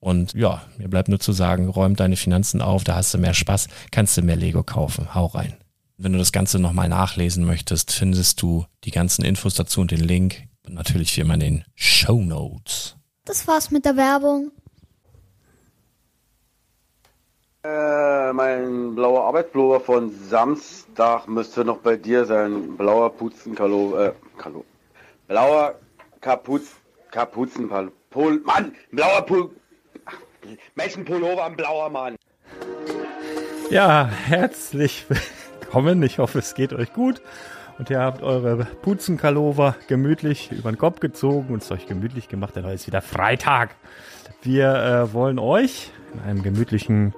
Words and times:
Und 0.00 0.34
ja, 0.34 0.62
mir 0.76 0.88
bleibt 0.88 1.08
nur 1.08 1.18
zu 1.18 1.32
sagen, 1.32 1.68
räum 1.68 1.96
deine 1.96 2.16
Finanzen 2.16 2.62
auf, 2.62 2.84
da 2.84 2.94
hast 2.94 3.12
du 3.14 3.18
mehr 3.18 3.34
Spaß, 3.34 3.68
kannst 3.90 4.16
du 4.16 4.22
mehr 4.22 4.36
Lego 4.36 4.62
kaufen. 4.62 5.14
Hau 5.14 5.26
rein. 5.26 5.56
Wenn 5.96 6.12
du 6.12 6.18
das 6.18 6.30
Ganze 6.30 6.60
nochmal 6.60 6.88
nachlesen 6.88 7.44
möchtest, 7.44 7.90
findest 7.90 8.40
du 8.40 8.64
die 8.84 8.92
ganzen 8.92 9.24
Infos 9.24 9.54
dazu 9.54 9.80
und 9.80 9.90
den 9.90 10.00
Link. 10.00 10.44
Und 10.64 10.74
natürlich 10.74 11.16
wie 11.16 11.22
immer 11.22 11.34
in 11.34 11.40
den 11.40 11.64
Show 11.74 12.20
Notes. 12.20 12.96
Das 13.24 13.48
war's 13.48 13.70
mit 13.70 13.84
der 13.84 13.96
Werbung. 13.96 14.52
Äh, 17.64 18.32
mein 18.32 18.94
blauer 18.94 19.24
Arbeitspullover 19.24 19.80
von 19.80 20.12
Samstag 20.28 21.26
müsste 21.26 21.64
noch 21.64 21.78
bei 21.78 21.96
dir 21.96 22.24
sein. 22.24 22.76
Blauer 22.76 23.10
Puzenkalo, 23.10 23.98
äh, 23.98 24.12
Kalo. 24.36 24.64
Blauer 25.26 25.74
Kapuz, 26.20 26.76
Kapuzenpal, 27.10 27.90
Pol, 28.10 28.40
Mann, 28.44 28.74
blauer 28.92 29.22
Pul, 29.22 29.50
welchen 30.74 31.04
Pullover 31.04 31.44
ein 31.44 31.56
blauer 31.56 31.90
Mann? 31.90 32.16
Ja, 33.70 34.08
herzlich 34.26 35.06
willkommen. 35.08 36.02
Ich 36.02 36.18
hoffe, 36.18 36.38
es 36.38 36.54
geht 36.54 36.72
euch 36.72 36.92
gut. 36.92 37.20
Und 37.78 37.90
ihr 37.90 38.00
habt 38.00 38.22
eure 38.22 38.64
Puzenkalova 38.64 39.76
gemütlich 39.86 40.50
über 40.50 40.72
den 40.72 40.78
Kopf 40.78 40.98
gezogen 40.98 41.54
und 41.54 41.62
es 41.62 41.70
euch 41.70 41.86
gemütlich 41.86 42.28
gemacht, 42.28 42.56
denn 42.56 42.64
heute 42.64 42.74
ist 42.74 42.86
wieder 42.88 43.02
Freitag. 43.02 43.76
Wir 44.42 44.74
äh, 44.74 45.12
wollen 45.12 45.38
euch 45.38 45.90
in 46.12 46.20
einem 46.20 46.42
gemütlichen, 46.42 47.14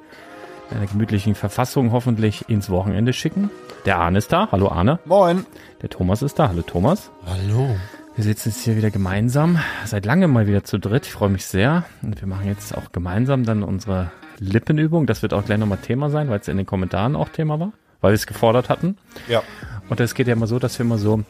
einer 0.70 0.86
gemütlichen 0.86 1.34
Verfassung 1.34 1.92
hoffentlich 1.92 2.48
ins 2.48 2.68
Wochenende 2.68 3.12
schicken. 3.14 3.50
Der 3.86 3.98
Arne 3.98 4.18
ist 4.18 4.32
da. 4.32 4.48
Hallo 4.52 4.68
Arne. 4.68 4.98
Moin. 5.06 5.46
Der 5.80 5.88
Thomas 5.88 6.20
ist 6.20 6.38
da. 6.38 6.48
Hallo 6.48 6.62
Thomas. 6.62 7.10
Hallo. 7.26 7.76
Wir 8.16 8.24
sitzen 8.24 8.48
jetzt 8.50 8.64
hier 8.64 8.76
wieder 8.76 8.90
gemeinsam, 8.90 9.58
seit 9.84 10.04
langem 10.04 10.32
mal 10.32 10.46
wieder 10.46 10.64
zu 10.64 10.78
dritt. 10.78 11.06
Ich 11.06 11.12
freue 11.12 11.30
mich 11.30 11.46
sehr. 11.46 11.84
Und 12.02 12.20
wir 12.20 12.26
machen 12.26 12.46
jetzt 12.46 12.76
auch 12.76 12.92
gemeinsam 12.92 13.44
dann 13.44 13.62
unsere 13.62 14.10
Lippenübung. 14.38 15.06
Das 15.06 15.22
wird 15.22 15.32
auch 15.32 15.44
gleich 15.44 15.58
nochmal 15.58 15.78
Thema 15.78 16.10
sein, 16.10 16.28
weil 16.28 16.40
es 16.40 16.48
in 16.48 16.56
den 16.56 16.66
Kommentaren 16.66 17.14
auch 17.14 17.28
Thema 17.28 17.60
war, 17.60 17.72
weil 18.00 18.10
wir 18.10 18.16
es 18.16 18.26
gefordert 18.26 18.68
hatten. 18.68 18.98
Ja. 19.28 19.42
Und 19.88 20.00
es 20.00 20.14
geht 20.14 20.26
ja 20.26 20.32
immer 20.34 20.48
so, 20.48 20.58
dass 20.58 20.78
wir 20.78 20.84
immer 20.84 20.98
so. 20.98 21.22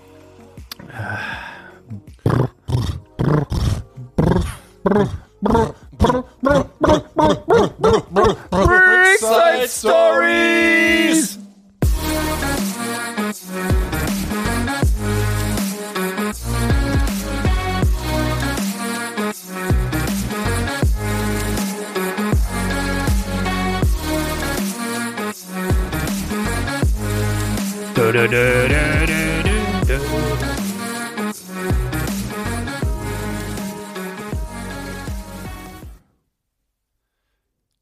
Side 9.21 9.69
Stories! 9.69 11.39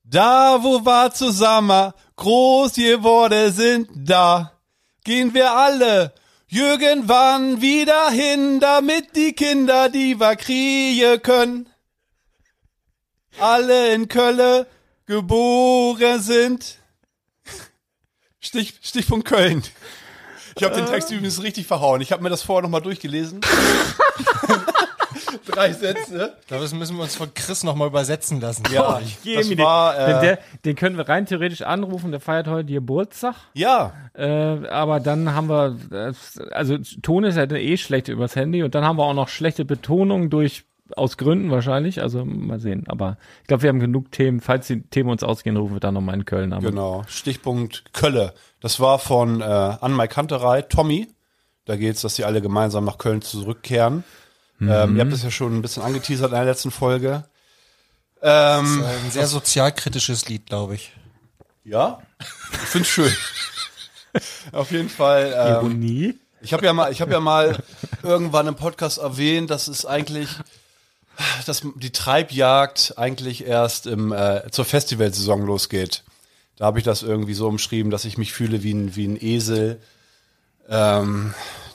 Da, 0.04 0.58
wo 0.62 0.84
war 0.84 1.12
zusammen, 1.12 1.92
groß 2.14 2.74
geworden 2.74 3.52
sind, 3.52 3.90
da 3.94 4.52
gehen 5.02 5.34
wir 5.34 5.52
alle 5.52 6.14
irgendwann 6.48 7.60
wieder 7.60 8.10
hin, 8.10 8.60
damit 8.60 9.16
die 9.16 9.32
Kinder, 9.32 9.88
die 9.88 10.20
wir 10.20 10.36
kriegen 10.36 11.20
können, 11.20 11.68
alle 13.40 13.92
in 13.92 14.06
Kölle 14.06 14.68
geboren 15.04 16.22
sind. 16.22 16.78
Stich, 18.38 18.74
Stichpunkt 18.82 19.26
Köln. 19.26 19.64
Ich 20.58 20.64
habe 20.64 20.74
den 20.74 20.86
Text 20.86 21.10
übrigens 21.10 21.42
richtig 21.42 21.66
verhauen. 21.66 22.00
Ich 22.00 22.12
habe 22.12 22.22
mir 22.22 22.30
das 22.30 22.42
vorher 22.42 22.62
nochmal 22.62 22.82
durchgelesen. 22.82 23.40
Drei 25.46 25.72
Sätze. 25.72 26.34
Ich 26.40 26.46
glaube, 26.46 26.62
das 26.62 26.74
müssen 26.74 26.96
wir 26.96 27.02
uns 27.02 27.16
von 27.16 27.32
Chris 27.34 27.64
nochmal 27.64 27.88
übersetzen 27.88 28.40
lassen. 28.40 28.64
Ja, 28.72 29.00
das 29.34 29.58
war, 29.58 29.94
Denn 29.94 30.16
äh, 30.16 30.20
der, 30.20 30.38
den 30.64 30.76
können 30.76 30.96
wir 30.96 31.08
rein 31.08 31.26
theoretisch 31.26 31.62
anrufen, 31.62 32.10
der 32.10 32.20
feiert 32.20 32.48
heute 32.48 32.72
Geburtstag. 32.72 33.34
ja, 33.54 33.92
Äh, 34.14 34.66
aber 34.68 35.00
dann 35.00 35.34
haben 35.34 35.48
wir, 35.48 35.76
äh, 35.92 36.12
also 36.52 36.78
Ton 37.02 37.24
ist 37.24 37.36
ja 37.36 37.44
eh 37.50 37.76
schlecht 37.76 38.08
übers 38.08 38.36
Handy 38.36 38.62
und 38.62 38.74
dann 38.74 38.84
haben 38.84 38.96
wir 38.98 39.04
auch 39.04 39.14
noch 39.14 39.28
schlechte 39.28 39.64
Betonung 39.64 40.28
durch, 40.30 40.64
aus 40.96 41.16
Gründen 41.16 41.50
wahrscheinlich, 41.50 42.02
also 42.02 42.24
mal 42.24 42.60
sehen. 42.60 42.84
Aber 42.88 43.16
ich 43.42 43.48
glaube, 43.48 43.62
wir 43.62 43.68
haben 43.70 43.80
genug 43.80 44.10
Themen. 44.12 44.40
Falls 44.40 44.66
die 44.66 44.82
Themen 44.82 45.10
uns 45.10 45.22
ausgehen, 45.22 45.56
rufen 45.56 45.74
wir 45.74 45.80
dann 45.80 45.94
nochmal 45.94 46.14
in 46.14 46.24
Köln 46.24 46.52
an. 46.52 46.62
genau. 46.62 47.04
Stichpunkt 47.08 47.92
Kölle. 47.92 48.34
Das 48.60 48.80
war 48.80 48.98
von 48.98 49.40
äh, 49.40 49.44
Anmai 49.44 50.08
Kanterei, 50.08 50.62
Tommy. 50.62 51.08
Da 51.64 51.76
geht's, 51.76 52.00
dass 52.00 52.16
sie 52.16 52.24
alle 52.24 52.40
gemeinsam 52.40 52.84
nach 52.84 52.98
Köln 52.98 53.20
zurückkehren. 53.22 54.04
Ähm, 54.60 54.96
ihr 54.96 55.02
habt 55.02 55.12
es 55.12 55.22
ja 55.22 55.30
schon 55.30 55.54
ein 55.56 55.62
bisschen 55.62 55.82
angeteasert 55.84 56.30
in 56.30 56.36
der 56.36 56.44
letzten 56.44 56.70
Folge. 56.70 57.24
Ähm, 58.22 58.82
Ein 58.84 59.10
sehr 59.10 59.26
sozialkritisches 59.28 60.28
Lied, 60.28 60.46
glaube 60.46 60.74
ich. 60.74 60.92
ja, 61.62 62.00
ich 62.18 62.58
find's 62.68 62.88
schön. 62.88 63.12
Auf 64.52 64.72
jeden 64.72 64.88
Fall. 64.88 65.32
Ähm, 65.36 65.54
Ironie. 65.54 66.14
Ich 66.40 66.52
habe 66.52 66.64
ja 66.64 66.72
mal, 66.72 66.90
ich 66.90 67.00
habe 67.00 67.12
ja 67.12 67.20
mal 67.20 67.58
irgendwann 68.02 68.46
im 68.46 68.54
Podcast 68.56 68.98
erwähnt, 68.98 69.50
dass 69.50 69.68
es 69.68 69.84
eigentlich, 69.86 70.28
dass 71.46 71.62
die 71.76 71.90
Treibjagd 71.90 72.94
eigentlich 72.96 73.46
erst 73.46 73.86
im 73.86 74.12
äh, 74.12 74.50
zur 74.50 74.64
Festivalsaison 74.64 75.44
losgeht. 75.44 76.04
Da 76.56 76.66
habe 76.66 76.78
ich 76.78 76.84
das 76.84 77.02
irgendwie 77.02 77.34
so 77.34 77.46
umschrieben, 77.48 77.90
dass 77.90 78.04
ich 78.04 78.18
mich 78.18 78.32
fühle 78.32 78.62
wie 78.62 78.72
ein 78.74 78.96
wie 78.96 79.06
ein 79.06 79.20
Esel, 79.22 79.80
ähm, 80.68 81.34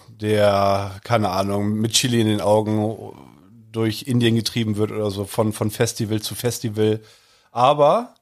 der 0.09 0.99
keine 1.03 1.29
Ahnung 1.29 1.73
mit 1.73 1.93
Chili 1.93 2.21
in 2.21 2.27
den 2.27 2.41
Augen 2.41 3.13
durch 3.71 4.03
Indien 4.03 4.35
getrieben 4.35 4.77
wird 4.77 4.91
oder 4.91 5.09
so 5.11 5.25
von 5.25 5.53
von 5.53 5.71
Festival 5.71 6.21
zu 6.21 6.35
Festival. 6.35 6.99
Aber 7.51 8.15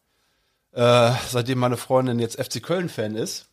äh, 0.73 1.11
seitdem 1.29 1.59
meine 1.59 1.77
Freundin 1.77 2.19
jetzt 2.19 2.41
FC 2.41 2.63
Köln 2.63 2.89
Fan 2.89 3.15
ist, 3.15 3.47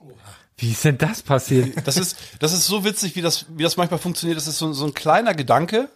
Wie 0.56 0.71
ist 0.71 0.85
denn 0.85 0.99
das 0.99 1.23
passiert? 1.23 1.87
das 1.87 1.97
ist, 1.97 2.17
das 2.38 2.53
ist 2.53 2.67
so 2.67 2.85
witzig, 2.85 3.17
wie 3.17 3.23
das, 3.23 3.47
wie 3.49 3.62
das 3.62 3.76
manchmal 3.76 3.99
funktioniert. 3.99 4.37
Das 4.37 4.47
ist 4.47 4.59
so, 4.59 4.73
so 4.73 4.85
ein 4.87 4.94
kleiner 4.94 5.35
Gedanke. 5.35 5.88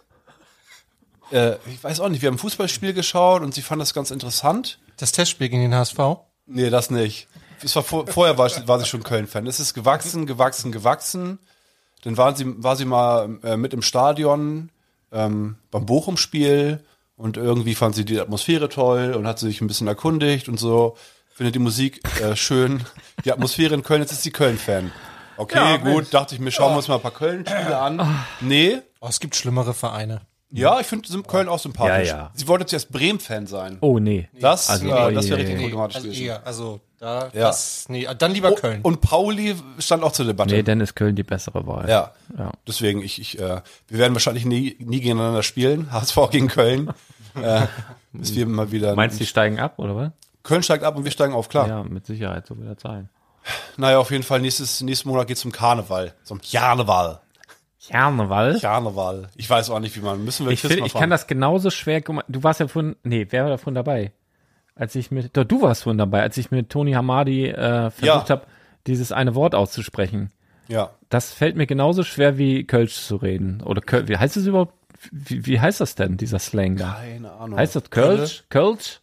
Äh, 1.33 1.57
ich 1.67 1.83
weiß 1.83 1.99
auch 1.99 2.09
nicht, 2.09 2.21
wir 2.21 2.27
haben 2.27 2.35
ein 2.35 2.39
Fußballspiel 2.39 2.93
geschaut 2.93 3.41
und 3.41 3.53
sie 3.53 3.61
fand 3.61 3.81
das 3.81 3.93
ganz 3.93 4.11
interessant. 4.11 4.79
Das 4.97 5.11
Testspiel 5.11 5.49
gegen 5.49 5.63
den 5.63 5.75
HSV? 5.75 5.97
Nee, 6.45 6.69
das 6.69 6.89
nicht. 6.91 7.27
Es 7.63 7.75
war 7.75 7.83
vor, 7.83 8.05
vorher 8.07 8.37
war, 8.37 8.49
war 8.67 8.79
sie 8.79 8.85
schon 8.85 9.03
Köln-Fan. 9.03 9.47
Es 9.47 9.59
ist 9.59 9.73
gewachsen, 9.73 10.25
gewachsen, 10.25 10.71
gewachsen. 10.71 11.39
Dann 12.03 12.17
waren 12.17 12.35
sie, 12.35 12.45
war 12.63 12.75
sie 12.75 12.85
mal 12.85 13.39
äh, 13.43 13.57
mit 13.57 13.73
im 13.73 13.81
Stadion 13.81 14.69
ähm, 15.11 15.55
beim 15.71 15.85
Bochum-Spiel 15.85 16.83
und 17.15 17.37
irgendwie 17.37 17.75
fand 17.75 17.95
sie 17.95 18.05
die 18.05 18.19
Atmosphäre 18.19 18.69
toll 18.69 19.13
und 19.13 19.25
hat 19.25 19.39
sich 19.39 19.61
ein 19.61 19.67
bisschen 19.67 19.87
erkundigt 19.87 20.49
und 20.49 20.59
so. 20.59 20.97
Findet 21.33 21.55
die 21.55 21.59
Musik 21.59 22.01
äh, 22.21 22.35
schön. 22.35 22.83
Die 23.25 23.31
Atmosphäre 23.31 23.73
in 23.73 23.83
Köln, 23.83 24.01
jetzt 24.01 24.11
ist 24.11 24.23
sie 24.23 24.31
Köln-Fan. 24.31 24.91
Okay, 25.37 25.79
gut, 25.79 26.13
dachte 26.13 26.35
ich 26.35 26.41
mir, 26.41 26.51
schauen 26.51 26.73
wir 26.73 26.77
uns 26.77 26.87
mal 26.89 26.95
ein 26.95 27.01
paar 27.01 27.11
Köln-Spiele 27.11 27.79
an. 27.79 28.23
Nee, 28.41 28.81
Oh, 29.05 29.07
es 29.09 29.19
gibt 29.19 29.35
schlimmere 29.35 29.73
Vereine. 29.73 30.21
Ja, 30.53 30.79
ich 30.79 30.87
finde 30.87 31.21
Köln 31.23 31.47
auch 31.49 31.59
sympathisch. 31.59 32.09
Ja, 32.09 32.17
ja. 32.17 32.31
Sie 32.33 32.47
wollte 32.47 32.65
zuerst 32.65 32.91
Bremen-Fan 32.91 33.47
sein. 33.47 33.77
Oh, 33.81 33.99
nee. 33.99 34.29
Das, 34.39 34.69
Also, 34.69 34.87
äh, 34.87 34.91
oh 34.91 35.11
das 35.11 35.25
wäre 35.29 35.39
je. 35.39 35.45
richtig 35.45 35.55
Nee, 35.57 35.61
problematisch 35.63 35.95
Also 35.97 36.07
gewesen. 36.07 36.25
eher, 36.25 36.45
also 36.47 36.79
da, 36.99 37.25
Ja. 37.33 37.47
das, 37.47 37.85
nee, 37.89 38.07
dann 38.17 38.31
lieber 38.33 38.53
Köln. 38.55 38.81
Und 38.83 39.01
Pauli 39.01 39.55
stand 39.79 40.03
auch 40.03 40.11
zur 40.13 40.25
Debatte. 40.25 40.53
Nee, 40.55 40.63
dann 40.63 40.79
ist 40.79 40.95
Köln 40.95 41.15
die 41.15 41.23
bessere 41.23 41.65
Wahl. 41.67 41.89
Ja. 41.89 42.13
Ja. 42.37 42.51
Deswegen, 42.67 43.01
ich, 43.01 43.19
ich, 43.19 43.39
äh, 43.39 43.61
wir 43.87 43.97
werden 43.99 44.13
wahrscheinlich 44.13 44.45
nie, 44.45 44.77
nie 44.79 45.01
gegeneinander 45.01 45.43
spielen. 45.43 45.91
HSV 45.91 46.17
gegen 46.31 46.47
Köln. 46.47 46.93
äh, 47.41 47.67
bis 48.13 48.35
wir 48.35 48.45
mal 48.45 48.71
wieder. 48.71 48.95
Meinst 48.95 49.15
du, 49.15 49.19
die 49.19 49.25
steigen 49.25 49.59
ab, 49.59 49.79
oder 49.79 49.95
was? 49.95 50.11
Köln 50.43 50.61
steigt 50.61 50.83
ab 50.83 50.95
und 50.95 51.03
wir 51.03 51.11
steigen 51.11 51.33
auf, 51.33 51.49
klar. 51.49 51.67
Ja, 51.67 51.83
mit 51.83 52.05
Sicherheit, 52.05 52.45
so 52.47 52.57
wird 52.57 52.69
das 52.75 52.81
sein. 52.83 53.09
Naja, 53.75 53.97
auf 53.97 54.11
jeden 54.11 54.23
Fall, 54.23 54.39
nächstes, 54.39 54.81
nächsten 54.81 55.09
Monat 55.09 55.27
geht's 55.27 55.41
zum 55.41 55.51
Karneval. 55.51 56.13
Zum 56.23 56.39
Karneval. 56.41 57.19
Karneval? 57.89 58.59
Karneval. 58.59 59.29
Ich 59.35 59.49
weiß 59.49 59.69
auch 59.69 59.79
nicht, 59.79 59.95
wie 59.97 60.01
man, 60.01 60.23
müssen 60.23 60.45
wir 60.45 60.53
Ich, 60.53 60.61
find, 60.61 60.85
ich 60.85 60.93
kann 60.93 61.09
das 61.09 61.27
genauso 61.27 61.69
schwer. 61.69 62.01
Du 62.01 62.43
warst 62.43 62.59
ja 62.59 62.67
vorhin, 62.67 62.95
nee, 63.03 63.27
wer 63.29 63.43
war 63.43 63.49
davon 63.49 63.73
dabei? 63.75 64.11
Als 64.75 64.95
ich 64.95 65.11
mit, 65.11 65.35
doch, 65.37 65.43
du 65.43 65.61
warst 65.61 65.83
vorhin 65.83 65.97
dabei, 65.97 66.21
als 66.21 66.37
ich 66.37 66.49
mit 66.51 66.69
Toni 66.69 66.93
Hamadi 66.93 67.47
äh, 67.47 67.91
versucht 67.91 68.29
Ja. 68.29 68.29
habe, 68.29 68.43
dieses 68.87 69.11
eine 69.11 69.35
Wort 69.35 69.53
auszusprechen. 69.55 70.31
Ja. 70.67 70.91
Das 71.09 71.31
fällt 71.33 71.55
mir 71.55 71.67
genauso 71.67 72.03
schwer 72.03 72.37
wie 72.37 72.63
Kölsch 72.63 72.95
zu 72.95 73.17
reden. 73.17 73.61
Oder 73.63 73.81
Köl 73.81 74.07
wie 74.07 74.17
heißt 74.17 74.37
es 74.37 74.45
überhaupt? 74.47 74.73
Wie, 75.11 75.45
wie 75.45 75.59
heißt 75.59 75.81
das 75.81 75.95
denn, 75.95 76.17
dieser 76.17 76.39
Slang 76.39 76.77
da? 76.77 76.97
Keine 77.01 77.31
Ahnung. 77.33 77.59
Heißt 77.59 77.75
das 77.75 77.89
Kölsch? 77.89 78.45
Kölsch? 78.49 79.01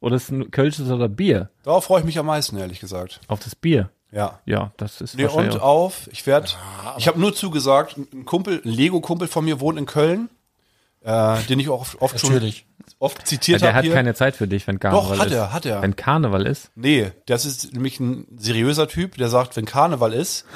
Oder 0.00 0.16
ist 0.16 0.30
ein 0.30 0.50
Kölsch 0.50 0.78
oder 0.80 1.08
Bier? 1.08 1.50
Darauf 1.62 1.84
freue 1.84 2.00
ich 2.00 2.06
mich 2.06 2.18
am 2.18 2.26
meisten, 2.26 2.56
ehrlich 2.58 2.80
gesagt. 2.80 3.20
Auf 3.28 3.40
das 3.40 3.54
Bier. 3.54 3.90
Ja. 4.16 4.40
Ja, 4.46 4.72
das 4.78 5.02
ist 5.02 5.14
Nee, 5.14 5.26
und 5.26 5.60
auf, 5.60 6.08
ich 6.10 6.26
werde, 6.26 6.48
ich 6.96 7.06
habe 7.06 7.20
nur 7.20 7.34
zugesagt, 7.34 7.98
ein 7.98 8.24
Kumpel, 8.24 8.62
ein 8.64 8.70
Lego-Kumpel 8.70 9.28
von 9.28 9.44
mir 9.44 9.60
wohnt 9.60 9.78
in 9.78 9.84
Köln, 9.84 10.30
äh, 11.04 11.36
den 11.42 11.60
ich 11.60 11.68
auch 11.68 11.82
oft, 11.82 12.00
oft 12.00 12.18
schon 12.18 12.32
oft 12.98 13.18
Ja, 13.18 13.24
zitiert 13.26 13.60
der 13.60 13.68
habe 13.68 13.76
hat 13.78 13.84
hier. 13.84 13.92
keine 13.92 14.14
Zeit 14.14 14.34
für 14.34 14.48
dich, 14.48 14.66
wenn 14.66 14.80
Karneval 14.80 15.18
hat 15.18 15.26
ist. 15.26 15.32
er, 15.34 15.52
hat 15.52 15.66
er. 15.66 15.82
Wenn 15.82 15.96
Karneval 15.96 16.46
ist. 16.46 16.70
Nee, 16.76 17.12
das 17.26 17.44
ist 17.44 17.74
nämlich 17.74 18.00
ein 18.00 18.26
seriöser 18.38 18.88
Typ, 18.88 19.18
der 19.18 19.28
sagt, 19.28 19.54
wenn 19.56 19.66
Karneval 19.66 20.14
ist, 20.14 20.46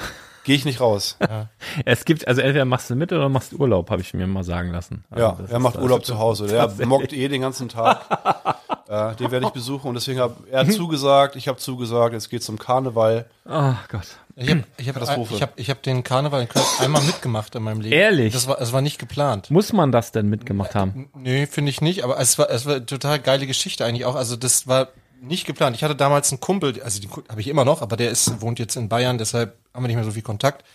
gehe 0.43 0.55
ich 0.55 0.65
nicht 0.65 0.81
raus. 0.81 1.17
Es 1.85 2.03
gibt, 2.05 2.27
also 2.27 2.41
entweder 2.41 2.65
machst 2.65 2.89
du 2.89 2.95
mit 2.95 3.13
oder 3.13 3.29
machst 3.29 3.53
Urlaub, 3.53 3.91
habe 3.91 4.01
ich 4.01 4.15
mir 4.15 4.25
mal 4.25 4.43
sagen 4.43 4.71
lassen. 4.71 5.05
Also 5.11 5.23
Ja, 5.23 5.37
er 5.49 5.59
macht 5.59 5.75
das 5.75 5.83
Urlaub 5.83 6.03
zu 6.03 6.17
Hause. 6.17 6.47
Der 6.47 6.67
mockt 6.87 7.13
eh 7.13 7.27
den 7.27 7.41
ganzen 7.41 7.69
Tag. 7.69 8.57
äh, 8.91 9.15
den 9.15 9.31
werde 9.31 9.45
ich 9.45 9.53
besuchen 9.53 9.87
und 9.87 9.93
deswegen 9.93 10.19
hat 10.19 10.35
er 10.51 10.59
hat 10.59 10.73
zugesagt, 10.73 11.37
ich 11.37 11.47
habe 11.47 11.57
zugesagt, 11.57 12.13
es 12.13 12.27
geht 12.27 12.43
zum 12.43 12.59
Karneval. 12.59 13.25
Oh 13.45 13.73
Gott. 13.87 14.07
Ich 14.35 14.49
habe 14.49 14.63
ich 14.75 14.87
hab, 14.89 14.95
Katastrophe. 14.95 15.35
ich 15.35 15.41
hab, 15.41 15.57
ich 15.57 15.69
hab 15.69 15.81
den 15.81 16.03
Karneval 16.03 16.41
in 16.41 16.49
Köln 16.49 16.65
einmal 16.79 17.01
mitgemacht 17.03 17.55
in 17.55 17.63
meinem 17.63 17.79
Leben. 17.79 17.93
Ehrlich? 17.93 18.33
Das 18.33 18.47
war, 18.47 18.57
das 18.57 18.73
war 18.73 18.81
nicht 18.81 18.99
geplant. 18.99 19.49
Muss 19.49 19.71
man 19.71 19.93
das 19.93 20.11
denn 20.11 20.27
mitgemacht 20.27 20.75
haben? 20.75 21.09
Nee, 21.15 21.45
finde 21.47 21.69
ich 21.69 21.79
nicht, 21.79 22.03
aber 22.03 22.19
es 22.19 22.37
war, 22.37 22.49
es 22.49 22.65
war 22.65 22.75
eine 22.75 22.85
total 22.85 23.19
geile 23.19 23.47
Geschichte 23.47 23.85
eigentlich 23.85 24.03
auch. 24.03 24.15
Also 24.15 24.35
das 24.35 24.67
war 24.67 24.89
nicht 25.21 25.45
geplant. 25.45 25.77
Ich 25.77 25.85
hatte 25.85 25.95
damals 25.95 26.29
einen 26.33 26.41
Kumpel, 26.41 26.81
also 26.81 26.99
den 26.99 27.09
habe 27.29 27.39
ich 27.39 27.47
immer 27.47 27.63
noch, 27.63 27.81
aber 27.81 27.95
der 27.95 28.11
ist, 28.11 28.41
wohnt 28.41 28.59
jetzt 28.59 28.75
in 28.75 28.89
Bayern, 28.89 29.17
deshalb 29.17 29.55
haben 29.73 29.83
wir 29.83 29.87
nicht 29.87 29.95
mehr 29.95 30.05
so 30.05 30.11
viel 30.11 30.21
Kontakt. 30.21 30.65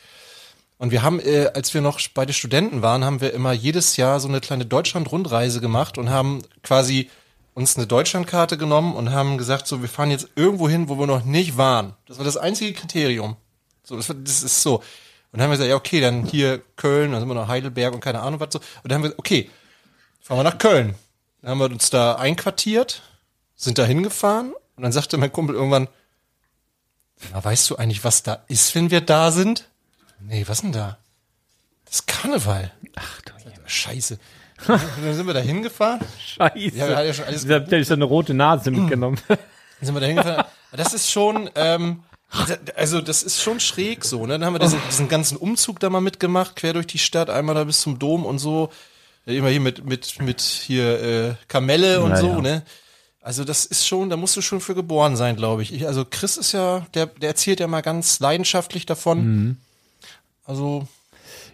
Und 0.78 0.90
wir 0.90 1.02
haben, 1.02 1.20
äh, 1.20 1.50
als 1.54 1.74
wir 1.74 1.82
noch 1.82 2.00
beide 2.14 2.32
Studenten 2.32 2.80
waren, 2.80 3.04
haben 3.04 3.20
wir 3.20 3.34
immer 3.34 3.52
jedes 3.52 3.98
Jahr 3.98 4.20
so 4.20 4.28
eine 4.28 4.40
kleine 4.40 4.64
Deutschland-Rundreise 4.64 5.60
gemacht 5.60 5.98
und 5.98 6.08
haben 6.08 6.42
quasi 6.62 7.10
uns 7.56 7.78
eine 7.78 7.86
Deutschlandkarte 7.86 8.58
genommen 8.58 8.94
und 8.94 9.12
haben 9.12 9.38
gesagt, 9.38 9.66
so, 9.66 9.80
wir 9.80 9.88
fahren 9.88 10.10
jetzt 10.10 10.28
irgendwo 10.36 10.68
hin, 10.68 10.90
wo 10.90 10.98
wir 10.98 11.06
noch 11.06 11.24
nicht 11.24 11.56
waren. 11.56 11.94
Das 12.04 12.18
war 12.18 12.24
das 12.26 12.36
einzige 12.36 12.74
Kriterium. 12.74 13.36
So, 13.82 13.96
das, 13.96 14.10
war, 14.10 14.16
das 14.16 14.42
ist 14.42 14.60
so. 14.60 14.76
Und 14.76 14.82
dann 15.32 15.42
haben 15.42 15.50
wir 15.50 15.56
gesagt, 15.56 15.70
ja, 15.70 15.76
okay, 15.76 16.02
dann 16.02 16.26
hier 16.26 16.62
Köln, 16.76 17.12
dann 17.12 17.20
sind 17.20 17.30
wir 17.30 17.34
noch 17.34 17.48
Heidelberg 17.48 17.94
und 17.94 18.00
keine 18.00 18.20
Ahnung 18.20 18.40
was 18.40 18.52
so. 18.52 18.58
Und 18.58 18.66
dann 18.84 18.96
haben 18.96 19.02
wir 19.04 19.08
gesagt, 19.08 19.20
okay, 19.20 19.50
fahren 20.20 20.38
wir 20.38 20.44
nach 20.44 20.58
Köln. 20.58 20.96
Dann 21.40 21.52
haben 21.52 21.58
wir 21.58 21.70
uns 21.70 21.88
da 21.88 22.16
einquartiert, 22.16 23.00
sind 23.54 23.78
da 23.78 23.86
hingefahren 23.86 24.52
und 24.76 24.82
dann 24.82 24.92
sagte 24.92 25.16
mein 25.16 25.32
Kumpel 25.32 25.56
irgendwann, 25.56 25.88
na, 27.32 27.42
weißt 27.42 27.70
du 27.70 27.76
eigentlich, 27.76 28.04
was 28.04 28.22
da 28.22 28.44
ist, 28.48 28.74
wenn 28.74 28.90
wir 28.90 29.00
da 29.00 29.32
sind? 29.32 29.70
Nee, 30.20 30.44
was 30.46 30.60
denn 30.60 30.72
da? 30.72 30.98
Das 31.86 31.94
ist 31.94 32.06
Karneval. 32.06 32.70
Ach 32.96 33.22
du 33.22 33.32
Scheiße. 33.66 34.18
Und 34.68 34.80
dann 35.04 35.14
sind 35.14 35.26
wir 35.26 35.34
da 35.34 35.40
hingefahren. 35.40 36.00
Scheiße. 36.18 36.76
Ja, 36.76 36.88
wir 36.88 37.04
ja 37.04 37.12
schon 37.14 37.24
alles 37.26 37.48
hab 37.48 37.72
ich 37.72 37.86
so 37.88 37.94
eine 37.94 38.04
rote 38.04 38.34
Nase 38.34 38.70
mitgenommen. 38.72 39.18
Dann 39.28 39.38
sind 39.80 39.94
wir 39.94 40.00
da 40.00 40.06
hingefahren. 40.06 40.44
Das 40.72 40.92
ist 40.94 41.10
schon, 41.10 41.48
ähm, 41.54 42.00
also 42.74 43.00
das 43.00 43.22
ist 43.22 43.40
schon 43.42 43.60
schräg 43.60 44.04
so, 44.04 44.26
ne? 44.26 44.34
Dann 44.34 44.44
haben 44.44 44.54
wir 44.54 44.58
diesen, 44.58 44.80
diesen 44.90 45.08
ganzen 45.08 45.36
Umzug 45.36 45.80
da 45.80 45.88
mal 45.90 46.00
mitgemacht, 46.00 46.56
quer 46.56 46.72
durch 46.72 46.86
die 46.86 46.98
Stadt, 46.98 47.30
einmal 47.30 47.54
da 47.54 47.64
bis 47.64 47.80
zum 47.80 47.98
Dom 47.98 48.24
und 48.24 48.38
so. 48.38 48.70
Immer 49.24 49.48
hier 49.48 49.60
mit, 49.60 49.84
mit, 49.84 50.20
mit 50.22 50.40
hier 50.40 51.02
äh, 51.02 51.34
Kamelle 51.48 52.00
und 52.00 52.10
Ja, 52.10 52.16
so, 52.16 52.28
ja. 52.28 52.40
ne? 52.40 52.62
Also 53.20 53.42
das 53.42 53.64
ist 53.64 53.84
schon, 53.86 54.08
da 54.08 54.16
musst 54.16 54.36
du 54.36 54.40
schon 54.40 54.60
für 54.60 54.76
geboren 54.76 55.16
sein, 55.16 55.34
glaube 55.34 55.62
ich. 55.62 55.72
ich. 55.72 55.86
Also 55.88 56.04
Chris 56.04 56.36
ist 56.36 56.52
ja, 56.52 56.86
der, 56.94 57.06
der 57.06 57.30
erzählt 57.30 57.58
ja 57.58 57.66
mal 57.66 57.80
ganz 57.80 58.20
leidenschaftlich 58.20 58.86
davon. 58.86 59.18
Mhm. 59.26 59.56
Also 60.44 60.86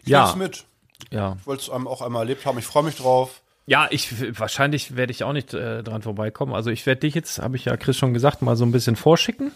Ich 0.02 0.08
Ja. 0.10 0.34
mit. 0.36 0.64
Ja. 1.12 1.36
Ich 1.40 1.46
wollte 1.46 1.62
es 1.62 1.70
auch 1.70 2.02
einmal 2.02 2.22
erlebt 2.22 2.44
haben. 2.46 2.58
Ich 2.58 2.66
freue 2.66 2.82
mich 2.84 2.96
drauf. 2.96 3.40
Ja, 3.66 3.86
ich 3.90 4.38
wahrscheinlich 4.40 4.96
werde 4.96 5.12
ich 5.12 5.22
auch 5.22 5.32
nicht 5.32 5.54
äh, 5.54 5.82
dran 5.84 6.02
vorbeikommen. 6.02 6.52
Also 6.54 6.70
ich 6.70 6.84
werde 6.86 7.02
dich 7.02 7.14
jetzt, 7.14 7.38
habe 7.40 7.56
ich 7.56 7.66
ja 7.66 7.76
Chris 7.76 7.96
schon 7.96 8.12
gesagt, 8.12 8.42
mal 8.42 8.56
so 8.56 8.64
ein 8.64 8.72
bisschen 8.72 8.96
vorschicken. 8.96 9.52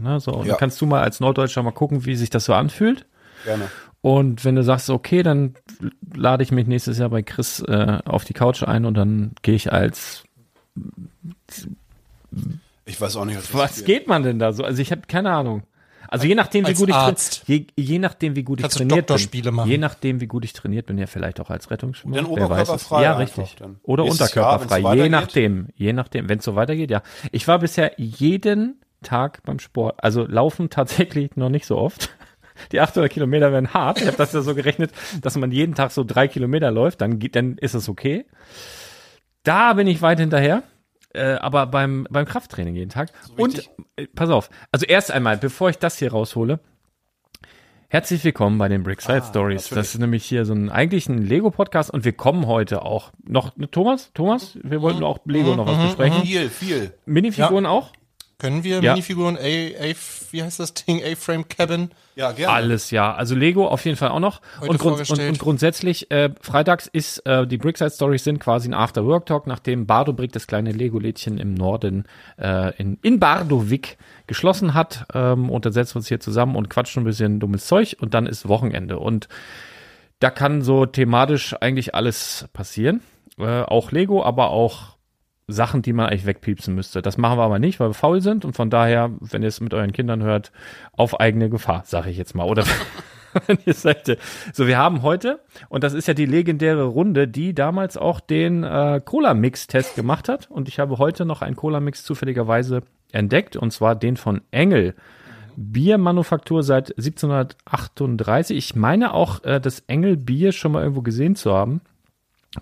Ne, 0.00 0.20
so, 0.20 0.30
und 0.32 0.46
Ja. 0.46 0.52
dann 0.52 0.58
kannst 0.60 0.80
du 0.80 0.86
mal 0.86 1.02
als 1.02 1.18
Norddeutscher 1.18 1.62
mal 1.62 1.72
gucken, 1.72 2.04
wie 2.06 2.14
sich 2.14 2.30
das 2.30 2.44
so 2.44 2.54
anfühlt. 2.54 3.06
Gerne. 3.44 3.68
Und 4.02 4.44
wenn 4.44 4.54
du 4.54 4.62
sagst, 4.62 4.88
okay, 4.88 5.22
dann 5.22 5.56
lade 6.14 6.42
ich 6.42 6.52
mich 6.52 6.66
nächstes 6.66 6.98
Jahr 6.98 7.08
bei 7.10 7.22
Chris 7.22 7.60
äh, 7.60 7.98
auf 8.04 8.24
die 8.24 8.32
Couch 8.34 8.62
ein 8.62 8.84
und 8.84 8.94
dann 8.94 9.32
gehe 9.42 9.54
ich 9.54 9.72
als 9.72 10.22
Ich 12.86 13.00
weiß 13.00 13.16
auch 13.16 13.24
nicht, 13.24 13.36
was, 13.36 13.54
Was 13.54 13.84
geht 13.84 14.06
man 14.06 14.22
denn 14.22 14.38
da 14.38 14.52
so? 14.52 14.64
Also 14.64 14.80
ich 14.80 14.90
habe 14.92 15.02
keine 15.08 15.32
Ahnung. 15.32 15.62
Also 16.10 16.26
je 16.26 16.34
nachdem, 16.34 16.66
wie 16.66 16.74
gut 16.74 16.88
ich 16.88 16.94
tra- 16.94 16.98
Arzt. 16.98 17.44
je, 17.46 17.66
je 17.76 17.98
nachdem, 18.00 18.34
wie 18.36 18.42
gut 18.42 18.58
ich 18.58 18.62
Kannst 18.62 18.76
trainiert 18.78 19.06
bin. 19.06 19.54
Machen. 19.54 19.70
Je 19.70 19.78
nachdem, 19.78 20.20
wie 20.20 20.26
gut 20.26 20.44
ich 20.44 20.52
trainiert 20.52 20.86
bin, 20.86 20.98
ja 20.98 21.06
vielleicht 21.06 21.40
auch 21.40 21.50
als 21.50 21.70
Rettungsschwimmer. 21.70 22.16
Dann 22.16 22.26
oberkörperfrei 22.26 23.02
Ja, 23.04 23.16
richtig. 23.16 23.54
dann. 23.58 23.78
Oder 23.84 24.04
unterkörperfrei. 24.04 24.82
so 24.82 24.92
je 24.94 25.08
nachdem, 25.08 25.68
je 25.76 25.92
nachdem, 25.92 26.28
wenn 26.28 26.40
es 26.40 26.44
so 26.44 26.56
weitergeht, 26.56 26.90
ja. 26.90 27.02
Ich 27.30 27.46
war 27.46 27.60
bisher 27.60 27.92
jeden 27.96 28.80
Tag 29.02 29.42
beim 29.44 29.60
Sport. 29.60 30.02
Also 30.02 30.26
laufen 30.26 30.68
tatsächlich 30.68 31.36
noch 31.36 31.48
nicht 31.48 31.64
so 31.66 31.78
oft. 31.78 32.10
Die 32.72 32.80
800 32.80 33.10
Kilometer 33.10 33.52
werden 33.52 33.72
hart. 33.72 34.00
Ich 34.02 34.06
habe 34.06 34.16
das 34.18 34.32
ja 34.32 34.42
so 34.42 34.54
gerechnet, 34.54 34.90
dass 35.22 35.36
man 35.36 35.50
jeden 35.52 35.74
Tag 35.74 35.92
so 35.92 36.04
drei 36.04 36.28
Kilometer 36.28 36.70
läuft, 36.70 37.00
dann, 37.00 37.18
dann 37.32 37.56
ist 37.56 37.72
es 37.74 37.88
okay. 37.88 38.26
Da 39.44 39.72
bin 39.72 39.86
ich 39.86 40.02
weit 40.02 40.20
hinterher. 40.20 40.62
Äh, 41.12 41.32
aber 41.34 41.66
beim, 41.66 42.06
beim 42.10 42.24
Krafttraining 42.24 42.76
jeden 42.76 42.90
Tag. 42.90 43.12
Und 43.36 43.56
richtig? 43.58 43.70
äh, 43.96 44.06
pass 44.06 44.30
auf, 44.30 44.48
also 44.70 44.86
erst 44.86 45.10
einmal, 45.10 45.36
bevor 45.36 45.70
ich 45.70 45.78
das 45.78 45.98
hier 45.98 46.12
raushole, 46.12 46.60
herzlich 47.88 48.22
willkommen 48.22 48.58
bei 48.58 48.68
den 48.68 48.84
Brickside 48.84 49.22
Stories. 49.22 49.68
Das 49.70 49.94
ist 49.94 49.98
nämlich 49.98 50.24
hier 50.24 50.44
so 50.44 50.54
ein 50.54 50.70
eigentlich 50.70 51.08
ein 51.08 51.18
Lego-Podcast 51.18 51.90
und 51.90 52.04
wir 52.04 52.12
kommen 52.12 52.46
heute 52.46 52.82
auch 52.82 53.10
noch. 53.24 53.56
Ne, 53.56 53.68
Thomas? 53.68 54.12
Thomas? 54.14 54.56
Wir 54.62 54.82
wollten 54.82 55.02
auch 55.02 55.18
Lego 55.24 55.56
noch 55.56 55.66
was 55.66 55.82
besprechen. 55.82 56.22
Viel, 56.22 56.48
viel. 56.48 56.94
Minifiguren 57.06 57.66
auch? 57.66 57.92
Können 58.40 58.64
wir 58.64 58.82
Ja. 58.82 58.92
Minifiguren 58.92 59.36
A, 59.36 59.40
A, 59.40 59.94
wie 60.30 60.42
heißt 60.42 60.60
das 60.60 60.72
Ding? 60.72 61.02
A-Frame 61.04 61.46
Cabin? 61.46 61.90
Ja, 62.16 62.32
gerne. 62.32 62.54
Alles, 62.54 62.90
ja. 62.90 63.14
Also 63.14 63.34
Lego 63.34 63.68
auf 63.68 63.84
jeden 63.84 63.98
Fall 63.98 64.08
auch 64.08 64.18
noch. 64.18 64.40
Und, 64.62 64.78
grund, 64.78 65.10
und, 65.10 65.20
und 65.20 65.38
grundsätzlich, 65.38 66.10
äh, 66.10 66.30
freitags 66.40 66.86
ist, 66.86 67.18
äh, 67.26 67.46
die 67.46 67.58
Brickside 67.58 67.90
Stories 67.90 68.24
sind 68.24 68.40
quasi 68.40 68.68
ein 68.70 68.74
After-Work-Talk, 68.74 69.46
nachdem 69.46 69.86
Bardobrick, 69.86 70.32
das 70.32 70.46
kleine 70.46 70.72
Lego-Lädchen 70.72 71.36
im 71.36 71.52
Norden, 71.52 72.04
äh, 72.38 72.74
in, 72.78 72.98
in 73.02 73.20
Bardowik 73.20 73.98
geschlossen 74.26 74.72
hat. 74.72 75.04
Ähm, 75.12 75.50
und 75.50 75.66
dann 75.66 75.74
setzen 75.74 75.94
wir 75.94 75.98
uns 75.98 76.08
hier 76.08 76.20
zusammen 76.20 76.56
und 76.56 76.70
quatschen 76.70 77.02
ein 77.02 77.06
bisschen 77.06 77.40
dummes 77.40 77.66
Zeug 77.66 77.96
und 78.00 78.14
dann 78.14 78.26
ist 78.26 78.48
Wochenende. 78.48 78.98
Und 78.98 79.28
da 80.18 80.30
kann 80.30 80.62
so 80.62 80.86
thematisch 80.86 81.54
eigentlich 81.60 81.94
alles 81.94 82.46
passieren. 82.54 83.02
Äh, 83.38 83.62
auch 83.62 83.92
Lego, 83.92 84.24
aber 84.24 84.48
auch 84.48 84.96
Sachen, 85.52 85.82
die 85.82 85.92
man 85.92 86.06
eigentlich 86.06 86.26
wegpiepsen 86.26 86.74
müsste. 86.74 87.02
Das 87.02 87.18
machen 87.18 87.38
wir 87.38 87.44
aber 87.44 87.58
nicht, 87.58 87.80
weil 87.80 87.90
wir 87.90 87.94
faul 87.94 88.20
sind 88.20 88.44
und 88.44 88.54
von 88.54 88.70
daher, 88.70 89.10
wenn 89.20 89.42
ihr 89.42 89.48
es 89.48 89.60
mit 89.60 89.74
euren 89.74 89.92
Kindern 89.92 90.22
hört, 90.22 90.52
auf 90.92 91.20
eigene 91.20 91.50
Gefahr, 91.50 91.82
sage 91.84 92.10
ich 92.10 92.16
jetzt 92.16 92.34
mal. 92.34 92.44
Oder 92.44 92.64
wenn 93.46 93.58
ihr 93.64 93.74
seid. 93.74 94.18
So, 94.52 94.66
wir 94.66 94.78
haben 94.78 95.02
heute, 95.02 95.40
und 95.68 95.84
das 95.84 95.94
ist 95.94 96.08
ja 96.08 96.14
die 96.14 96.26
legendäre 96.26 96.84
Runde, 96.84 97.28
die 97.28 97.54
damals 97.54 97.96
auch 97.96 98.20
den 98.20 98.64
äh, 98.64 99.00
Cola-Mix-Test 99.04 99.94
gemacht 99.94 100.28
hat. 100.28 100.50
Und 100.50 100.68
ich 100.68 100.78
habe 100.78 100.98
heute 100.98 101.24
noch 101.24 101.42
einen 101.42 101.56
Cola-Mix 101.56 102.04
zufälligerweise 102.04 102.82
entdeckt, 103.12 103.56
und 103.56 103.72
zwar 103.72 103.94
den 103.94 104.16
von 104.16 104.40
Engel. 104.50 104.94
Biermanufaktur 105.56 106.62
seit 106.62 106.90
1738. 106.96 108.56
Ich 108.56 108.74
meine 108.76 109.12
auch, 109.12 109.44
äh, 109.44 109.60
das 109.60 109.80
Engel 109.80 110.16
Bier 110.16 110.52
schon 110.52 110.72
mal 110.72 110.82
irgendwo 110.82 111.02
gesehen 111.02 111.36
zu 111.36 111.52
haben 111.52 111.80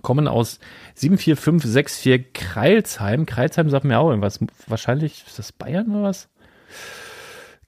kommen 0.02 0.28
aus 0.28 0.58
74564 0.94 2.32
Kreilsheim. 2.34 3.26
Kreilsheim 3.26 3.70
sagt 3.70 3.84
mir 3.84 3.98
auch 3.98 4.10
irgendwas. 4.10 4.38
Wahrscheinlich 4.66 5.24
ist 5.26 5.38
das 5.38 5.52
Bayern 5.52 5.94
oder 5.94 6.08
was? 6.08 6.28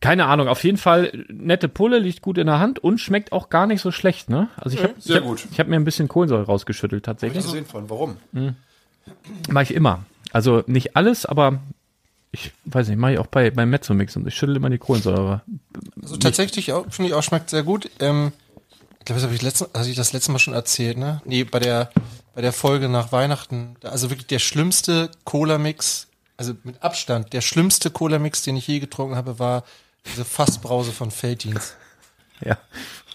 Keine 0.01 0.27
Ahnung. 0.27 0.49
Auf 0.49 0.65
jeden 0.65 0.79
Fall 0.79 1.27
nette 1.29 1.69
Pulle, 1.69 1.99
liegt 1.99 2.23
gut 2.23 2.39
in 2.39 2.47
der 2.47 2.59
Hand 2.59 2.79
und 2.79 2.99
schmeckt 2.99 3.33
auch 3.33 3.51
gar 3.51 3.67
nicht 3.67 3.83
so 3.83 3.91
schlecht, 3.91 4.31
ne? 4.31 4.49
Also 4.57 4.77
ich 4.77 4.83
habe 4.83 4.95
sehr 4.99 5.17
ich 5.17 5.23
hab, 5.23 5.29
gut. 5.29 5.47
Ich 5.51 5.61
habe 5.61 5.69
mir 5.69 5.77
ein 5.77 5.85
bisschen 5.85 6.09
Kohlensäure 6.09 6.47
rausgeschüttelt 6.47 7.07
Hab 7.07 7.17
ich 7.17 7.21
tatsächlich. 7.21 7.45
gesehen 7.45 7.67
von. 7.67 7.91
Warum? 7.91 8.17
Mache 9.49 9.65
ich 9.65 9.75
immer. 9.75 10.05
Also 10.33 10.63
nicht 10.67 10.97
alles, 10.97 11.27
aber 11.27 11.61
ich 12.33 12.53
weiß 12.65 12.89
nicht, 12.89 12.99
mache 12.99 13.13
ich 13.13 13.19
auch 13.19 13.27
bei 13.27 13.51
beim 13.51 13.69
Mezzomix 13.69 14.17
und 14.17 14.27
ich 14.27 14.35
schüttel 14.35 14.57
immer 14.57 14.71
die 14.71 14.79
Kohlensäure. 14.79 15.43
Also 16.01 16.17
tatsächlich 16.17 16.67
finde 16.67 17.09
ich 17.09 17.15
auch, 17.15 17.23
schmeckt 17.23 17.51
sehr 17.51 17.63
gut. 17.63 17.91
Ähm, 17.99 18.33
ich 19.01 19.07
glaube, 19.07 19.21
das 19.21 19.25
habe 19.25 19.35
ich, 19.35 19.43
letzten, 19.43 19.67
also 19.73 19.91
ich 19.91 19.97
das 19.97 20.13
letzte 20.13 20.31
Mal 20.31 20.39
schon 20.39 20.55
erzählt, 20.55 20.99
ne? 20.99 21.23
Nee, 21.25 21.45
bei 21.45 21.59
der, 21.59 21.91
bei 22.35 22.43
der 22.43 22.53
Folge 22.53 22.89
nach 22.89 23.13
Weihnachten. 23.13 23.77
Also 23.83 24.11
wirklich 24.11 24.27
der 24.27 24.39
schlimmste 24.39 25.11
Cola-Mix, 25.25 26.09
also 26.37 26.55
mit 26.65 26.83
Abstand, 26.83 27.33
der 27.33 27.41
schlimmste 27.41 27.91
Cola-Mix, 27.91 28.43
den 28.43 28.57
ich 28.57 28.67
je 28.67 28.79
getrunken 28.79 29.17
habe, 29.17 29.39
war 29.39 29.65
diese 30.07 30.25
Fassbrause 30.25 30.93
von 30.93 31.11
Felddienst. 31.11 31.77
Ja. 32.45 32.59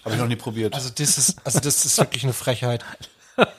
Habe 0.04 0.14
ich 0.14 0.20
noch 0.20 0.28
nie 0.28 0.36
probiert. 0.36 0.74
Also 0.74 0.90
das 0.90 1.18
ist, 1.18 1.36
also 1.42 1.58
das 1.58 1.84
ist 1.84 1.98
wirklich 1.98 2.22
eine 2.22 2.32
Frechheit. 2.32 2.84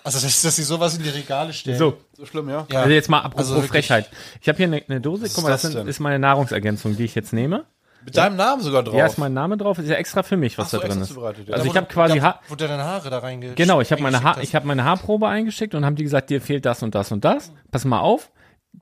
Also, 0.03 0.19
dass, 0.19 0.41
dass 0.41 0.55
sie 0.55 0.63
sowas 0.63 0.95
in 0.95 1.03
die 1.03 1.09
Regale 1.09 1.53
stellen. 1.53 1.77
So, 1.77 2.01
so 2.13 2.25
schlimm, 2.25 2.49
ja? 2.49 2.65
ja. 2.71 2.79
also 2.79 2.91
jetzt 2.91 3.09
mal 3.09 3.19
apropos 3.19 3.51
Also. 3.51 3.61
Frechheit. 3.61 4.09
Ich 4.41 4.47
habe 4.47 4.57
hier 4.57 4.67
eine, 4.67 4.83
eine 4.87 5.01
Dose, 5.01 5.29
guck 5.29 5.43
mal, 5.43 5.49
das 5.49 5.61
das 5.61 5.73
sind, 5.73 5.87
ist 5.87 5.99
meine 5.99 6.19
Nahrungsergänzung, 6.19 6.95
die 6.95 7.03
ich 7.03 7.15
jetzt 7.15 7.31
nehme. 7.31 7.65
Mit 8.07 8.15
deinem 8.15 8.37
Namen 8.37 8.61
sogar 8.61 8.83
drauf. 8.83 8.95
Ja, 8.95 9.05
ist 9.05 9.17
mein 9.17 9.33
Name 9.33 9.57
drauf, 9.57 9.79
ist 9.79 9.89
ja 9.89 9.95
extra 9.95 10.23
für 10.23 10.37
mich, 10.37 10.57
was 10.57 10.71
so, 10.71 10.79
da 10.79 10.87
drin 10.87 11.01
ist. 11.01 11.13
ja. 11.13 11.53
Also 11.53 11.65
ich 11.65 11.75
habe 11.75 11.87
quasi 11.87 12.21
da, 12.21 12.39
wo 12.47 12.55
du 12.55 12.65
deine 12.65 12.85
Haare 12.85 13.09
da 13.09 13.19
reingeschickt 13.19 13.57
Genau, 13.57 13.81
ich 13.81 13.91
habe 13.91 14.01
meine 14.01 14.23
ha 14.23 14.37
hast. 14.37 14.43
ich 14.43 14.55
habe 14.55 14.65
meine 14.65 14.85
Haarprobe 14.85 15.27
eingeschickt 15.27 15.75
und 15.75 15.83
haben 15.83 15.97
die 15.97 16.03
gesagt, 16.03 16.29
dir 16.29 16.39
fehlt 16.39 16.65
das 16.65 16.83
und 16.83 16.95
das 16.95 17.11
und 17.11 17.25
das. 17.25 17.51
Pass 17.69 17.83
mal 17.83 17.99
auf, 17.99 18.31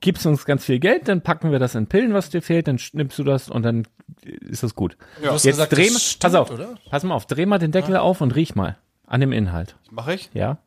gibst 0.00 0.26
uns 0.26 0.44
ganz 0.44 0.64
viel 0.64 0.78
Geld, 0.78 1.08
dann 1.08 1.22
packen 1.22 1.50
wir 1.50 1.58
das 1.58 1.74
in 1.74 1.88
Pillen, 1.88 2.14
was 2.14 2.30
dir 2.30 2.40
fehlt, 2.40 2.68
dann 2.68 2.78
nimmst 2.92 3.18
du 3.18 3.24
das 3.24 3.48
und 3.50 3.64
dann 3.64 3.88
ist 4.22 4.62
das 4.62 4.76
gut. 4.76 4.96
Hast 5.24 5.44
Jetzt 5.44 5.54
gesagt, 5.56 5.72
dreh 5.72 5.88
das 5.88 5.92
mal, 5.92 6.18
pass 6.20 6.34
auf, 6.36 6.50
oder? 6.52 6.68
pass 6.88 7.02
mal 7.02 7.16
auf, 7.16 7.26
dreh 7.26 7.46
mal 7.46 7.58
den 7.58 7.72
Deckel 7.72 7.96
auf 7.96 8.20
und 8.20 8.32
riech 8.32 8.54
mal 8.54 8.76
an 9.08 9.20
dem 9.20 9.32
Inhalt. 9.32 9.74
Mach 9.90 10.06
ich? 10.06 10.30
Ja? 10.34 10.58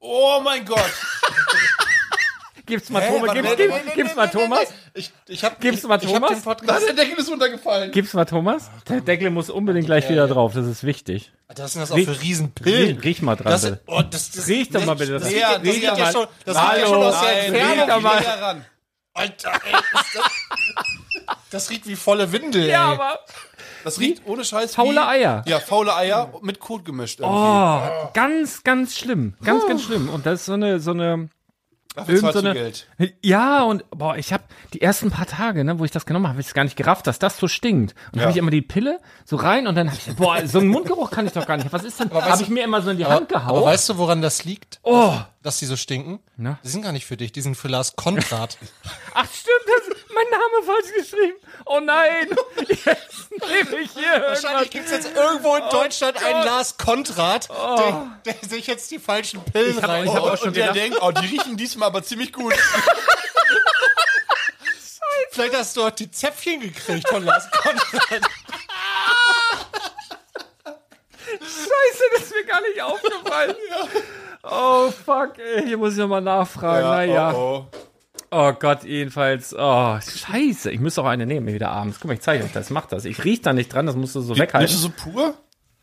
Oh 0.00 0.40
mein 0.42 0.64
Gott. 0.64 0.90
Gib's 2.66 2.88
mal? 2.90 3.00
Thomas, 3.06 3.32
gib's, 3.94 4.14
mal 4.14 4.28
Thomas, 4.28 4.58
warte. 4.60 4.72
Ich, 4.94 5.12
ich 5.28 5.44
hab, 5.44 5.60
Gib's 5.60 5.78
ich, 5.78 5.84
mal 5.84 5.98
Ich 6.02 6.06
hab 6.06 6.14
Thomas? 6.14 6.30
den 6.30 6.42
Podcast, 6.42 6.86
Der 6.88 6.94
Deckel 6.94 7.18
ist 7.18 7.30
runtergefallen. 7.30 7.90
gib's 7.90 8.14
mal 8.14 8.24
Thomas. 8.24 8.70
Der 8.88 9.00
Deckel 9.02 9.30
muss 9.30 9.50
unbedingt 9.50 9.86
gleich 9.86 10.08
wieder 10.08 10.26
drauf, 10.28 10.52
das 10.54 10.66
ist 10.66 10.82
wichtig. 10.84 11.32
das 11.54 11.72
sind 11.72 11.82
das 11.82 11.90
auch 11.92 11.96
Riech- 11.96 12.06
für 12.06 12.20
Riesenpillen. 12.22 12.98
Riech 13.00 13.20
mal 13.22 13.36
dran, 13.36 13.52
Das, 13.52 13.70
oh, 13.86 14.02
das, 14.02 14.30
das, 14.30 14.48
Riech 14.48 14.70
doch 14.70 14.84
mal 14.86 14.94
bitte. 14.96 15.12
Das, 15.12 15.22
Das 15.24 15.30
riecht, 15.32 15.40
ja- 15.42 15.48
riecht 15.56 15.66
das 15.66 15.74
riecht 15.74 15.88
doch 15.90 15.98
ja 15.98 16.12
schon, 16.12 16.26
das 16.44 16.56
riecht 16.56 16.66
ja 16.66 16.70
Hallo, 16.70 16.86
schon 16.86 17.02
aus 17.02 17.20
der 17.20 17.46
Entfernung. 17.46 17.90
riech 17.90 18.20
wieder 18.20 18.40
ran. 18.42 18.64
Alter, 19.16 19.52
ey, 19.64 19.72
das, 19.92 21.36
das 21.50 21.70
riecht 21.70 21.86
wie 21.86 21.94
volle 21.96 22.32
Windel, 22.32 22.66
Ja, 22.66 22.86
ey. 22.88 22.94
aber 22.94 23.20
Das 23.84 24.00
riecht 24.00 24.22
ohne 24.26 24.44
Scheiß 24.44 24.74
Faule 24.74 24.96
wie, 24.96 24.98
Eier. 24.98 25.44
Ja, 25.46 25.60
faule 25.60 25.94
Eier 25.94 26.32
mit 26.42 26.58
Kot 26.58 26.84
gemischt 26.84 27.20
irgendwie. 27.20 27.38
Oh, 27.38 28.10
ganz, 28.14 28.64
ganz 28.64 28.96
schlimm. 28.96 29.34
Ganz, 29.44 29.66
ganz 29.68 29.82
schlimm. 29.84 30.08
Und 30.08 30.26
das 30.26 30.40
ist 30.40 30.46
so 30.46 30.54
eine, 30.54 30.80
so 30.80 30.90
eine, 30.92 31.28
Dafür 31.94 32.14
irgend 32.16 32.32
zahlst 32.32 32.86
so 32.98 33.04
ja, 33.22 33.62
und 33.62 33.88
boah, 33.90 34.16
ich 34.16 34.32
habe 34.32 34.42
die 34.72 34.82
ersten 34.82 35.10
paar 35.12 35.26
Tage, 35.26 35.62
ne, 35.64 35.78
wo 35.78 35.84
ich 35.84 35.92
das 35.92 36.06
genommen 36.06 36.26
habe, 36.26 36.34
habe 36.34 36.40
ich 36.40 36.48
es 36.48 36.54
gar 36.54 36.64
nicht 36.64 36.76
gerafft, 36.76 37.06
dass 37.06 37.20
das 37.20 37.36
so 37.38 37.46
stinkt. 37.46 37.92
Und 38.06 38.14
dann 38.16 38.20
Ja. 38.20 38.22
habe 38.22 38.32
ich 38.32 38.36
immer 38.38 38.50
die 38.50 38.62
Pille 38.62 38.98
so 39.24 39.36
rein 39.36 39.68
und 39.68 39.76
dann 39.76 39.88
habe 39.90 39.98
ich, 40.04 40.16
boah, 40.16 40.44
so 40.46 40.58
einen 40.58 40.68
Mundgeruch 40.68 41.10
kann 41.12 41.24
ich 41.26 41.32
doch 41.32 41.46
gar 41.46 41.56
nicht. 41.56 41.72
Was 41.72 41.84
ist 41.84 42.00
denn? 42.00 42.10
Habe 42.10 42.42
ich 42.42 42.48
mir 42.48 42.64
immer 42.64 42.82
so 42.82 42.90
in 42.90 42.96
die 42.98 43.06
Hand 43.06 43.32
Aber 43.34 43.44
gehauen. 43.46 43.64
weißt 43.64 43.88
du, 43.90 43.98
woran 43.98 44.22
das 44.22 44.44
liegt? 44.44 44.80
Oh, 44.82 45.14
Dass 45.42 45.58
die 45.58 45.66
so 45.66 45.76
stinken? 45.76 46.18
Na? 46.36 46.58
Die 46.64 46.68
sind 46.68 46.82
gar 46.82 46.90
nicht 46.92 47.06
für 47.06 47.16
dich, 47.16 47.30
die 47.30 47.42
sind 47.42 47.54
für 47.56 47.68
Lars 47.68 47.94
Konrad. 47.96 48.58
ach 49.14 49.26
stimmt, 49.32 49.64
das 49.66 50.03
mein 50.14 50.28
Name 50.30 50.62
falsch 50.64 50.92
geschrieben. 50.96 51.36
Oh 51.66 51.80
nein, 51.80 52.28
jetzt 52.68 53.30
nehme 53.48 53.76
ich 53.82 53.90
hier 53.92 54.22
Wahrscheinlich 54.22 54.42
irgendwas. 54.44 54.70
gibt's 54.70 54.90
jetzt 54.90 55.16
irgendwo 55.16 55.56
in 55.56 55.68
Deutschland 55.70 56.22
einen 56.24 56.44
Lars 56.44 56.76
Konrad, 56.78 57.48
der, 57.48 58.10
der 58.24 58.48
sich 58.48 58.66
jetzt 58.66 58.90
die 58.90 58.98
falschen 58.98 59.44
Pillen 59.44 59.80
hab- 59.82 59.88
rein. 59.90 60.04
ich 60.06 60.12
hab 60.14 60.22
auch 60.22 60.30
Und 60.32 60.38
schon 60.38 60.52
der 60.54 60.68
gedacht- 60.72 60.76
denkt, 60.84 60.98
oh, 61.02 61.10
die 61.12 61.26
riechen 61.26 61.56
diesmal 61.56 61.88
aber 61.88 62.02
ziemlich 62.02 62.32
gut. 62.32 62.54
Vielleicht 65.30 65.54
hast 65.56 65.76
du 65.76 65.84
auch 65.84 65.90
die 65.90 66.10
Zäpfchen 66.10 66.60
gekriegt 66.60 67.08
von 67.08 67.24
Lars 67.24 67.50
Konrad. 67.50 68.22
Scheiße, 71.40 72.04
das 72.12 72.22
ist 72.22 72.34
mir 72.34 72.44
gar 72.44 72.60
nicht 72.60 72.80
aufgefallen. 72.80 73.54
Oh 74.42 74.90
fuck, 74.90 75.38
ey, 75.38 75.66
hier 75.66 75.76
muss 75.78 75.92
ich 75.94 75.98
nochmal 75.98 76.20
nachfragen. 76.20 76.86
naja. 76.86 77.32
oh, 77.34 77.66
oh. 77.72 77.78
Oh 78.36 78.52
Gott, 78.52 78.82
jedenfalls. 78.84 79.54
Oh, 79.56 79.96
scheiße. 80.00 80.70
Ich 80.72 80.80
müsste 80.80 81.02
auch 81.02 81.06
eine 81.06 81.24
nehmen, 81.26 81.46
wieder 81.46 81.70
abends. 81.70 81.98
Guck 82.00 82.08
mal, 82.08 82.14
ich 82.14 82.20
zeige 82.20 82.42
euch 82.44 82.52
das. 82.52 82.70
Mach 82.70 82.86
das. 82.86 83.04
Ich 83.04 83.22
riech 83.24 83.42
da 83.42 83.52
nicht 83.52 83.72
dran, 83.72 83.86
das 83.86 83.94
musst 83.94 84.14
du 84.16 84.20
so 84.20 84.34
Nimmst 84.34 84.38
du 84.40 84.42
weghalten. 84.42 84.76
so 84.76 84.88
pur? 84.90 85.34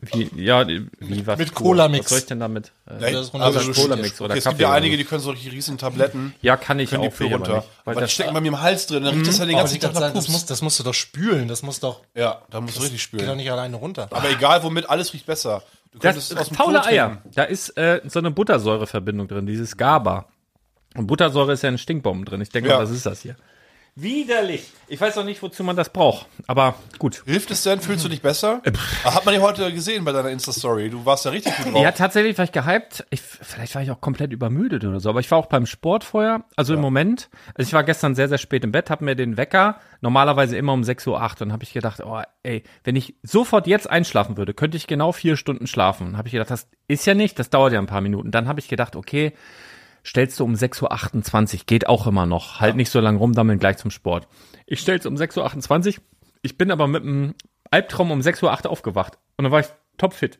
Wie, 0.04 0.28
ja, 0.34 0.66
wie 0.66 1.26
was? 1.26 1.38
Mit? 1.38 1.54
Cola-Mix. 1.54 2.06
Was 2.06 2.10
soll 2.10 2.18
ich 2.18 2.26
denn 2.26 2.40
damit? 2.40 2.72
Äh, 2.88 2.94
Nein, 3.00 3.12
das 3.14 3.26
ist 3.28 3.34
also 3.36 3.58
runter- 3.60 3.72
du- 3.72 3.80
Cola-Mix 3.80 4.20
oder 4.20 4.30
okay, 4.32 4.38
Es 4.38 4.44
Kaffee 4.44 4.56
gibt 4.56 4.60
ja 4.68 4.72
einige, 4.72 4.96
die 4.96 5.04
können 5.04 5.20
solche 5.22 5.52
riesen 5.52 5.78
Tabletten, 5.78 6.34
ja, 6.42 6.56
kann 6.56 6.80
ich 6.80 6.90
die 6.90 6.96
auch 6.96 7.04
aber 7.04 7.24
runter. 7.26 7.54
nicht. 7.56 7.68
Weil 7.84 7.92
Aber 7.92 7.94
die 7.94 8.00
das, 8.00 8.12
stecken 8.12 8.34
bei 8.34 8.40
mir 8.40 8.48
im 8.48 8.60
Hals 8.60 8.86
drin, 8.88 9.04
dann 9.04 9.14
riecht 9.14 9.28
das 9.28 9.38
ja 9.38 9.46
den 9.46 9.56
ganzen 9.56 9.78
Tag 9.80 9.94
sagen, 9.94 10.14
das, 10.14 10.24
Pups. 10.24 10.28
muss, 10.28 10.46
das 10.46 10.60
musst 10.60 10.78
du 10.80 10.82
doch 10.82 10.92
spülen. 10.94 11.46
Das 11.46 11.62
muss 11.62 11.78
doch. 11.78 12.00
Ja, 12.16 12.42
da 12.50 12.60
musst 12.60 12.76
du 12.78 12.82
richtig 12.82 13.12
Geht 13.12 13.28
doch 13.28 13.36
nicht 13.36 13.50
alleine 13.52 13.76
runter. 13.76 14.08
Aber 14.10 14.28
egal 14.28 14.62
womit, 14.64 14.90
alles 14.90 15.12
riecht 15.14 15.24
besser. 15.26 15.62
Du 15.92 16.00
das 16.00 16.28
dem 16.30 16.56
faule 16.56 16.84
Eier. 16.84 17.18
Da 17.34 17.44
ist 17.44 17.76
äh, 17.76 18.00
so 18.06 18.18
eine 18.18 18.32
Buttersäureverbindung 18.32 19.28
drin, 19.28 19.46
dieses 19.46 19.76
GABA. 19.76 20.26
Und 20.96 21.06
Buttersäure 21.06 21.52
ist 21.52 21.62
ja 21.62 21.68
in 21.68 21.78
Stinkbomben 21.78 22.24
drin. 22.24 22.40
Ich 22.40 22.50
denke 22.50 22.68
Ja. 22.70 22.76
mal, 22.76 22.82
was 22.84 22.90
ist 22.90 23.06
das 23.06 23.22
hier? 23.22 23.36
Widerlich. 23.94 24.70
Ich 24.88 24.98
weiß 24.98 25.18
auch 25.18 25.24
nicht, 25.24 25.42
wozu 25.42 25.62
man 25.64 25.76
das 25.76 25.90
braucht. 25.90 26.24
Aber 26.46 26.76
gut. 26.98 27.22
Hilft 27.26 27.50
es 27.50 27.62
denn? 27.62 27.78
Fühlst 27.78 28.02
du 28.02 28.08
dich 28.08 28.22
besser? 28.22 28.62
Ah, 29.04 29.16
Hat 29.16 29.26
man 29.26 29.34
dich 29.34 29.42
heute 29.42 29.70
gesehen 29.70 30.02
bei 30.06 30.12
deiner 30.12 30.30
Insta-Story? 30.30 30.88
Du 30.88 31.04
warst 31.04 31.26
ja 31.26 31.30
richtig 31.30 31.54
gut 31.58 31.74
drauf. 31.74 31.82
Ja, 31.82 31.92
tatsächlich 31.92 32.38
war 32.38 32.46
ich 32.46 32.52
gehypt. 32.52 33.04
Ich, 33.10 33.20
vielleicht 33.20 33.74
war 33.74 33.82
ich 33.82 33.90
auch 33.90 34.00
komplett 34.00 34.32
übermüdet 34.32 34.82
oder 34.86 34.98
so. 34.98 35.10
Aber 35.10 35.20
ich 35.20 35.30
war 35.30 35.36
auch 35.36 35.44
beim 35.44 35.66
Sport 35.66 36.04
vorher. 36.04 36.44
Also 36.56 36.72
im 36.72 36.80
Moment. 36.80 37.28
Also 37.54 37.68
ich 37.68 37.74
war 37.74 37.84
gestern 37.84 38.14
sehr, 38.14 38.30
sehr 38.30 38.38
spät 38.38 38.64
im 38.64 38.72
Bett, 38.72 38.88
habe 38.88 39.04
mir 39.04 39.14
den 39.14 39.36
Wecker 39.36 39.78
normalerweise 40.00 40.56
immer 40.56 40.72
um 40.72 40.80
6.08 40.80 41.08
Uhr. 41.08 41.20
Und 41.20 41.40
dann 41.42 41.52
habe 41.52 41.62
ich 41.62 41.74
gedacht, 41.74 42.00
oh, 42.02 42.22
ey, 42.44 42.62
wenn 42.84 42.96
ich 42.96 43.16
sofort 43.22 43.66
jetzt 43.66 43.90
einschlafen 43.90 44.38
würde, 44.38 44.54
könnte 44.54 44.78
ich 44.78 44.86
genau 44.86 45.12
vier 45.12 45.36
Stunden 45.36 45.66
schlafen. 45.66 46.06
Und 46.06 46.16
habe 46.16 46.28
ich 46.28 46.32
gedacht, 46.32 46.50
das 46.50 46.66
ist 46.88 47.04
ja 47.04 47.12
nicht, 47.12 47.38
das 47.38 47.50
dauert 47.50 47.74
ja 47.74 47.78
ein 47.78 47.86
paar 47.86 48.00
Minuten. 48.00 48.30
Dann 48.30 48.48
habe 48.48 48.58
ich 48.58 48.68
gedacht, 48.68 48.96
okay, 48.96 49.34
stellst 50.04 50.40
du 50.40 50.44
um 50.44 50.54
6.28 50.54 51.54
Uhr, 51.54 51.60
geht 51.66 51.88
auch 51.88 52.06
immer 52.06 52.26
noch. 52.26 52.60
Halt 52.60 52.76
nicht 52.76 52.90
so 52.90 53.00
lange 53.00 53.18
rumdammeln, 53.18 53.58
gleich 53.58 53.78
zum 53.78 53.90
Sport. 53.90 54.28
Ich 54.66 54.80
stell's 54.80 55.06
um 55.06 55.14
6.28 55.14 55.98
Uhr, 55.98 56.04
ich 56.42 56.58
bin 56.58 56.70
aber 56.70 56.88
mit 56.88 57.02
einem 57.02 57.34
Albtraum 57.70 58.10
um 58.10 58.20
6.08 58.20 58.64
Uhr 58.64 58.70
aufgewacht. 58.70 59.18
Und 59.36 59.44
dann 59.44 59.52
war 59.52 59.60
ich 59.60 59.66
topfit. 59.96 60.38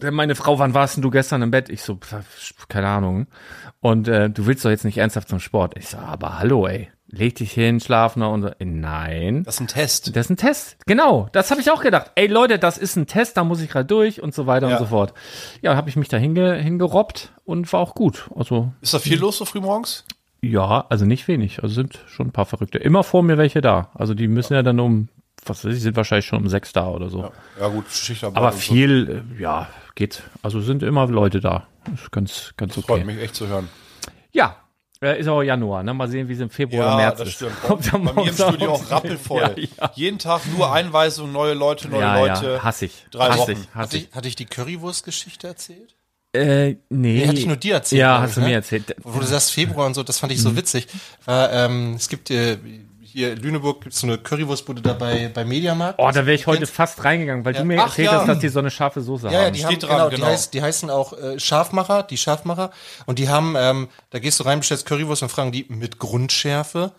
Meine 0.00 0.34
Frau, 0.34 0.58
wann 0.58 0.74
warst 0.74 0.96
denn 0.96 1.02
du 1.02 1.10
gestern 1.10 1.42
im 1.42 1.50
Bett? 1.50 1.68
Ich 1.68 1.82
so, 1.82 1.98
keine 2.68 2.88
Ahnung. 2.88 3.26
Und 3.80 4.08
äh, 4.08 4.28
du 4.28 4.46
willst 4.46 4.64
doch 4.64 4.70
jetzt 4.70 4.84
nicht 4.84 4.98
ernsthaft 4.98 5.28
zum 5.28 5.40
Sport. 5.40 5.76
Ich 5.76 5.88
so, 5.88 5.98
aber 5.98 6.38
hallo, 6.38 6.66
ey. 6.66 6.90
Leg 7.16 7.36
dich 7.36 7.52
hin, 7.52 7.80
schlaf 7.80 8.16
noch 8.16 8.32
und 8.32 8.42
so. 8.42 8.48
Äh, 8.48 8.64
Nein. 8.64 9.44
Das 9.44 9.56
ist 9.56 9.60
ein 9.60 9.66
Test. 9.68 10.16
Das 10.16 10.26
ist 10.26 10.30
ein 10.30 10.36
Test. 10.36 10.76
Genau, 10.86 11.28
das 11.32 11.50
habe 11.50 11.60
ich 11.60 11.70
auch 11.70 11.82
gedacht. 11.82 12.10
Ey 12.14 12.26
Leute, 12.26 12.58
das 12.58 12.76
ist 12.78 12.96
ein 12.96 13.06
Test, 13.06 13.36
da 13.36 13.44
muss 13.44 13.60
ich 13.60 13.70
gerade 13.70 13.86
durch 13.86 14.20
und 14.22 14.34
so 14.34 14.46
weiter 14.46 14.68
Ja. 14.68 14.76
und 14.76 14.78
so 14.80 14.86
fort. 14.86 15.14
Ja, 15.62 15.76
habe 15.76 15.88
ich 15.88 15.96
mich 15.96 16.08
da 16.08 16.16
hinge, 16.16 16.54
hingerobbt 16.56 17.32
und 17.44 17.72
war 17.72 17.80
auch 17.80 17.94
gut. 17.94 18.28
Also 18.34 18.72
Ist 18.80 18.94
da 18.94 18.98
viel 18.98 19.18
los 19.18 19.38
so 19.38 19.44
früh 19.44 19.60
morgens? 19.60 20.04
ja, 20.42 20.84
also 20.90 21.06
nicht 21.06 21.26
wenig. 21.28 21.62
Also 21.62 21.74
sind 21.74 22.00
schon 22.06 22.26
ein 22.28 22.32
paar 22.32 22.44
Verrückte. 22.46 22.78
Immer 22.78 23.02
vor 23.04 23.22
mir 23.22 23.38
welche 23.38 23.60
da. 23.62 23.90
Also 23.94 24.12
die 24.14 24.28
müssen 24.28 24.52
ja, 24.54 24.62
dann 24.62 24.78
um, 24.80 25.08
was 25.46 25.64
weiß 25.64 25.74
ich, 25.74 25.80
sind 25.82 25.96
wahrscheinlich 25.96 26.26
schon 26.26 26.40
um 26.40 26.48
sechs 26.48 26.72
da 26.74 26.88
oder 26.88 27.08
so. 27.08 27.30
Ja 27.60 27.68
gut, 27.68 27.86
Schichtarbeit. 27.90 28.36
Aber 28.36 28.46
und 28.48 28.52
so. 28.54 28.58
viel, 28.60 29.24
äh, 29.38 29.42
ja, 29.42 29.68
geht. 29.94 30.22
Also 30.42 30.60
sind 30.60 30.82
immer 30.82 31.06
Leute 31.06 31.40
da. 31.40 31.66
Ist 31.94 32.10
ganz, 32.12 32.52
ganz 32.58 32.74
Freut 32.74 32.90
okay. 32.90 33.04
mich 33.04 33.18
echt 33.20 33.34
zu 33.36 33.46
hören. 33.48 33.68
Ja, 34.32 34.56
ist 35.12 35.28
auch 35.28 35.42
Januar, 35.42 35.82
ne? 35.82 35.94
Mal 35.94 36.08
sehen, 36.08 36.28
wie 36.28 36.32
es 36.32 36.40
im 36.40 36.50
Februar 36.50 36.90
Ja, 36.90 36.96
März 36.96 37.18
das 37.18 37.28
ist. 37.28 37.34
stimmt. 37.34 37.52
Ob 37.68 37.82
da 37.82 37.98
Bei 37.98 38.12
mir 38.12 38.28
im 38.28 38.34
Studio 38.34 38.72
auch- 38.72 38.90
rappelvoll. 38.90 39.40
Ja, 39.56 39.68
ja. 39.80 39.90
Jeden 39.94 40.18
Tag 40.18 40.42
nur 40.56 40.72
Einweisungen, 40.72 41.32
neue 41.32 41.54
Leute, 41.54 41.88
neue 41.88 42.00
Ja, 42.00 42.18
Leute. 42.18 42.52
ja, 42.54 42.62
hasse 42.64 42.86
ich. 42.86 43.06
Drei 43.10 43.28
hasse 43.28 43.38
Wochen. 43.38 43.50
ich, 43.52 43.58
hasse 43.58 43.74
Hatte 43.74 43.96
ich. 43.98 44.08
hatte 44.14 44.28
ich 44.28 44.36
die 44.36 44.46
Currywurst-Geschichte 44.46 45.46
erzählt? 45.48 45.94
Äh, 46.32 46.70
nee. 46.70 46.78
Nee, 46.88 47.26
hatte 47.28 47.38
ich 47.38 47.46
nur 47.46 47.56
dir 47.56 47.74
erzählt. 47.74 48.00
Ja, 48.00 48.20
hast 48.20 48.30
ich, 48.30 48.34
du 48.34 48.40
ne? 48.40 48.46
mir 48.48 48.54
erzählt. 48.54 48.96
Wo 49.04 49.20
du 49.20 49.24
sagst 49.26 49.52
Februar 49.52 49.86
und 49.86 49.94
so, 49.94 50.02
das 50.02 50.18
fand 50.18 50.32
ich 50.32 50.38
Mhm. 50.40 50.42
so 50.42 50.56
witzig. 50.56 50.88
War, 51.24 51.52
ähm, 51.52 51.94
es 51.94 52.08
gibt 52.08 52.30
äh, 52.30 52.58
hier 53.14 53.32
in 53.32 53.38
Lüneburg 53.38 53.80
gibt's 53.82 54.00
so 54.00 54.06
eine 54.06 54.18
Currywurstbude 54.18 54.82
da 54.82 54.92
bei, 54.92 55.30
bei 55.32 55.44
Mediamarkt. 55.44 55.98
Oh, 55.98 56.10
da 56.10 56.26
wäre 56.26 56.34
ich 56.34 56.46
heute 56.46 56.58
Kennst- 56.58 56.74
fast 56.74 57.02
reingegangen, 57.04 57.44
weil 57.44 57.54
du 57.54 57.64
mir 57.64 57.80
Ach, 57.80 57.86
erzählt 57.86 58.06
ja. 58.10 58.18
hast, 58.20 58.28
dass 58.28 58.38
die 58.40 58.48
so 58.48 58.58
eine 58.58 58.70
scharfe 58.70 59.00
Soße 59.00 59.28
Ja, 59.28 59.32
ja, 59.32 59.44
haben. 59.46 59.52
die 59.54 59.60
Steht 59.60 59.82
haben, 59.84 59.88
dran, 59.88 59.98
genau, 59.98 60.08
genau. 60.10 60.26
Die, 60.26 60.32
heißt, 60.32 60.52
die 60.54 60.62
heißen 60.62 60.90
auch 60.90 61.12
äh, 61.14 61.38
Scharfmacher, 61.40 62.02
die 62.02 62.16
Scharfmacher. 62.18 62.70
Und 63.06 63.18
die 63.18 63.28
haben, 63.28 63.54
ähm, 63.56 63.88
da 64.10 64.18
gehst 64.18 64.40
du 64.40 64.44
rein, 64.44 64.58
bestellst 64.58 64.84
Currywurst 64.86 65.22
und 65.22 65.28
fragen 65.30 65.52
die 65.52 65.64
mit 65.68 65.98
Grundschärfe. 65.98 66.92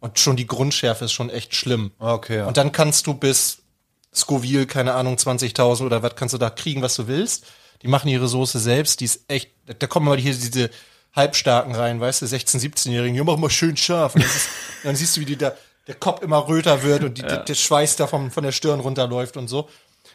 Und 0.00 0.18
schon 0.18 0.36
die 0.36 0.46
Grundschärfe 0.46 1.04
ist 1.06 1.12
schon 1.12 1.30
echt 1.30 1.54
schlimm. 1.54 1.92
Okay, 1.98 2.38
ja. 2.38 2.46
Und 2.46 2.56
dann 2.56 2.72
kannst 2.72 3.06
du 3.06 3.14
bis 3.14 3.58
Scoville, 4.14 4.66
keine 4.66 4.94
Ahnung, 4.94 5.14
20.000 5.16 5.84
oder 5.86 6.02
was 6.02 6.16
kannst 6.16 6.34
du 6.34 6.38
da 6.38 6.50
kriegen, 6.50 6.82
was 6.82 6.96
du 6.96 7.06
willst. 7.06 7.46
Die 7.82 7.88
machen 7.88 8.08
ihre 8.08 8.28
Soße 8.28 8.58
selbst, 8.58 9.00
die 9.00 9.06
ist 9.06 9.22
echt, 9.28 9.50
da 9.78 9.86
kommen 9.86 10.06
mal 10.06 10.18
hier 10.18 10.34
diese 10.34 10.68
Halbstarken 11.14 11.74
rein, 11.74 12.00
weißt 12.00 12.22
du, 12.22 12.26
16-, 12.26 12.60
17-Jährigen, 12.60 13.16
ja, 13.16 13.24
mach 13.24 13.36
mal 13.36 13.50
schön 13.50 13.76
scharf. 13.76 14.14
Und 14.14 14.24
ist, 14.24 14.48
dann 14.84 14.96
siehst 14.96 15.16
du, 15.16 15.20
wie 15.20 15.24
die 15.24 15.36
da, 15.36 15.52
der 15.86 15.94
Kopf 15.96 16.22
immer 16.22 16.46
röter 16.46 16.82
wird 16.82 17.02
und 17.02 17.18
die, 17.18 17.22
der, 17.22 17.38
der 17.38 17.54
Schweiß 17.54 17.96
da 17.96 18.06
vom, 18.06 18.30
von 18.30 18.44
der 18.44 18.52
Stirn 18.52 18.80
runterläuft 18.80 19.36
und 19.36 19.48
so. 19.48 19.68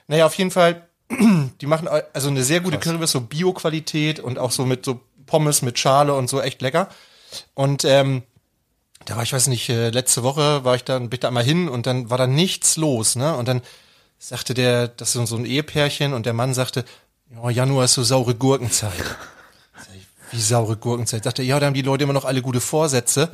Naja, 0.08 0.26
auf 0.26 0.36
jeden 0.36 0.52
Fall, 0.52 0.88
die 1.62 1.66
machen 1.66 1.88
also 2.14 2.30
eine 2.30 2.44
sehr 2.44 2.62
gute 2.62 2.80
Currywurst, 2.80 3.14
so 3.14 3.22
Bio-Qualität 3.22 4.20
und 4.20 4.40
auch 4.40 4.52
so 4.52 4.66
mit 4.66 4.86
so 4.86 5.02
Pommes 5.26 5.62
mit 5.62 5.78
Schale 5.80 6.14
und 6.14 6.30
so 6.30 6.42
echt 6.42 6.62
lecker. 6.62 6.90
Und 7.54 7.84
ähm, 7.84 8.24
da 9.06 9.16
war 9.16 9.24
ich 9.24 9.34
weiß 9.34 9.48
nicht, 9.48 9.70
äh, 9.70 9.90
letzte 9.90 10.24
Woche 10.24 10.64
war 10.64 10.76
ich 10.76 10.84
da, 10.84 10.98
bin 11.00 11.10
ich 11.12 11.20
da 11.20 11.28
einmal 11.28 11.44
hin 11.44 11.68
und 11.68 11.86
dann 11.86 12.10
war 12.10 12.18
da 12.18 12.28
nichts 12.28 12.78
los, 12.78 13.16
ne? 13.16 13.36
Und 13.36 13.48
dann 13.48 13.62
sagte 14.18 14.54
der, 14.54 14.88
das 14.88 15.16
ist 15.16 15.28
so 15.28 15.36
ein 15.36 15.46
Ehepärchen 15.46 16.14
und 16.14 16.26
der 16.26 16.34
Mann 16.34 16.54
sagte, 16.54 16.86
ja, 17.30 17.50
Januar 17.50 17.86
ist 17.86 17.94
so 17.94 18.04
saure 18.04 18.36
Gurkenzeit. 18.36 18.94
Wie 20.36 20.42
saure 20.42 20.76
Gurkenzeit? 20.76 21.24
Sagte, 21.24 21.44
ja, 21.44 21.58
da 21.62 21.68
haben 21.68 21.74
die 21.74 21.82
Leute 21.82 22.04
immer 22.04 22.12
noch 22.12 22.26
alle 22.26 22.42
gute 22.42 22.60
Vorsätze 22.60 23.30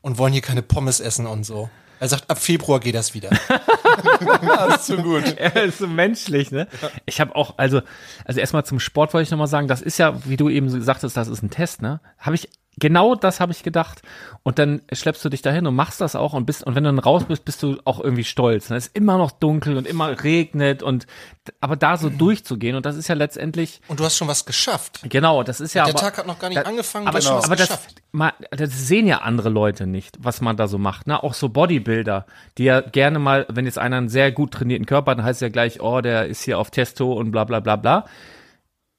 und 0.00 0.16
wollen 0.16 0.32
hier 0.32 0.40
keine 0.40 0.62
Pommes 0.62 0.98
essen 1.00 1.26
und 1.26 1.44
so. 1.44 1.68
Er 2.00 2.08
sagt, 2.08 2.30
ab 2.30 2.38
Februar 2.38 2.80
geht 2.80 2.94
das 2.94 3.12
wieder. 3.12 3.28
das 4.40 4.76
ist 4.76 4.86
so 4.86 4.96
gut. 4.96 5.24
Er 5.36 5.64
ist 5.64 5.78
so 5.78 5.86
menschlich, 5.86 6.50
ne? 6.50 6.66
Ich 7.04 7.20
habe 7.20 7.36
auch, 7.36 7.58
also, 7.58 7.82
also 8.24 8.40
erstmal 8.40 8.64
zum 8.64 8.80
Sport 8.80 9.12
wollte 9.12 9.24
ich 9.24 9.30
nochmal 9.30 9.48
sagen, 9.48 9.68
das 9.68 9.82
ist 9.82 9.98
ja, 9.98 10.18
wie 10.24 10.38
du 10.38 10.48
eben 10.48 10.70
so 10.70 10.80
sagtest, 10.80 11.14
das 11.14 11.28
ist 11.28 11.42
ein 11.42 11.50
Test, 11.50 11.82
ne? 11.82 12.00
Habe 12.18 12.36
ich, 12.36 12.48
genau 12.78 13.14
das 13.14 13.40
habe 13.40 13.52
ich 13.52 13.62
gedacht. 13.62 14.02
Und 14.42 14.58
dann 14.58 14.82
schleppst 14.92 15.24
du 15.24 15.28
dich 15.30 15.40
dahin 15.42 15.66
und 15.66 15.74
machst 15.74 16.00
das 16.00 16.14
auch 16.16 16.32
und 16.34 16.44
bist, 16.44 16.64
und 16.64 16.74
wenn 16.74 16.84
du 16.84 16.90
dann 16.90 16.98
raus 16.98 17.24
bist, 17.24 17.44
bist 17.44 17.62
du 17.62 17.78
auch 17.84 17.98
irgendwie 18.00 18.24
stolz. 18.24 18.70
Es 18.70 18.86
ist 18.86 18.96
immer 18.96 19.16
noch 19.16 19.30
dunkel 19.30 19.76
und 19.76 19.86
immer 19.86 20.22
regnet 20.22 20.82
und, 20.82 21.06
aber 21.60 21.76
da 21.76 21.96
so 21.96 22.10
durchzugehen 22.10 22.76
und 22.76 22.84
das 22.84 22.96
ist 22.96 23.08
ja 23.08 23.14
letztendlich, 23.14 23.80
Und 23.88 24.00
du 24.00 24.04
hast 24.04 24.16
schon 24.16 24.28
was 24.28 24.44
geschafft. 24.44 25.00
genau, 25.08 25.42
das 25.42 25.60
ist 25.60 25.72
ja 25.74 25.84
Der 25.84 25.94
aber, 25.94 26.00
Tag 26.02 26.18
hat 26.18 26.26
noch 26.26 26.38
gar 26.38 26.48
nicht 26.48 26.58
da- 26.58 26.68
angefangen, 26.68 27.06
aber, 27.08 27.20
du 27.20 27.24
hast 27.24 27.28
schon 27.28 27.38
was 27.38 27.44
aber 27.46 27.56
das, 27.56 27.68
geschafft. 27.68 28.02
mal, 28.12 28.32
das 28.50 28.86
sehen 28.86 29.06
ja 29.06 29.18
andere 29.22 29.48
Leute 29.48 29.86
nicht, 29.86 30.16
was 30.20 30.40
man 30.42 30.56
da 30.56 30.66
so 30.68 30.76
macht. 30.78 31.06
Ne? 31.06 31.22
Auch 31.22 31.34
so 31.34 31.48
Bodybuilder, 31.48 32.26
die 32.58 32.64
ja 32.64 32.80
gerne 32.80 33.18
mal, 33.18 33.46
wenn 33.48 33.64
jetzt 33.64 33.78
einer 33.78 33.96
einen 33.96 34.08
sehr 34.10 34.30
gut 34.32 34.52
trainierten 34.52 34.84
Körper 34.86 35.12
hat, 35.12 35.18
dann 35.18 35.24
heißt 35.24 35.36
es 35.38 35.40
ja 35.40 35.48
gleich, 35.48 35.80
oh, 35.80 36.00
der 36.02 36.26
ist 36.26 36.42
hier 36.42 36.58
auf 36.58 36.70
Testo 36.70 37.12
und 37.14 37.30
bla 37.30 37.44
bla 37.44 37.60
bla 37.60 37.76
bla. 37.76 38.04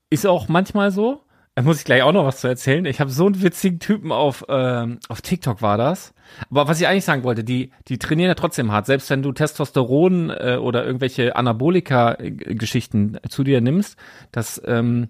Ist 0.09 0.25
auch 0.25 0.47
manchmal 0.47 0.91
so. 0.91 1.21
Da 1.55 1.61
muss 1.61 1.79
ich 1.79 1.85
gleich 1.85 2.03
auch 2.03 2.11
noch 2.11 2.25
was 2.25 2.41
zu 2.41 2.49
erzählen. 2.49 2.83
Ich 2.85 2.99
habe 2.99 3.09
so 3.09 3.25
einen 3.25 3.41
witzigen 3.41 3.79
Typen 3.79 4.11
auf, 4.11 4.43
ähm, 4.49 4.99
auf 5.07 5.21
TikTok 5.21 5.61
war 5.61 5.77
das. 5.77 6.13
Aber 6.51 6.67
was 6.67 6.81
ich 6.81 6.87
eigentlich 6.87 7.05
sagen 7.05 7.23
wollte, 7.23 7.45
die, 7.45 7.71
die 7.87 7.97
trainieren 7.97 8.27
ja 8.27 8.35
trotzdem 8.35 8.73
hart. 8.73 8.87
Selbst 8.87 9.09
wenn 9.09 9.23
du 9.23 9.31
Testosteron 9.31 10.31
äh, 10.31 10.57
oder 10.61 10.85
irgendwelche 10.85 11.37
Anabolika-Geschichten 11.37 13.19
zu 13.29 13.45
dir 13.45 13.61
nimmst, 13.61 13.97
das 14.33 14.61
ähm, 14.65 15.07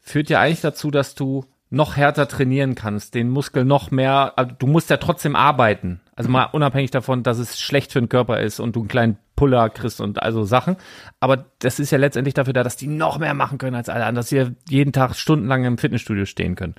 führt 0.00 0.28
ja 0.28 0.40
eigentlich 0.40 0.60
dazu, 0.60 0.90
dass 0.90 1.14
du 1.14 1.44
noch 1.68 1.96
härter 1.96 2.28
trainieren 2.28 2.74
kannst, 2.74 3.14
den 3.14 3.28
Muskel 3.28 3.64
noch 3.64 3.90
mehr, 3.90 4.34
also 4.36 4.52
du 4.56 4.66
musst 4.66 4.88
ja 4.90 4.98
trotzdem 4.98 5.34
arbeiten. 5.34 6.00
Also 6.14 6.30
mal 6.30 6.44
unabhängig 6.44 6.90
davon, 6.90 7.22
dass 7.22 7.38
es 7.38 7.60
schlecht 7.60 7.92
für 7.92 8.00
den 8.00 8.08
Körper 8.08 8.40
ist 8.40 8.60
und 8.60 8.76
du 8.76 8.80
einen 8.80 8.88
kleinen 8.88 9.18
Puller 9.34 9.68
kriegst 9.68 10.00
und 10.00 10.22
also 10.22 10.44
Sachen. 10.44 10.76
Aber 11.20 11.44
das 11.58 11.78
ist 11.78 11.90
ja 11.90 11.98
letztendlich 11.98 12.34
dafür 12.34 12.52
da, 12.52 12.62
dass 12.62 12.76
die 12.76 12.86
noch 12.86 13.18
mehr 13.18 13.34
machen 13.34 13.58
können 13.58 13.76
als 13.76 13.88
alle 13.88 14.04
anderen, 14.04 14.16
dass 14.16 14.28
sie 14.28 14.54
jeden 14.68 14.92
Tag 14.92 15.14
stundenlang 15.14 15.64
im 15.64 15.78
Fitnessstudio 15.78 16.24
stehen 16.24 16.54
können. 16.54 16.76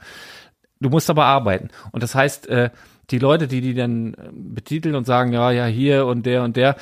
Du 0.80 0.90
musst 0.90 1.10
aber 1.10 1.26
arbeiten. 1.26 1.70
Und 1.92 2.02
das 2.02 2.16
heißt, 2.16 2.48
äh, 2.48 2.70
die 3.10 3.20
Leute, 3.20 3.48
die 3.48 3.62
die 3.62 3.74
dann 3.74 4.16
betiteln 4.32 4.96
und 4.96 5.06
sagen, 5.06 5.34
ja, 5.34 5.52
ja, 5.52 5.66
hier 5.66 6.06
und 6.06 6.26
der 6.26 6.44
und 6.44 6.56
der, 6.56 6.76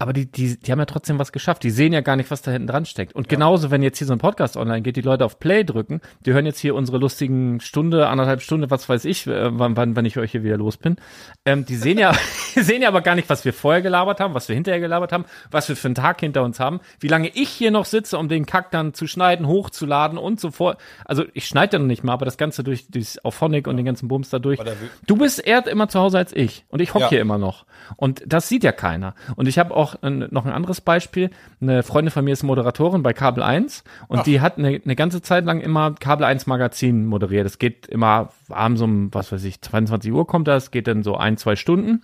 aber 0.00 0.14
die, 0.14 0.24
die, 0.32 0.58
die 0.58 0.72
haben 0.72 0.78
ja 0.78 0.86
trotzdem 0.86 1.18
was 1.18 1.30
geschafft. 1.30 1.62
Die 1.62 1.68
sehen 1.70 1.92
ja 1.92 2.00
gar 2.00 2.16
nicht, 2.16 2.30
was 2.30 2.40
da 2.40 2.50
hinten 2.50 2.66
dran 2.68 2.86
steckt. 2.86 3.14
Und 3.14 3.28
genauso, 3.28 3.70
wenn 3.70 3.82
jetzt 3.82 3.98
hier 3.98 4.06
so 4.06 4.14
ein 4.14 4.18
Podcast 4.18 4.56
online 4.56 4.80
geht, 4.80 4.96
die 4.96 5.02
Leute 5.02 5.26
auf 5.26 5.38
Play 5.38 5.62
drücken, 5.62 6.00
die 6.24 6.32
hören 6.32 6.46
jetzt 6.46 6.58
hier 6.58 6.74
unsere 6.74 6.96
lustigen 6.96 7.60
Stunde, 7.60 8.08
anderthalb 8.08 8.40
Stunde, 8.40 8.70
was 8.70 8.88
weiß 8.88 9.04
ich, 9.04 9.26
äh, 9.26 9.58
wann, 9.58 9.76
wann, 9.76 9.96
wann 9.96 10.06
ich 10.06 10.16
euch 10.16 10.30
hier 10.32 10.42
wieder 10.42 10.56
los 10.56 10.78
bin. 10.78 10.96
Ähm, 11.44 11.66
die 11.66 11.76
sehen 11.76 11.98
ja, 11.98 12.12
die 12.54 12.62
sehen 12.62 12.80
ja 12.80 12.88
aber 12.88 13.02
gar 13.02 13.14
nicht, 13.14 13.28
was 13.28 13.44
wir 13.44 13.52
vorher 13.52 13.82
gelabert 13.82 14.20
haben, 14.20 14.32
was 14.32 14.48
wir 14.48 14.54
hinterher 14.54 14.80
gelabert 14.80 15.12
haben, 15.12 15.26
was 15.50 15.68
wir 15.68 15.76
für 15.76 15.88
einen 15.88 15.96
Tag 15.96 16.18
hinter 16.20 16.44
uns 16.44 16.58
haben, 16.60 16.80
wie 16.98 17.08
lange 17.08 17.28
ich 17.34 17.50
hier 17.50 17.70
noch 17.70 17.84
sitze, 17.84 18.16
um 18.16 18.30
den 18.30 18.46
Kack 18.46 18.70
dann 18.70 18.94
zu 18.94 19.06
schneiden, 19.06 19.46
hochzuladen 19.46 20.16
und 20.16 20.40
so 20.40 20.50
fort. 20.50 20.80
Also 21.04 21.24
ich 21.34 21.44
schneide 21.44 21.74
ja 21.74 21.78
noch 21.78 21.86
nicht 21.86 22.04
mal, 22.04 22.14
aber 22.14 22.24
das 22.24 22.38
Ganze 22.38 22.64
durch, 22.64 22.88
durch 22.88 23.22
auf 23.22 23.34
Phonic 23.34 23.66
und 23.66 23.76
den 23.76 23.84
ganzen 23.84 24.08
Bums 24.08 24.30
da 24.30 24.38
durch. 24.38 24.58
Du 25.06 25.16
bist 25.16 25.46
eher 25.46 25.66
immer 25.66 25.88
zu 25.88 26.00
Hause 26.00 26.16
als 26.16 26.34
ich 26.34 26.64
und 26.68 26.80
ich 26.80 26.94
hocke 26.94 27.04
Ja. 27.04 27.08
hier 27.10 27.20
immer 27.20 27.36
noch. 27.36 27.66
Und 27.96 28.22
das 28.26 28.48
sieht 28.48 28.64
ja 28.64 28.72
keiner. 28.72 29.14
Und 29.36 29.46
ich 29.46 29.58
habe 29.58 29.76
auch 29.76 29.89
ein, 29.94 30.28
noch 30.30 30.46
ein 30.46 30.52
anderes 30.52 30.80
Beispiel. 30.80 31.30
Eine 31.60 31.82
Freundin 31.82 32.10
von 32.10 32.24
mir 32.24 32.32
ist 32.32 32.42
Moderatorin 32.42 33.02
bei 33.02 33.12
Kabel 33.12 33.42
1 33.42 33.84
und 34.08 34.26
die 34.26 34.40
hat 34.40 34.58
eine, 34.58 34.80
eine 34.82 34.96
ganze 34.96 35.22
Zeit 35.22 35.44
lang 35.44 35.60
immer 35.60 35.94
Kabel 35.94 36.24
1 36.24 36.46
Magazin 36.46 37.06
moderiert. 37.06 37.46
Es 37.46 37.58
geht 37.58 37.86
immer 37.86 38.30
abends 38.48 38.80
um, 38.80 39.12
was 39.14 39.32
weiß 39.32 39.44
ich, 39.44 39.60
22 39.60 40.12
Uhr 40.12 40.26
kommt 40.26 40.48
das, 40.48 40.70
geht 40.70 40.86
dann 40.86 41.02
so 41.02 41.16
ein, 41.16 41.36
zwei 41.36 41.56
Stunden. 41.56 42.02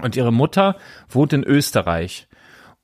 Und 0.00 0.16
ihre 0.16 0.32
Mutter 0.32 0.76
wohnt 1.08 1.32
in 1.32 1.44
Österreich. 1.44 2.28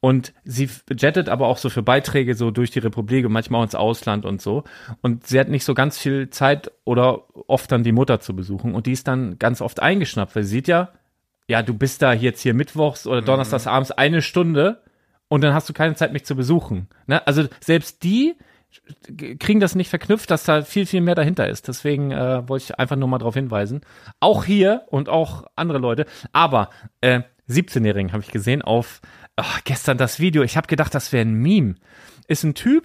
Und 0.01 0.33
sie 0.45 0.69
jettet 0.91 1.29
aber 1.29 1.49
auch 1.49 1.57
so 1.57 1.71
für 1.71 1.83
Beiträge 1.83 2.35
so 2.35 2.53
durch 2.53 2.71
die 2.71 2.79
Republik 2.79 3.27
und 3.27 3.33
manchmal 3.33 3.61
auch 3.61 3.65
ins 3.65 3.75
Ausland 3.75 4.25
und 4.25 4.41
so. 4.41 4.63
Und 5.03 5.27
sie 5.27 5.41
hat 5.41 5.49
nicht 5.49 5.65
so 5.65 5.75
ganz 5.75 5.99
viel 5.99 6.31
Zeit 6.31 6.71
oder 6.85 7.25
oft 7.49 7.73
dann 7.73 7.83
die 7.83 7.93
Mutter 7.93 8.21
zu 8.21 8.37
besuchen. 8.37 8.75
Und 8.75 8.87
die 8.87 8.93
ist 8.93 9.09
dann 9.09 9.39
ganz 9.39 9.61
oft 9.61 9.81
eingeschnappt, 9.81 10.37
weil 10.37 10.45
sie 10.45 10.51
sieht 10.51 10.69
ja, 10.69 10.93
ja, 11.49 11.63
du 11.63 11.75
bist 11.75 12.03
da 12.03 12.13
jetzt 12.13 12.43
hier 12.43 12.55
mittwochs 12.55 13.07
oder 13.07 13.23
donnerstags 13.23 13.67
abends 13.67 13.91
eine 13.91 14.23
Stunde 14.23 14.83
und 15.29 15.43
dann 15.43 15.55
hast 15.55 15.69
du 15.69 15.73
keine 15.73 15.95
Zeit, 15.95 16.13
mich 16.13 16.25
zu 16.25 16.37
besuchen. 16.37 16.89
Ne? 17.07 17.27
Also 17.27 17.45
selbst 17.61 18.03
die 18.03 18.35
kriegen 19.39 19.61
das 19.61 19.75
nicht 19.75 19.89
verknüpft, 19.89 20.31
dass 20.31 20.45
da 20.45 20.63
viel, 20.63 20.85
viel 20.85 21.01
mehr 21.01 21.15
dahinter 21.15 21.49
ist. 21.49 21.69
Deswegen 21.69 22.11
äh, 22.11 22.47
wollte 22.49 22.65
ich 22.65 22.79
einfach 22.79 22.97
nur 22.97 23.09
mal 23.09 23.19
darauf 23.19 23.35
hinweisen. 23.35 23.81
Auch 24.21 24.45
hier 24.45 24.83
und 24.89 25.09
auch 25.09 25.47
andere 25.57 25.79
Leute. 25.79 26.05
Aber 26.33 26.69
äh, 27.01 27.23
17-Jährigen 27.49 28.13
habe 28.13 28.23
ich 28.23 28.31
gesehen 28.31 28.61
auf 28.61 29.01
ach, 29.37 29.63
gestern 29.65 29.97
das 29.97 30.21
Video. 30.21 30.43
Ich 30.43 30.57
habe 30.57 30.67
gedacht, 30.67 30.95
das 30.95 31.13
wäre 31.13 31.25
ein 31.25 31.35
Meme. 31.35 31.77
Ist 32.27 32.45
ein 32.45 32.55
Typ, 32.55 32.85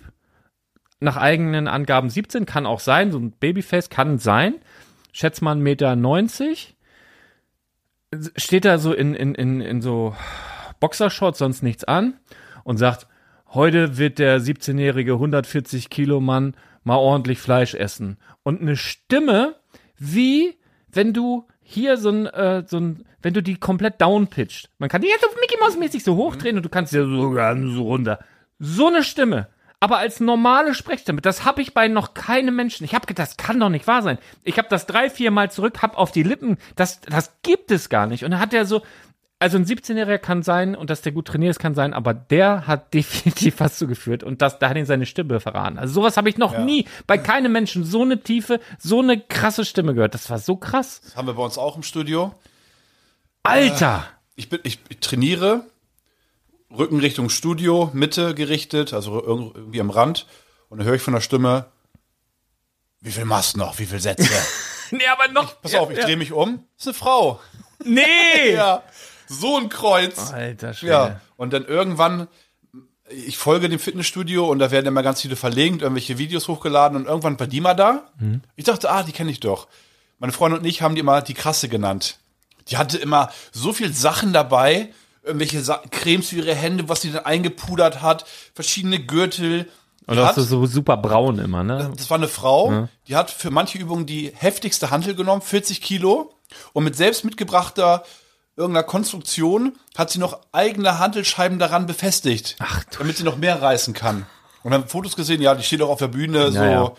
nach 0.99 1.17
eigenen 1.17 1.67
Angaben 1.67 2.10
17, 2.10 2.45
kann 2.45 2.65
auch 2.65 2.80
sein, 2.80 3.12
so 3.12 3.19
ein 3.19 3.32
Babyface 3.32 3.89
kann 3.89 4.19
sein. 4.19 4.56
Schätzt 5.12 5.41
man 5.41 5.62
1,90 5.62 5.62
Meter. 5.62 5.95
90. 8.13 8.43
Steht 8.43 8.65
da 8.65 8.78
so 8.78 8.93
in, 8.93 9.13
in, 9.13 9.36
in, 9.36 9.62
in 9.62 9.82
so 9.82 10.15
Boxershorts, 10.80 11.39
sonst 11.39 11.63
nichts 11.63 11.84
an 11.84 12.15
und 12.63 12.78
sagt, 12.78 13.08
heute 13.54 13.97
wird 13.97 14.19
der 14.19 14.39
17-jährige 14.41 15.13
140 15.13 15.89
Kilo 15.89 16.19
Mann 16.19 16.56
mal 16.84 16.97
ordentlich 16.97 17.39
Fleisch 17.39 17.73
essen. 17.73 18.17
Und 18.43 18.62
eine 18.62 18.76
Stimme, 18.76 19.56
wie 19.97 20.56
wenn 20.91 21.13
du 21.13 21.47
hier 21.62 21.97
so 21.97 22.10
ein, 22.10 22.26
äh, 22.28 22.63
so 22.67 22.78
ein, 22.78 23.06
wenn 23.21 23.34
du 23.34 23.41
die 23.41 23.56
komplett 23.56 24.02
downpitcht. 24.02 24.69
Man 24.78 24.89
kann 24.89 25.02
die 25.02 25.08
jetzt 25.08 25.26
auf 25.26 25.36
Mickey 25.39 25.58
Mouse 25.60 25.78
mäßig 25.78 26.04
so 26.04 26.15
hochdrehen 26.15 26.58
und 26.58 26.63
du 26.63 26.69
kannst 26.69 26.91
sie 26.91 26.99
so 26.99 27.34
so 27.76 27.84
runter. 27.84 28.19
So 28.60 28.88
eine 28.88 29.04
Stimme. 29.04 29.47
Aber 29.84 29.98
als 29.98 30.22
normale 30.22 30.76
Sprechstimme, 30.76 31.19
das 31.19 31.43
habe 31.43 31.62
ich 31.62 31.74
bei 31.74 31.89
noch 31.89 32.13
keinem 32.13 32.56
Menschen. 32.56 32.86
Ich 32.86 32.96
habe 32.96 33.06
gedacht, 33.06 33.28
das 33.28 33.36
kann 33.36 33.60
doch 33.60 33.67
nicht 33.67 33.86
wahr 33.86 34.02
sein. 34.02 34.17
Ich 34.46 34.58
habe 34.58 34.69
das 34.69 34.86
drei, 34.86 35.10
vier 35.10 35.30
Mal 35.30 35.52
zurück, 35.52 35.82
hab 35.82 35.98
auf 35.98 36.13
die 36.13 36.24
Lippen, 36.24 36.56
das, 36.78 37.02
das 37.02 37.34
gibt 37.41 37.69
es 37.69 37.89
gar 37.89 38.08
nicht. 38.08 38.24
Und 38.24 38.32
dann 38.32 38.39
hat 38.39 38.54
er 38.54 38.65
so, 38.65 38.82
also 39.39 39.58
ein 39.58 39.65
17-Jähriger 39.65 40.19
kann 40.19 40.41
sein 40.41 40.78
und 40.78 40.89
dass 40.89 41.02
der 41.02 41.12
gut 41.12 41.28
trainiert 41.28 41.50
ist, 41.50 41.60
kann 41.60 41.76
sein, 41.76 41.93
aber 41.93 42.13
der 42.13 42.65
hat 42.65 42.93
definitiv 42.93 43.60
was 43.60 43.78
zugeführt 43.78 44.24
und 44.24 44.41
das, 44.41 44.58
da 44.58 44.69
hat 44.69 44.78
ihn 44.78 44.86
seine 44.86 45.06
Stimme 45.06 45.41
verraten. 45.41 45.78
Also 45.78 45.96
sowas 45.96 46.15
habe 46.15 46.30
ich 46.30 46.38
noch 46.38 46.58
nie 46.60 46.88
bei 47.06 47.17
keinem 47.17 47.52
Menschen 47.52 47.84
so 47.84 48.04
eine 48.04 48.24
tiefe, 48.24 48.62
so 48.80 49.02
eine 49.02 49.19
krasse 49.19 49.65
Stimme 49.65 49.93
gehört. 49.93 50.13
Das 50.13 50.30
war 50.30 50.39
so 50.39 50.56
krass. 50.56 51.02
Das 51.04 51.17
haben 51.17 51.28
wir 51.28 51.34
bei 51.34 51.43
uns 51.43 51.58
auch 51.58 51.76
im 51.76 51.84
Studio. 51.84 52.34
Alter! 53.43 54.06
Ich, 54.38 54.48
bin, 54.48 54.62
ich, 54.63 54.80
ich 54.88 55.00
trainiere, 55.00 55.65
Rücken 56.78 57.00
Richtung 57.00 57.30
Studio, 57.30 57.90
Mitte 57.94 58.34
gerichtet, 58.36 58.94
also 58.94 59.20
irg- 59.24 59.56
irgendwie 59.56 59.80
am 59.82 59.90
Rand. 59.90 60.26
Und 60.70 60.80
dann 60.80 60.88
höre 60.88 60.96
ich 60.96 61.02
von 61.02 61.14
der 61.14 61.22
Stimme, 61.22 61.66
wie 63.02 63.12
viel 63.12 63.26
machst 63.26 63.56
du 63.56 63.60
noch? 63.60 63.80
Wie 63.80 63.86
viel 63.86 64.00
Sätze? 64.00 64.30
Nee, 64.92 65.08
aber 65.08 65.28
noch. 65.30 65.60
Pass 65.60 65.74
auf, 65.74 65.90
ich 65.90 65.98
drehe 66.00 66.18
mich 66.18 66.34
um. 66.34 66.66
Das 66.78 66.86
ist 66.86 66.88
eine 66.90 66.94
Frau. 66.94 67.40
Nee! 67.84 68.04
Ja. 68.54 68.84
So 69.28 69.58
ein 69.58 69.70
Kreuz. 69.70 70.32
Alter 70.32 70.76
Schwede. 70.76 70.92
Ja. 70.92 71.22
Und 71.36 71.52
dann 71.54 71.66
irgendwann, 71.66 72.28
ich 73.10 73.38
folge 73.40 73.70
dem 73.70 73.80
Fitnessstudio 73.80 74.46
und 74.48 74.60
da 74.60 74.70
werden 74.70 74.86
immer 74.86 75.02
ganz 75.02 75.22
viele 75.22 75.36
verlinkt, 75.36 75.82
irgendwelche 75.82 76.20
Videos 76.20 76.48
hochgeladen 76.48 76.96
und 76.98 77.08
irgendwann 77.08 77.40
war 77.40 77.48
die 77.48 77.62
mal 77.62 77.74
da. 77.74 78.12
Ich 78.56 78.66
dachte, 78.66 78.92
ah, 78.92 79.02
die 79.02 79.14
kenne 79.14 79.32
ich 79.32 79.40
doch. 79.40 79.68
Meine 80.20 80.32
Freundin 80.34 80.60
und 80.60 80.66
ich 80.66 80.84
haben 80.84 80.94
die 80.94 81.00
immer 81.02 81.24
die 81.24 81.34
krasse 81.34 81.70
genannt. 81.70 82.20
Die 82.68 82.78
hatte 82.78 83.00
immer 83.00 83.32
so 83.52 83.74
viel 83.74 83.92
Sachen 83.92 84.32
dabei, 84.32 84.94
irgendwelche 85.24 85.62
Sa 85.62 85.82
Cremes 85.92 86.30
für 86.30 86.38
ihre 86.38 86.56
Hände, 86.56 86.90
was 86.90 87.02
sie 87.02 87.12
dann 87.12 87.26
eingepudert 87.26 88.02
hat, 88.02 88.26
verschiedene 88.54 89.00
Gürtel. 89.00 89.70
Und 90.06 90.20
auch 90.20 90.28
hat- 90.28 90.36
so, 90.36 90.44
so 90.44 90.66
super 90.66 90.98
braun 90.98 91.40
immer, 91.40 91.64
ne? 91.64 91.92
das 91.96 92.10
war 92.10 92.18
eine 92.18 92.28
Frau, 92.28 92.90
die 93.08 93.16
hat 93.16 93.32
für 93.32 93.52
manche 93.52 93.78
Übungen 93.78 94.06
die 94.06 94.32
heftigste 94.36 94.92
Hantel 94.92 95.16
genommen, 95.16 95.42
40 95.42 95.82
Kilo. 95.82 96.34
Und 96.74 96.84
mit 96.84 96.96
selbst 96.96 97.24
mitgebrachter 97.24 98.04
irgendeiner 98.56 98.84
Konstruktion 98.84 99.78
hat 99.98 100.12
sie 100.12 100.20
noch 100.20 100.40
eigene 100.52 101.00
Hantelscheiben 101.00 101.58
daran 101.58 101.88
befestigt, 101.88 102.56
Ach, 102.60 102.84
damit 102.98 103.18
sie 103.18 103.24
noch 103.24 103.38
mehr 103.38 103.62
reißen 103.62 103.94
kann. 103.94 104.28
Und 104.62 104.74
haben 104.74 104.88
Fotos 104.88 105.16
gesehen, 105.16 105.42
ja, 105.42 105.56
die 105.56 105.64
steht 105.64 105.82
auch 105.82 105.90
auf 105.90 106.00
der 106.00 106.08
Bühne, 106.10 106.52
so 106.52 106.64
ja. 106.64 106.92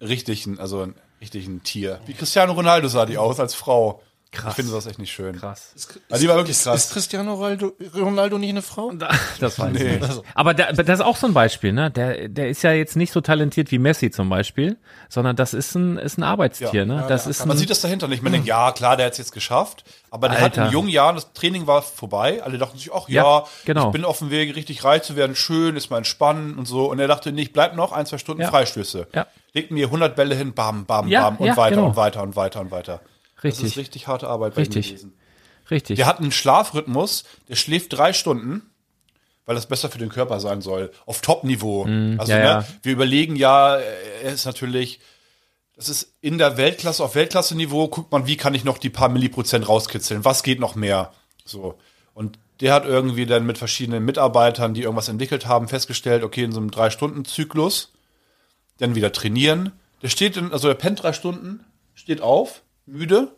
richtig, 0.00 0.48
also 0.58 0.82
ein 0.82 0.94
richtig 1.20 1.46
ein 1.46 1.62
Tier. 1.62 2.00
Wie 2.06 2.14
Cristiano 2.14 2.52
Ronaldo 2.52 2.88
sah 2.88 3.06
die 3.06 3.18
aus 3.18 3.40
als 3.40 3.54
Frau. 3.54 4.02
Krass. 4.36 4.50
Ich 4.52 4.56
finde 4.56 4.72
das 4.72 4.86
echt 4.86 4.98
nicht 4.98 5.12
schön. 5.12 5.36
krass. 5.38 5.72
Also 6.10 6.22
die 6.22 6.28
war 6.28 6.36
wirklich 6.36 6.56
Ist, 6.56 6.64
krass. 6.64 6.84
ist 6.86 6.92
Cristiano 6.92 7.34
Ronaldo, 7.34 7.72
Ronaldo 7.94 8.38
nicht 8.38 8.50
eine 8.50 8.62
Frau? 8.62 8.92
Das 9.40 9.58
weiß 9.58 9.72
Nee. 9.72 9.96
ich 9.96 10.00
nicht. 10.00 10.22
Aber 10.34 10.54
der, 10.54 10.68
aber 10.70 10.84
das 10.84 11.00
ist 11.00 11.04
auch 11.04 11.16
so 11.16 11.26
ein 11.26 11.34
Beispiel, 11.34 11.72
ne? 11.72 11.90
Der, 11.90 12.28
der 12.28 12.48
ist 12.48 12.62
ja 12.62 12.72
jetzt 12.72 12.96
nicht 12.96 13.12
so 13.12 13.20
talentiert 13.20 13.70
wie 13.70 13.78
Messi 13.78 14.10
zum 14.10 14.28
Beispiel, 14.28 14.76
sondern 15.08 15.36
das 15.36 15.54
ist 15.54 15.74
ein, 15.74 15.98
ist 15.98 16.18
ein 16.18 16.22
Arbeitstier, 16.22 16.84
ne? 16.86 17.04
Das 17.08 17.26
ist 17.26 17.42
ein, 17.42 17.48
Man 17.48 17.56
sieht 17.58 17.70
das 17.70 17.80
dahinter 17.80 18.08
nicht. 18.08 18.22
Man 18.22 18.32
denkt, 18.32 18.46
ja, 18.46 18.72
klar, 18.72 18.96
der 18.96 19.06
hat 19.06 19.12
es 19.12 19.18
jetzt 19.18 19.32
geschafft. 19.32 19.84
Aber 20.10 20.28
der 20.28 20.38
hat 20.40 20.44
Alter. 20.58 20.66
in 20.66 20.72
jungen 20.72 20.88
Jahren, 20.88 21.16
das 21.16 21.32
Training 21.34 21.66
war 21.66 21.82
vorbei. 21.82 22.42
Alle 22.42 22.56
dachten 22.58 22.78
sich, 22.78 22.90
ach 22.94 23.08
ja, 23.08 23.22
Ja, 23.40 23.44
genau. 23.66 23.86
ich 23.86 23.92
bin 23.92 24.04
auf 24.04 24.18
dem 24.18 24.30
Weg, 24.30 24.54
richtig 24.56 24.82
reich 24.84 25.02
zu 25.02 25.16
werden, 25.16 25.36
schön, 25.36 25.76
ist 25.76 25.90
mal 25.90 25.98
entspannen 25.98 26.56
und 26.58 26.66
so. 26.66 26.90
Und 26.90 26.98
er 26.98 27.08
dachte, 27.08 27.32
nee, 27.32 27.42
ich 27.42 27.52
bleib 27.52 27.74
noch 27.76 27.92
ein, 27.92 28.06
zwei 28.06 28.16
Stunden 28.18 28.42
Ja. 28.42 28.48
Freistöße. 28.50 29.08
Ja. 29.14 29.26
Legt 29.52 29.70
mir 29.72 29.86
100 29.86 30.16
Bälle 30.16 30.34
hin, 30.34 30.54
bam, 30.54 30.84
bam, 30.86 31.08
Ja, 31.08 31.22
bam 31.24 31.36
und 31.36 31.46
ja, 31.46 31.56
weiter 31.56 31.76
genau. 31.76 31.88
und 31.88 31.96
weiter 31.96 32.22
und 32.22 32.36
weiter 32.36 32.60
und 32.60 32.70
weiter. 32.70 33.00
Richtig, 33.42 33.64
ist 33.66 33.76
richtig 33.76 34.06
harte 34.06 34.28
Arbeit 34.28 34.54
bei 34.54 34.62
ihm 34.62 34.64
Richtig. 34.66 34.88
gewesen. 34.88 35.14
richtig. 35.70 35.96
Der 35.96 36.06
hat 36.06 36.20
einen 36.20 36.32
Schlafrhythmus, 36.32 37.24
der 37.48 37.56
schläft 37.56 37.92
drei 37.92 38.12
Stunden, 38.12 38.62
weil 39.44 39.54
das 39.54 39.66
besser 39.66 39.88
für 39.90 39.98
den 39.98 40.08
Körper 40.08 40.40
sein 40.40 40.60
soll. 40.60 40.90
Auf 41.06 41.20
Top-Niveau. 41.20 41.84
also, 41.84 41.92
Mm, 41.92 42.18
ja, 42.18 42.36
ne, 42.38 42.44
ja. 42.44 42.66
wir 42.82 42.92
überlegen 42.92 43.36
ja, 43.36 43.76
er 43.76 44.32
ist 44.32 44.44
natürlich, 44.44 45.00
das 45.76 45.88
ist 45.88 46.14
in 46.20 46.38
der 46.38 46.56
Weltklasse, 46.56 47.04
auf 47.04 47.14
Weltklasse-Niveau, 47.14 47.88
guckt 47.88 48.10
man, 48.10 48.26
wie 48.26 48.36
kann 48.36 48.54
ich 48.54 48.64
noch 48.64 48.78
die 48.78 48.90
paar 48.90 49.08
Milliprozent 49.08 49.68
rauskitzeln? 49.68 50.24
Was 50.24 50.42
geht 50.42 50.58
noch 50.58 50.74
mehr? 50.74 51.12
So. 51.44 51.78
Und 52.14 52.38
der 52.60 52.72
hat 52.72 52.86
irgendwie 52.86 53.26
dann 53.26 53.44
mit 53.44 53.58
verschiedenen 53.58 54.04
Mitarbeitern, 54.04 54.72
die 54.72 54.82
irgendwas 54.82 55.08
entwickelt 55.08 55.46
haben, 55.46 55.68
festgestellt, 55.68 56.24
okay, 56.24 56.42
in 56.42 56.52
so 56.52 56.58
einem 56.58 56.70
Drei-Stunden-Zyklus, 56.70 57.92
dann 58.78 58.94
wieder 58.94 59.12
trainieren. 59.12 59.72
Der 60.02 60.08
steht 60.08 60.36
in, 60.36 60.52
also 60.52 60.68
der 60.68 60.74
pennt 60.74 61.02
drei 61.02 61.12
Stunden, 61.12 61.64
steht 61.94 62.20
auf, 62.22 62.62
müde, 62.86 63.28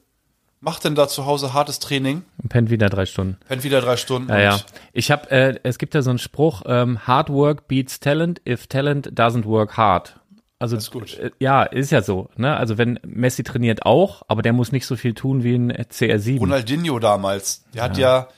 macht 0.60 0.84
dann 0.84 0.94
da 0.94 1.08
zu 1.08 1.26
Hause 1.26 1.52
hartes 1.54 1.78
Training, 1.78 2.24
Und 2.42 2.48
pennt 2.48 2.70
wieder 2.70 2.88
drei 2.88 3.06
Stunden. 3.06 3.38
pennt 3.48 3.64
wieder 3.64 3.80
drei 3.80 3.96
Stunden. 3.96 4.28
Ja, 4.28 4.38
ja. 4.40 4.60
Ich 4.92 5.10
habe, 5.10 5.30
äh, 5.30 5.58
es 5.62 5.78
gibt 5.78 5.94
ja 5.94 6.02
so 6.02 6.10
einen 6.10 6.18
Spruch: 6.18 6.62
ähm, 6.66 7.06
Hard 7.06 7.30
work 7.30 7.68
beats 7.68 8.00
talent 8.00 8.40
if 8.46 8.66
talent 8.66 9.08
doesn't 9.18 9.44
work 9.44 9.76
hard. 9.76 10.18
Also 10.60 10.76
ist 10.76 10.90
gut. 10.90 11.16
Äh, 11.18 11.30
ja, 11.38 11.62
ist 11.62 11.92
ja 11.92 12.02
so. 12.02 12.30
Ne? 12.36 12.56
Also 12.56 12.78
wenn 12.78 12.98
Messi 13.06 13.44
trainiert 13.44 13.86
auch, 13.86 14.22
aber 14.26 14.42
der 14.42 14.52
muss 14.52 14.72
nicht 14.72 14.86
so 14.86 14.96
viel 14.96 15.14
tun 15.14 15.44
wie 15.44 15.54
ein 15.54 15.72
CR7. 15.72 16.38
Ronaldinho 16.40 16.98
damals, 16.98 17.62
der 17.74 17.84
hat 17.84 17.96
ja, 17.96 18.28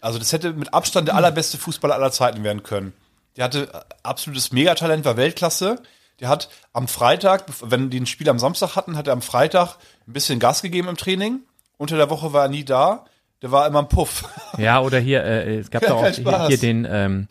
also 0.00 0.18
das 0.18 0.32
hätte 0.32 0.54
mit 0.54 0.72
Abstand 0.72 1.08
der 1.08 1.16
allerbeste 1.16 1.58
Fußballer 1.58 1.94
aller 1.94 2.12
Zeiten 2.12 2.42
werden 2.44 2.62
können. 2.62 2.94
Der 3.36 3.44
hatte 3.44 3.68
äh, 3.74 3.80
absolutes 4.02 4.52
Megatalent, 4.52 5.04
war 5.04 5.18
Weltklasse. 5.18 5.82
Der 6.20 6.28
hat 6.28 6.48
am 6.72 6.86
Freitag, 6.88 7.44
wenn 7.62 7.90
die 7.90 8.00
ein 8.00 8.06
Spiel 8.06 8.28
am 8.28 8.38
Samstag 8.38 8.76
hatten, 8.76 8.96
hat 8.96 9.06
er 9.08 9.12
am 9.12 9.22
Freitag 9.22 9.76
ein 10.06 10.12
bisschen 10.12 10.38
Gas 10.38 10.62
gegeben 10.62 10.88
im 10.88 10.96
Training. 10.96 11.40
Unter 11.76 11.96
der 11.96 12.08
Woche 12.10 12.32
war 12.32 12.42
er 12.44 12.48
nie 12.48 12.64
da. 12.64 13.04
Der 13.42 13.50
war 13.50 13.66
immer 13.66 13.80
im 13.80 13.88
Puff. 13.88 14.24
Ja, 14.58 14.80
oder 14.80 14.98
hier, 15.00 15.24
äh, 15.24 15.56
es 15.58 15.70
gab 15.70 15.82
Ja, 15.82 15.88
doch 15.88 16.02
auch 16.04 16.08
hier, 16.08 16.46
hier 16.46 16.58
den, 16.58 16.86
ähm, 16.88 17.26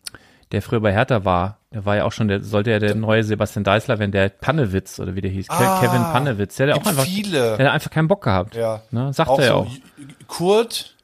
der 0.52 0.62
früher 0.62 0.82
bei 0.82 0.92
Hertha 0.92 1.24
war. 1.24 1.58
Der 1.74 1.86
war 1.86 1.96
ja 1.96 2.04
auch 2.04 2.12
schon, 2.12 2.28
der 2.28 2.44
sollte 2.44 2.70
ja 2.70 2.80
der 2.80 2.94
neue 2.96 3.24
Sebastian 3.24 3.64
Deißler 3.64 3.98
werden, 3.98 4.12
der 4.12 4.28
Pannewitz 4.30 5.00
oder 5.00 5.16
wie 5.16 5.22
der 5.22 5.32
hieß. 5.32 5.50
Ah, 5.50 5.80
Kevin 5.80 6.04
Pannewitz. 6.04 6.58
Der 6.58 6.68
hat 6.74 6.82
auch 6.82 6.86
einfach, 6.86 7.06
viele. 7.06 7.58
der 7.58 7.68
hat 7.68 7.74
einfach 7.74 7.90
keinen 7.90 8.10
Bock 8.10 8.24
gehabt. 8.24 8.54
Ja. 8.56 8.84
Ne? 8.92 9.12
Sagt 9.14 9.40
er 9.40 9.46
ja 9.46 9.54
auch. 9.54 9.68
so 9.72 9.78
Kurt 10.28 10.96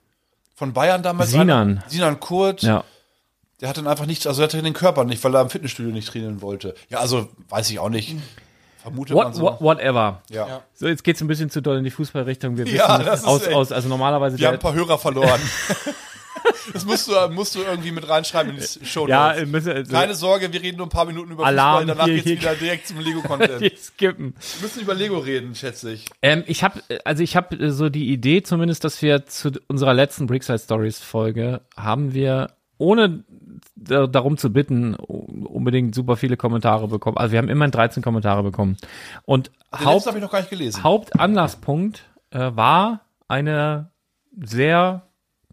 von 0.56 0.74
Bayern 0.74 1.02
damals. 1.02 1.32
Sinan. 1.32 1.50
einer- 1.80 1.84
Sinan 1.88 2.20
Kurt. 2.20 2.62
Ja. 2.62 2.84
Der 3.62 3.70
hat 3.70 3.78
dann 3.78 3.88
einfach 3.88 4.06
nicht, 4.06 4.26
also 4.26 4.42
er 4.42 4.46
hatte 4.48 4.62
den 4.62 4.74
Körper 4.74 5.04
nicht, 5.04 5.24
weil 5.24 5.36
er 5.36 5.42
im 5.42 5.50
Fitnessstudio 5.50 5.92
nicht 5.92 6.08
trainieren 6.08 6.42
wollte. 6.42 6.76
Ja, 6.90 7.00
also 7.00 7.28
weiß 7.50 7.70
ich 7.72 7.80
auch 7.80 7.90
nicht. 7.90 8.16
Vermutet 8.82 9.14
man 9.16 9.28
What, 9.28 9.36
so. 9.36 9.42
what, 9.42 9.62
whatever. 9.62 10.22
Ja. 10.30 10.64
So, 10.74 10.88
jetzt 10.88 11.04
geht's 11.04 11.20
ein 11.22 11.28
bisschen 11.28 11.50
zu 11.50 11.62
doll 11.62 11.78
in 11.78 11.84
die 11.84 11.92
Fußballrichtung. 11.92 12.56
Wir 12.58 12.66
Ja, 12.68 12.96
wissen 13.00 13.06
das 13.06 13.20
ist 13.22 13.26
aus, 13.28 13.46
echt- 13.48 13.54
aus, 13.54 13.72
also 13.74 13.90
normalerweise 13.90 14.40
Wir 14.40 14.48
haben 14.48 14.54
ein 14.54 14.60
paar 14.60 14.74
Hörer 14.74 14.98
verloren. 14.98 15.42
das 16.74 16.86
musst 16.86 17.10
du, 17.10 17.12
musst 17.32 17.56
du 17.56 17.60
irgendwie 17.60 17.92
mit 17.92 18.08
reinschreiben 18.08 18.56
in 18.56 18.58
die 18.62 18.86
Show 18.86 19.08
ja, 19.08 19.34
äh, 19.34 19.46
müssen, 19.46 19.72
also, 19.72 19.92
Keine 19.92 20.16
Sorge, 20.16 20.52
wir 20.54 20.62
reden 20.62 20.78
nur 20.78 20.86
ein 20.88 20.90
paar 20.92 21.06
Minuten 21.06 21.32
über 21.32 21.46
Alarm, 21.46 21.80
Fußball, 21.80 21.88
danach 21.96 22.06
hier, 22.06 22.14
geht's 22.16 22.28
hier. 22.28 22.40
wieder 22.42 22.56
direkt 22.56 22.88
zum 22.88 23.00
Lego-Content. 23.00 23.60
wir 23.60 23.72
skippen. 23.78 24.34
müssen 24.62 24.82
über 24.82 24.94
Lego 24.94 25.18
reden, 25.18 25.56
schätze 25.56 25.92
ich. 25.92 26.06
Ähm, 26.22 26.44
ich 26.48 26.64
habe, 26.64 26.82
also 27.04 27.22
ich 27.22 27.36
habe 27.36 27.72
so 27.72 27.90
die 27.90 28.10
Idee 28.10 28.44
zumindest, 28.44 28.86
dass 28.86 29.02
wir 29.02 29.26
zu 29.26 29.52
unserer 29.68 29.94
letzten 29.94 30.28
Brickside 30.28 30.60
Stories 30.60 31.00
Folge 31.00 31.62
haben 31.76 32.14
wir 32.14 32.52
ohne 32.78 33.26
darum 33.84 34.38
zu 34.38 34.52
bitten, 34.52 34.96
unbedingt 34.96 35.96
super 35.96 36.16
viele 36.16 36.38
Kommentare 36.38 36.88
bekommen. 36.88 37.18
Also 37.18 37.32
wir 37.32 37.40
haben 37.40 37.50
immerhin 37.50 37.72
13 37.72 38.04
Kommentare 38.04 38.44
bekommen. 38.44 38.78
Und 39.26 39.52
Den 39.80 39.86
Haupt, 39.86 40.06
habe 40.08 40.18
ich 40.18 40.24
noch 40.24 40.32
gar 40.32 40.40
nicht 40.40 40.50
gelesen. 40.50 40.84
Hauptanlasspunkt 40.84 42.04
äh, 42.32 42.52
war 42.54 43.02
eine 43.28 43.90
sehr 44.42 45.04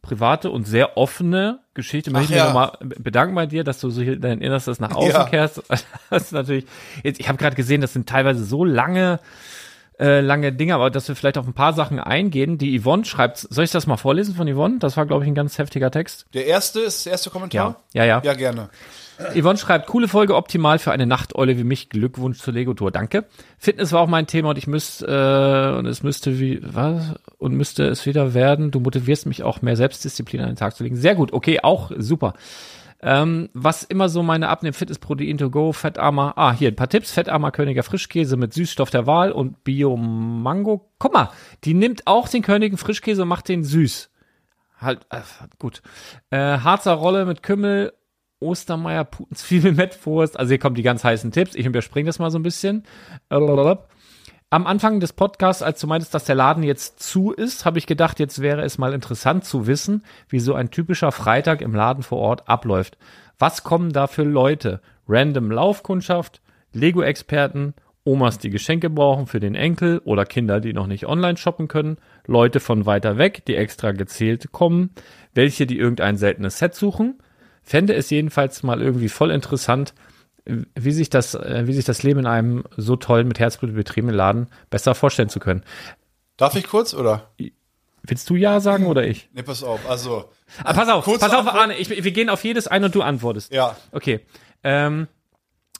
private 0.03 0.51
und 0.51 0.67
sehr 0.67 0.97
offene 0.97 1.61
Geschichte. 1.75 2.11
Möchte 2.11 2.27
ich 2.27 2.31
mich 2.31 2.39
ja. 2.39 2.47
nochmal 2.47 2.73
bedanken 2.81 3.35
bei 3.35 3.47
dir, 3.47 3.65
dass 3.65 3.81
du 3.81 3.91
so 3.91 4.03
hier 4.03 4.19
dein 4.19 4.41
Innerstes 4.41 4.81
nach 4.81 4.95
außen 4.95 5.11
Ja. 5.11 5.25
kehrst. 5.25 5.63
Das 6.11 6.23
ist 6.23 6.33
natürlich, 6.33 6.67
jetzt, 7.03 7.19
ich 7.19 7.29
habe 7.29 7.39
gerade 7.39 7.57
gesehen, 7.57 7.81
das 7.81 7.93
sind 7.93 8.09
teilweise 8.09 8.45
so 8.45 8.65
lange 8.65 9.19
äh, 9.99 10.21
lange 10.21 10.53
Dinge, 10.53 10.75
aber 10.75 10.91
dass 10.91 11.09
wir 11.09 11.17
vielleicht 11.17 11.39
auf 11.39 11.47
ein 11.47 11.55
paar 11.55 11.73
Sachen 11.73 11.99
eingehen. 11.99 12.59
Die 12.59 12.81
Yvonne 12.81 13.05
schreibt, 13.05 13.39
soll 13.39 13.65
ich 13.65 13.71
das 13.71 13.87
mal 13.87 13.97
vorlesen 13.97 14.35
von 14.35 14.53
Yvonne? 14.53 14.79
Das 14.79 14.97
war, 14.97 15.07
glaube 15.07 15.25
ich, 15.25 15.31
ein 15.31 15.35
ganz 15.35 15.59
heftiger 15.59 15.91
Text. 15.91 16.27
Der 16.35 16.47
erste 16.47 16.81
ist 16.81 17.07
der 17.07 17.13
erste 17.13 17.31
Kommentar? 17.31 17.83
Ja, 17.95 18.05
ja. 18.05 18.21
Ja, 18.23 18.35
gerne. 18.35 18.69
Yvonne 19.35 19.59
schreibt, 19.59 19.87
coole 19.87 20.09
Folge, 20.09 20.37
optimal 20.37 20.79
für 20.79 20.93
eine 20.93 21.07
Nachteule 21.07 21.57
wie 21.57 21.65
mich. 21.65 21.89
Glückwunsch 21.89 22.39
zur 22.39 22.53
Lego-Tour. 22.53 22.91
Danke. 22.91 23.25
Fitness 23.59 23.93
war 23.93 24.03
auch 24.03 24.09
mein 24.09 24.27
Thema 24.27 24.51
und 24.51 24.59
ich 24.59 24.67
müsste, 24.67 25.07
äh, 25.07 25.79
und 25.79 25.87
es 25.87 26.03
müsste 26.03 26.39
wie, 26.39 26.61
was? 26.63 27.15
Und 27.39 27.55
müsste 27.55 27.85
es 27.85 28.05
wieder 28.05 28.35
werden. 28.35 28.71
Du 28.71 28.81
motivierst 28.81 29.25
mich 29.25 29.43
auch 29.43 29.63
mehr 29.63 29.77
Selbstdisziplin 29.77 30.43
an 30.43 30.49
den 30.49 30.57
Tag 30.57 30.77
zu 30.77 30.85
legen. 30.85 30.97
Sehr 30.97 31.15
gut. 31.15 31.33
Okay, 31.33 31.61
auch 31.63 31.91
super. 31.97 32.35
Ähm, 33.03 33.51
was 33.53 33.83
immer 33.83 34.09
so 34.09 34.23
meine 34.23 34.49
Abnehm 34.49 34.73
Fitness 34.73 34.99
Protein 34.99 35.39
to 35.39 35.51
go, 35.51 35.73
Fettarmer. 35.73 36.35
Ah, 36.37 36.53
hier 36.53 36.69
ein 36.69 36.77
paar 36.77 36.89
Tipps. 36.89 37.13
Fettarmer 37.13 37.51
Königer 37.51 37.83
Frischkäse 37.83 38.37
mit 38.37 38.55
Süßstoff 38.55 38.91
der 38.91 39.07
Wahl 39.07 39.33
und 39.33 39.65
Bio 39.65 39.97
Mango. 39.97 40.91
Guck 40.99 41.13
mal, 41.13 41.31
die 41.65 41.75
nimmt 41.75 42.07
auch 42.07 42.29
den 42.29 42.43
Königen 42.43 42.79
Frischkäse 42.79 43.23
und 43.23 43.29
macht 43.29 43.49
den 43.49 43.65
süß. 43.65 44.11
Halt, 44.81 45.07
äh, 45.11 45.21
gut. 45.59 45.83
Äh, 46.31 46.59
Harzer 46.59 46.95
Rolle 46.95 47.25
mit 47.27 47.43
Kümmel, 47.43 47.93
Ostermeier, 48.41 49.05
Putenzwiebel, 49.05 49.73
Mettwurst. 49.75 50.39
Also 50.39 50.51
hier 50.51 50.59
kommen 50.59 50.75
die 50.75 50.83
ganz 50.83 51.05
heißen 51.05 51.33
Tipps. 51.33 51.55
Ich 51.55 51.67
überspringe 51.67 52.07
das 52.07 52.19
mal 52.19 52.31
so 52.31 52.39
ein 52.39 52.43
bisschen. 52.43 52.85
Am 54.49 54.69
Anfang 54.69 55.01
des 55.01 55.13
Podcasts, 55.13 55.61
als 55.61 55.81
du 55.81 55.89
meintest, 55.89 56.15
dass 56.15 56.25
der 56.25 56.37
Laden 56.37 56.63
jetzt 56.63 57.01
zu 57.01 57.33
ist, 57.33 57.65
habe 57.65 57.79
ich 57.79 57.87
gedacht, 57.89 58.21
jetzt 58.21 58.41
wäre 58.41 58.63
es 58.63 58.79
mal 58.79 58.93
interessant 58.93 59.45
zu 59.45 59.67
wissen, 59.67 60.05
wie 60.29 60.39
so 60.39 60.55
ein 60.55 60.71
typischer 60.71 61.11
Freitag 61.11 61.63
im 61.63 61.75
Laden 61.75 62.05
vor 62.05 62.19
Ort 62.19 62.49
abläuft. 62.49 62.97
Was 63.41 63.65
kommen 63.65 63.93
da 63.93 64.07
für 64.07 64.23
Leute? 64.23 64.81
Random 65.09 65.51
Laufkundschaft, 65.51 66.41
Lego-Experten, 66.73 67.75
Omas, 68.05 68.39
die 68.39 68.51
Geschenke 68.51 68.89
brauchen 68.89 69.27
für 69.27 69.41
den 69.41 69.57
Enkel 69.57 70.01
oder 70.05 70.25
Kinder, 70.25 70.61
die 70.61 70.73
noch 70.73 70.87
nicht 70.87 71.09
online 71.09 71.37
shoppen 71.37 71.67
können, 71.67 71.97
Leute 72.29 72.61
von 72.61 72.87
weiter 72.87 73.19
weg, 73.19 73.45
die 73.47 73.57
extra 73.57 73.91
gezählt 73.91 74.53
kommen, 74.53 74.91
welche, 75.35 75.67
die 75.67 75.77
irgendein 75.77 76.19
seltenes 76.19 76.59
Set 76.59 76.77
suchen. 76.77 77.19
Fände 77.65 77.95
es 77.95 78.11
jedenfalls 78.11 78.63
mal 78.63 78.81
irgendwie 78.81 79.09
voll 79.09 79.33
interessant, 79.33 79.93
wie 80.47 80.93
sich 80.93 81.11
das, 81.11 81.35
äh, 81.35 81.65
wie 81.67 81.73
sich 81.73 81.85
das 81.85 82.03
Leben 82.03 82.21
in 82.21 82.27
einem 82.27 82.65
so 82.77 82.97
tollen, 82.97 83.29
mit 83.29 83.39
Herzblut 83.39 83.75
betriebenen 83.75 84.15
Laden 84.15 84.49
besser 84.71 84.95
vorstellen 84.95 85.29
zu 85.29 85.41
können. 85.41 85.63
Darf 86.37 86.55
ich 86.55 86.67
kurz, 86.69 86.95
oder? 86.95 87.31
Willst 88.03 88.31
du 88.31 88.37
ja 88.37 88.61
sagen 88.61 88.87
oder 88.87 89.05
ich? 89.07 89.29
Nee, 89.33 89.43
pass 89.43 89.63
auf. 89.65 89.89
Also, 89.89 90.31
Ah, 90.63 90.73
pass 90.73 90.89
auf, 90.89 91.05
pass 91.05 91.23
auf, 91.23 91.39
Antwort. 91.39 91.57
Arne, 91.57 91.77
ich, 91.77 91.91
wir 91.91 92.13
gehen 92.13 92.31
auf 92.31 92.45
jedes 92.45 92.69
ein 92.69 92.85
und 92.85 92.95
du 92.95 93.03
antwortest. 93.03 93.53
ja, 93.53 93.77
Okay. 93.93 94.21
Ähm, 94.63 95.09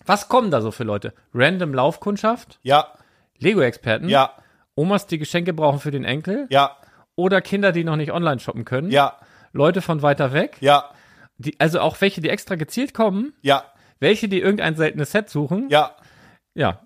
was 0.05 0.29
kommen 0.29 0.51
da 0.53 0.61
so 0.61 0.71
für 0.71 0.85
Leute? 0.85 1.15
Random 1.35 1.75
Laufkundschaft, 1.75 2.61
ja, 2.63 2.93
Lego-Experten, 3.39 4.09
ja, 4.09 4.33
Omas, 4.77 5.07
die 5.07 5.19
Geschenke 5.19 5.53
brauchen 5.53 5.81
für 5.81 5.91
den 5.91 6.05
Enkel 6.05 6.47
ja, 6.51 6.77
oder 7.17 7.41
Kinder, 7.41 7.73
die 7.73 7.83
noch 7.85 7.97
nicht 7.97 8.13
online 8.13 8.39
shoppen 8.41 8.65
können, 8.65 8.91
ja, 8.91 9.17
Leute 9.53 9.83
von 9.83 10.03
weiter 10.03 10.33
weg, 10.33 10.57
ja, 10.61 10.91
die, 11.39 11.59
also 11.59 11.81
auch 11.81 12.01
welche, 12.01 12.21
die 12.21 12.29
extra 12.29 12.55
gezielt 12.55 12.95
kommen, 12.95 13.33
ja, 13.43 13.65
welche, 14.01 14.29
die 14.29 14.41
irgendein 14.41 14.77
seltenes 14.77 15.13
Set 15.13 15.29
suchen. 15.31 15.67
ja. 15.69 15.93
Ja, 16.55 16.81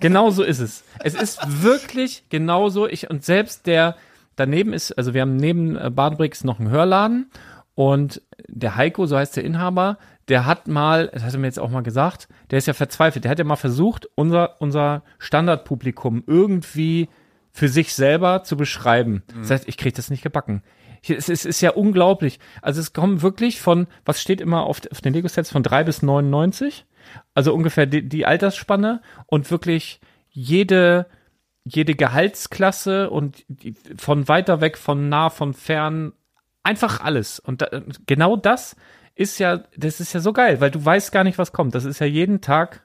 genau 0.00 0.30
so 0.30 0.42
ist 0.42 0.58
es. 0.58 0.82
Es 0.98 1.14
ist 1.14 1.62
wirklich 1.62 2.24
genauso. 2.28 2.88
Ich 2.88 3.08
und 3.08 3.24
selbst 3.24 3.68
der 3.68 3.94
daneben 4.34 4.72
ist, 4.72 4.90
also 4.98 5.14
wir 5.14 5.20
haben 5.20 5.36
neben 5.36 5.76
äh, 5.76 5.90
Badenbricks 5.90 6.42
noch 6.42 6.58
einen 6.58 6.70
Hörladen 6.70 7.30
und 7.76 8.20
der 8.48 8.74
Heiko, 8.74 9.06
so 9.06 9.16
heißt 9.16 9.36
der 9.36 9.44
Inhaber, 9.44 9.98
der 10.28 10.44
hat 10.44 10.66
mal, 10.66 11.08
das 11.12 11.22
hat 11.22 11.34
er 11.34 11.38
mir 11.38 11.46
jetzt 11.46 11.60
auch 11.60 11.70
mal 11.70 11.82
gesagt, 11.82 12.28
der 12.50 12.58
ist 12.58 12.66
ja 12.66 12.74
verzweifelt. 12.74 13.24
Der 13.24 13.30
hat 13.30 13.38
ja 13.38 13.44
mal 13.44 13.56
versucht, 13.56 14.08
unser 14.14 14.60
unser 14.60 15.02
Standardpublikum 15.18 16.24
irgendwie 16.26 17.08
für 17.52 17.68
sich 17.68 17.94
selber 17.94 18.42
zu 18.42 18.56
beschreiben. 18.56 19.22
Das 19.38 19.50
heißt, 19.50 19.68
ich 19.68 19.76
kriege 19.76 19.94
das 19.94 20.10
nicht 20.10 20.22
gebacken. 20.22 20.62
Es, 21.02 21.28
ist, 21.28 21.28
es 21.28 21.44
ist 21.44 21.60
ja 21.60 21.70
unglaublich. 21.70 22.38
Also 22.60 22.80
es 22.80 22.92
kommen 22.92 23.22
wirklich 23.22 23.60
von, 23.60 23.86
was 24.04 24.20
steht 24.20 24.40
immer 24.40 24.64
auf, 24.64 24.80
auf 24.90 25.00
den 25.00 25.12
Lego-Sets, 25.12 25.50
von 25.50 25.62
drei 25.62 25.84
bis 25.84 26.02
99. 26.02 26.86
Also 27.34 27.52
ungefähr 27.52 27.86
die, 27.86 28.08
die 28.08 28.26
Altersspanne 28.26 29.02
und 29.26 29.50
wirklich 29.50 30.00
jede, 30.30 31.06
jede 31.64 31.94
Gehaltsklasse 31.94 33.10
und 33.10 33.44
von 33.96 34.28
weiter 34.28 34.60
weg, 34.60 34.78
von 34.78 35.08
nah, 35.08 35.30
von 35.30 35.54
fern, 35.54 36.12
einfach 36.62 37.00
alles. 37.00 37.38
Und 37.40 37.62
da, 37.62 37.82
genau 38.06 38.36
das 38.36 38.76
ist 39.14 39.38
ja, 39.38 39.64
das 39.76 40.00
ist 40.00 40.12
ja 40.12 40.20
so 40.20 40.32
geil, 40.32 40.60
weil 40.60 40.70
du 40.70 40.84
weißt 40.84 41.12
gar 41.12 41.24
nicht, 41.24 41.38
was 41.38 41.52
kommt. 41.52 41.74
Das 41.74 41.84
ist 41.84 41.98
ja 41.98 42.06
jeden 42.06 42.40
Tag, 42.40 42.82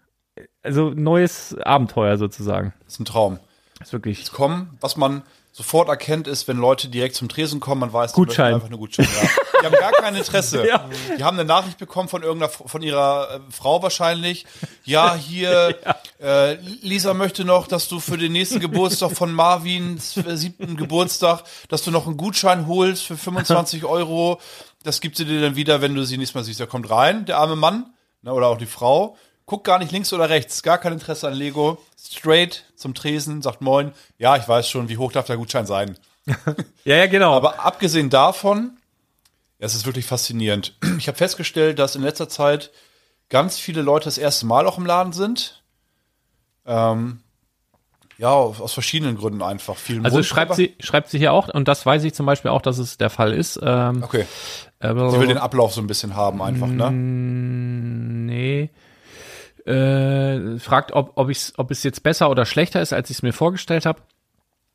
also 0.61 0.89
neues 0.89 1.55
Abenteuer 1.57 2.17
sozusagen. 2.17 2.73
Das 2.83 2.93
ist 2.93 2.99
ein 2.99 3.05
Traum. 3.05 3.39
Das 3.79 3.89
ist 3.89 3.93
wirklich. 3.93 4.31
Kommen, 4.31 4.77
was 4.81 4.97
man 4.97 5.21
sofort 5.57 5.89
erkennt, 5.89 6.27
ist, 6.27 6.47
wenn 6.47 6.57
Leute 6.57 6.87
direkt 6.87 7.15
zum 7.15 7.29
Tresen 7.29 7.59
kommen, 7.59 7.81
man 7.81 7.91
weiß, 7.91 8.11
die 8.11 8.15
Gutschein. 8.15 8.51
möchten 8.51 8.55
einfach 8.55 8.67
eine 8.67 8.77
Gutschein. 8.77 9.07
Ja. 9.07 9.29
Die 9.61 9.65
haben 9.65 9.73
gar 9.73 9.91
kein 9.91 10.15
Interesse. 10.15 10.63
Ja. 10.67 10.87
Die 11.17 11.23
haben 11.23 11.39
eine 11.39 11.47
Nachricht 11.47 11.79
bekommen 11.79 12.09
von 12.09 12.21
irgendeiner, 12.21 12.51
von 12.51 12.83
ihrer 12.83 13.35
äh, 13.35 13.39
Frau 13.51 13.81
wahrscheinlich. 13.81 14.45
Ja, 14.85 15.15
hier, 15.15 15.75
Äh, 16.19 16.55
Lisa 16.81 17.13
möchte 17.13 17.45
noch, 17.45 17.67
dass 17.67 17.87
du 17.89 17.99
für 17.99 18.17
den 18.17 18.31
nächsten 18.31 18.59
Geburtstag 18.59 19.11
von 19.11 19.31
Marvins 19.31 20.17
äh, 20.17 20.35
siebten 20.35 20.75
Geburtstag, 20.75 21.43
dass 21.69 21.83
du 21.83 21.91
noch 21.91 22.07
einen 22.07 22.17
Gutschein 22.17 22.65
holst 22.65 23.03
für 23.03 23.17
25 23.17 23.85
Euro. 23.85 24.41
Das 24.83 24.99
gibt 24.99 25.17
sie 25.17 25.25
dir 25.25 25.41
dann 25.41 25.55
wieder, 25.55 25.81
wenn 25.81 25.93
du 25.93 26.03
sie 26.05 26.17
nächstes 26.17 26.33
Mal 26.35 26.43
siehst. 26.43 26.59
Der 26.59 26.65
kommt 26.65 26.89
rein, 26.89 27.25
der 27.25 27.37
arme 27.37 27.55
Mann, 27.55 27.93
ne, 28.23 28.33
oder 28.33 28.47
auch 28.47 28.57
die 28.57 28.65
Frau, 28.65 29.15
guckt 29.45 29.63
gar 29.65 29.77
nicht 29.77 29.91
links 29.91 30.11
oder 30.11 30.27
rechts, 30.29 30.63
gar 30.63 30.79
kein 30.79 30.93
Interesse 30.93 31.27
an 31.27 31.33
Lego. 31.35 31.77
Straight 32.03 32.63
zum 32.77 32.93
Tresen, 32.93 33.41
sagt 33.41 33.61
Moin. 33.61 33.91
Ja, 34.17 34.37
ich 34.37 34.47
weiß 34.47 34.69
schon, 34.69 34.87
wie 34.87 34.97
hoch 34.97 35.11
darf 35.11 35.25
der 35.25 35.37
Gutschein 35.37 35.65
sein. 35.65 35.97
Ja, 36.85 36.95
ja, 36.97 37.07
genau. 37.07 37.33
Aber 37.35 37.65
abgesehen 37.65 38.09
davon, 38.09 38.77
es 39.59 39.75
ist 39.75 39.85
wirklich 39.85 40.05
faszinierend. 40.05 40.73
Ich 40.97 41.07
habe 41.07 41.17
festgestellt, 41.17 41.79
dass 41.79 41.95
in 41.97 42.01
letzter 42.03 42.29
Zeit 42.29 42.71
ganz 43.29 43.57
viele 43.59 43.81
Leute 43.81 44.05
das 44.05 44.17
erste 44.17 44.45
Mal 44.45 44.65
auch 44.67 44.77
im 44.77 44.85
Laden 44.85 45.11
sind. 45.13 45.63
Ähm, 46.65 47.19
ja, 48.17 48.29
aus 48.29 48.73
verschiedenen 48.73 49.17
Gründen 49.17 49.41
einfach. 49.41 49.75
Viel 49.75 50.03
also 50.03 50.23
schreibt 50.23 50.55
sie, 50.55 50.75
schreibt 50.79 51.09
sie 51.09 51.17
hier 51.17 51.33
auch, 51.33 51.49
und 51.49 51.67
das 51.67 51.85
weiß 51.85 52.03
ich 52.03 52.13
zum 52.13 52.25
Beispiel 52.25 52.51
auch, 52.51 52.61
dass 52.61 52.77
es 52.77 52.97
der 52.97 53.09
Fall 53.09 53.33
ist. 53.33 53.59
Ähm, 53.61 54.01
Okay. 54.03 54.25
äh, 54.79 54.87
Sie 54.89 55.19
will 55.19 55.27
den 55.27 55.37
Ablauf 55.37 55.73
so 55.73 55.81
ein 55.81 55.87
bisschen 55.87 56.15
haben, 56.15 56.41
einfach, 56.41 56.67
ne? 56.67 56.91
Nee. 56.91 58.69
Äh, 59.67 60.59
fragt, 60.59 60.93
ob, 60.93 61.11
ob, 61.15 61.29
ich's, 61.29 61.53
ob 61.57 61.71
es 61.71 61.83
jetzt 61.83 62.01
besser 62.01 62.29
oder 62.29 62.45
schlechter 62.45 62.81
ist, 62.81 62.93
als 62.93 63.09
ich 63.09 63.17
es 63.17 63.23
mir 63.23 63.33
vorgestellt 63.33 63.85
habe. 63.85 64.01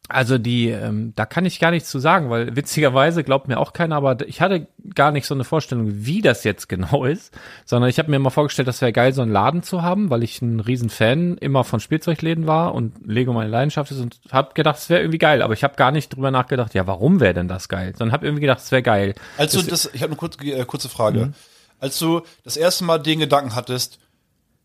Also 0.09 0.37
die, 0.37 0.69
ähm, 0.69 1.13
da 1.17 1.25
kann 1.25 1.47
ich 1.47 1.61
gar 1.61 1.71
nichts 1.71 1.89
zu 1.89 1.99
sagen, 1.99 2.29
weil 2.29 2.55
witzigerweise 2.57 3.25
glaubt 3.25 3.49
mir 3.49 3.59
auch 3.59 3.73
keiner, 3.73 3.97
aber 3.97 4.27
ich 4.27 4.43
hatte 4.43 4.67
gar 4.95 5.13
nicht 5.13 5.27
so 5.27 5.35
eine 5.35 5.45
Vorstellung, 5.45 5.87
wie 6.05 6.21
das 6.21 6.45
jetzt 6.45 6.69
genau 6.69 7.05
ist, 7.07 7.33
sondern 7.65 7.89
ich 7.89 7.99
habe 7.99 8.11
mir 8.11 8.19
mal 8.19 8.31
vorgestellt, 8.31 8.69
das 8.69 8.83
wäre 8.83 8.93
geil, 8.93 9.15
so 9.15 9.23
einen 9.23 9.33
Laden 9.33 9.63
zu 9.63 9.81
haben, 9.81 10.11
weil 10.11 10.23
ich 10.23 10.43
ein 10.43 10.61
riesen 10.61 10.91
Fan 10.91 11.39
immer 11.39 11.65
von 11.65 11.81
Spielzeugläden 11.81 12.47
war 12.47 12.75
und 12.75 12.95
Lego 13.07 13.33
meine 13.33 13.49
Leidenschaft 13.49 13.91
ist 13.93 14.01
und 14.01 14.21
habe 14.31 14.53
gedacht, 14.55 14.77
es 14.77 14.91
wäre 14.91 15.01
irgendwie 15.01 15.19
geil, 15.19 15.41
aber 15.41 15.55
ich 15.55 15.65
habe 15.65 15.77
gar 15.77 15.93
nicht 15.93 16.15
drüber 16.15 16.31
nachgedacht, 16.31 16.75
ja, 16.75 16.87
warum 16.87 17.21
wäre 17.21 17.35
denn 17.35 17.49
das 17.49 17.69
geil, 17.69 17.95
sondern 17.97 18.13
habe 18.13 18.27
irgendwie 18.27 18.43
gedacht, 18.43 18.59
es 18.59 18.73
wäre 18.73 18.83
geil. 18.83 19.15
Als 19.39 19.53
du 19.53 19.63
das, 19.63 19.89
ich 19.95 20.03
habe 20.03 20.11
eine 20.11 20.17
kurze, 20.17 20.45
äh, 20.45 20.65
kurze 20.67 20.91
Frage. 20.91 21.33
Als 21.79 21.99
du 21.99 22.21
das 22.45 22.57
erste 22.57 22.85
Mal 22.85 22.99
den 22.99 23.21
Gedanken 23.21 23.55
hattest, 23.55 23.99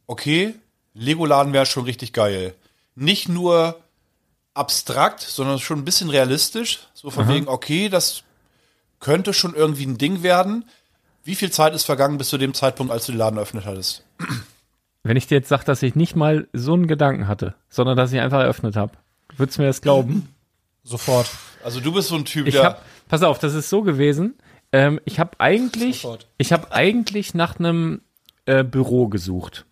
okay, 0.07 0.55
Lego-Laden 0.93 1.53
wäre 1.53 1.65
schon 1.65 1.83
richtig 1.83 2.13
geil. 2.13 2.53
Nicht 2.95 3.29
nur 3.29 3.79
abstrakt, 4.53 5.21
sondern 5.21 5.59
schon 5.59 5.79
ein 5.79 5.85
bisschen 5.85 6.09
realistisch. 6.09 6.79
So 6.93 7.11
von 7.11 7.27
wegen, 7.27 7.47
okay, 7.47 7.89
das 7.89 8.23
könnte 8.99 9.33
schon 9.33 9.53
irgendwie 9.53 9.85
ein 9.85 9.99
Ding 9.99 10.23
werden. 10.23 10.65
Wie 11.23 11.35
viel 11.35 11.51
Zeit 11.51 11.75
ist 11.75 11.83
vergangen 11.83 12.17
bis 12.17 12.29
zu 12.29 12.37
dem 12.39 12.53
Zeitpunkt, 12.55 12.91
als 12.91 13.05
du 13.05 13.11
den 13.11 13.19
Laden 13.19 13.35
eröffnet 13.37 13.65
hattest? 13.65 14.03
Wenn 15.03 15.17
ich 15.17 15.27
dir 15.27 15.35
jetzt 15.35 15.49
sage, 15.49 15.65
dass 15.65 15.83
ich 15.83 15.93
nicht 15.95 16.15
mal 16.15 16.47
so 16.53 16.73
einen 16.73 16.87
Gedanken 16.87 17.27
hatte, 17.27 17.53
sondern 17.69 17.95
dass 17.95 18.11
ich 18.11 18.19
einfach 18.19 18.39
eröffnet 18.39 18.75
habe, 18.75 18.93
würdest 19.37 19.57
du 19.57 19.61
mir 19.61 19.67
das 19.67 19.81
glauben? 19.81 20.33
Sofort. 20.83 21.29
Also 21.63 21.79
du 21.81 21.91
bist 21.91 22.07
so 22.07 22.15
ein 22.15 22.25
Typ, 22.25 22.47
Ich 22.47 22.55
der. 22.55 22.63
habe, 22.63 22.77
pass 23.09 23.21
auf, 23.21 23.39
das 23.39 23.53
ist 23.53 23.69
so 23.69 23.83
gewesen. 23.83 24.35
Ähm, 24.71 24.99
ich 25.05 25.19
habe 25.19 25.31
eigentlich, 25.39 26.01
Sofort. 26.01 26.27
ich 26.37 26.51
habe 26.51 26.71
eigentlich 26.71 27.33
nach 27.33 27.59
einem 27.59 28.01
äh, 28.45 28.63
Büro 28.63 29.07
gesucht. 29.07 29.65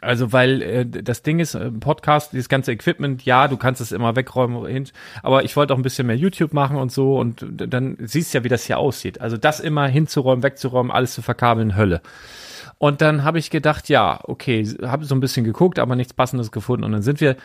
Also 0.00 0.32
weil 0.32 0.62
äh, 0.62 0.86
das 0.86 1.22
Ding 1.22 1.40
ist, 1.40 1.54
im 1.54 1.80
Podcast, 1.80 2.32
dieses 2.32 2.48
ganze 2.48 2.72
Equipment, 2.72 3.24
ja, 3.24 3.48
du 3.48 3.56
kannst 3.56 3.80
es 3.80 3.92
immer 3.92 4.14
wegräumen, 4.14 4.88
aber 5.22 5.44
ich 5.44 5.56
wollte 5.56 5.74
auch 5.74 5.78
ein 5.78 5.82
bisschen 5.82 6.06
mehr 6.06 6.16
YouTube 6.16 6.52
machen 6.52 6.76
und 6.76 6.92
so 6.92 7.18
und 7.18 7.44
dann 7.48 7.96
siehst 8.00 8.32
du 8.32 8.38
ja, 8.38 8.44
wie 8.44 8.48
das 8.48 8.64
hier 8.64 8.78
aussieht. 8.78 9.20
Also 9.20 9.36
das 9.36 9.60
immer 9.60 9.88
hinzuräumen, 9.88 10.42
wegzuräumen, 10.42 10.92
alles 10.92 11.14
zu 11.14 11.22
verkabeln, 11.22 11.76
Hölle. 11.76 12.00
Und 12.78 13.00
dann 13.00 13.24
habe 13.24 13.40
ich 13.40 13.50
gedacht, 13.50 13.88
ja, 13.88 14.20
okay, 14.22 14.64
habe 14.82 15.04
so 15.04 15.14
ein 15.14 15.20
bisschen 15.20 15.44
geguckt, 15.44 15.80
aber 15.80 15.96
nichts 15.96 16.14
Passendes 16.14 16.52
gefunden. 16.52 16.84
Und 16.84 16.92
dann 16.92 17.02
sind 17.02 17.20
wir 17.20 17.36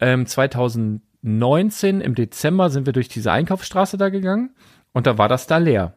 ähm, 0.00 0.26
2019 0.26 2.02
im 2.02 2.14
Dezember 2.14 2.68
sind 2.68 2.84
wir 2.84 2.92
durch 2.92 3.08
diese 3.08 3.32
Einkaufsstraße 3.32 3.96
da 3.96 4.10
gegangen 4.10 4.50
und 4.92 5.06
da 5.06 5.16
war 5.16 5.28
das 5.28 5.46
da 5.46 5.56
leer. 5.56 5.94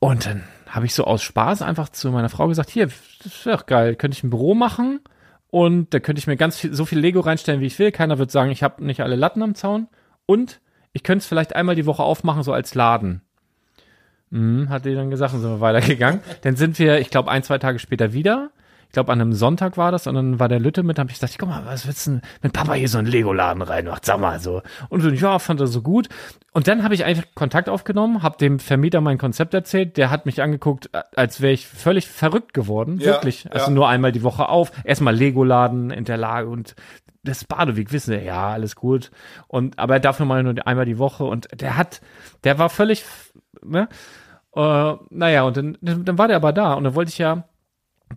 Und 0.00 0.26
dann 0.26 0.44
habe 0.68 0.84
ich 0.84 0.94
so 0.94 1.04
aus 1.04 1.22
Spaß 1.22 1.62
einfach 1.62 1.88
zu 1.88 2.10
meiner 2.10 2.28
Frau 2.28 2.48
gesagt, 2.48 2.68
hier, 2.68 2.90
das 3.22 3.46
wäre 3.46 3.56
doch 3.56 3.66
geil, 3.66 3.96
könnte 3.96 4.18
ich 4.18 4.24
ein 4.24 4.30
Büro 4.30 4.54
machen 4.54 5.00
Und 5.54 5.94
da 5.94 6.00
könnte 6.00 6.18
ich 6.18 6.26
mir 6.26 6.36
ganz 6.36 6.58
viel, 6.58 6.74
so 6.74 6.84
viel 6.84 6.98
Lego 6.98 7.20
reinstellen, 7.20 7.60
wie 7.60 7.66
ich 7.66 7.78
will. 7.78 7.92
Keiner 7.92 8.18
wird 8.18 8.32
sagen, 8.32 8.50
ich 8.50 8.64
habe 8.64 8.84
nicht 8.84 9.02
alle 9.02 9.14
Latten 9.14 9.40
am 9.40 9.54
Zaun. 9.54 9.86
Und 10.26 10.60
ich 10.92 11.04
könnte 11.04 11.22
es 11.22 11.26
vielleicht 11.28 11.54
einmal 11.54 11.76
die 11.76 11.86
Woche 11.86 12.02
aufmachen, 12.02 12.42
so 12.42 12.52
als 12.52 12.74
Laden. 12.74 13.20
Mhm, 14.30 14.68
hat 14.68 14.84
die 14.84 14.96
dann 14.96 15.10
gesagt, 15.10 15.32
und 15.32 15.42
sind 15.42 15.50
wir 15.50 15.60
weitergegangen. 15.60 16.22
dann 16.42 16.56
sind 16.56 16.76
wir, 16.80 16.98
ich 16.98 17.08
glaube, 17.08 17.30
ein, 17.30 17.44
zwei 17.44 17.58
Tage 17.58 17.78
später 17.78 18.12
wieder. 18.12 18.50
Ich 18.94 18.96
glaube, 18.96 19.10
an 19.10 19.20
einem 19.20 19.32
Sonntag 19.32 19.76
war 19.76 19.90
das 19.90 20.06
und 20.06 20.14
dann 20.14 20.38
war 20.38 20.46
der 20.46 20.60
Lütte 20.60 20.84
mit, 20.84 21.00
habe 21.00 21.10
ich 21.10 21.18
gesagt, 21.18 21.36
guck 21.36 21.48
mal, 21.48 21.66
was 21.66 21.84
willst 21.84 22.06
du 22.06 22.12
denn, 22.12 22.22
wenn 22.42 22.52
Papa 22.52 22.74
hier 22.74 22.88
so 22.88 22.98
einen 22.98 23.08
Lego-Laden 23.08 23.60
reinmacht, 23.60 24.04
sag 24.04 24.20
mal 24.20 24.38
so. 24.38 24.62
Und 24.88 25.00
so, 25.00 25.08
ja, 25.08 25.40
fand 25.40 25.58
er 25.58 25.66
so 25.66 25.82
gut. 25.82 26.08
Und 26.52 26.68
dann 26.68 26.84
habe 26.84 26.94
ich 26.94 27.04
einfach 27.04 27.24
Kontakt 27.34 27.68
aufgenommen, 27.68 28.22
habe 28.22 28.38
dem 28.38 28.60
Vermieter 28.60 29.00
mein 29.00 29.18
Konzept 29.18 29.52
erzählt, 29.52 29.96
der 29.96 30.10
hat 30.10 30.26
mich 30.26 30.42
angeguckt, 30.42 30.90
als 31.16 31.40
wäre 31.40 31.52
ich 31.52 31.66
völlig 31.66 32.06
verrückt 32.06 32.54
geworden, 32.54 33.00
Ja, 33.00 33.06
wirklich. 33.06 33.50
Also 33.50 33.66
ja. 33.66 33.72
nur 33.72 33.88
einmal 33.88 34.12
die 34.12 34.22
Woche 34.22 34.48
auf, 34.48 34.70
erstmal 34.84 35.16
Lego-Laden 35.16 35.90
in 35.90 36.04
der 36.04 36.16
Lage 36.16 36.48
und 36.48 36.76
das 37.24 37.44
Badeweg, 37.44 37.90
wissen 37.90 38.12
Sie, 38.12 38.24
ja, 38.24 38.50
alles 38.50 38.76
gut. 38.76 39.10
Und, 39.48 39.76
aber 39.76 39.94
er 39.94 40.00
darf 40.00 40.20
nur 40.20 40.28
mal 40.28 40.40
nur 40.44 40.54
einmal 40.68 40.86
die 40.86 41.00
Woche 41.00 41.24
und 41.24 41.48
der 41.60 41.76
hat, 41.76 42.00
der 42.44 42.60
war 42.60 42.70
völlig, 42.70 43.04
ne? 43.60 43.88
Äh, 44.54 44.94
naja, 45.10 45.42
und 45.42 45.56
dann, 45.56 45.78
dann 45.80 46.16
war 46.16 46.28
der 46.28 46.36
aber 46.36 46.52
da 46.52 46.74
und 46.74 46.84
dann 46.84 46.94
wollte 46.94 47.08
ich 47.08 47.18
ja 47.18 47.42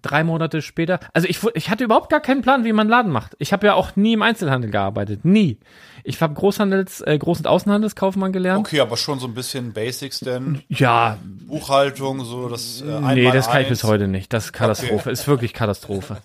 drei 0.02 0.24
Monate 0.24 0.62
später, 0.62 1.00
also 1.14 1.28
ich, 1.28 1.40
ich 1.56 1.70
hatte 1.70 1.84
überhaupt 1.84 2.10
gar 2.10 2.20
keinen 2.20 2.42
Plan, 2.42 2.64
wie 2.64 2.72
man 2.72 2.82
einen 2.82 2.90
Laden 2.90 3.12
macht. 3.12 3.36
Ich 3.40 3.54
habe 3.54 3.68
ja 3.68 3.74
auch 3.74 3.96
nie 3.96 4.14
im 4.14 4.22
Einzelhandel 4.22 4.72
gearbeitet, 4.72 5.26
nie. 5.26 5.58
Ich 6.04 6.22
habe 6.22 6.34
Großhandels, 6.34 7.02
äh, 7.02 7.20
Groß- 7.22 7.40
und 7.40 7.48
Außenhandelskaufmann 7.48 8.32
gelernt. 8.32 8.66
Okay, 8.66 8.80
aber 8.80 8.96
schon 8.98 9.20
so 9.20 9.28
ein 9.28 9.34
bisschen 9.34 9.74
Basics 9.74 10.20
denn. 10.20 10.62
Ja, 10.70 11.18
Buchhaltung, 11.48 12.24
so 12.24 12.48
das 12.48 12.82
äh, 12.82 12.86
nee, 13.16 13.32
das 13.32 13.50
kann 13.50 13.62
ich 13.64 13.70
bis 13.70 13.84
heute 13.84 14.08
nicht. 14.08 14.32
Das 14.32 14.46
ist 14.46 14.54
Katastrophe, 14.54 15.12
ist 15.12 15.28
wirklich 15.28 15.54
Katastrophe. 15.54 16.18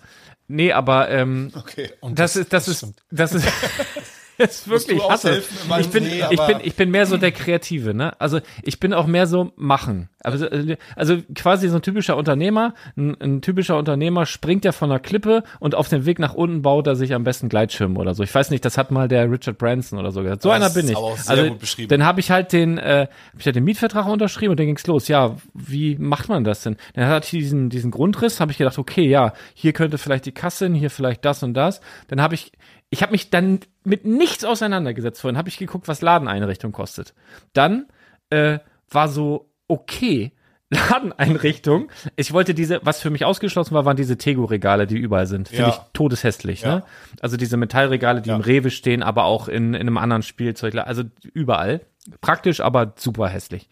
Nee, 0.47 0.71
aber 0.71 1.09
ähm, 1.09 1.51
Okay. 1.55 1.89
das, 2.11 2.35
ist, 2.35 2.53
das, 2.53 2.67
ist, 2.67 2.85
das 3.11 3.33
ist, 3.33 3.47
ist 4.37 4.67
wirklich 4.67 4.99
du 4.99 5.09
hasse. 5.09 5.41
Ich 5.79 5.89
bin, 5.89 6.03
Nee, 6.03 6.23
ich 6.31 6.41
bin, 6.41 6.57
ich 6.63 6.75
bin 6.75 6.91
mehr 6.91 7.05
so 7.05 7.17
der 7.17 7.31
Kreative, 7.31 7.93
ne? 7.93 8.19
Also 8.19 8.39
ich 8.63 8.79
bin 8.79 8.93
auch 8.93 9.05
mehr 9.07 9.27
so 9.27 9.51
machen. 9.55 10.09
Also, 10.23 10.47
also 10.95 11.17
quasi 11.35 11.67
so 11.67 11.75
ein 11.77 11.81
typischer 11.81 12.15
Unternehmer. 12.17 12.73
Ein, 12.97 13.15
ein 13.21 13.41
typischer 13.41 13.77
Unternehmer 13.77 14.25
springt 14.25 14.63
ja 14.65 14.71
von 14.71 14.89
einer 14.91 14.99
Klippe 14.99 15.43
und 15.59 15.75
auf 15.75 15.89
dem 15.89 16.05
Weg 16.05 16.19
nach 16.19 16.33
unten 16.33 16.61
baut 16.61 16.87
er 16.87 16.95
sich 16.95 17.13
am 17.13 17.23
besten 17.23 17.49
Gleitschirm 17.49 17.97
oder 17.97 18.13
so. 18.13 18.23
Ich 18.23 18.33
weiß 18.33 18.49
nicht, 18.49 18.63
das 18.65 18.77
hat 18.77 18.89
mal 18.91 19.07
der 19.07 19.29
Richard 19.29 19.57
Branson 19.57 19.99
oder 19.99 20.11
so 20.11 20.21
gesagt. 20.23 20.41
So 20.41 20.49
Das 20.49 20.55
einer 20.55 20.69
bin 20.69 20.89
ich. 20.89 20.95
aber 20.95 21.07
auch 21.07 21.17
sehr 21.17 21.37
also 21.37 21.49
gut 21.49 21.59
beschrieben. 21.59 21.89
dann 21.89 22.05
habe 22.05 22.19
ich 22.21 22.31
halt 22.31 22.53
den, 22.53 22.77
äh, 22.77 23.07
hab 23.33 23.39
ich 23.39 23.45
halt 23.45 23.55
den 23.55 23.63
Mietvertrag 23.65 24.07
unterschrieben 24.07 24.51
und 24.51 24.59
dann 24.59 24.67
ging's 24.67 24.87
los. 24.87 25.07
Ja, 25.07 25.35
wie 25.53 25.97
macht 25.97 26.29
man 26.29 26.43
das 26.43 26.63
denn? 26.63 26.77
Dann 26.93 27.07
hatte 27.07 27.25
ich 27.25 27.31
diesen, 27.43 27.69
diesen 27.69 27.91
Grundriss, 27.91 28.39
habe 28.39 28.51
ich 28.51 28.57
gedacht, 28.57 28.77
okay, 28.77 29.05
ja, 29.07 29.33
hier 29.53 29.73
könnte 29.73 29.97
vielleicht 29.97 30.25
die 30.25 30.31
Kasse 30.31 30.65
hin, 30.65 30.73
hier 30.75 30.89
vielleicht 30.89 31.25
das 31.25 31.43
und 31.43 31.53
das. 31.53 31.81
Dann 32.07 32.21
habe 32.21 32.35
ich, 32.35 32.51
ich 32.93 33.01
habe 33.01 33.11
mich 33.11 33.29
dann 33.31 33.59
mit 33.83 34.05
nichts 34.05 34.45
auseinandergesetzt 34.45 35.19
vorhin, 35.19 35.37
habe 35.37 35.49
ich 35.49 35.57
geguckt, 35.57 35.87
was 35.87 36.01
Ladeneinrichtung 36.01 36.71
kostet. 36.71 37.13
Dann 37.53 37.87
äh, 38.29 38.59
war 38.89 39.07
so, 39.09 39.49
okay, 39.67 40.31
Ladeneinrichtung. 40.69 41.89
Ich 42.15 42.33
wollte 42.33 42.53
diese, 42.53 42.79
was 42.83 42.99
für 43.01 43.09
mich 43.09 43.25
ausgeschlossen 43.25 43.73
war, 43.75 43.85
waren 43.85 43.97
diese 43.97 44.17
Tego-Regale, 44.17 44.87
die 44.87 44.97
überall 44.97 45.27
sind. 45.27 45.49
Finde 45.49 45.63
Ja. 45.63 45.69
ich 45.69 45.79
todeshässlich, 45.93 46.61
Ja. 46.61 46.75
ne? 46.77 46.83
Also 47.21 47.37
diese 47.37 47.57
Metallregale, 47.57 48.21
die 48.21 48.29
Ja. 48.29 48.35
im 48.35 48.41
Rewe 48.41 48.69
stehen, 48.71 49.03
aber 49.03 49.25
auch 49.25 49.47
in, 49.47 49.73
in 49.73 49.81
einem 49.81 49.97
anderen 49.97 50.23
Spielzeug, 50.23 50.75
also 50.75 51.03
überall. 51.33 51.81
Praktisch, 52.21 52.59
aber 52.61 52.93
super 52.97 53.27
hässlich. 53.29 53.69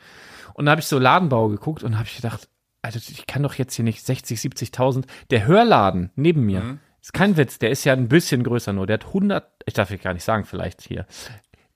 Und 0.54 0.66
da 0.66 0.72
habe 0.72 0.82
ich 0.82 0.88
so 0.88 1.00
Ladenbau 1.00 1.48
geguckt 1.50 1.84
und 1.84 1.98
habe 1.98 2.08
ich 2.08 2.16
gedacht, 2.16 2.48
also 2.82 2.98
ich 3.00 3.28
kann 3.28 3.44
doch 3.44 3.54
jetzt 3.56 3.76
hier 3.76 3.86
nicht 3.86 4.06
60, 4.06 4.40
70.000. 4.40 5.06
Der 5.30 5.46
Hörladen 5.46 6.12
neben 6.16 6.46
mir, 6.46 6.62
Mhm. 6.62 6.80
Ist 7.02 7.14
kein 7.14 7.36
Witz, 7.38 7.60
der 7.60 7.72
ist 7.72 7.84
ja 7.84 7.94
ein 7.94 8.08
bisschen 8.08 8.44
größer 8.44 8.74
nur. 8.74 8.86
Der 8.88 8.96
hat 8.96 9.08
100, 9.08 9.44
ich 9.66 9.74
darf 9.74 9.92
ich 9.92 10.02
gar 10.02 10.14
nicht 10.14 10.24
sagen, 10.24 10.46
vielleicht 10.46 10.82
hier, 10.82 11.06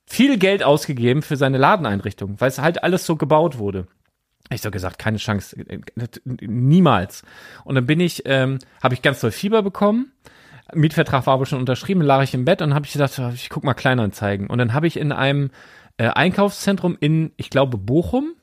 viel 0.06 0.38
Geld 0.38 0.64
ausgegeben 0.64 1.22
für 1.22 1.36
seine 1.36 1.58
Ladeneinrichtung, 1.58 2.40
weil 2.40 2.50
es 2.50 2.60
halt 2.60 2.84
alles 2.84 3.06
so 3.06 3.16
gebaut 3.16 3.58
wurde. 3.58 3.88
Ich 4.52 4.62
so 4.62 4.70
gesagt, 4.70 5.00
keine 5.00 5.18
Chance, 5.18 5.58
niemals. 6.24 7.24
Und 7.64 7.74
dann 7.74 7.88
bin 7.88 8.00
ich, 8.00 8.22
ähm, 8.26 8.60
habe 8.84 8.94
ich 8.94 9.02
ganz 9.02 9.20
doll 9.20 9.32
Fieber 9.32 9.64
bekommen. 9.64 10.12
Mietvertrag 10.74 11.26
war 11.26 11.34
aber 11.34 11.48
schon 11.48 11.60
unterschrieben, 11.60 12.02
lag 12.02 12.22
ich 12.24 12.36
im 12.36 12.46
Bett 12.46 12.62
und 12.62 12.76
habe 12.76 12.86
ich 12.86 12.94
gedacht, 12.94 13.20
ich 13.34 13.50
guck 13.50 13.64
mal 13.64 13.74
Kleinanzeigen. 13.74 14.48
Und 14.48 14.60
dann 14.60 14.74
habe 14.74 14.86
ich 14.86 14.98
in 14.98 15.12
einem 15.12 15.50
äh, 15.98 16.10
Einkaufszentrum 16.10 16.96
in, 17.00 17.32
ich 17.38 17.50
glaube 17.50 17.78
Bochum, 17.78 18.36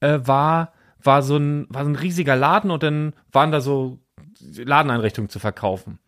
äh, 0.00 0.20
war 0.22 0.72
war 1.02 1.22
so 1.22 1.36
ein 1.36 1.66
war 1.70 1.84
so 1.84 1.90
ein 1.90 1.96
riesiger 1.96 2.36
Laden 2.36 2.70
und 2.70 2.82
dann 2.82 3.14
waren 3.32 3.50
da 3.50 3.60
so 3.62 3.98
Ladeneinrichtungen 4.40 5.28
zu 5.28 5.38
verkaufen. 5.38 5.98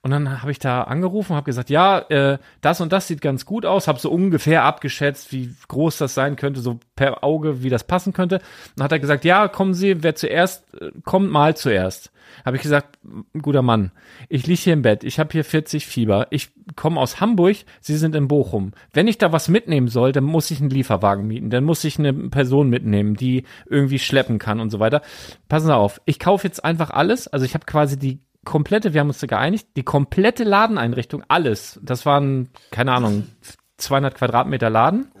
Und 0.00 0.12
dann 0.12 0.40
habe 0.42 0.52
ich 0.52 0.60
da 0.60 0.82
angerufen, 0.82 1.34
habe 1.34 1.44
gesagt, 1.46 1.70
ja, 1.70 1.98
äh, 2.08 2.38
das 2.60 2.80
und 2.80 2.92
das 2.92 3.08
sieht 3.08 3.20
ganz 3.20 3.44
gut 3.44 3.66
aus, 3.66 3.88
habe 3.88 3.98
so 3.98 4.10
ungefähr 4.10 4.62
abgeschätzt, 4.62 5.32
wie 5.32 5.54
groß 5.66 5.98
das 5.98 6.14
sein 6.14 6.36
könnte, 6.36 6.60
so 6.60 6.78
per 6.94 7.24
Auge, 7.24 7.62
wie 7.64 7.68
das 7.68 7.82
passen 7.84 8.12
könnte. 8.12 8.40
Dann 8.76 8.84
hat 8.84 8.92
er 8.92 9.00
gesagt, 9.00 9.24
ja, 9.24 9.48
kommen 9.48 9.74
Sie, 9.74 10.02
wer 10.04 10.14
zuerst 10.14 10.72
äh, 10.80 10.92
kommt, 11.04 11.30
mal 11.32 11.56
zuerst. 11.56 12.12
Habe 12.44 12.56
ich 12.56 12.62
gesagt, 12.62 12.98
"M- 13.04 13.24
guter 13.42 13.62
Mann, 13.62 13.90
ich 14.28 14.46
liege 14.46 14.60
hier 14.60 14.72
im 14.74 14.82
Bett, 14.82 15.02
ich 15.02 15.18
habe 15.18 15.30
hier 15.32 15.44
40 15.44 15.86
Fieber, 15.86 16.26
ich 16.30 16.50
komme 16.76 17.00
aus 17.00 17.20
Hamburg, 17.20 17.56
Sie 17.80 17.96
sind 17.96 18.14
in 18.14 18.28
Bochum. 18.28 18.72
Wenn 18.92 19.08
ich 19.08 19.18
da 19.18 19.32
was 19.32 19.48
mitnehmen 19.48 19.88
soll, 19.88 20.12
dann 20.12 20.24
muss 20.24 20.50
ich 20.50 20.60
einen 20.60 20.70
Lieferwagen 20.70 21.26
mieten, 21.26 21.50
dann 21.50 21.64
muss 21.64 21.82
ich 21.84 21.98
eine 21.98 22.12
Person 22.12 22.68
mitnehmen, 22.68 23.14
die 23.14 23.44
irgendwie 23.66 23.98
schleppen 23.98 24.38
kann 24.38 24.60
und 24.60 24.70
so 24.70 24.78
weiter. 24.78 25.02
Passen 25.48 25.66
Sie 25.66 25.74
auf, 25.74 26.00
ich 26.04 26.18
kaufe 26.20 26.46
jetzt 26.46 26.64
einfach 26.64 26.90
alles, 26.90 27.26
also 27.28 27.44
ich 27.44 27.54
habe 27.54 27.64
quasi 27.66 27.98
die 27.98 28.20
komplette, 28.48 28.94
wir 28.94 29.00
haben 29.00 29.08
uns 29.08 29.18
da 29.18 29.26
geeinigt, 29.26 29.68
die 29.76 29.82
komplette 29.82 30.42
Ladeneinrichtung, 30.42 31.22
alles, 31.28 31.78
das 31.82 32.06
waren, 32.06 32.48
keine 32.70 32.92
Ahnung, 32.92 33.26
200 33.76 34.14
Quadratmeter 34.14 34.70
Laden, 34.70 35.12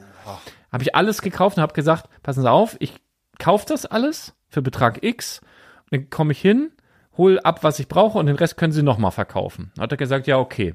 habe 0.72 0.82
ich 0.82 0.94
alles 0.94 1.20
gekauft 1.20 1.58
und 1.58 1.62
habe 1.62 1.74
gesagt, 1.74 2.08
passen 2.22 2.40
Sie 2.40 2.50
auf, 2.50 2.76
ich 2.80 2.94
kaufe 3.38 3.66
das 3.68 3.84
alles 3.84 4.34
für 4.48 4.62
Betrag 4.62 5.04
X, 5.04 5.42
dann 5.90 6.08
komme 6.08 6.32
ich 6.32 6.40
hin, 6.40 6.72
hol 7.18 7.38
ab, 7.40 7.62
was 7.62 7.78
ich 7.78 7.88
brauche 7.88 8.18
und 8.18 8.26
den 8.26 8.36
Rest 8.36 8.56
können 8.56 8.72
Sie 8.72 8.82
nochmal 8.82 9.10
verkaufen. 9.10 9.72
Hat 9.78 9.92
er 9.92 9.98
gesagt, 9.98 10.26
ja, 10.26 10.38
okay. 10.38 10.74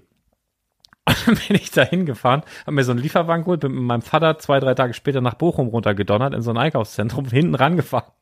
Und 1.05 1.27
dann 1.27 1.35
bin 1.35 1.57
ich 1.57 1.69
da 1.71 1.81
hingefahren, 1.81 2.43
habe 2.61 2.71
mir 2.71 2.85
so 2.85 2.91
einen 2.91 3.01
Lieferwagen 3.01 3.43
geholt, 3.43 3.59
bin 3.59 3.73
mit 3.73 3.83
meinem 3.83 4.01
Vater 4.01 4.37
zwei, 4.37 4.61
drei 4.61 4.73
Tage 4.73 4.93
später 4.93 5.19
nach 5.19 5.33
Bochum 5.33 5.67
runtergedonnert 5.67 6.33
in 6.33 6.41
so 6.41 6.51
ein 6.51 6.57
Einkaufszentrum, 6.57 7.25
hinten 7.29 7.55
rangefahren, 7.55 8.13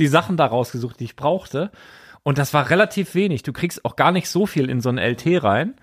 die 0.00 0.08
Sachen 0.08 0.36
da 0.36 0.46
rausgesucht, 0.46 0.98
die 0.98 1.04
ich 1.04 1.14
brauchte. 1.14 1.70
Und 2.24 2.38
das 2.38 2.52
war 2.52 2.70
relativ 2.70 3.14
wenig. 3.14 3.42
Du 3.42 3.52
kriegst 3.52 3.84
auch 3.84 3.96
gar 3.96 4.10
nicht 4.10 4.28
so 4.28 4.46
viel 4.46 4.68
in 4.68 4.80
so 4.80 4.88
ein 4.88 4.98
LT 4.98 5.44
rein. 5.44 5.74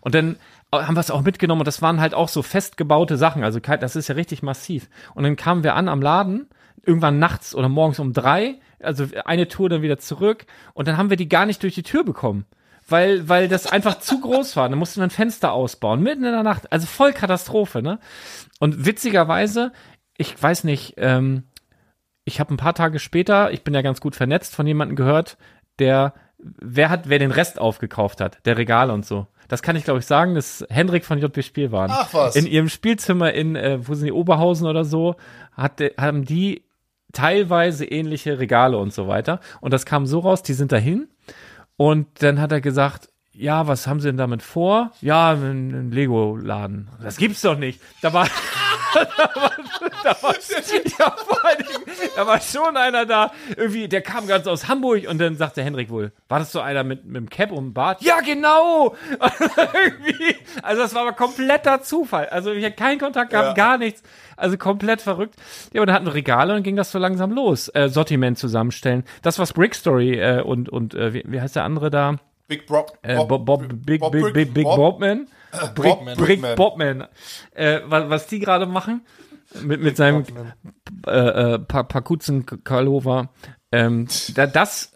Und 0.00 0.14
dann 0.14 0.36
haben 0.72 0.96
wir 0.96 1.00
es 1.00 1.10
auch 1.10 1.22
mitgenommen 1.22 1.60
und 1.60 1.66
das 1.66 1.82
waren 1.82 2.00
halt 2.00 2.14
auch 2.14 2.28
so 2.28 2.42
festgebaute 2.42 3.16
Sachen. 3.16 3.44
Also 3.44 3.60
das 3.60 3.96
ist 3.96 4.08
ja 4.08 4.14
richtig 4.14 4.42
massiv. 4.42 4.88
Und 5.14 5.24
dann 5.24 5.36
kamen 5.36 5.62
wir 5.62 5.74
an 5.74 5.88
am 5.88 6.00
Laden, 6.00 6.48
irgendwann 6.84 7.18
nachts 7.18 7.54
oder 7.54 7.68
morgens 7.68 7.98
um 7.98 8.12
drei, 8.12 8.60
also 8.80 9.06
eine 9.24 9.48
Tour 9.48 9.68
dann 9.68 9.82
wieder 9.82 9.98
zurück 9.98 10.46
und 10.72 10.88
dann 10.88 10.96
haben 10.96 11.10
wir 11.10 11.16
die 11.16 11.28
gar 11.28 11.44
nicht 11.44 11.62
durch 11.62 11.74
die 11.74 11.82
Tür 11.82 12.04
bekommen. 12.04 12.46
Weil, 12.88 13.28
weil 13.28 13.46
das 13.46 13.68
einfach 13.68 14.00
zu 14.00 14.20
groß 14.20 14.56
war. 14.56 14.68
Dann 14.68 14.78
mussten 14.78 14.98
wir 15.00 15.04
ein 15.04 15.10
Fenster 15.10 15.52
ausbauen, 15.52 16.02
mitten 16.02 16.24
in 16.24 16.32
der 16.32 16.42
Nacht. 16.42 16.72
Also 16.72 16.86
voll 16.86 17.12
Katastrophe, 17.12 17.82
ne? 17.82 18.00
Und 18.58 18.84
witzigerweise, 18.84 19.70
ich 20.16 20.42
weiß 20.42 20.64
nicht, 20.64 20.94
ähm, 20.96 21.44
ich 22.24 22.40
habe 22.40 22.52
ein 22.52 22.56
paar 22.56 22.74
Tage 22.74 22.98
später, 22.98 23.52
ich 23.52 23.62
bin 23.62 23.74
ja 23.74 23.82
ganz 23.82 24.00
gut 24.00 24.16
vernetzt, 24.16 24.56
von 24.56 24.66
jemandem 24.66 24.96
gehört, 24.96 25.36
der, 25.80 26.14
wer 26.38 26.90
hat, 26.90 27.08
wer 27.08 27.18
den 27.18 27.30
Rest 27.30 27.60
aufgekauft 27.60 28.20
hat, 28.20 28.38
der 28.46 28.56
Regale 28.56 28.92
und 28.92 29.04
so. 29.04 29.26
Das 29.48 29.62
kann 29.62 29.74
ich, 29.74 29.82
glaube 29.82 29.98
ich, 29.98 30.06
sagen, 30.06 30.36
das 30.36 30.60
ist 30.60 30.70
Hendrik 30.70 31.04
von 31.04 31.18
JB 31.18 31.42
Spielwaren. 31.42 31.90
Ach 31.92 32.14
was. 32.14 32.36
In 32.36 32.46
ihrem 32.46 32.68
Spielzimmer 32.68 33.32
in, 33.32 33.56
äh, 33.56 33.80
wo 33.86 33.94
sind 33.94 34.06
die, 34.06 34.12
Oberhausen 34.12 34.68
oder 34.68 34.84
so, 34.84 35.16
hatte, 35.56 35.92
haben 35.98 36.24
die 36.24 36.62
teilweise 37.12 37.84
ähnliche 37.84 38.38
Regale 38.38 38.78
und 38.78 38.92
so 38.92 39.08
weiter. 39.08 39.40
Und 39.60 39.72
das 39.72 39.86
kam 39.86 40.06
so 40.06 40.20
raus, 40.20 40.44
die 40.44 40.52
sind 40.52 40.70
dahin. 40.70 41.08
Und 41.76 42.22
dann 42.22 42.40
hat 42.40 42.52
er 42.52 42.60
gesagt, 42.60 43.08
ja, 43.32 43.66
was 43.66 43.86
haben 43.86 44.00
Sie 44.00 44.08
denn 44.08 44.16
damit 44.16 44.42
vor? 44.42 44.92
Ja, 45.00 45.32
ein, 45.32 45.70
ein 45.70 45.90
Lego-Laden. 45.90 46.90
Das 47.02 47.16
gibt's 47.16 47.42
doch 47.42 47.58
nicht. 47.58 47.80
Da 48.02 48.12
war, 48.12 48.28
da 48.94 49.34
war, 49.34 49.52
da 50.04 50.10
ja, 50.98 51.10
vor 51.16 51.44
allen 51.44 51.58
Dingen, 51.58 51.98
da 52.16 52.26
war 52.26 52.40
schon 52.40 52.76
einer 52.76 53.06
da, 53.06 53.32
irgendwie, 53.56 53.88
der 53.88 54.02
kam 54.02 54.26
ganz 54.26 54.46
aus 54.46 54.68
Hamburg 54.68 55.08
und 55.08 55.18
dann 55.18 55.36
sagte 55.36 55.62
Henrik 55.62 55.90
wohl, 55.90 56.12
war 56.28 56.38
das 56.38 56.52
so 56.52 56.60
einer 56.60 56.84
mit, 56.84 57.04
mit 57.04 57.16
dem 57.16 57.30
Cap 57.30 57.50
und 57.52 57.58
dem 57.58 57.74
Bart? 57.74 58.02
Ja, 58.02 58.20
genau! 58.20 58.96
irgendwie, 59.84 60.36
also 60.62 60.82
das 60.82 60.94
war 60.94 61.02
aber 61.02 61.12
kompletter 61.12 61.82
Zufall. 61.82 62.28
Also 62.28 62.52
ich 62.52 62.64
hatte 62.64 62.76
keinen 62.76 62.98
Kontakt 62.98 63.30
gehabt, 63.30 63.48
Ja. 63.48 63.54
gar 63.54 63.78
nichts. 63.78 64.02
Also 64.36 64.56
komplett 64.56 65.02
verrückt. 65.02 65.34
Ja, 65.72 65.82
und 65.82 65.86
dann 65.88 65.94
hatten 65.96 66.06
wir 66.06 66.14
Regale 66.14 66.54
und 66.54 66.62
ging 66.62 66.76
das 66.76 66.90
so 66.92 66.98
langsam 66.98 67.30
los. 67.30 67.68
Äh, 67.68 67.88
Sortiment 67.88 68.38
zusammenstellen. 68.38 69.04
Das, 69.22 69.38
was 69.38 69.52
Brick 69.52 69.74
Story 69.74 70.18
äh, 70.18 70.40
und, 70.42 70.68
und 70.68 70.94
äh, 70.94 71.12
wie, 71.12 71.24
wie 71.26 71.40
heißt 71.40 71.56
der 71.56 71.64
andere 71.64 71.90
da? 71.90 72.16
Big 72.50 72.66
Bob, 72.66 72.98
Äh, 73.02 73.16
Bob, 73.24 73.46
Bob, 73.46 73.64
Big, 73.86 74.00
Bob 74.00 74.10
Big, 74.12 74.34
Big, 74.34 74.52
Big 74.52 74.64
Bob- 74.64 74.76
Bobman. 74.76 75.28
Brick, 75.74 75.94
Bobman. 75.94 76.16
Brickman. 76.16 76.56
Bobman. 76.56 77.04
Äh, 77.54 77.80
was, 77.86 78.10
was 78.10 78.26
die 78.26 78.40
gerade 78.40 78.66
machen 78.66 79.06
mit, 79.62 79.80
mit 79.80 79.96
seinem 79.96 80.24
äh, 81.06 81.10
äh, 81.54 81.58
pa 81.60 81.84
Pakuzen 81.84 82.44
Kalova. 82.64 83.30
Ähm, 83.72 84.08
da, 84.34 84.46
das 84.46 84.92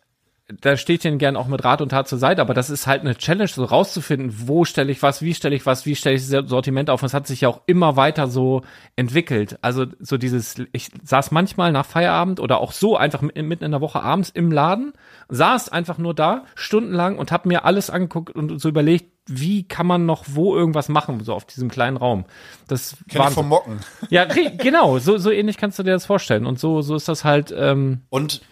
da 0.49 0.77
stehe 0.77 0.97
ich 0.97 1.03
denen 1.03 1.19
gern 1.19 1.37
auch 1.37 1.47
mit 1.47 1.65
Rat 1.65 1.81
und 1.81 1.89
Tat 1.89 2.07
zur 2.07 2.19
Seite, 2.19 2.43
aber 2.43 2.53
das 2.53 2.69
ist 2.69 2.87
halt 2.87 3.01
eine 3.01 3.17
Challenge, 3.17 3.49
so 3.49 3.65
rauszufinden, 3.65 4.47
wo 4.47 4.67
stelle 4.67 4.93
ich 4.93 5.03
was, 5.03 5.23
wie 5.23 5.33
stelle 5.33 5.57
ich 5.57 5.65
was, 5.65 5.87
wie 5.87 5.97
stelle 5.97 6.17
ich 6.17 6.29
das 6.29 6.49
Sortiment 6.51 6.91
auf. 6.91 7.03
Und 7.03 7.07
es 7.07 7.15
hat 7.15 7.27
sich 7.27 7.43
ja 7.43 7.49
auch 7.49 7.63
immer 7.67 7.97
weiter 7.97 8.29
so 8.29 8.63
entwickelt. 8.95 9.59
Also 9.63 9.87
so 10.01 10.19
dieses, 10.19 10.57
ich 10.73 10.91
saß 11.03 11.31
manchmal 11.31 11.73
nach 11.73 11.87
Feierabend 11.87 12.41
oder 12.41 12.61
auch 12.61 12.73
so 12.73 12.97
einfach 12.97 13.23
mitten 13.23 13.65
in 13.65 13.71
der 13.71 13.81
Woche 13.81 14.03
abends 14.03 14.29
im 14.29 14.53
Laden, 14.53 14.93
saß 15.31 15.71
einfach 15.71 15.97
nur 15.97 16.13
da, 16.15 16.45
stundenlang 16.55 17.17
und 17.17 17.33
habe 17.33 17.49
mir 17.49 17.65
alles 17.65 17.89
angeguckt 17.89 18.35
und 18.35 18.61
so 18.61 18.69
überlegt, 18.69 19.15
wie 19.27 19.67
kann 19.67 19.87
man 19.87 20.05
noch 20.05 20.25
wo 20.29 20.55
irgendwas 20.55 20.91
machen, 20.91 21.25
so 21.25 21.33
auf 21.33 21.47
diesem 21.47 21.71
kleinen 21.71 21.97
Raum. 21.97 22.27
Das 22.69 22.97
war 23.15 23.31
vom 23.31 23.49
Mocken. 23.49 23.81
ja, 24.11 24.27
genau, 24.27 24.99
so, 24.99 25.17
so 25.17 25.31
ähnlich 25.31 25.57
kannst 25.57 25.79
du 25.79 25.83
dir 25.83 25.93
das 25.93 26.05
vorstellen. 26.05 26.45
Und 26.45 26.59
so, 26.59 26.83
so 26.83 26.95
ist 26.95 27.09
das 27.09 27.25
halt, 27.25 27.55
ähm, 27.57 28.03
Und 28.11 28.43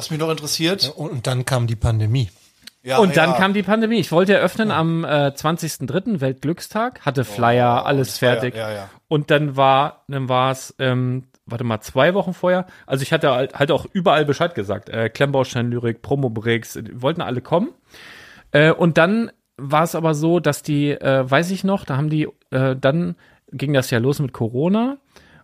was 0.00 0.10
mich 0.10 0.18
noch 0.18 0.30
interessiert, 0.30 0.92
Und, 0.96 1.10
und 1.10 1.26
dann 1.26 1.44
kam 1.44 1.66
die 1.66 1.76
Pandemie. 1.76 2.30
ja, 2.82 2.98
und 2.98 3.16
dann 3.16 3.30
ja, 3.30 3.36
kam 3.36 3.52
die 3.54 3.62
Pandemie. 3.62 3.98
Ich 4.00 4.10
wollte 4.12 4.34
eröffnen 4.34 4.70
am 4.70 5.04
äh, 5.04 5.28
20.03. 5.34 6.20
Weltglückstag, 6.20 7.00
hatte 7.04 7.24
Flyer, 7.24 7.84
alles 7.86 8.08
Oh, 8.08 8.10
das 8.12 8.22
war 8.22 8.28
ja- 8.28 8.34
fertig. 8.40 8.54
ja, 8.56 8.70
ja. 8.72 8.88
Und 9.08 9.30
dann 9.30 9.56
war, 9.56 10.04
dann 10.08 10.28
war 10.28 10.52
es, 10.52 10.74
ähm, 10.78 11.24
warte 11.46 11.64
mal, 11.64 11.80
zwei 11.80 12.14
Wochen 12.14 12.32
vorher. 12.32 12.66
Also 12.86 13.02
ich 13.02 13.12
hatte 13.12 13.30
halt, 13.30 13.54
halt 13.58 13.70
auch 13.72 13.86
überall 13.92 14.24
Bescheid 14.24 14.54
gesagt. 14.54 14.88
Äh, 14.88 15.08
Klemmbaustein 15.10 15.70
Lyrik, 15.70 16.00
Promo-Breaks, 16.00 16.78
wollten 16.94 17.20
alle 17.22 17.40
kommen. 17.40 17.70
Äh, 18.52 18.70
und 18.72 18.98
dann 18.98 19.30
war 19.56 19.82
es 19.82 19.94
aber 19.94 20.14
so, 20.14 20.40
dass 20.40 20.62
die, 20.62 20.90
äh, 20.92 21.28
weiß 21.30 21.50
ich 21.50 21.64
noch, 21.64 21.84
da 21.84 21.96
haben 21.96 22.08
die, 22.08 22.28
äh, 22.50 22.74
dann 22.76 23.16
ging 23.52 23.72
das 23.74 23.90
ja 23.90 23.98
los 23.98 24.20
mit 24.20 24.32
Corona. 24.32 24.96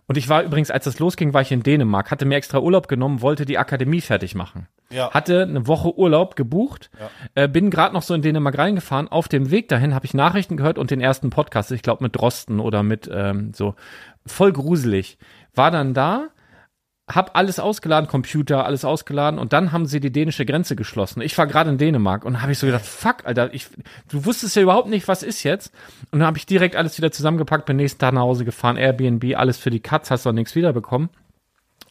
Und 0.07 0.17
ich 0.17 0.29
war 0.29 0.43
übrigens, 0.43 0.71
als 0.71 0.85
das 0.85 0.99
losging, 0.99 1.33
war 1.33 1.41
ich 1.41 1.51
in 1.51 1.63
Dänemark, 1.63 2.11
hatte 2.11 2.25
mir 2.25 2.35
extra 2.35 2.59
Urlaub 2.59 2.87
genommen, 2.87 3.21
wollte 3.21 3.45
die 3.45 3.57
Akademie 3.57 3.99
fertig 3.99 4.35
machen. 4.35 4.67
Ja. 4.89 5.11
Hatte 5.11 5.43
eine 5.43 5.67
Woche 5.67 5.97
Urlaub 5.97 6.37
gebucht, 6.37 6.89
äh, 7.35 7.49
bin 7.49 7.69
gerade 7.69 7.93
noch 7.93 8.03
so 8.03 8.13
in 8.13 8.21
Dänemark 8.21 8.57
reingefahren. 8.57 9.09
Auf 9.09 9.27
dem 9.27 9.51
Weg 9.51 9.67
dahin 9.67 9.93
habe 9.93 10.05
ich 10.05 10.13
Nachrichten 10.13 10.55
gehört 10.55 10.77
und 10.77 10.91
den 10.91 11.01
ersten 11.01 11.29
Podcast, 11.29 11.71
ich 11.71 11.81
glaube 11.81 12.05
mit 12.05 12.15
Drosten 12.15 12.61
oder 12.61 12.83
mit 12.83 13.09
ähm, 13.13 13.51
so 13.53 13.75
voll 14.25 14.53
gruselig. 14.53 15.17
War 15.53 15.71
dann 15.71 15.93
da, 15.93 16.29
hab 17.07 17.37
alles 17.37 17.57
ausgeladen, 17.59 18.09
Computer, 18.09 18.65
alles 18.65 18.83
ausgeladen 18.83 19.39
und 19.39 19.53
dann 19.53 19.71
haben 19.71 19.85
sie 19.85 20.01
die 20.01 20.11
dänische 20.11 20.45
Grenze 20.45 20.75
geschlossen. 20.75 21.21
Ich 21.21 21.37
war 21.37 21.47
gerade 21.47 21.69
in 21.69 21.77
Dänemark 21.77 22.25
und 22.25 22.41
habe 22.41 22.51
ich 22.51 22.59
so 22.59 22.67
gedacht, 22.67 22.85
fuck, 22.85 23.25
Alter, 23.25 23.53
ich, 23.53 23.67
du 24.09 24.25
wusstest 24.25 24.57
ja 24.57 24.61
überhaupt 24.61 24.89
nicht, 24.89 25.07
was 25.07 25.23
ist 25.23 25.43
jetzt. 25.43 25.73
Und 26.11 26.19
dann 26.19 26.27
habe 26.27 26.37
ich 26.37 26.45
direkt 26.45 26.75
alles 26.75 26.97
wieder 26.97 27.11
zusammengepackt, 27.11 27.65
bin 27.65 27.77
nächsten 27.77 27.99
Tag 27.99 28.13
nach 28.13 28.21
Hause 28.21 28.43
gefahren, 28.43 28.75
Airbnb, 28.75 29.37
alles 29.37 29.57
für 29.57 29.69
die 29.69 29.79
Katz, 29.79 30.11
hast 30.11 30.25
du 30.25 30.33
nichts 30.33 30.55
wiederbekommen. 30.55 31.09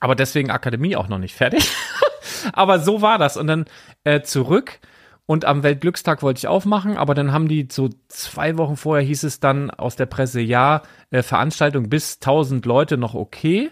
Aber 0.00 0.14
deswegen 0.14 0.50
Akademie 0.50 0.96
auch 0.96 1.08
noch 1.08 1.18
nicht 1.18 1.34
fertig. 1.34 1.70
aber 2.52 2.78
so 2.78 3.00
war 3.00 3.16
das. 3.16 3.38
Und 3.38 3.46
dann 3.46 3.64
äh, 4.04 4.20
zurück 4.20 4.80
und 5.24 5.46
am 5.46 5.62
Weltglückstag 5.62 6.22
wollte 6.22 6.38
ich 6.38 6.46
aufmachen, 6.46 6.96
aber 6.96 7.14
dann 7.14 7.32
haben 7.32 7.48
die 7.48 7.68
so 7.70 7.88
zwei 8.08 8.56
Wochen 8.58 8.76
vorher 8.76 9.04
hieß 9.04 9.24
es 9.24 9.40
dann 9.40 9.70
aus 9.70 9.96
der 9.96 10.06
Presse, 10.06 10.40
ja, 10.40 10.82
äh, 11.10 11.22
Veranstaltung 11.22 11.88
bis 11.88 12.16
1000 12.16 12.64
Leute 12.66 12.96
noch 12.96 13.14
okay. 13.14 13.70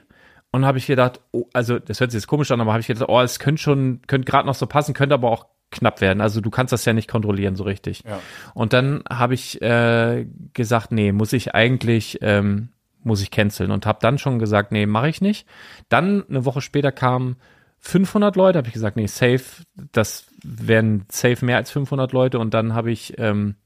Und 0.55 0.65
habe 0.65 0.79
ich 0.79 0.87
gedacht, 0.87 1.21
oh, 1.33 1.49
also 1.53 1.81
das 1.81 1.99
hört 1.99 2.13
sich 2.13 2.21
jetzt 2.21 2.29
komisch 2.29 2.53
an, 2.53 2.61
aber 2.61 2.71
habe 2.71 2.81
ich 2.81 2.87
gedacht, 2.87 3.09
oh, 3.09 3.21
es 3.21 3.41
könnte 3.41 3.61
schon, 3.61 4.03
könnte 4.07 4.31
gerade 4.31 4.47
noch 4.47 4.55
so 4.55 4.69
passen, 4.69 4.95
könnte 4.95 5.17
aber 5.17 5.29
auch 5.29 5.47
knapp 5.73 6.01
werden. 6.01 6.21
Also 6.21 6.41
du 6.41 6.49
kannst 6.49 6.73
das 6.73 6.85
ja 6.85 6.93
nicht 6.93 7.11
kontrollieren 7.11 7.57
so 7.57 7.65
richtig. 7.65 8.05
Ja. 8.07 8.21
Und 8.55 8.73
dann 8.73 9.03
habe 9.11 9.35
ich 9.35 9.61
äh, 9.63 10.29
gesagt, 10.53 10.93
nee, 10.93 11.11
muss 11.11 11.33
ich 11.33 11.57
eigentlich, 11.57 12.21
ähm, 12.23 12.69
muss 13.03 13.21
ich 13.21 13.33
canceln 13.33 13.73
und 13.73 13.85
habe 13.85 13.99
dann 14.01 14.17
schon 14.17 14.39
gesagt, 14.39 14.71
nee, 14.71 14.87
mache 14.87 15.09
ich 15.09 15.21
nicht. 15.21 15.45
Dann 15.89 16.23
eine 16.29 16.45
Woche 16.45 16.61
später 16.61 16.93
kamen 16.93 17.35
500 17.81 18.37
Leute, 18.37 18.59
habe 18.59 18.69
ich 18.69 18.75
gesagt, 18.75 18.97
nee, 18.97 19.09
safe, 19.09 19.65
das 19.91 20.29
wären 20.45 21.05
safe 21.11 21.45
mehr 21.45 21.57
als 21.57 21.73
500 21.73 22.13
Leute 22.13 22.39
und 22.39 22.55
dann 22.55 22.75
habe 22.75 22.93
ich 22.93 23.19
ähm, 23.19 23.57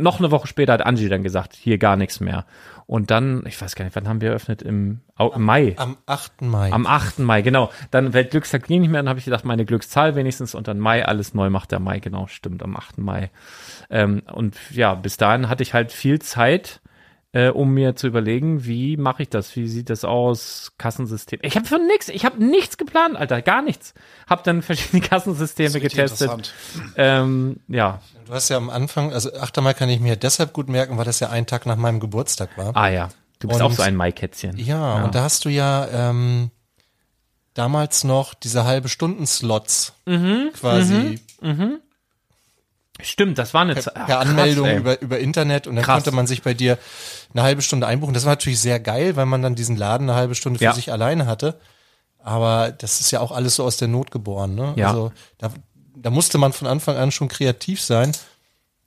noch 0.00 0.18
eine 0.18 0.30
Woche 0.30 0.46
später 0.46 0.72
hat 0.72 0.84
Angie 0.84 1.08
dann 1.08 1.22
gesagt, 1.22 1.54
hier 1.54 1.78
gar 1.78 1.96
nichts 1.96 2.20
mehr. 2.20 2.44
Und 2.86 3.10
dann, 3.10 3.42
ich 3.46 3.58
weiß 3.58 3.74
gar 3.74 3.86
nicht, 3.86 3.96
wann 3.96 4.06
haben 4.06 4.20
wir 4.20 4.30
eröffnet? 4.30 4.60
Im, 4.60 5.00
im 5.18 5.42
Mai. 5.42 5.74
Am 5.78 5.96
8. 6.04 6.42
Mai. 6.42 6.70
Am 6.72 6.86
8. 6.86 7.20
Mai, 7.20 7.40
genau. 7.40 7.70
Dann 7.90 8.12
Weltglückstag 8.12 8.64
ging 8.64 8.82
nicht 8.82 8.90
mehr, 8.90 9.00
dann 9.00 9.08
habe 9.08 9.18
ich 9.18 9.24
gedacht, 9.24 9.46
meine 9.46 9.64
Glückszahl 9.64 10.14
wenigstens 10.14 10.54
und 10.54 10.68
dann 10.68 10.78
Mai, 10.78 11.02
alles 11.06 11.32
neu 11.32 11.48
macht 11.48 11.72
der 11.72 11.78
Mai, 11.78 12.00
genau, 12.00 12.26
stimmt, 12.26 12.62
am 12.62 12.76
8. 12.76 12.98
Mai. 12.98 13.30
Ähm, 13.88 14.22
und 14.30 14.58
ja, 14.72 14.94
bis 14.94 15.16
dahin 15.16 15.48
hatte 15.48 15.62
ich 15.62 15.72
halt 15.72 15.90
viel 15.90 16.20
Zeit, 16.20 16.81
äh, 17.32 17.48
um 17.48 17.72
mir 17.72 17.96
zu 17.96 18.06
überlegen, 18.06 18.64
wie 18.66 18.96
mache 18.96 19.22
ich 19.22 19.28
das, 19.30 19.56
wie 19.56 19.66
sieht 19.66 19.88
das 19.90 20.04
aus, 20.04 20.72
Kassensystem. 20.78 21.38
Ich 21.42 21.56
habe 21.56 21.66
von 21.66 21.86
nichts, 21.86 22.08
ich 22.08 22.24
habe 22.24 22.44
nichts 22.44 22.76
geplant, 22.76 23.16
Alter, 23.16 23.40
gar 23.42 23.62
nichts. 23.62 23.94
Hab 24.28 24.44
dann 24.44 24.62
verschiedene 24.62 25.00
Kassensysteme 25.08 25.80
getestet. 25.80 26.52
Ähm, 26.96 27.60
ja, 27.68 28.00
du 28.26 28.32
hast 28.34 28.48
ja 28.50 28.56
am 28.58 28.68
Anfang, 28.70 29.12
also 29.12 29.32
8. 29.34 29.60
Mai 29.62 29.72
kann 29.74 29.88
ich 29.88 30.00
mir 30.00 30.16
deshalb 30.16 30.52
gut 30.52 30.68
merken, 30.68 30.98
weil 30.98 31.04
das 31.06 31.20
ja 31.20 31.30
ein 31.30 31.46
Tag 31.46 31.64
nach 31.66 31.76
meinem 31.76 32.00
Geburtstag 32.00 32.56
war. 32.58 32.76
ah 32.76 32.88
ja, 32.88 33.08
du 33.38 33.48
bist 33.48 33.60
Und- 33.60 33.66
auch 33.66 33.72
so 33.72 33.82
ein 33.82 33.96
Maikätzchen. 33.96 34.56
Ja, 34.58 35.02
und 35.04 35.14
da 35.14 35.22
hast 35.22 35.44
du 35.44 35.48
ja 35.48 35.88
ähm, 36.10 36.50
damals 37.54 38.04
noch 38.04 38.34
diese 38.34 38.64
halbe 38.64 38.88
Stunden 38.88 39.26
Slots 39.26 39.94
Mhm, 40.06 40.50
quasi 40.58 41.18
Stimmt, 43.02 43.38
das 43.38 43.52
war 43.54 43.62
eine 43.62 43.76
Zeit. 43.76 43.94
per 44.06 44.20
Anmeldung 44.20 44.66
ey. 44.66 44.76
über, 44.78 45.00
über 45.02 45.18
Internet 45.18 45.66
und 45.66 45.76
dann 45.76 45.84
Krass. 45.84 45.96
konnte 46.04 46.12
man 46.12 46.26
sich 46.26 46.42
bei 46.42 46.54
dir 46.54 46.78
eine 47.34 47.42
halbe 47.42 47.62
Stunde 47.62 47.86
einbuchen. 47.86 48.14
Das 48.14 48.24
war 48.24 48.32
natürlich 48.32 48.60
sehr 48.60 48.80
geil, 48.80 49.16
weil 49.16 49.26
man 49.26 49.42
dann 49.42 49.54
diesen 49.54 49.76
Laden 49.76 50.08
eine 50.08 50.18
halbe 50.18 50.34
Stunde 50.34 50.58
für 50.58 50.64
Ja. 50.66 50.72
sich 50.72 50.90
alleine 50.92 51.26
hatte. 51.26 51.58
Aber 52.18 52.70
das 52.72 53.00
ist 53.00 53.10
ja 53.10 53.20
auch 53.20 53.32
alles 53.32 53.56
so 53.56 53.64
aus 53.64 53.76
der 53.76 53.88
Not 53.88 54.10
geboren. 54.10 54.54
Ne? 54.54 54.72
Ja. 54.76 54.88
Also 54.88 55.12
da, 55.38 55.50
da 55.96 56.10
musste 56.10 56.38
man 56.38 56.52
von 56.52 56.68
Anfang 56.68 56.96
an 56.96 57.10
schon 57.10 57.28
kreativ 57.28 57.80
sein. 57.82 58.12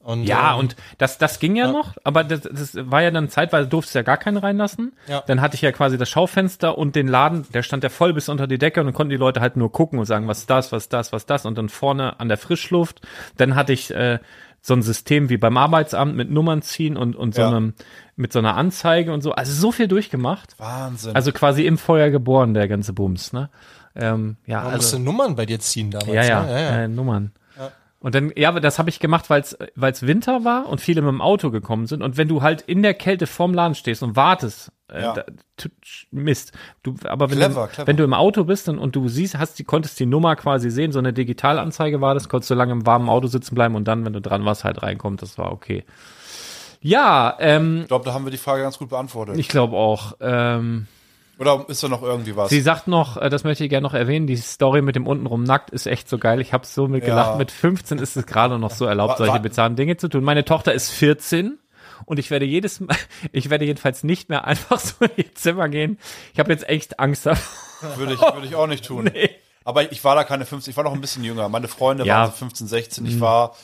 Und, 0.06 0.24
Ja, 0.24 0.54
ähm, 0.54 0.60
und 0.60 0.76
das, 1.00 1.18
das 1.18 1.40
ging 1.40 1.56
ja, 1.56 1.72
noch, 1.72 1.96
aber 2.04 2.24
das, 2.24 2.42
das 2.42 2.76
war 2.76 3.02
ja 3.02 3.10
dann 3.10 3.28
zeitweise, 3.28 3.68
durfte 3.68 3.98
ja 3.98 4.04
gar 4.04 4.18
keinen 4.18 4.38
reinlassen. 4.38 4.94
Ja. 5.08 5.24
Dann 5.26 5.42
hatte 5.42 5.56
ich 5.56 5.62
ja 5.62 5.72
quasi 5.72 5.98
das 5.98 6.10
Schaufenster 6.10 6.78
und 6.78 6.96
den 6.96 7.08
Laden, 7.08 7.46
der 7.54 7.64
stand 7.64 7.84
ja 7.84 7.90
voll 7.90 8.14
bis 8.14 8.30
unter 8.30 8.46
die 8.46 8.60
Decke 8.60 8.80
und 8.82 8.86
dann 8.86 8.94
konnten 8.94 9.10
die 9.10 9.18
Leute 9.18 9.42
halt 9.42 9.58
nur 9.58 9.72
gucken 9.72 9.98
und 9.98 10.06
sagen, 10.06 10.28
was 10.28 10.40
ist 10.40 10.50
das, 10.52 10.72
was 10.72 10.84
ist 10.84 10.94
das, 10.94 11.12
was 11.12 11.24
ist 11.24 11.30
das 11.32 11.46
und 11.48 11.58
dann 11.58 11.70
vorne 11.70 12.20
an 12.20 12.28
der 12.28 12.38
Frischluft. 12.38 13.02
Dann 13.38 13.56
hatte 13.56 13.74
ich 13.74 13.90
äh, 13.96 14.20
so 14.62 14.76
ein 14.76 14.84
System 14.84 15.30
wie 15.30 15.38
beim 15.38 15.58
Arbeitsamt 15.58 16.16
mit 16.16 16.30
Nummern 16.30 16.62
ziehen 16.62 16.98
und, 16.98 17.16
und 17.16 17.34
so 17.34 17.42
Ja. 17.42 17.48
einem, 17.50 17.74
mit 18.16 18.32
so 18.32 18.38
einer 18.40 18.56
Anzeige 18.58 19.12
und 19.12 19.22
so. 19.22 19.32
Also 19.32 19.54
so 19.54 19.72
viel 19.72 19.88
durchgemacht. 19.88 20.54
Wahnsinn. 20.60 21.16
Also 21.16 21.32
quasi 21.32 21.66
im 21.66 21.80
Feuer 21.80 22.12
geboren, 22.12 22.54
der 22.54 22.68
ganze 22.68 22.94
Bums, 22.94 23.34
ne? 23.34 23.50
Ähm, 23.96 24.38
ja, 24.46 24.58
man 24.58 24.66
also. 24.68 24.78
musste 24.78 25.00
Nummern 25.00 25.36
bei 25.36 25.46
dir 25.48 25.60
ziehen 25.60 25.90
damals. 25.90 26.14
Ja, 26.14 26.24
ja, 26.24 26.44
Ne? 26.44 26.52
ja, 26.52 26.60
ja. 26.60 26.82
Äh, 26.84 26.88
Nummern. 26.90 27.32
Und 28.06 28.14
dann, 28.14 28.32
ja, 28.36 28.52
das 28.60 28.78
habe 28.78 28.92
ich 28.92 29.00
gemacht, 29.00 29.32
weil 29.32 29.42
es 29.42 29.58
Winter 30.06 30.44
war 30.44 30.68
und 30.70 30.80
viele 30.80 31.02
mit 31.02 31.10
dem 31.10 31.22
Auto 31.22 31.50
gekommen 31.50 31.88
sind. 31.88 32.04
Und 32.04 32.18
wenn 32.18 32.28
du 32.28 32.44
halt 32.44 32.62
in 32.62 32.84
der 32.84 32.94
Kälte 32.94 33.26
vorm 33.26 33.52
Laden 33.52 33.74
stehst 33.74 34.04
und 34.04 34.16
wartest, 34.16 34.72
äh, 34.94 35.02
Ja. 35.02 35.14
da, 35.14 35.26
Mist. 36.12 36.52
Du, 36.84 36.94
aber 37.06 37.32
wenn, 37.32 37.40
Clever, 37.40 37.66
du, 37.66 37.74
clever. 37.74 37.88
wenn 37.88 37.98
du 37.98 38.04
im 38.04 38.14
Auto 38.14 38.44
bist 38.44 38.70
und, 38.70 38.78
und 38.78 38.96
du 38.96 39.08
siehst, 39.08 39.40
hast 39.40 39.58
die, 39.58 39.64
konntest 39.64 40.00
die 40.00 40.06
Nummer 40.06 40.36
quasi 40.36 40.70
sehen, 40.70 40.92
so 40.92 41.00
eine 41.00 41.14
Digitalanzeige 41.14 42.00
war 42.00 42.14
das, 42.14 42.30
konntest 42.30 42.52
du 42.52 42.54
lange 42.54 42.74
im 42.74 42.86
warmen 42.86 43.10
Auto 43.10 43.26
sitzen 43.26 43.56
bleiben 43.56 43.74
und 43.74 43.88
dann, 43.88 44.06
wenn 44.06 44.14
du 44.14 44.22
dran 44.22 44.46
warst, 44.46 44.66
halt 44.66 44.84
reinkommt, 44.84 45.24
das 45.24 45.40
war 45.40 45.52
okay. 45.52 45.84
Ja, 46.82 47.36
ähm, 47.40 47.80
ich 47.82 47.88
glaube, 47.88 48.06
da 48.06 48.14
haben 48.14 48.26
wir 48.26 48.32
die 48.32 48.38
Frage 48.38 48.62
ganz 48.62 48.78
gut 48.78 48.90
beantwortet. 48.90 49.36
ich 49.40 49.48
glaube 49.48 49.76
auch. 49.78 50.14
Ähm, 50.22 50.86
Oder 51.38 51.66
ist 51.68 51.84
da 51.84 51.90
noch 51.90 52.02
irgendwie 52.02 52.36
was? 52.36 52.50
Sie 52.50 52.62
sagt 52.62 52.88
noch, 52.88 53.18
äh, 53.18 53.30
das 53.30 53.44
möchte 53.44 53.64
ich 53.66 53.70
gerne 53.70 53.84
noch 53.86 53.94
erwähnen, 53.94 54.26
die 54.28 54.38
Story 54.38 54.82
mit 54.82 54.96
dem 54.96 55.06
untenrum 55.06 55.44
nackt 55.44 55.70
ist 55.70 55.86
echt 55.86 56.08
so 56.10 56.18
geil. 56.18 56.40
Ich 56.40 56.54
habe 56.54 56.66
so 56.66 56.88
mit 56.88 57.04
Ja. 57.04 57.10
gelacht. 57.10 57.38
Mit 57.38 57.52
15 57.52 57.98
ist 58.00 58.16
es 58.16 58.26
gerade 58.26 58.58
noch 58.58 58.72
so 58.72 58.86
erlaubt, 58.86 59.18
solche 59.18 59.40
bizarren 59.40 59.76
Dinge 59.76 59.98
zu 59.98 60.08
tun. 60.08 60.24
Meine 60.24 60.46
Tochter 60.46 60.74
ist 60.74 60.92
14 60.92 61.58
und 62.06 62.20
ich 62.20 62.32
werde 62.32 62.46
jedes 62.46 62.80
Mal, 62.80 62.96
ich 63.34 63.50
werde 63.50 63.66
jedenfalls 63.66 64.04
nicht 64.04 64.30
mehr 64.30 64.46
einfach 64.46 64.80
so 64.80 65.04
in 65.06 65.12
ihr 65.18 65.36
Zimmer 65.36 65.68
gehen. 65.70 65.98
Ich 66.34 66.40
habe 66.40 66.52
jetzt 66.52 66.70
echt 66.70 67.00
Angst 67.00 67.26
davor. 67.26 67.98
Würde 67.98 68.14
ich, 68.14 68.22
würde 68.22 68.48
ich 68.48 68.56
auch 68.56 68.68
nicht 68.68 68.86
tun. 68.86 69.12
Aber 69.66 69.92
ich 69.92 70.04
war 70.04 70.16
da 70.16 70.24
keine 70.24 70.46
15, 70.46 70.72
ich 70.72 70.78
war 70.78 70.84
noch 70.84 70.94
ein 70.94 71.02
bisschen 71.02 71.24
jünger. 71.24 71.50
Meine 71.50 71.68
Freunde 71.68 72.06
Ja. 72.06 72.20
Waren 72.22 72.32
so 72.32 72.38
15, 72.38 72.68
16. 72.68 73.06
Ich 73.08 73.20
war, 73.20 73.56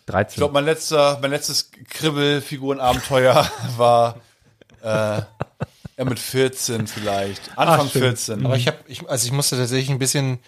ich 0.00 0.06
13. 0.12 0.36
glaube, 0.38 0.52
mein 0.54 0.64
letzter, 0.66 1.18
mein 1.22 1.30
letztes 1.30 1.70
Kribbelfigurenabenteuer 1.88 3.50
war 3.76 4.16
äh, 4.82 5.22
ja, 6.00 6.08
mit 6.08 6.18
14 6.18 6.86
vielleicht. 6.86 7.56
Anfang 7.58 7.88
schön. 7.88 8.02
14. 8.02 8.46
Aber 8.46 8.56
ich 8.56 8.66
habe, 8.66 8.78
ich, 8.86 9.08
also 9.08 9.26
ich 9.26 9.32
musste 9.32 9.56
tatsächlich 9.56 9.90
ein 9.90 9.98
bisschen 9.98 10.38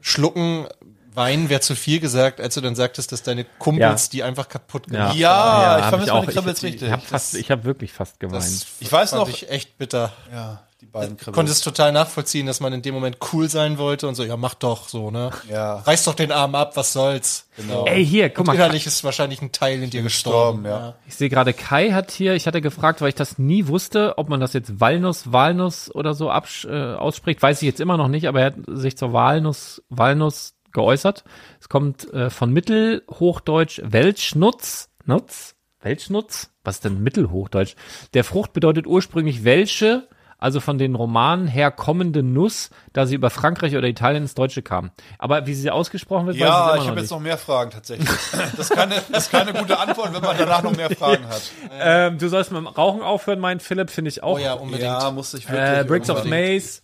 schlucken. 0.00 0.66
Weinen 1.12 1.48
wäre 1.48 1.60
zu 1.60 1.74
viel 1.74 1.98
gesagt, 2.00 2.40
als 2.40 2.54
du 2.54 2.60
dann 2.60 2.76
sagtest, 2.76 3.10
dass 3.12 3.22
deine 3.22 3.44
Kumpels 3.58 4.06
Ja. 4.06 4.10
die 4.12 4.22
einfach 4.22 4.48
kaputt 4.48 4.86
ja, 4.86 4.92
gemacht 4.92 5.16
Ja, 5.16 5.78
ich 5.78 5.84
hab 5.84 5.88
vermisse 5.90 6.12
meine 6.12 6.52
ich, 6.52 6.62
richtig. 6.62 6.82
Ich 6.82 6.90
habe 6.90 7.02
fast, 7.02 7.34
ich 7.34 7.50
habe 7.50 7.64
wirklich 7.64 7.92
fast 7.92 8.20
geweint. 8.20 8.44
Das, 8.44 8.66
ich 8.78 8.90
weiß 8.90 9.10
Fand 9.10 9.22
noch, 9.22 9.28
ich 9.28 9.50
echt 9.50 9.76
bitter. 9.76 10.12
ja, 10.32 10.62
die 10.80 10.86
beiden 10.86 11.16
Kribbels. 11.16 11.34
Konnte 11.34 11.52
es 11.52 11.60
total 11.60 11.92
nachvollziehen, 11.92 12.46
dass 12.46 12.60
man 12.60 12.72
in 12.72 12.82
dem 12.82 12.94
Moment 12.94 13.18
cool 13.32 13.48
sein 13.48 13.76
wollte 13.76 14.08
und 14.08 14.14
so, 14.14 14.24
ja, 14.24 14.36
mach 14.36 14.54
doch 14.54 14.88
so, 14.88 15.10
ne? 15.10 15.30
Ja. 15.48 15.76
Reiß 15.76 16.04
doch 16.04 16.14
den 16.14 16.32
Arm 16.32 16.54
ab, 16.54 16.76
was 16.76 16.92
soll's. 16.92 17.46
Genau. 17.56 17.84
Ey, 17.84 18.04
hier, 18.04 18.30
guck 18.30 18.46
mal. 18.46 18.54
innerlich 18.54 18.86
ist 18.86 19.04
wahrscheinlich 19.04 19.42
ein 19.42 19.52
Teil 19.52 19.82
in 19.82 19.90
dir 19.90 20.02
gestorben. 20.02 20.62
gestorben, 20.62 20.64
ja. 20.64 20.94
Ich 21.06 21.16
sehe 21.16 21.28
gerade, 21.28 21.52
Kai 21.52 21.90
hat 21.90 22.10
hier, 22.10 22.34
ich 22.34 22.46
hatte 22.46 22.60
gefragt, 22.60 23.00
weil 23.00 23.10
ich 23.10 23.14
das 23.14 23.38
nie 23.38 23.66
wusste, 23.66 24.16
ob 24.16 24.28
man 24.28 24.40
das 24.40 24.52
jetzt 24.54 24.80
Walnuss, 24.80 25.32
Walnuss 25.32 25.94
oder 25.94 26.14
so 26.14 26.30
absch, 26.30 26.64
äh, 26.64 26.94
ausspricht, 26.94 27.42
weiß 27.42 27.60
ich 27.60 27.66
jetzt 27.66 27.80
immer 27.80 27.96
noch 27.96 28.08
nicht, 28.08 28.26
aber 28.26 28.40
er 28.40 28.46
hat 28.46 28.54
sich 28.66 28.96
zur 28.96 29.12
Walnuss, 29.12 29.82
Walnuss 29.90 30.54
geäußert. 30.72 31.24
Es 31.60 31.68
kommt 31.68 32.12
äh, 32.12 32.30
von 32.30 32.52
Mittelhochdeutsch 32.52 33.80
Welschnutz. 33.84 34.88
Nutz? 35.04 35.56
Welschnutz? 35.80 36.50
Was 36.62 36.76
ist 36.76 36.84
denn 36.84 37.02
Mittelhochdeutsch? 37.02 37.74
Der 38.14 38.24
Frucht 38.24 38.52
bedeutet 38.52 38.86
ursprünglich 38.86 39.44
welche, 39.44 40.08
also 40.40 40.58
von 40.60 40.78
den 40.78 40.94
Romanen 40.94 41.46
her 41.46 41.70
kommende 41.70 42.22
Nuss, 42.22 42.70
da 42.92 43.06
sie 43.06 43.14
über 43.14 43.30
Frankreich 43.30 43.76
oder 43.76 43.86
Italien 43.86 44.22
ins 44.24 44.34
Deutsche 44.34 44.62
kam. 44.62 44.90
Aber 45.18 45.46
wie 45.46 45.54
sie 45.54 45.70
ausgesprochen 45.70 46.26
wird, 46.26 46.36
Ja, 46.38 46.46
weiß 46.70 46.76
ich 46.76 46.82
ich 46.82 46.88
habe 46.88 47.00
jetzt 47.00 47.04
nicht. 47.10 47.10
noch 47.12 47.20
mehr 47.20 47.38
Fragen 47.38 47.70
tatsächlich. 47.70 48.08
Das 48.56 48.58
ist, 48.58 48.70
keine, 48.70 48.94
das 49.12 49.24
ist 49.26 49.30
keine 49.30 49.52
gute 49.52 49.78
Antwort, 49.78 50.12
wenn 50.14 50.22
man 50.22 50.36
danach 50.36 50.62
noch 50.62 50.74
mehr 50.76 50.90
Fragen 50.90 51.28
hat. 51.28 51.42
Ähm, 51.82 52.18
du 52.18 52.28
sollst 52.28 52.50
mit 52.50 52.58
dem 52.58 52.66
Rauchen 52.66 53.00
aufhören, 53.00 53.38
mein 53.38 53.60
Philipp, 53.60 53.90
finde 53.90 54.08
ich 54.10 54.22
auch. 54.22 54.36
Oh 54.36 54.38
ja, 54.38 54.54
unbedingt. 54.54 54.82
Ja, 54.84 55.10
muss 55.10 55.32
ich 55.34 55.48
wirklich. 55.48 55.78
Äh, 55.80 55.84
Bricks 55.84 56.10
of 56.10 56.24
Maze 56.24 56.80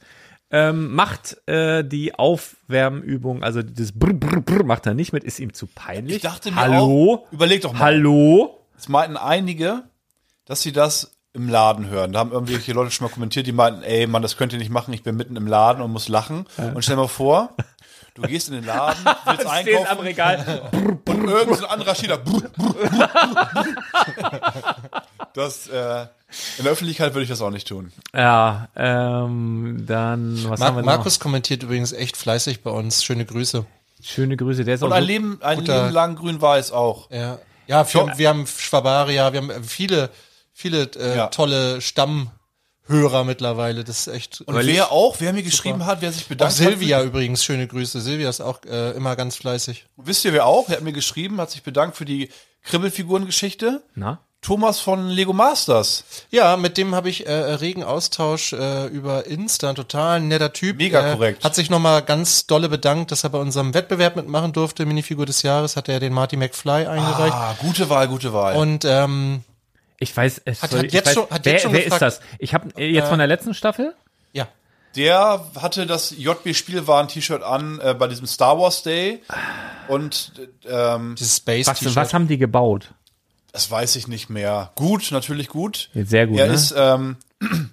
ähm, 0.51 0.95
macht 0.95 1.37
äh, 1.49 1.83
die 1.85 2.15
Aufwärmübung, 2.15 3.43
also 3.43 3.63
das 3.63 3.93
Brr, 3.93 4.13
Brr, 4.15 4.41
Brr 4.41 4.65
macht 4.65 4.87
er 4.87 4.95
nicht 4.95 5.13
mit, 5.13 5.25
ist 5.25 5.39
ihm 5.41 5.53
zu 5.53 5.67
peinlich. 5.67 6.17
Ich 6.17 6.23
dachte 6.23 6.51
mir 6.51 6.57
Hallo? 6.61 7.25
auch, 7.27 7.33
überleg 7.33 7.61
doch 7.63 7.73
mal. 7.73 7.81
Hallo? 7.81 8.65
Es 8.79 8.89
meinten 8.89 9.17
einige, 9.17 9.85
dass 10.45 10.63
sie 10.63 10.73
das 10.73 11.16
im 11.37 11.49
Laden 11.49 11.89
hören. 11.89 12.13
Da 12.13 12.19
haben 12.19 12.33
irgendwelche 12.33 12.73
Leute 12.73 12.91
schon 12.91 13.07
mal 13.07 13.13
kommentiert, 13.13 13.47
die 13.47 13.53
meinten, 13.53 13.83
ey 13.83 14.07
Mann, 14.07 14.23
das 14.23 14.37
könnt 14.37 14.53
ihr 14.53 14.59
nicht 14.59 14.71
machen, 14.71 14.93
ich 14.93 15.03
bin 15.03 15.17
mitten 15.17 15.37
im 15.37 15.47
Laden 15.47 15.83
und 15.83 15.93
muss 15.93 16.09
lachen. 16.09 16.47
Und 16.75 16.83
stell 16.83 16.97
dir 16.97 17.03
mal 17.03 17.09
vor, 17.09 17.51
du 18.15 18.23
gehst 18.23 18.49
in 18.49 18.55
den 18.55 18.65
Laden, 18.67 19.05
willst 19.27 19.43
Steht 19.43 19.47
am 19.47 19.53
einkaufen 19.53 20.01
Regal. 20.01 20.63
und 20.73 21.29
irgend 21.29 21.57
so 21.59 21.65
ein 21.67 21.71
anderer 21.71 21.95
steht 21.95 22.11
da. 22.11 22.19
Das, 25.35 25.69
äh, 25.69 26.07
in 26.59 26.65
der 26.65 26.73
Öffentlichkeit 26.73 27.13
würde 27.15 27.25
ich 27.25 27.29
das 27.29 27.41
auch 27.43 27.51
nicht 27.51 27.69
tun. 27.69 27.93
Ja, 28.15 28.69
ähm, 28.75 29.85
dann, 29.87 30.39
was 30.49 30.61
Mar 30.61 30.69
haben 30.69 30.77
wir 30.77 30.83
Markus 30.83 31.21
kommentiert 31.21 31.63
übrigens 31.63 31.93
echt 31.93 32.17
fleißig 32.17 32.63
bei 32.63 32.71
uns. 32.71 33.05
Schöne 33.05 33.25
Grüße. 33.27 33.59
noch? 33.59 33.67
Schöne 34.03 34.37
Grüße, 34.37 34.65
der 34.65 34.77
ist 34.77 34.83
auch 34.83 34.87
Und 34.87 34.93
ein 34.95 35.03
so, 35.03 35.07
Leben, 35.07 35.39
ein 35.43 35.59
guter- 35.59 35.83
Leben 35.85 35.95
lang 35.95 36.17
grün-weiß 36.17 36.73
auch. 36.73 37.11
Ja, 37.11 37.39
ja 37.67 37.93
wir, 37.93 38.01
haben, 38.01 38.19
wir 38.19 38.29
haben 38.29 38.47
Schwabaria, 38.47 39.33
wir 39.33 39.41
haben 39.43 39.65
viele, 39.65 40.11
viele 40.59 40.91
äh, 40.99 41.17
Ja. 41.17 41.27
tolle 41.27 41.81
Stammhörer 41.83 43.25
mittlerweile. 43.25 43.85
Das 43.85 44.01
ist 44.07 44.15
echt. 44.15 44.41
Und 44.41 44.57
wer 44.67 44.91
auch, 44.91 45.17
wer 45.21 45.33
mir 45.35 45.43
geschrieben 45.43 45.85
hat, 45.85 46.01
wer 46.01 46.11
sich 46.13 46.25
auch 46.25 46.29
bedankt 46.29 46.55
Silvia 46.55 46.99
hat. 46.99 47.05
übrigens, 47.05 47.45
schöne 47.45 47.67
Grüße. 47.67 48.01
Silvia 48.01 48.29
ist 48.31 48.41
auch 48.41 48.61
äh, 48.65 48.93
immer 48.93 49.15
ganz 49.17 49.37
fleißig. 49.37 49.85
Wisst 49.97 50.25
ihr, 50.25 50.33
wer 50.33 50.47
auch? 50.47 50.69
Er 50.71 50.77
hat 50.77 50.83
mir 50.83 50.93
geschrieben, 50.95 51.41
hat 51.41 51.51
sich 51.51 51.63
bedankt 51.63 51.97
für 51.97 52.07
die 52.07 52.31
Kribbelfigurengeschichte. 52.63 53.83
na? 53.95 54.19
Thomas 54.43 54.79
von 54.81 55.09
Lego 55.09 55.33
Masters. 55.33 56.05
Ja, 56.31 56.57
mit 56.57 56.77
dem 56.79 56.95
habe 56.95 57.09
ich 57.09 57.27
äh, 57.27 57.33
regen 57.33 57.83
Austausch 57.83 58.53
äh, 58.53 58.87
über 58.87 59.27
Insta. 59.27 59.71
Ein 59.71 59.75
total 59.75 60.21
netter 60.21 60.53
Typ. 60.53 60.77
Mega 60.77 61.05
äh, 61.05 61.13
korrekt. 61.15 61.43
Hat 61.43 61.55
sich 61.57 61.69
nochmal 61.69 62.03
ganz 62.03 62.47
dolle 62.47 62.69
bedankt, 62.69 63.11
dass 63.11 63.25
er 63.25 63.31
bei 63.31 63.39
unserem 63.39 63.75
Wettbewerb 63.75 64.15
mitmachen 64.15 64.53
durfte. 64.53 64.87
Minifigur 64.87 65.27
des 65.27 65.43
Jahres 65.43 65.75
hat 65.75 65.89
er 65.89 65.99
den 65.99 66.13
Marty 66.13 66.37
McFly 66.37 66.87
eingereicht. 66.87 67.35
Ah, 67.35 67.57
gute 67.59 67.89
Wahl, 67.91 68.07
gute 68.07 68.33
Wahl. 68.33 68.55
Und 68.57 68.85
ähm, 68.85 69.43
Ich 69.99 70.15
weiß, 70.17 70.43
es 70.45 70.63
Hat- 70.63 70.71
soll, 70.71 70.81
hat 70.81 70.87
ich 70.87 70.93
jetzt 70.93 71.07
weiß, 71.07 71.15
schon- 71.15 71.31
hat 71.31 71.45
wer, 71.45 71.53
jetzt 71.53 71.63
schon 71.63 71.73
wer 71.73 71.81
ist 71.81 71.85
gefragt- 71.87 72.03
das? 72.03 72.21
Ich 72.39 72.53
habe 72.55 72.69
äh, 72.77 72.91
jetzt 72.91 73.09
von 73.09 73.19
der 73.19 73.27
letzten 73.29 73.55
Staffel? 73.55 73.95
ja, 74.33 74.47
Der 74.95 75.45
hatte 75.61 75.87
das 75.87 76.15
JB 76.17 76.55
Spielwaren-T-Shirt 76.55 77.43
an 77.43 77.81
äh, 77.81 77.95
bei 77.95 78.07
diesem 78.09 78.27
Star 78.27 78.59
Wars 78.59 78.83
Day. 78.83 79.23
Und 79.89 80.33
ähm, 80.69 81.15
dieses 81.19 81.37
Space 81.39 81.67
Was, 81.67 81.79
T-Shirt. 81.79 81.97
was 81.97 82.15
haben 82.15 82.29
die 82.29 82.39
gebaut? 82.39 82.93
das 83.53 83.71
weiß 83.71 83.97
ich 83.97 84.07
nicht 84.07 84.29
mehr. 84.29 84.73
Gut, 84.75 85.11
natürlich 85.13 85.49
gut. 85.49 85.89
Sehr 85.95 86.27
gut, 86.27 86.39
Er 86.39 86.49
ne? 86.49 86.53
ist, 86.53 86.75
ähm, 86.77 87.17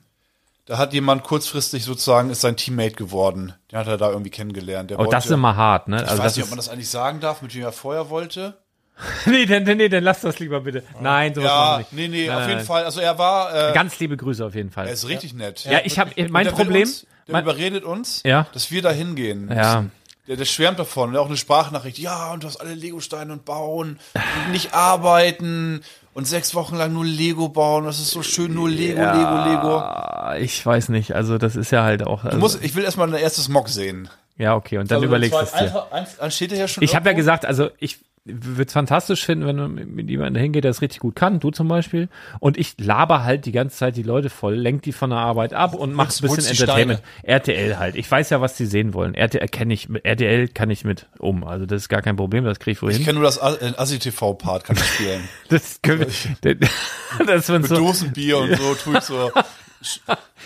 da 0.66 0.78
hat 0.78 0.94
jemand 0.94 1.24
kurzfristig 1.24 1.84
sozusagen, 1.84 2.30
ist 2.30 2.40
sein 2.40 2.56
Teammate 2.56 2.96
geworden. 2.96 3.54
Den 3.70 3.80
hat 3.80 3.88
er 3.88 3.98
da 3.98 4.10
irgendwie 4.10 4.30
kennengelernt. 4.30 4.92
Der 4.92 5.00
Oh, 5.00 5.06
das 5.08 5.26
ist 5.26 5.30
wollte- 5.32 5.34
immer 5.40 5.58
hart, 5.58 5.90
ne? 5.90 6.02
Ich 6.04 6.10
Also 6.10 6.24
weiß 6.24 6.36
nicht, 6.38 6.44
ob 6.44 6.48
ist, 6.48 6.52
man 6.52 6.58
das 6.58 6.70
eigentlich 6.70 6.90
sagen 6.90 7.20
darf, 7.20 7.42
mit 7.42 7.54
wem 7.54 7.64
er 7.64 7.74
vorher 7.74 8.10
wollte. 8.10 8.58
nee, 9.26 9.46
dann, 9.46 9.64
nee, 9.64 9.90
dann 9.90 10.04
lass 10.04 10.22
das 10.22 10.40
lieber 10.40 10.62
bitte. 10.62 10.84
Nein, 11.02 11.34
sowas 11.34 11.50
machen 11.50 11.62
wir 11.66 11.72
Ja, 11.72 11.78
nicht. 11.80 11.94
nee, 11.94 12.08
nee, 12.08 12.28
Nein, 12.28 12.36
auf 12.36 12.40
nein, 12.42 12.50
jeden 12.50 12.58
nein. 12.60 12.66
Fall. 12.68 12.84
Also 12.86 13.00
er 13.02 13.18
war, 13.18 13.72
äh, 13.72 13.74
Ganz 13.74 14.00
liebe 14.00 14.16
Grüße 14.18 14.46
auf 14.46 14.56
jeden 14.56 14.70
Fall. 14.72 14.88
er 14.88 14.94
ist 14.94 15.08
richtig 15.08 15.34
nett. 15.34 15.66
ja, 15.66 15.80
ich 15.84 15.98
habe 16.00 16.12
mein 16.30 16.48
Problem. 16.48 16.84
Uns, 16.84 17.06
der 17.28 17.34
mein, 17.34 17.44
überredet 17.44 17.84
uns, 17.84 18.22
Ja. 18.26 18.48
dass 18.54 18.70
wir 18.72 18.82
da 18.82 18.92
hingehen. 18.92 19.50
Ja. 19.54 19.86
Der, 20.28 20.38
der 20.38 20.46
schwärmt 20.46 20.80
davon. 20.80 21.10
Und 21.10 21.18
auch 21.18 21.26
eine 21.28 21.36
Sprachnachricht. 21.36 21.98
Ja, 21.98 22.32
und 22.32 22.44
du 22.44 22.48
hast 22.48 22.58
alle 22.58 22.74
Lego-Steine 22.76 23.34
und 23.34 23.44
bauen 23.46 24.00
und 24.46 24.52
nicht 24.54 24.74
arbeiten 24.74 25.82
und 26.14 26.26
sechs 26.28 26.54
Wochen 26.56 26.76
lang 26.78 26.94
nur 26.94 27.04
Lego 27.04 27.50
bauen. 27.50 27.86
Das 27.86 28.00
ist 28.00 28.12
so 28.12 28.24
schön, 28.24 28.54
nur 28.54 28.70
Lego, 28.70 29.02
Lego, 29.02 29.46
Lego. 29.46 29.78
Ah, 29.80 30.36
ich 30.40 30.66
weiß 30.66 30.90
nicht, 30.90 31.14
also 31.14 31.38
das 31.38 31.56
ist 31.58 31.72
ja 31.72 31.84
halt 31.84 32.04
auch. 32.06 32.24
Also, 32.24 32.38
Du 32.38 32.40
musst, 32.42 32.64
ich 32.64 32.74
will 32.76 32.84
erstmal 32.86 33.10
dein 33.12 33.20
erstes 33.22 33.50
Mock 33.50 33.68
sehen. 33.68 34.08
ja, 34.38 34.56
okay, 34.56 34.78
und 34.78 34.90
dann 34.92 34.98
Also 34.98 35.08
überlegst 35.08 35.38
du 35.38 35.44
es 35.44 35.52
dir. 35.52 35.58
einfach- 35.58 35.92
ein- 35.92 36.08
Dann 36.20 36.32
steht 36.32 36.52
ja 36.54 36.68
schon 36.70 36.84
Ich 36.84 36.96
habe 36.96 37.10
ja 37.10 37.16
gesagt, 37.16 37.46
also 37.46 37.70
ich 37.80 37.98
würde 38.26 38.64
es 38.68 38.72
fantastisch 38.74 39.26
finden, 39.26 39.46
wenn 39.46 39.58
du 39.58 39.68
mit 39.68 40.10
jemandem 40.10 40.42
hingeht, 40.42 40.64
der 40.64 40.72
es 40.72 40.82
richtig 40.82 41.00
gut 41.02 41.14
kann, 41.16 41.42
du 41.42 41.52
zum 41.52 41.68
Beispiel. 41.68 42.08
Und 42.40 42.58
ich 42.58 42.76
laber 42.80 43.24
halt 43.26 43.46
die 43.46 43.52
ganze 43.52 43.76
Zeit 43.76 43.98
die 43.98 44.04
Leute 44.04 44.30
voll, 44.30 44.56
lenk 44.56 44.84
die 44.84 44.94
von 44.94 45.10
der 45.10 45.20
Arbeit 45.20 45.54
ab 45.54 45.74
und 45.74 45.94
mach 45.94 46.06
ein 46.06 46.22
bisschen 46.22 46.46
Entertainment. 46.46 47.02
RTL 47.24 47.78
halt. 47.78 47.96
Ich 47.96 48.10
weiß 48.10 48.30
ja, 48.30 48.40
was 48.40 48.56
die 48.56 48.66
sehen 48.66 48.94
wollen. 48.94 49.14
RTL 49.14 49.48
kenne 49.50 49.74
ich, 49.74 49.90
mit- 49.90 50.06
RTL 50.06 50.48
kann 50.48 50.70
ich 50.70 50.86
mit 50.86 51.08
um. 51.20 51.44
Also 51.44 51.66
das 51.66 51.82
ist 51.84 51.90
gar 51.90 52.02
kein 52.02 52.16
Problem, 52.16 52.46
das 52.46 52.60
kriege 52.60 52.72
ich 52.72 52.78
Ich 52.78 52.82
wohin. 52.82 53.04
kenne 53.04 53.16
nur 53.20 53.24
das 53.26 53.42
Assi-TV-Part, 53.42 54.64
kann 54.64 54.78
ich 54.78 54.84
spielen. 54.86 55.22
Das 55.50 55.82
können 55.82 56.00
wir, 56.00 56.08
das, 57.28 57.50
wenn 57.50 57.62
Mit 57.62 57.70
so, 57.70 57.76
Dosenbier 57.76 58.38
und 58.38 58.56
so 58.58 58.74
tue 58.84 58.98
ich 58.98 59.04
so. 59.04 59.32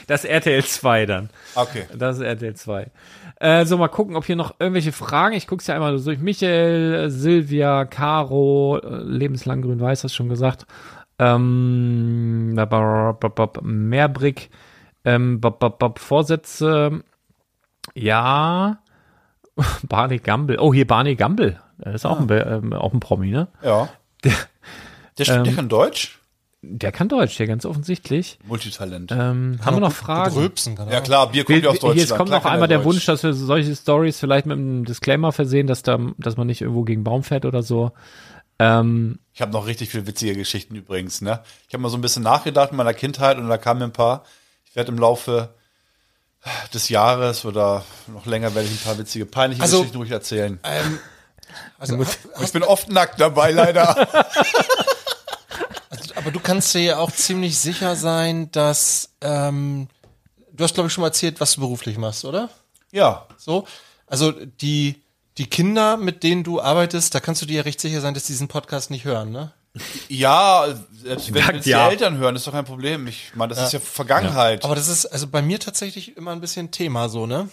das 0.07 0.25
RTL 0.25 0.63
2 0.63 1.05
dann. 1.05 1.30
Okay. 1.53 1.86
Das 1.95 2.17
ist 2.17 2.23
RTL 2.23 2.55
2. 2.55 2.88
Äh, 3.40 3.66
so, 3.66 3.78
mal 3.78 3.88
gucken, 3.88 4.16
ob 4.16 4.26
hier 4.26 4.36
noch 4.36 4.56
irgendwelche 4.60 4.92
Fragen. 4.92 5.36
Ich 5.36 5.46
guck's 5.48 5.68
ja 5.68 5.76
einmal 5.76 5.98
durch. 6.00 6.20
Michael, 6.20 7.10
Silvia, 7.12 7.86
Caro, 7.86 8.80
äh, 8.80 9.04
lebenslang 9.04 9.62
grün-weiß, 9.62 10.04
hast 10.04 10.14
du 10.14 10.18
schon 10.18 10.30
gesagt. 10.30 10.66
Ähm, 11.20 12.54
Mehrbrick, 13.62 14.50
ähm, 15.06 15.40
Vorsätze. 16.00 17.04
Ja. 17.94 18.80
Barney 19.88 20.18
Gamble. 20.20 20.58
Oh, 20.60 20.74
hier 20.74 20.88
Barney 20.88 21.16
Gamble. 21.16 21.60
Das 21.80 21.96
ist 21.96 22.06
auch, 22.06 22.20
ein, 22.20 22.28
Be- 22.28 22.62
ähm, 22.64 22.74
auch 22.74 22.94
ein 22.94 23.00
Promi, 23.00 23.30
ne? 23.32 23.48
Ja. 23.64 23.90
Der, 24.24 24.34
Der, 25.18 25.26
spricht 25.26 25.38
Ähm, 25.40 25.44
der 25.46 25.54
kann 25.54 25.70
Deutsch? 25.70 26.20
Der 26.62 26.91
kann 26.91 27.08
Deutsch, 27.08 27.38
der 27.38 27.47
ganz 27.47 27.66
offensichtlich. 27.66 28.39
Multitalent. 28.45 29.12
Ähm, 29.12 29.60
haben 29.64 29.76
wir 29.76 29.80
noch 29.80 29.91
Fragen? 29.91 30.36
Rülpsen, 30.36 30.76
kann 30.76 30.88
er 30.88 30.95
ja 30.95 31.01
klar, 31.01 31.32
Bier 31.32 31.43
kommt 31.45 31.64
ja 31.64 31.70
aus 31.70 31.76
Deutschland. 31.80 31.99
jetzt 31.99 32.16
kommt 32.18 32.30
noch 32.32 32.43
einmal 32.45 32.64
er 32.64 32.68
der 32.68 32.78
Deutsch. 32.80 32.86
Wunsch, 32.88 33.05
dass 33.05 33.24
wir 33.24 33.34
solche 33.34 33.76
Stories 33.76 34.20
vielleicht 34.20 34.45
mit 34.47 34.58
einem 34.58 34.84
Disclaimer 34.86 35.32
versehen, 35.32 35.68
dass 35.68 35.84
da, 35.84 35.99
dass 36.18 36.36
man 36.38 36.47
nicht 36.47 36.62
irgendwo 36.62 36.84
gegen 36.84 37.03
Baum 37.03 37.24
fährt 37.24 37.45
oder 37.45 37.62
so. 37.64 37.91
Ähm, 38.60 39.20
Ich 39.34 39.41
habe 39.41 39.51
noch 39.51 39.68
richtig 39.68 39.89
viel 39.89 40.08
witzige 40.08 40.36
Geschichten 40.36 40.76
übrigens. 40.76 41.22
Ne? 41.22 41.41
Ich 41.68 41.74
habe 41.74 41.84
mal 41.84 41.89
so 41.89 41.97
ein 41.97 42.01
bisschen 42.01 42.24
nachgedacht 42.24 42.72
in 42.72 42.78
meiner 42.78 42.95
Kindheit 42.95 43.38
und 43.38 43.47
da 43.47 43.58
kamen 43.58 43.80
mir 43.80 43.86
ein 43.86 43.93
paar. 43.93 44.24
Ich 44.66 44.76
werde 44.76 44.91
im 44.91 44.97
Laufe 44.97 45.49
des 46.74 46.89
Jahres 46.89 47.45
oder 47.45 47.84
noch 48.08 48.26
länger 48.26 48.55
werde 48.55 48.68
ich 48.68 48.74
ein 48.74 48.84
paar 48.84 48.97
witzige, 48.97 49.26
peinliche 49.28 49.62
Also- 49.62 49.78
Geschichten 49.80 49.97
ruhig 49.97 50.12
erzählen. 50.12 50.60
Ähm, 50.64 50.97
also, 51.78 52.03
Ich 52.41 52.51
bin 52.51 52.64
oft 52.64 52.89
nackt 52.89 53.20
dabei, 53.22 53.51
leider. 53.51 54.08
aber 56.28 56.34
du 56.34 56.39
kannst 56.41 56.73
dir 56.75 56.82
ja 56.82 56.97
auch 56.99 57.11
ziemlich 57.11 57.57
sicher 57.57 57.95
sein, 57.95 58.51
dass 58.51 59.11
ähm, 59.21 59.88
du 60.51 60.63
hast 60.63 60.73
glaube 60.73 60.88
ich 60.88 60.93
schon 60.93 61.01
mal 61.03 61.07
erzählt, 61.07 61.39
was 61.39 61.53
du 61.55 61.61
beruflich 61.61 61.97
machst, 61.97 62.25
oder? 62.25 62.49
ja. 62.91 63.25
So, 63.38 63.65
also 64.07 64.32
die 64.32 65.01
die 65.38 65.45
Kinder, 65.45 65.95
mit 65.97 66.23
denen 66.23 66.43
du 66.43 66.59
arbeitest, 66.59 67.13
da 67.15 67.19
kannst 67.19 67.41
du 67.41 67.45
dir 67.45 67.57
ja 67.57 67.61
recht 67.61 67.80
sicher 67.80 68.01
sein, 68.01 68.13
dass 68.13 68.23
die 68.23 68.34
diesen 68.34 68.47
Podcast 68.47 68.89
nicht 68.91 69.05
hören, 69.05 69.32
ne? 69.32 69.53
Ja, 70.09 70.65
selbst 70.91 71.34
wenn 71.34 71.61
die 71.61 71.69
ja. 71.69 71.88
Eltern 71.89 72.17
hören, 72.17 72.36
ist 72.36 72.47
doch 72.47 72.51
kein 72.51 72.65
Problem. 72.65 73.05
Ich 73.07 73.32
meine, 73.36 73.53
das 73.53 73.63
ist 73.67 73.73
ja 73.73 73.80
Vergangenheit. 73.80 74.65
Aber 74.65 74.73
das 74.75 74.88
ist 74.88 75.05
also 75.05 75.28
bei 75.28 75.41
mir 75.43 75.59
tatsächlich 75.59 76.17
immer 76.17 76.32
ein 76.32 76.41
bisschen 76.41 76.71
Thema 76.71 77.07
so, 77.09 77.25
ne? 77.28 77.49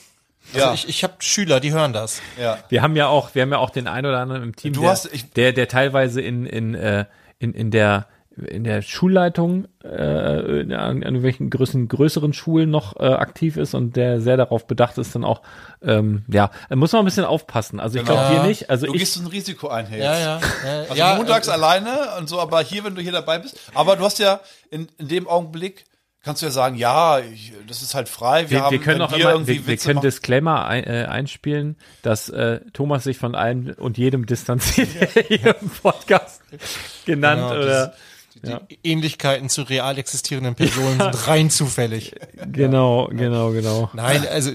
Also 0.55 0.67
Ja. 0.67 0.73
ich, 0.75 0.89
ich 0.89 1.05
habe 1.05 1.15
Schüler, 1.21 1.61
die 1.61 1.73
hören 1.73 1.93
das. 1.93 2.21
ja. 2.41 2.59
wir 2.71 2.81
haben 2.83 2.97
ja 2.97 3.07
auch, 3.09 3.35
wir 3.35 3.43
haben 3.43 3.53
ja 3.53 3.59
auch 3.59 3.71
den 3.71 3.87
einen 3.87 4.07
oder 4.07 4.19
anderen 4.21 4.43
im 4.43 4.57
Team, 4.57 4.73
Du 4.73 4.81
der, 4.81 4.91
hast- 4.91 5.13
ich- 5.13 5.31
der, 5.33 5.53
der 5.53 5.69
teilweise 5.69 6.21
in, 6.23 6.47
in, 6.47 6.75
äh, 6.75 7.05
in, 7.39 7.53
in 7.53 7.71
der 7.71 8.07
in 8.37 8.65
der 8.65 8.83
Schulleitung 8.83 9.69
äh, 9.85 10.61
in, 10.63 10.73
an 10.73 11.03
irgendwelchen 11.03 11.51
größeren, 11.51 11.87
größeren 11.89 12.33
Schulen 12.33 12.69
noch 12.71 12.99
äh, 12.99 13.05
aktiv 13.05 13.57
ist 13.57 13.75
und 13.75 13.95
der 13.97 14.21
sehr 14.21 14.37
darauf 14.37 14.67
bedacht 14.67 14.99
ist, 14.99 15.15
dann 15.15 15.25
auch, 15.25 15.43
ähm, 15.83 16.25
ja, 16.29 16.51
da 16.69 16.75
muss 16.77 16.91
man 16.93 17.03
ein 17.03 17.05
bisschen 17.05 17.25
aufpassen. 17.25 17.79
Also 17.79 17.99
ich 17.99 18.05
Genau. 18.05 18.19
glaube, 18.19 18.35
wir 18.37 18.43
nicht. 18.49 18.71
Also 18.71 18.87
Du 18.87 18.95
ich, 18.95 19.01
gehst 19.01 19.17
ein 19.21 19.27
Risiko 19.29 19.69
ein 19.69 19.87
hier 19.87 19.99
Ja, 19.99 20.19
ja. 20.19 20.41
ja 20.65 20.81
Also 20.83 20.95
ja, 20.95 21.15
montags 21.15 21.47
äh, 21.49 21.53
alleine 21.53 21.91
und 22.19 22.29
so, 22.29 22.41
aber 22.41 22.61
hier, 22.63 22.83
wenn 22.85 22.95
du 22.97 23.03
hier 23.03 23.13
dabei 23.13 23.39
bist. 23.39 23.59
Aber 23.75 23.95
du 23.97 24.05
hast 24.05 24.19
ja 24.19 24.41
in, 24.71 24.89
in 24.99 25.07
dem 25.09 25.29
Augenblick, 25.29 25.85
kannst 26.25 26.43
du 26.43 26.47
ja 26.47 26.51
sagen, 26.53 26.75
ja, 26.75 27.21
ich, 27.21 27.53
das 27.69 27.83
ist 27.83 27.95
halt 27.95 28.09
frei. 28.09 28.45
Wir, 28.45 28.51
wir, 28.51 28.63
haben, 28.65 28.73
wir 28.73 28.81
können 28.81 29.03
auch 29.03 29.13
immer, 29.13 29.31
irgendwie 29.33 29.59
wir, 29.59 29.67
wir 29.69 29.77
können 29.77 29.97
machen- 29.97 30.07
Disclaimer 30.07 30.65
ein, 30.67 30.83
äh, 30.85 31.05
einspielen, 31.09 31.77
dass 32.03 32.31
äh, 32.31 32.61
Thomas 32.73 33.05
sich 33.05 33.19
von 33.19 33.35
allem 33.37 33.75
und 33.79 33.97
jedem 33.97 34.27
distanziert, 34.27 34.89
der 35.15 35.23
hier 35.29 35.55
im 35.61 35.69
Podcast 35.69 36.43
genannt 37.05 37.43
Genau, 37.43 37.63
oder 37.63 37.95
Ja. 38.43 38.61
Die 38.61 38.79
Ähnlichkeiten 38.83 39.49
zu 39.49 39.63
real 39.63 39.97
existierenden 39.97 40.55
Personen 40.55 41.01
sind 41.01 41.29
rein 41.29 41.51
zufällig. 41.51 42.15
Genau, 42.47 43.09
genau, 43.09 43.51
genau. 43.51 43.91
Nein, 43.95 44.27
also, 44.29 44.51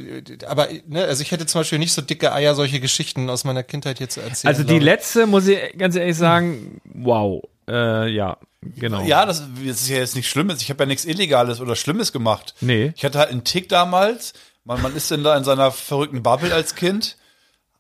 aber, 0.48 0.68
ne, 0.88 1.04
also 1.04 1.22
ich 1.22 1.32
hätte 1.32 1.46
zum 1.46 1.62
Beispiel 1.62 1.80
nicht 1.80 1.92
so 1.92 2.02
dicke 2.02 2.32
Eier, 2.32 2.56
solche 2.56 2.80
Geschichten 2.80 3.30
aus 3.30 3.44
meiner 3.44 3.64
Kindheit 3.64 3.98
hier 3.98 4.10
zu 4.10 4.22
erzählen. 4.22 4.50
Also 4.50 4.64
die 4.64 4.74
glaube 4.74 4.86
letzte, 4.86 5.28
muss 5.28 5.48
ich 5.48 5.60
ganz 5.78 5.96
ehrlich 5.96 6.16
sagen, 6.16 6.80
wow. 6.86 7.44
Äh, 7.68 8.10
ja, 8.10 8.38
genau. 8.62 9.02
Ja, 9.02 9.26
das, 9.26 9.44
das 9.66 9.82
ist 9.82 9.90
ja 9.90 9.98
jetzt 9.98 10.16
nicht 10.16 10.30
Schlimmes. 10.30 10.62
Ich 10.62 10.70
habe 10.70 10.84
ja 10.84 10.88
nichts 10.88 11.06
Illegales 11.06 11.60
oder 11.60 11.76
Schlimmes 11.76 12.12
gemacht. 12.14 12.54
Nee. 12.62 12.94
Ich 12.96 13.04
hatte 13.04 13.20
halt 13.20 13.32
einen 13.32 13.44
Tick 13.44 13.70
damals. 13.70 14.34
Man, 14.64 14.82
man 14.82 14.96
ist 14.96 15.12
denn 15.12 15.24
da 15.24 15.36
in 15.36 15.44
seiner 15.44 15.72
verrückten 15.72 16.24
Bubble 16.24 16.54
als 16.54 16.76
Kind. 16.76 17.18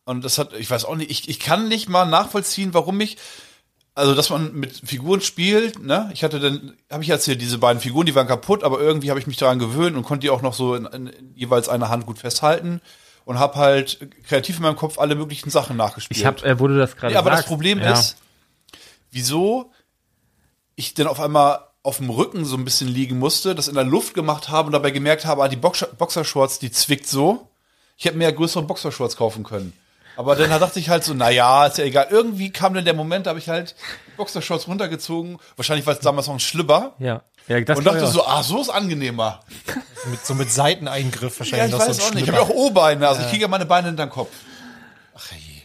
Und 0.06 0.24
das 0.26 0.38
hat, 0.38 0.54
ich 0.54 0.70
weiß 0.70 0.86
auch 0.86 0.95
nicht, 0.95 1.12
ich, 1.12 1.30
ich 1.30 1.39
kann 1.39 1.68
nicht 1.68 1.88
mal 1.88 2.06
nachvollziehen, 2.06 2.74
warum 2.74 3.00
ich, 3.00 3.18
also 4.00 4.16
dass 4.16 4.30
man 4.30 4.54
mit 4.54 4.82
Figuren 4.86 5.22
spielt, 5.22 5.84
ne? 5.84 6.10
Ich 6.14 6.24
hatte 6.24 6.39
dann, 6.39 6.74
habe 6.89 7.04
ich 7.04 7.10
erzählt, 7.10 7.41
diese 7.41 7.58
beiden 7.58 7.82
Figuren, 7.82 8.06
die 8.06 8.16
waren 8.16 8.28
kaputt, 8.28 8.64
aber 8.64 8.80
irgendwie 8.80 9.10
habe 9.10 9.20
ich 9.20 9.28
mich 9.28 9.38
daran 9.38 9.60
gewöhnt 9.60 9.97
und 9.97 10.04
konnte 10.04 10.22
die 10.22 10.30
auch 10.30 10.41
noch 10.41 10.54
so 10.54 10.74
in, 10.76 10.86
in, 10.86 11.08
in 11.08 11.36
jeweils 11.36 11.68
einer 11.68 11.89
Hand 11.89 12.06
gut 12.06 12.18
festhalten 12.18 12.82
und 13.26 13.39
habe 13.39 13.56
halt 13.56 14.08
kreativ 14.24 14.58
in 14.58 14.64
meinem 14.64 14.78
Kopf 14.78 14.97
alle 14.97 15.16
möglichen 15.16 15.50
Sachen 15.50 15.76
nachgespielt. 15.76 16.18
Ich 16.18 16.26
habe, 16.26 16.43
äh, 16.43 16.60
wo 16.60 16.68
du 16.68 16.78
das 16.78 16.95
gerade 16.95 17.14
Ja, 17.14 17.20
aber 17.20 17.30
das 17.30 17.39
sagst, 17.39 17.50
Problem 17.50 17.80
ja. 17.80 17.93
ist, 17.93 18.16
wieso 19.12 19.72
ich 20.76 20.93
denn 20.93 21.08
auf 21.08 21.20
einmal 21.20 21.60
auf 21.84 21.97
dem 21.97 22.10
Rücken 22.10 22.45
so 22.45 22.56
ein 22.56 22.64
bisschen 22.64 22.88
liegen 22.88 23.20
musste, 23.20 23.54
das 23.54 23.68
in 23.68 23.76
der 23.76 23.84
Luft 23.84 24.14
gemacht 24.14 24.50
habe 24.50 24.68
und 24.68 24.72
dabei 24.72 24.91
gemerkt 24.91 25.26
habe, 25.26 25.43
ah, 25.43 25.47
die 25.47 25.58
Boxer 25.58 25.88
Boxershorts, 25.88 26.60
die 26.60 26.72
zwickt 26.72 27.08
so. 27.08 27.50
Ich 27.97 28.06
hätte 28.06 28.18
mir 28.18 28.24
ja 28.26 28.32
größere 28.32 28.64
Boxershorts 28.64 29.18
kaufen 29.18 29.43
können. 29.43 29.74
Aber 30.20 30.36
dann 30.36 30.49
dachte 30.49 30.80
ich 30.82 30.89
halt 30.89 31.05
so, 31.05 31.13
na 31.13 31.30
ja, 31.30 31.65
ist 31.67 31.78
ja 31.78 31.86
egal. 31.86 32.07
Irgendwie 32.09 32.49
kam 32.51 32.74
dann 32.74 32.84
der 32.84 32.93
Moment, 32.93 33.26
da 33.26 33.30
habe 33.30 33.39
ich 33.39 33.47
halt 33.47 33.74
Boxershorts 34.17 34.67
runtergezogen. 34.67 35.38
Wahrscheinlich 35.55 35.86
war 35.88 35.93
es 35.93 36.01
damals 36.01 36.28
noch 36.28 36.34
ein 36.34 36.41
Schlibber. 36.41 36.93
Ja. 36.99 37.22
ja 37.47 37.61
das 37.61 37.78
Und 37.78 37.86
dachte 37.86 38.03
ich 38.03 38.09
so, 38.09 38.26
ah, 38.26 38.43
so 38.43 38.59
ist 38.61 38.70
angenehmer. 38.70 39.39
mit, 40.11 40.26
so 40.26 40.34
mit 40.36 40.51
Seiteneingriff 40.51 41.36
Ja, 41.36 41.39
wahrscheinlich 41.39 41.67
ich 41.67 41.72
noch 41.80 41.88
weiß 41.88 41.95
so 41.97 42.03
auch 42.03 42.09
nicht. 42.11 42.24
Ich 42.24 42.24
Schlipper. 42.26 42.41
habe 42.41 42.51
ja 42.51 42.55
auch 42.59 42.65
O-Beine, 42.67 43.07
also 43.07 43.22
ich 43.22 43.30
kriege 43.30 43.43
ja 43.43 43.47
meine 43.47 43.65
Beine 43.65 43.88
hinter 43.88 44.05
den 44.07 44.11
Kopf. 44.11 44.30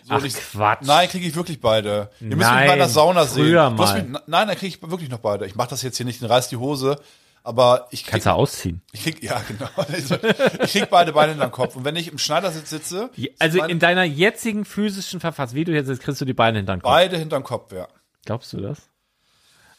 So, 0.07 0.15
Ach, 0.15 0.23
ich- 0.23 0.35
Quatsch. 0.35 0.83
Nein, 0.83 1.09
kriege 1.09 1.27
ich 1.27 1.35
wirklich 1.35 1.61
beide. 1.61 2.11
Ihr 2.21 2.27
müsst 2.27 2.39
mich 2.39 2.47
Nein, 2.47 2.67
mal 2.69 2.73
in 2.75 2.79
der 2.79 2.89
Sauna 2.91 3.25
sehen. 3.25 3.45
früher 3.47 3.71
mal. 3.71 4.03
Mich, 4.03 4.21
nein, 4.27 4.47
dann 4.49 4.57
kriege 4.57 4.67
ich 4.77 4.83
wirklich 4.91 5.09
noch 5.11 5.19
beide. 5.19 5.47
Ich 5.47 5.55
mache 5.57 5.71
das 5.71 5.83
jetzt 5.83 5.97
hier 5.97 6.05
nicht, 6.07 6.23
dann 6.23 6.31
reißt 6.31 6.53
die 6.53 6.59
Hose. 6.59 7.01
Aber 7.47 7.89
ich 7.91 8.05
krieg, 8.05 8.13
Kannst 8.13 8.27
du 8.27 8.31
ausziehen. 8.31 8.81
ich 8.93 9.03
krieg, 9.03 9.23
ja 9.23 9.39
genau. 9.47 9.69
Also, 9.77 10.17
ich 10.63 10.71
krieg 10.73 10.89
beide 10.91 11.13
Beine 11.13 11.33
in 11.33 11.39
den 11.41 11.51
Kopf. 11.51 11.77
Und 11.77 11.85
wenn 11.85 11.95
ich 11.95 12.09
im 12.11 12.17
Schneidersitz 12.17 12.71
sitze, 12.71 13.11
Also 13.39 13.59
meine- 13.59 13.71
in 13.73 13.79
deiner 13.79 14.05
jetzigen 14.05 14.65
physischen 14.65 15.21
Verfassung, 15.21 15.55
wie 15.57 15.65
du 15.65 15.73
jetzt 15.73 15.87
sitzt, 15.89 16.03
kriegst 16.03 16.21
du 16.21 16.25
die 16.25 16.33
Beine 16.33 16.57
hinter 16.59 16.75
den 16.77 16.81
Kopf. 16.83 16.91
beide 16.91 17.19
hinterm 17.19 17.45
Kopf, 17.45 17.71
ja. 17.73 17.87
Glaubst 18.25 18.53
du 18.55 18.61
das? 18.63 18.79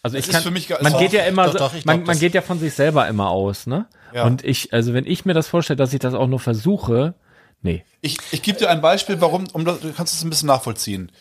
Also 0.03 0.17
ich 0.17 0.27
ist 0.27 0.31
kann, 0.33 0.43
für 0.43 0.51
mich 0.51 0.67
gar- 0.67 0.83
man 0.83 0.93
ist 0.93 0.99
geht 0.99 1.13
ja 1.13 1.23
immer, 1.23 1.45
doch, 1.47 1.53
so, 1.53 1.57
doch, 1.57 1.73
man, 1.85 1.97
glaub, 1.97 2.07
man 2.07 2.19
geht 2.19 2.35
ja 2.35 2.43
von 2.43 2.59
sich 2.59 2.75
selber 2.75 3.07
immer 3.07 3.29
aus, 3.31 3.65
ne? 3.65 3.87
Ja. 4.13 4.25
Und 4.25 4.45
ich, 4.45 4.71
also 4.71 4.93
wenn 4.93 5.07
ich 5.07 5.25
mir 5.25 5.33
das 5.33 5.47
vorstelle, 5.47 5.77
dass 5.77 5.91
ich 5.93 5.99
das 5.99 6.13
auch 6.13 6.27
nur 6.27 6.39
versuche, 6.39 7.15
nee. 7.63 7.83
Ich, 8.01 8.19
ich 8.29 8.43
gebe 8.43 8.59
dir 8.59 8.69
ein 8.69 8.81
Beispiel, 8.81 9.19
warum, 9.21 9.47
um 9.53 9.65
das, 9.65 9.79
du 9.79 9.91
kannst 9.91 10.13
es 10.13 10.23
ein 10.23 10.29
bisschen 10.29 10.45
nachvollziehen. 10.47 11.11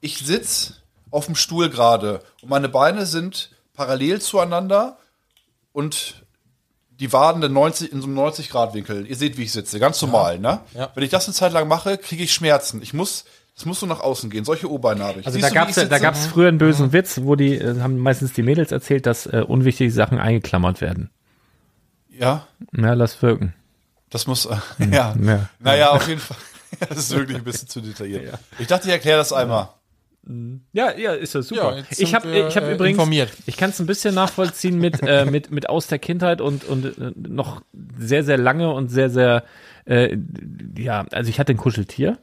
Ich 0.00 0.18
sitz 0.18 0.82
auf 1.12 1.26
dem 1.26 1.36
Stuhl 1.36 1.70
gerade 1.70 2.24
und 2.42 2.48
meine 2.48 2.68
Beine 2.68 3.06
sind 3.06 3.50
parallel 3.74 4.20
zueinander 4.20 4.98
und 5.72 6.24
die 6.98 7.12
Waden 7.12 7.42
in, 7.42 7.52
90, 7.52 7.92
in 7.92 8.02
so 8.02 8.06
einem 8.08 8.18
90-Grad-Winkel. 8.18 9.06
Ihr 9.06 9.16
seht, 9.16 9.38
wie 9.38 9.44
ich 9.44 9.52
sitze, 9.52 9.78
ganz 9.80 10.00
normal, 10.02 10.38
ne? 10.38 10.60
Ja. 10.74 10.90
Wenn 10.94 11.02
ich 11.02 11.10
das 11.10 11.26
eine 11.26 11.34
Zeit 11.34 11.52
lang 11.52 11.66
mache, 11.66 11.96
kriege 11.96 12.22
ich 12.22 12.32
Schmerzen. 12.34 12.82
Ich 12.82 12.92
muss, 12.92 13.24
es 13.56 13.64
muss 13.64 13.80
so 13.80 13.86
nach 13.86 14.00
außen 14.00 14.28
gehen. 14.28 14.44
Solche 14.44 14.70
O-Beine 14.70 15.04
habe 15.04 15.20
ich. 15.20 15.26
Also 15.26 15.38
Siehst 15.38 15.50
da 15.50 15.54
ja, 15.66 15.72
sitze? 15.72 15.88
gab's 16.00 16.26
früher 16.26 16.48
einen 16.48 16.58
bösen 16.58 16.92
Witz, 16.92 17.20
wo 17.22 17.36
die 17.36 17.54
äh, 17.54 17.80
haben 17.80 17.98
meistens 17.98 18.34
die 18.34 18.42
Mädels 18.42 18.70
erzählt, 18.70 19.06
dass 19.06 19.24
äh, 19.26 19.42
unwichtige 19.46 19.90
Sachen 19.90 20.18
eingeklammert 20.18 20.80
werden. 20.82 21.10
Ja, 22.10 22.46
Ja, 22.76 22.92
lass 22.92 23.22
wirken. 23.22 23.54
das 24.10 24.26
muss, 24.26 24.44
äh, 24.46 24.56
ja. 24.92 25.14
Ja. 25.22 25.48
Naja, 25.58 25.90
auf 25.92 26.06
jeden 26.08 26.20
Fall. 26.20 26.36
Das 26.88 26.98
ist 26.98 27.10
wirklich 27.10 27.36
ein 27.36 27.42
bisschen 27.42 27.66
zu 27.66 27.80
detailliert. 27.80 28.38
Ich 28.60 28.68
dachte, 28.68 28.86
ich 28.86 28.92
erkläre 28.92 29.18
das 29.18 29.32
einmal. 29.32 29.70
Ja, 30.72 30.96
ja, 30.96 31.14
ist 31.14 31.34
das 31.34 31.48
super. 31.48 31.78
Ja, 31.78 31.84
ich 31.90 32.14
habe 32.14 32.28
ich 32.30 32.56
hab 32.56 32.64
äh, 32.64 32.74
übrigens 32.74 32.98
informiert. 32.98 33.30
ich 33.46 33.56
kann 33.56 33.70
es 33.70 33.80
ein 33.80 33.86
bisschen 33.86 34.14
nachvollziehen 34.14 34.78
mit 34.78 35.02
äh, 35.02 35.24
mit 35.30 35.50
mit 35.50 35.68
aus 35.68 35.86
der 35.86 35.98
Kindheit 35.98 36.40
und 36.40 36.64
und 36.64 36.84
äh, 36.98 37.12
noch 37.16 37.62
sehr 37.98 38.22
sehr 38.22 38.36
lange 38.36 38.72
und 38.72 38.88
sehr 38.88 39.08
sehr 39.08 39.44
äh, 39.86 40.16
ja, 40.76 41.06
also 41.10 41.30
ich 41.30 41.40
hatte 41.40 41.52
ein 41.52 41.56
Kuscheltier. 41.56 42.18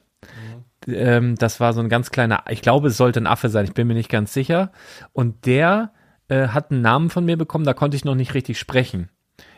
Ähm, 0.87 1.35
das 1.35 1.59
war 1.59 1.73
so 1.73 1.81
ein 1.81 1.89
ganz 1.89 2.11
kleiner, 2.11 2.43
ich 2.49 2.61
glaube, 2.61 2.87
es 2.89 2.97
sollte 2.97 3.19
ein 3.19 3.27
Affe 3.27 3.49
sein, 3.49 3.65
ich 3.65 3.73
bin 3.73 3.87
mir 3.87 3.93
nicht 3.93 4.09
ganz 4.09 4.33
sicher. 4.33 4.71
Und 5.11 5.45
der 5.45 5.91
äh, 6.29 6.49
hat 6.49 6.71
einen 6.71 6.81
Namen 6.81 7.09
von 7.09 7.25
mir 7.25 7.37
bekommen, 7.37 7.65
da 7.65 7.73
konnte 7.73 7.97
ich 7.97 8.05
noch 8.05 8.15
nicht 8.15 8.33
richtig 8.33 8.59
sprechen. 8.59 9.09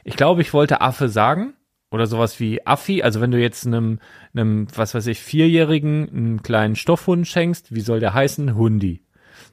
Ich 0.04 0.16
glaube, 0.16 0.42
ich 0.42 0.54
wollte 0.54 0.82
Affe 0.82 1.10
sagen 1.10 1.54
oder 1.92 2.08
sowas 2.08 2.40
wie 2.40 2.66
Affi. 2.66 3.02
Also 3.02 3.22
wenn 3.22 3.32
du 3.32 3.40
jetzt 3.40 3.66
einem, 3.66 4.00
einem, 4.34 4.68
was 4.76 4.94
weiß 4.94 5.08
ich, 5.08 5.20
Vierjährigen 5.20 6.10
einen 6.10 6.44
kleinen 6.44 6.76
Stoffhund 6.76 7.28
schenkst, 7.28 7.74
wie 7.74 7.82
soll 7.82 8.00
der 8.00 8.14
heißen? 8.14 8.56
Hundi. 8.56 9.04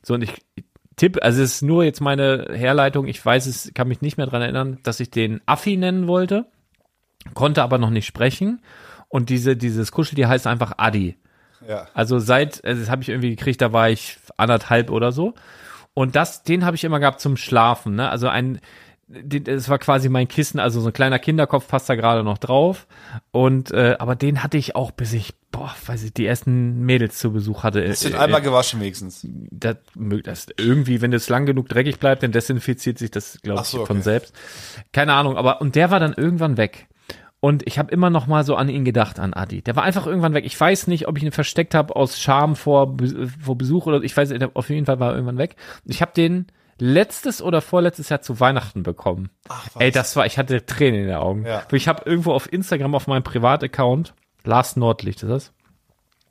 So 0.03 0.15
und 0.15 0.23
ich 0.23 0.33
tippe, 0.97 1.23
also 1.23 1.43
es 1.43 1.57
ist 1.57 1.63
nur 1.63 1.85
jetzt 1.85 2.01
meine 2.01 2.49
Herleitung. 2.53 3.07
Ich 3.07 3.25
weiß 3.25 3.47
es, 3.47 3.73
kann 3.75 3.89
mich 3.89 4.01
nicht 4.01 4.17
mehr 4.17 4.27
dran 4.27 4.43
erinnern, 4.43 4.79
dass 4.83 5.01
ich 5.01 5.11
den 5.11 5.41
Affi 5.47 5.77
nennen 5.77 6.07
wollte, 6.07 6.47
konnte 7.35 7.63
aber 7.63 7.79
noch 7.79 7.91
nicht 7.91 8.07
sprechen. 8.07 8.61
Und 9.09 9.31
diese, 9.31 9.57
dieses 9.57 9.93
Kuscheltier 9.93 10.29
heißt 10.29 10.47
einfach 10.47 10.75
Adi. 10.79 11.17
Ja. 11.67 11.87
Also 11.95 12.19
seit, 12.19 12.65
also 12.65 12.81
das 12.81 12.91
habe 12.91 13.03
ich 13.03 13.09
irgendwie 13.09 13.31
gekriegt, 13.31 13.61
da 13.63 13.73
war 13.73 13.89
ich 13.89 14.19
anderthalb 14.37 14.91
oder 14.91 15.13
so. 15.13 15.35
Und 15.95 16.15
das, 16.17 16.43
den 16.43 16.65
habe 16.65 16.77
ich 16.77 16.85
immer 16.85 17.01
gehabt 17.01 17.21
zum 17.21 17.37
Schlafen. 17.37 17.95
Ne? 17.95 18.11
Also 18.11 18.29
ein, 18.29 18.61
das 19.09 19.69
war 19.69 19.79
quasi 19.79 20.09
mein 20.09 20.27
Kissen, 20.27 20.59
also 20.59 20.81
so 20.81 20.89
ein 20.89 20.93
kleiner 20.93 21.21
Kinderkopf 21.21 21.69
passt 21.69 21.89
da 21.89 21.95
gerade 21.95 22.25
noch 22.25 22.39
drauf. 22.39 22.89
Und 23.31 23.71
äh, 23.71 23.97
aber 24.01 24.17
den 24.17 24.43
hatte 24.43 24.59
ich 24.59 24.75
auch, 24.75 24.91
bis 24.91 25.13
ich, 25.13 25.33
boah, 25.53 25.73
weiß 25.87 26.03
ich, 26.03 26.13
die 26.13 26.27
ersten 26.27 26.81
Mädels 26.85 27.19
zu 27.19 27.33
Besuch 27.33 27.63
hatte. 27.63 27.81
Ist 27.81 28.05
den 28.05 28.15
Äh, 28.15 28.19
einmal 28.19 28.43
gewaschen 28.43 28.81
wenigstens. 28.81 29.25
das, 29.25 29.77
das 30.25 30.47
irgendwie, 30.59 31.01
wenn 31.03 31.13
es 31.13 31.29
lang 31.29 31.47
genug 31.47 31.69
dreckig 31.69 32.01
bleibt, 32.01 32.25
dann 32.25 32.33
desinfiziert 32.33 32.99
sich 32.99 33.13
das, 33.13 33.39
glaube 33.43 33.61
Ach 33.61 33.65
ich, 33.65 33.71
so, 33.71 33.87
von 33.87 33.99
okay. 33.99 34.05
selbst. 34.05 34.35
Keine 34.93 35.13
Ahnung, 35.13 35.37
aber 35.37 35.61
und 35.61 35.77
der 35.77 35.91
war 35.93 36.01
dann 36.01 36.13
irgendwann 36.13 36.57
weg. 36.57 36.89
Und 37.39 37.65
ich 37.65 37.79
habe 37.79 37.93
immer 37.93 38.11
noch 38.11 38.27
mal 38.27 38.45
so 38.45 38.57
an 38.57 38.69
ihn 38.69 38.85
gedacht, 38.85 39.21
an 39.21 39.35
Adi. 39.35 39.63
Der 39.63 39.77
war 39.77 39.85
einfach 39.85 40.07
irgendwann 40.07 40.35
weg. 40.35 40.45
Ich 40.47 40.59
weiß 40.59 40.89
nicht, 40.89 41.07
ob 41.07 41.17
ich 41.17 41.23
ihn 41.23 41.31
versteckt 41.31 41.75
habe 41.75 41.95
aus 41.95 42.19
Scham 42.19 42.57
vor, 42.57 42.97
vor 43.41 43.57
Besuch 43.57 43.87
oder 43.87 44.03
ich 44.03 44.17
weiß, 44.17 44.31
nicht, 44.31 44.57
auf 44.57 44.69
jeden 44.69 44.87
Fall 44.87 44.99
war 44.99 45.11
er 45.11 45.15
irgendwann 45.15 45.39
weg. 45.39 45.55
Ich 45.85 46.01
habe 46.01 46.11
den 46.17 46.47
letztes 46.79 47.43
oder 47.43 47.61
vorletztes 47.61 48.09
Jahr 48.09 48.21
zu 48.21 48.41
Weihnachten 48.41 48.83
bekommen. 48.83 49.31
Ey, 49.79 49.91
das 49.91 50.17
war, 50.17 50.27
ich 50.27 50.39
hatte 50.39 50.67
Tränen 50.67 51.01
in 51.01 51.07
den 51.09 51.17
Augen. 51.17 51.47
Ja. 51.47 51.63
Ich 51.73 51.89
habe 51.89 52.03
irgendwo 52.05 52.33
auf 52.33 52.53
Instagram 52.53 52.95
auf 52.95 53.07
meinem 53.07 53.23
Privataccount, 53.23 54.15
Lars 54.45 54.77
Nordlicht 54.77 55.23
ist 55.23 55.29
das, 55.29 55.53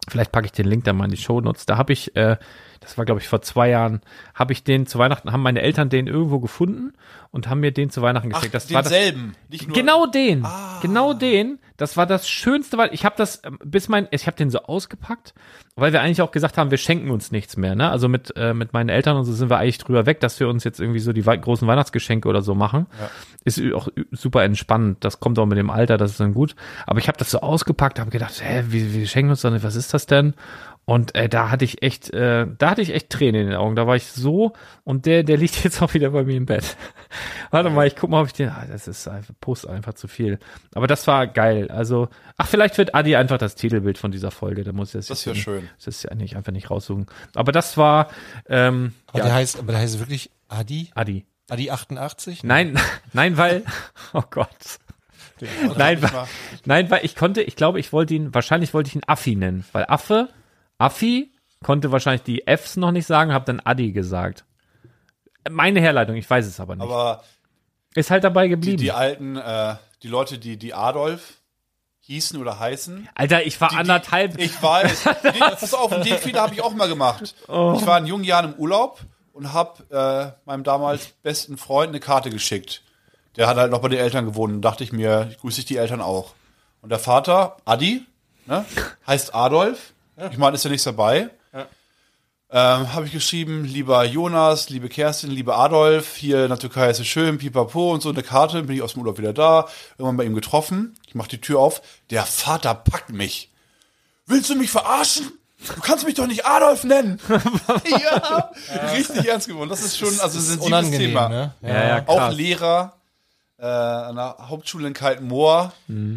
Vielleicht 0.08 0.32
packe 0.32 0.46
ich 0.46 0.52
den 0.52 0.68
Link 0.68 0.84
dann 0.84 0.98
mal 0.98 1.06
in 1.06 1.12
die 1.12 1.18
Shownotes. 1.18 1.66
Da 1.66 1.78
habe 1.78 1.94
ich, 1.94 2.16
äh, 2.16 2.38
das 2.80 2.98
war 2.98 3.06
glaube 3.06 3.22
ich 3.22 3.28
vor 3.28 3.42
zwei 3.42 3.70
Jahren, 3.70 4.02
habe 4.34 4.54
ich 4.54 4.64
den 4.64 4.86
zu 4.88 5.00
Weihnachten, 5.00 5.32
haben 5.32 5.42
meine 5.42 5.62
Eltern 5.62 5.90
den 5.90 6.08
irgendwo 6.08 6.40
gefunden 6.40 6.94
und 7.32 7.50
haben 7.50 7.60
mir 7.60 7.72
den 7.72 7.90
zu 7.90 8.02
Weihnachten 8.02 8.30
Ach, 8.34 8.38
geschickt. 8.40 8.54
das 8.56 8.74
war 8.74 8.82
das, 8.84 8.92
denselben. 8.92 9.36
Nicht 9.50 9.68
nur 9.68 9.76
Genau 9.76 10.06
den, 10.06 10.46
genau 10.82 11.14
den. 11.14 11.60
Das 11.78 11.98
war 11.98 12.06
das 12.06 12.30
Schönste, 12.30 12.78
weil 12.78 12.94
ich 12.94 13.04
habe 13.04 13.16
das 13.18 13.42
ähm, 13.44 13.60
bis 13.64 13.90
mein, 13.90 14.08
ich 14.12 14.28
habe 14.28 14.38
den 14.38 14.50
so 14.50 14.60
ausgepackt, 14.60 15.34
weil 15.76 15.92
wir 15.92 16.02
eigentlich 16.02 16.22
auch 16.22 16.32
gesagt 16.32 16.58
haben, 16.58 16.72
wir 16.72 16.78
schenken 16.78 17.12
uns 17.12 17.32
nichts 17.34 17.58
mehr. 17.58 17.76
Ne? 17.76 17.90
Also 17.92 18.08
mit 18.08 18.32
äh, 18.38 18.54
mit 18.54 18.72
meinen 18.72 18.88
Eltern 18.88 19.18
und 19.18 19.26
so 19.26 19.34
sind 19.34 19.50
wir 19.50 19.58
eigentlich 19.58 19.80
drüber 19.80 20.06
weg, 20.06 20.22
dass 20.22 20.40
wir 20.40 20.48
uns 20.48 20.64
jetzt 20.64 20.80
irgendwie 20.80 21.02
so 21.02 21.12
die 21.12 21.26
wei- 21.26 21.36
großen 21.36 21.68
Weihnachtsgeschenke 21.68 22.30
oder 22.30 22.42
so 22.42 22.56
machen. 22.56 22.86
Ist 23.44 23.58
ü- 23.58 23.74
auch 23.74 23.90
super 24.12 24.44
entspannend. 24.44 25.04
Das 25.04 25.20
kommt 25.20 25.38
auch 25.38 25.46
mit 25.46 25.58
dem 25.58 25.70
Alter, 25.70 25.98
das 25.98 26.12
ist 26.12 26.20
dann 26.22 26.34
gut. 26.34 26.56
Aber 26.88 27.00
ich 27.00 27.10
habe 27.10 27.18
das 27.18 27.30
so 27.30 27.42
ausgepackt, 27.42 28.00
habe 28.00 28.10
gedacht, 28.10 28.42
hä, 28.42 28.64
wie, 28.70 28.94
wie 28.94 29.06
schenken 29.06 29.28
wir 29.28 29.32
uns 29.34 29.42
dann? 29.42 29.62
Was 29.62 29.76
ist 29.76 29.94
das 29.94 30.06
denn? 30.06 30.34
Und 30.86 31.16
äh, 31.16 31.28
da 31.28 31.50
hatte 31.50 31.66
ich 31.66 31.82
echt, 31.82 32.14
äh, 32.14 32.46
da 32.60 32.70
hatte 32.70 32.82
ich 32.84 32.94
echt 32.94 33.10
Tränen 33.10 33.42
in 33.42 33.48
den 33.48 33.56
Augen. 33.56 33.76
Da 33.76 33.88
war 33.88 33.96
ich 33.96 34.06
so 34.06 34.54
und 34.84 35.06
der, 35.08 35.24
der 35.24 35.38
liegt 35.38 35.56
jetzt 35.64 35.82
auch 35.82 35.94
wieder 35.96 36.12
bei 36.12 36.24
mir 36.24 36.36
im 36.38 36.46
Bett. 36.46 36.78
Warte 37.52 37.70
mal, 37.72 37.88
ich 37.88 37.96
guck 37.96 38.10
mal, 38.12 38.22
ob 38.22 38.28
ich 38.28 38.34
den. 38.34 38.50
Ah, 38.50 38.66
das 38.70 38.88
ist 38.88 39.08
einfach 39.08 39.34
Post 39.42 39.68
einfach 39.68 39.96
zu 39.96 40.08
viel. 40.08 40.38
Aber 40.76 40.86
das 40.88 41.08
war 41.08 41.26
geil. 41.28 41.70
Also, 41.72 42.10
ach, 42.38 42.48
vielleicht 42.48 42.78
wird 42.78 42.94
Adi 42.94 43.16
einfach 43.16 43.38
das 43.40 43.56
Titelbild 43.56 43.98
von 43.98 44.12
dieser 44.12 44.30
Folge. 44.32 44.64
Da 44.64 44.74
muss 44.74 44.90
ich 44.90 44.94
das. 44.94 45.08
Das 45.08 45.26
nicht- 45.26 45.42
schön. 45.44 45.68
Das 45.78 45.88
ist 45.88 46.04
ja 46.04 46.14
nicht 46.14 46.36
einfach 46.38 46.52
nicht 46.52 46.70
raussuchen. 46.70 47.08
Aber 47.34 47.52
das 47.52 47.78
war 47.78 48.10
ähm, 48.48 48.94
Aber 49.08 49.20
ja, 49.20 49.26
der 49.26 49.34
heißt, 49.34 49.58
aber 49.60 49.72
der 49.72 49.82
heißt 49.82 50.00
wirklich 50.00 50.30
Adi? 50.50 50.92
Adi. 50.94 51.26
Adi 51.50 51.72
88? 51.72 52.44
Nein, 52.44 52.78
nein, 53.14 53.38
weil. 53.38 53.64
Oh 54.14 54.24
Gott. 54.30 54.50
Nein, 55.78 56.02
weil, 56.02 56.12
nein, 56.64 56.90
weil 56.90 57.04
ich 57.04 57.16
konnte, 57.16 57.42
ich 57.42 57.56
glaube, 57.56 57.80
ich 57.80 57.92
wollte 57.92 58.14
ihn, 58.14 58.34
wahrscheinlich 58.34 58.74
wollte 58.74 58.88
ich 58.88 58.96
ihn 58.96 59.02
Affi 59.06 59.36
nennen, 59.36 59.66
weil 59.74 59.86
Affe, 59.88 60.30
Affi 60.78 61.32
konnte 61.64 61.92
wahrscheinlich 61.92 62.24
die 62.24 62.44
Fs 62.46 62.78
noch 62.78 62.92
nicht 62.92 63.08
sagen, 63.08 63.34
habe 63.34 63.46
dann 63.46 63.62
Adi 63.64 63.92
gesagt. 63.92 64.46
Meine 65.50 65.80
Herleitung, 65.80 66.16
ich 66.16 66.30
weiß 66.30 66.46
es 66.46 66.60
aber 66.60 66.76
nicht. 66.76 66.84
Aber 66.84 67.24
Ist 67.94 68.12
halt 68.12 68.24
dabei 68.24 68.44
die, 68.46 68.50
geblieben. 68.50 68.78
die 68.78 68.92
alten, 68.92 69.38
äh, 69.38 69.76
die 70.04 70.08
Leute, 70.08 70.38
die, 70.38 70.58
die 70.58 70.74
Adolf 70.74 71.42
hießen 72.02 72.40
oder 72.40 72.60
heißen. 72.60 73.10
Alter, 73.16 73.46
ich 73.46 73.60
war 73.62 73.70
Die, 73.70 73.76
anderthalb. 73.78 74.38
Die, 74.38 74.44
ich 74.46 74.62
weiß. 74.62 75.04
Die, 75.34 75.40
pass 75.40 75.74
auf, 75.74 75.90
den 76.02 76.18
Fehler 76.18 76.42
habe 76.44 76.54
ich 76.54 76.62
auch 76.62 76.74
mal 76.74 76.88
gemacht. 76.88 77.36
Oh. 77.48 77.76
Ich 77.80 77.86
war 77.86 77.98
in 78.00 78.06
jungen 78.06 78.24
Jahren 78.24 78.54
im 78.54 78.60
Urlaub 78.60 79.00
und 79.34 79.54
habe 79.54 80.36
äh, 80.46 80.48
meinem 80.48 80.64
damals 80.64 81.08
besten 81.24 81.58
Freund 81.58 81.90
eine 81.90 82.00
Karte 82.00 82.30
geschickt. 82.30 82.82
Der 83.38 83.48
hat 83.48 83.58
halt 83.58 83.72
noch 83.72 83.82
bei 83.82 83.90
den 83.90 84.00
Eltern 84.00 84.26
gewohnt 84.26 84.54
und 84.54 84.62
dachte 84.62 84.84
ich 84.84 84.94
mir, 84.94 85.32
grüße 85.42 85.60
ich 85.60 85.66
die 85.66 85.78
Eltern 85.78 86.00
auch. 86.02 86.34
Und 86.82 86.90
der 86.90 87.00
Vater, 87.00 87.58
Adi, 87.66 88.06
ne, 88.46 88.66
heißt 89.08 89.34
Adolf. 89.36 89.94
Ich 90.32 90.38
meine, 90.38 90.56
ist 90.56 90.64
ja 90.64 90.70
nichts 90.70 90.86
dabei. 90.86 91.30
Ähm, 92.52 92.94
habe 92.94 93.08
ich 93.08 93.12
geschrieben, 93.12 93.66
lieber 93.66 94.04
Jonas, 94.06 94.70
liebe 94.70 94.88
Kerstin, 94.88 95.32
lieber 95.32 95.58
Adolf, 95.58 96.16
hier 96.16 96.44
in 96.44 96.50
der 96.50 96.60
Türkei 96.60 96.90
ist 96.92 97.00
es 97.00 97.08
schön, 97.08 97.40
pipapo 97.40 97.92
und 97.92 98.02
so 98.02 98.10
eine 98.10 98.22
Karte, 98.22 98.62
bin 98.64 98.76
ich 98.76 98.82
aus 98.84 98.94
dem 98.94 99.02
Urlaub 99.02 99.18
wieder 99.18 99.34
da, 99.34 99.68
irgendwann 99.98 100.18
bei 100.18 100.26
ihm 100.26 100.36
getroffen, 100.36 100.96
ich 101.08 101.16
mach 101.16 101.28
die 101.28 101.42
Tür 101.42 101.60
auf, 101.60 101.82
der 102.12 102.24
Vater 102.24 102.76
packt 102.76 103.10
mich. 103.10 103.52
Willst 104.28 104.50
du 104.52 104.56
mich 104.56 104.70
verarschen? 104.70 105.32
Du 105.76 105.82
kannst 105.82 106.06
mich 106.06 106.14
doch 106.14 106.28
nicht 106.28 106.46
Adolf 106.46 106.84
nennen. 106.84 107.20
ja, 107.30 108.52
richtig 108.94 109.28
ernst 109.28 109.48
geworden. 109.48 109.70
Das 109.70 109.82
ist 109.82 109.98
schon, 109.98 110.10
also 110.20 110.38
ein 110.38 110.44
sensibles 110.44 110.66
Unangenehm, 110.68 111.00
Thema. 111.00 111.30
ne? 111.30 111.54
Ja, 111.62 111.88
ja, 111.98 112.08
Auch. 112.08 112.32
Lehrer 112.32 112.95
äh, 113.58 113.66
an 113.66 114.16
der 114.16 114.36
Hauptschule 114.50 114.88
in 114.88 114.94
Kaltenmoor. 114.94 115.74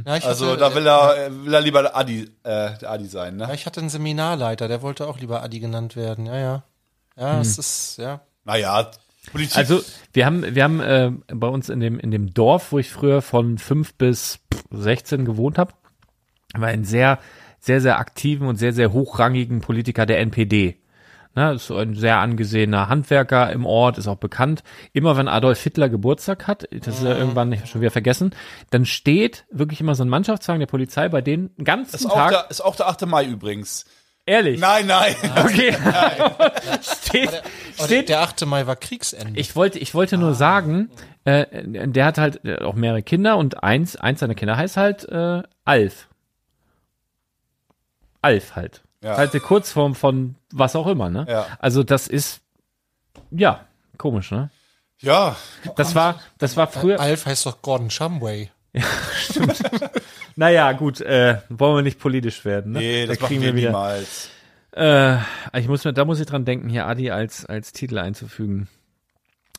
Ja, 0.07 0.17
ich 0.17 0.25
Also 0.25 0.47
hatte, 0.49 0.59
da 0.59 0.75
will 0.75 0.87
er, 0.87 1.27
äh, 1.27 1.45
will 1.45 1.55
er 1.55 1.61
lieber 1.61 1.83
der 1.83 1.97
Adi, 1.97 2.23
äh, 2.43 2.77
der 2.79 2.91
Adi 2.91 3.07
sein, 3.07 3.39
Ja, 3.39 3.47
ne? 3.49 3.55
ich 3.55 3.67
hatte 3.67 3.81
einen 3.81 3.89
Seminarleiter, 3.91 4.69
der 4.69 4.83
wollte 4.83 5.07
auch 5.07 5.19
lieber 5.19 5.43
Adi 5.43 5.61
genannt 5.61 5.95
werden. 5.97 6.27
Ja, 6.27 6.37
ja. 6.37 6.63
Ja, 7.17 7.35
Hm. 7.35 7.41
es 7.41 7.59
ist, 7.59 7.99
ja. 7.99 8.21
Naja, 8.45 8.91
Politik. 9.33 9.57
Also 9.57 9.83
wir 10.13 10.25
haben, 10.27 10.55
wir 10.55 10.65
haben 10.65 10.81
äh, 10.81 11.11
bei 11.29 11.49
uns 11.49 11.69
in 11.69 11.81
dem, 11.81 11.99
in 11.99 12.11
dem 12.11 12.33
Dorf, 12.33 12.73
wo 12.73 12.79
ich 12.79 12.91
früher 12.91 13.21
von 13.23 13.59
5 13.59 13.95
bis 13.95 14.39
16 14.71 15.25
gewohnt 15.25 15.59
habe, 15.59 15.73
war 16.57 16.69
ein 16.69 16.85
sehr, 16.85 17.19
sehr, 17.61 17.81
sehr 17.81 17.99
aktiven 17.99 18.47
und 18.49 18.57
sehr, 18.57 18.73
sehr 18.73 18.93
hochrangigen 18.93 19.61
Politiker 19.61 20.07
der 20.07 20.21
NPD. 20.21 20.79
Ne, 21.39 21.53
ist 21.53 21.69
so 21.69 21.77
ein 21.77 21.95
sehr 21.95 22.19
angesehener 22.19 22.89
Handwerker 22.89 23.53
im 23.53 23.65
Ort, 23.65 23.97
ist 23.97 24.09
auch 24.09 24.17
bekannt. 24.17 24.65
Immer 24.93 25.17
wenn 25.17 25.29
Adolf 25.29 25.63
Hitler 25.63 25.89
Geburtstag 25.89 26.49
hat, 26.49 26.67
das 26.73 26.97
ist 26.97 27.05
ja 27.05 27.17
irgendwann 27.17 27.49
nicht 27.49 27.69
schon 27.69 27.81
wieder 27.81 27.93
vergessen, 27.93 28.35
dann 28.71 28.85
steht 28.85 29.45
wirklich 29.49 29.81
immer 29.81 29.95
so 29.95 30.03
ein 30.03 30.09
Mannschaftswagen 30.09 30.59
der 30.59 30.67
Polizei 30.67 31.09
bei 31.09 31.21
denen 31.21 31.55
den 31.55 31.65
ganzen 31.65 31.95
ist, 31.95 32.07
auch 32.07 32.15
Tag. 32.15 32.31
der, 32.31 32.51
ist 32.51 32.61
auch 32.61 32.75
der 32.75 32.89
8. 32.89 33.07
Mai 33.07 33.25
übrigens. 33.25 33.85
ehrlich. 34.27 34.59
Nein, 34.59 34.89
nein. 34.89 35.15
Okay. 35.37 35.73
steht, 36.83 37.29
Aber 37.29 37.87
steht, 37.87 38.09
der 38.09 38.23
8. 38.23 38.45
Mai 38.47 38.67
war 38.67 38.75
Kriegsende. 38.75 39.39
Ich 39.39 39.55
wollte, 39.55 39.79
ich 39.79 39.95
wollte 39.95 40.19
nur 40.19 40.35
sagen, 40.35 40.91
äh, 41.25 41.47
der 41.65 42.05
hat 42.05 42.19
halt 42.19 42.45
äh, 42.45 42.65
auch 42.65 42.75
mehrere 42.75 43.05
Kinder 43.05 43.37
und 43.37 43.63
eins, 43.63 43.95
eins 43.95 44.19
seiner 44.19 44.35
Kinder 44.35 44.57
heißt 44.57 44.77
halt 44.77 45.09
äh, 45.09 45.45
Alf. 45.65 46.09
Alf 48.23 48.57
halt. 48.57 48.83
Ja. 49.03 49.17
Halt 49.17 49.33
die 49.35 49.41
Kurzform 49.41 49.95
von 49.95 50.35
was 50.53 50.75
auch 50.77 50.87
immer, 50.87 51.09
ne? 51.11 51.27
Ja. 51.29 51.47
Also 51.61 51.83
das 51.85 52.09
ist 52.09 52.41
ja 53.31 53.65
komisch, 53.97 54.31
ne? 54.31 54.51
Ja, 55.01 55.37
Das 55.77 55.95
war, 55.95 56.21
das 56.39 56.57
war 56.57 56.67
früher. 56.67 56.99
Alf 56.99 57.27
heißt 57.27 57.47
doch 57.47 57.63
Gordon 57.63 57.91
Shumway. 57.91 58.51
Naja, 60.37 60.71
gut, 60.73 61.01
äh, 61.01 61.39
wollen 61.49 61.77
wir 61.77 61.83
nicht 61.83 61.99
politisch 61.99 62.45
werden, 62.45 62.73
ne? 62.73 62.79
nee, 62.79 63.07
das 63.07 63.17
da 63.17 63.23
machen 63.23 63.29
kriegen 63.29 63.43
wir 63.43 63.49
wir 63.55 63.57
wieder. 63.57 63.71
niemals. 63.71 64.29
Äh, 64.73 65.17
ich 65.59 65.67
muss 65.67 65.85
mir, 65.85 65.93
da 65.93 66.05
muss 66.05 66.21
ich 66.21 66.27
dran 66.27 66.45
denken, 66.45 66.69
hier 66.69 66.87
Adi 66.87 67.11
als 67.11 67.45
als 67.45 67.73
Titel 67.73 67.99
einzufügen. 67.99 68.69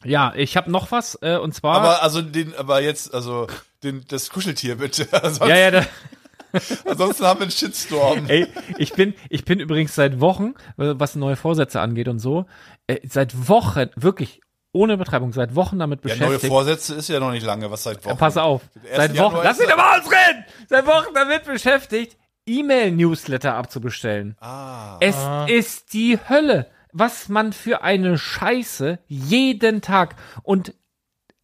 Ja, 0.06 0.32
ich 0.36 0.56
habe 0.56 0.72
noch 0.72 0.92
was 0.94 1.18
äh, 1.22 1.36
und 1.38 1.54
zwar. 1.54 1.76
Aber 1.76 2.02
also 2.04 2.22
den, 2.22 2.56
aber 2.56 2.82
jetzt, 2.82 3.14
also 3.14 3.48
den, 3.84 4.06
das 4.08 4.30
Kuscheltier 4.30 4.78
bitte. 4.78 5.08
Ja, 5.42 5.56
ja, 5.58 5.72
da, 5.72 5.86
ansonsten 6.86 7.26
haben 7.26 7.40
wir 7.40 7.44
einen 7.44 7.52
Shitstorm. 7.52 8.26
Ey, 8.28 8.48
ich 8.78 8.94
bin, 8.94 9.14
ich 9.30 9.46
bin 9.46 9.60
übrigens 9.60 9.96
seit 9.96 10.20
Wochen, 10.20 10.56
äh, 10.78 10.94
was 10.96 11.16
neue 11.16 11.36
Vorsätze 11.36 11.82
angeht 11.82 12.08
und 12.08 12.20
so, 12.20 12.46
äh, 12.88 12.98
seit 13.08 13.48
Wochen, 13.48 13.90
wirklich 13.96 14.42
ohne 14.72 14.94
Übertreibung, 14.94 15.34
seit 15.34 15.56
Wochen 15.56 15.80
damit 15.80 16.04
Ja, 16.06 16.16
neue 16.16 16.28
beschäftigt. 16.28 16.54
Vorsätze 16.54 16.96
ist 16.96 17.10
ja 17.10 17.20
noch 17.20 17.32
nicht 17.32 17.46
lange, 17.46 17.70
was 17.72 17.84
seit 17.84 18.06
Wochen. 18.06 18.18
Pass 18.18 18.38
auf, 18.38 18.62
seit 18.96 19.12
1. 19.12 19.20
Wochen, 19.20 19.38
lass 19.44 19.58
mich 19.58 19.68
doch 19.68 19.78
mal 19.78 20.00
ausreden! 20.00 20.46
Seit 20.68 20.86
Wochen 20.86 21.14
damit 21.14 21.46
beschäftigt, 21.46 22.18
E-Mail-Newsletter 22.46 23.56
abzubestellen. 23.56 24.36
Ah. 24.40 24.98
Es 25.00 25.16
ist 25.48 25.94
die 25.94 26.20
Hölle, 26.30 26.68
was 26.92 27.30
man 27.30 27.54
für 27.54 27.82
eine 27.84 28.18
Scheiße 28.18 29.00
jeden 29.08 29.82
Tag 29.82 30.16
und 30.44 30.74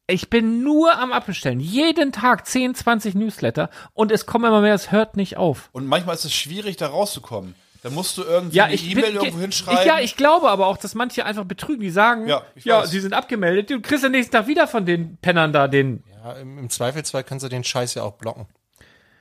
ich 0.07 0.29
bin 0.29 0.63
nur 0.63 0.97
am 0.97 1.11
Abbestellen. 1.11 1.59
Jeden 1.59 2.11
Tag 2.11 2.45
10, 2.47 2.75
20 2.75 3.15
Newsletter 3.15 3.69
und 3.93 4.11
es 4.11 4.25
kommen 4.25 4.45
immer 4.45 4.61
mehr, 4.61 4.73
es 4.75 4.91
hört 4.91 5.17
nicht 5.17 5.37
auf. 5.37 5.69
Und 5.71 5.87
manchmal 5.87 6.15
ist 6.15 6.25
es 6.25 6.33
schwierig, 6.33 6.77
da 6.77 6.87
rauszukommen. 6.87 7.55
Da 7.81 7.91
musst 7.91 8.17
du 8.17 8.23
irgendwie 8.23 8.57
Ja, 8.57 8.65
eine 8.65 8.73
ich 8.73 8.89
E-Mail 8.89 9.13
irgendwo 9.13 9.37
ich, 9.37 9.41
hinschreiben. 9.41 9.85
ja, 9.85 9.99
ich 9.99 10.17
glaube 10.17 10.49
aber 10.49 10.65
auch, 10.67 10.77
dass 10.77 10.95
manche 10.95 11.23
einfach 11.25 11.45
betrügen, 11.45 11.81
die 11.81 11.91
sagen, 11.91 12.27
Ja, 12.27 12.41
ja, 12.63 12.83
ich 12.83 12.89
sie 12.89 12.99
sind 12.99 13.13
abgemeldet, 13.13 13.69
du 13.69 13.79
kriegst 13.79 14.03
am 14.03 14.11
nächsten 14.11 14.31
Tag 14.31 14.47
wieder 14.47 14.67
von 14.67 14.85
den 14.87 15.17
Pennern 15.17 15.53
da 15.53 15.67
den. 15.67 16.03
Ja, 16.23 16.33
im, 16.33 16.57
im 16.57 16.69
Zweifelsfall 16.69 17.23
kannst 17.23 17.45
du 17.45 17.49
den 17.49 17.63
Scheiß 17.63 17.93
ja 17.93 18.01
auch 18.03 18.13
blocken. 18.13 18.47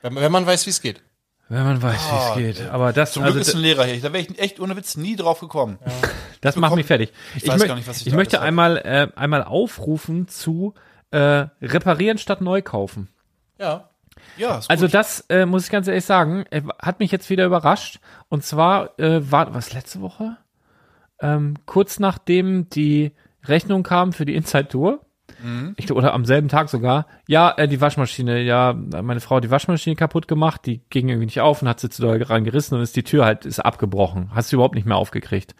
Wenn, 0.01 0.15
wenn 0.15 0.31
man 0.31 0.45
weiß, 0.47 0.65
wie 0.65 0.71
es 0.71 0.81
geht. 0.81 1.01
Wenn 1.47 1.63
man 1.63 1.81
weiß, 1.81 1.99
Ah, 2.11 2.35
wie 2.37 2.45
es 2.49 2.57
geht. 2.57 2.69
Aber 2.69 2.91
das, 2.91 3.11
Zum 3.13 3.23
Glück 3.23 3.35
also, 3.35 3.49
ist 3.49 3.55
ein 3.55 3.61
Lehrer 3.61 3.83
hier. 3.85 4.01
Da 4.01 4.11
wäre 4.11 4.23
ich 4.23 4.39
echt 4.39 4.59
ohne 4.59 4.75
Witz 4.75 4.97
nie 4.97 5.15
drauf 5.15 5.39
gekommen. 5.39 5.77
das 6.41 6.55
macht 6.55 6.75
mich 6.75 6.87
fertig. 6.87 7.13
Ich, 7.35 7.47
weiß 7.47 7.59
möcht- 7.59 7.67
gar 7.67 7.75
nicht, 7.75 7.87
was 7.87 8.01
ich 8.01 8.07
ich 8.07 8.13
möchte 8.13 8.41
einmal, 8.41 8.77
äh, 8.77 9.07
einmal 9.15 9.43
aufrufen 9.43 10.27
zu 10.27 10.73
äh, 11.11 11.45
reparieren 11.61 12.17
statt 12.17 12.41
neu 12.41 12.61
kaufen. 12.63 13.09
Ja. 13.59 13.89
Ja, 14.37 14.57
ist 14.57 14.69
Also 14.71 14.85
gut. 14.87 14.93
das 14.95 15.21
äh, 15.29 15.45
muss 15.45 15.65
ich 15.65 15.71
ganz 15.71 15.87
ehrlich 15.87 16.03
sagen, 16.05 16.45
äh, 16.49 16.61
hat 16.81 16.99
mich 16.99 17.11
jetzt 17.11 17.29
wieder 17.29 17.45
überrascht. 17.45 17.99
Und 18.27 18.43
zwar 18.43 18.97
äh, 18.99 19.31
war 19.31 19.53
was 19.53 19.71
letzte 19.71 20.01
Woche, 20.01 20.37
ähm, 21.21 21.53
kurz 21.67 21.99
nachdem 21.99 22.69
die 22.69 23.11
Rechnung 23.43 23.83
kam 23.83 24.13
für 24.13 24.25
die 24.25 24.33
Inside 24.35 24.67
Tour. 24.69 25.04
Ich, 25.77 25.85
glaub, 25.85 25.97
oder 25.97 26.13
am 26.13 26.25
selben 26.25 26.47
Tag 26.47 26.69
sogar. 26.69 27.07
Ja, 27.27 27.53
äh, 27.57 27.67
die 27.67 27.81
Waschmaschine, 27.81 28.41
ja, 28.41 28.73
meine 28.73 29.19
Frau 29.19 29.37
hat 29.37 29.43
die 29.43 29.51
Waschmaschine 29.51 29.95
kaputt 29.95 30.27
gemacht, 30.27 30.61
die 30.65 30.81
ging 30.89 31.09
irgendwie 31.09 31.25
nicht 31.25 31.41
auf 31.41 31.61
und 31.61 31.67
hat 31.67 31.79
sie 31.79 31.89
zu 31.89 32.01
doll 32.01 32.21
rangerissen 32.21 32.77
und 32.77 32.83
ist 32.83 32.95
die 32.95 33.03
Tür 33.03 33.25
halt 33.25 33.45
ist 33.45 33.59
abgebrochen. 33.59 34.31
Hast 34.33 34.51
du 34.51 34.57
überhaupt 34.57 34.75
nicht 34.75 34.87
mehr 34.87 34.97
aufgekriegt. 34.97 35.55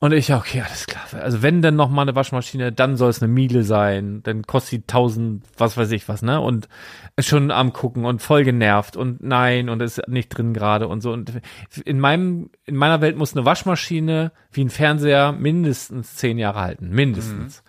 Und 0.00 0.12
ich, 0.12 0.28
ja, 0.28 0.36
okay, 0.36 0.60
alles 0.60 0.86
klar. 0.86 1.02
Also 1.22 1.40
wenn 1.40 1.62
denn 1.62 1.76
noch 1.76 1.88
mal 1.88 2.02
eine 2.02 2.14
Waschmaschine, 2.14 2.72
dann 2.72 2.98
soll 2.98 3.08
es 3.08 3.22
eine 3.22 3.32
Miele 3.32 3.62
sein. 3.62 4.22
Dann 4.22 4.42
kostet 4.42 4.72
die 4.72 4.86
tausend, 4.86 5.44
was 5.56 5.78
weiß 5.78 5.90
ich 5.92 6.08
was, 6.10 6.20
ne? 6.20 6.42
Und 6.42 6.68
schon 7.18 7.50
am 7.50 7.72
gucken 7.72 8.04
und 8.04 8.20
voll 8.20 8.44
genervt 8.44 8.98
und 8.98 9.22
nein 9.22 9.70
und 9.70 9.80
ist 9.80 10.06
nicht 10.06 10.28
drin 10.28 10.52
gerade 10.52 10.88
und 10.88 11.00
so. 11.00 11.10
Und 11.10 11.32
in 11.86 12.00
meinem, 12.00 12.50
in 12.66 12.76
meiner 12.76 13.00
Welt 13.00 13.16
muss 13.16 13.34
eine 13.34 13.46
Waschmaschine 13.46 14.32
wie 14.52 14.64
ein 14.64 14.68
Fernseher 14.68 15.32
mindestens 15.32 16.16
zehn 16.16 16.36
Jahre 16.36 16.60
halten. 16.60 16.90
Mindestens. 16.90 17.62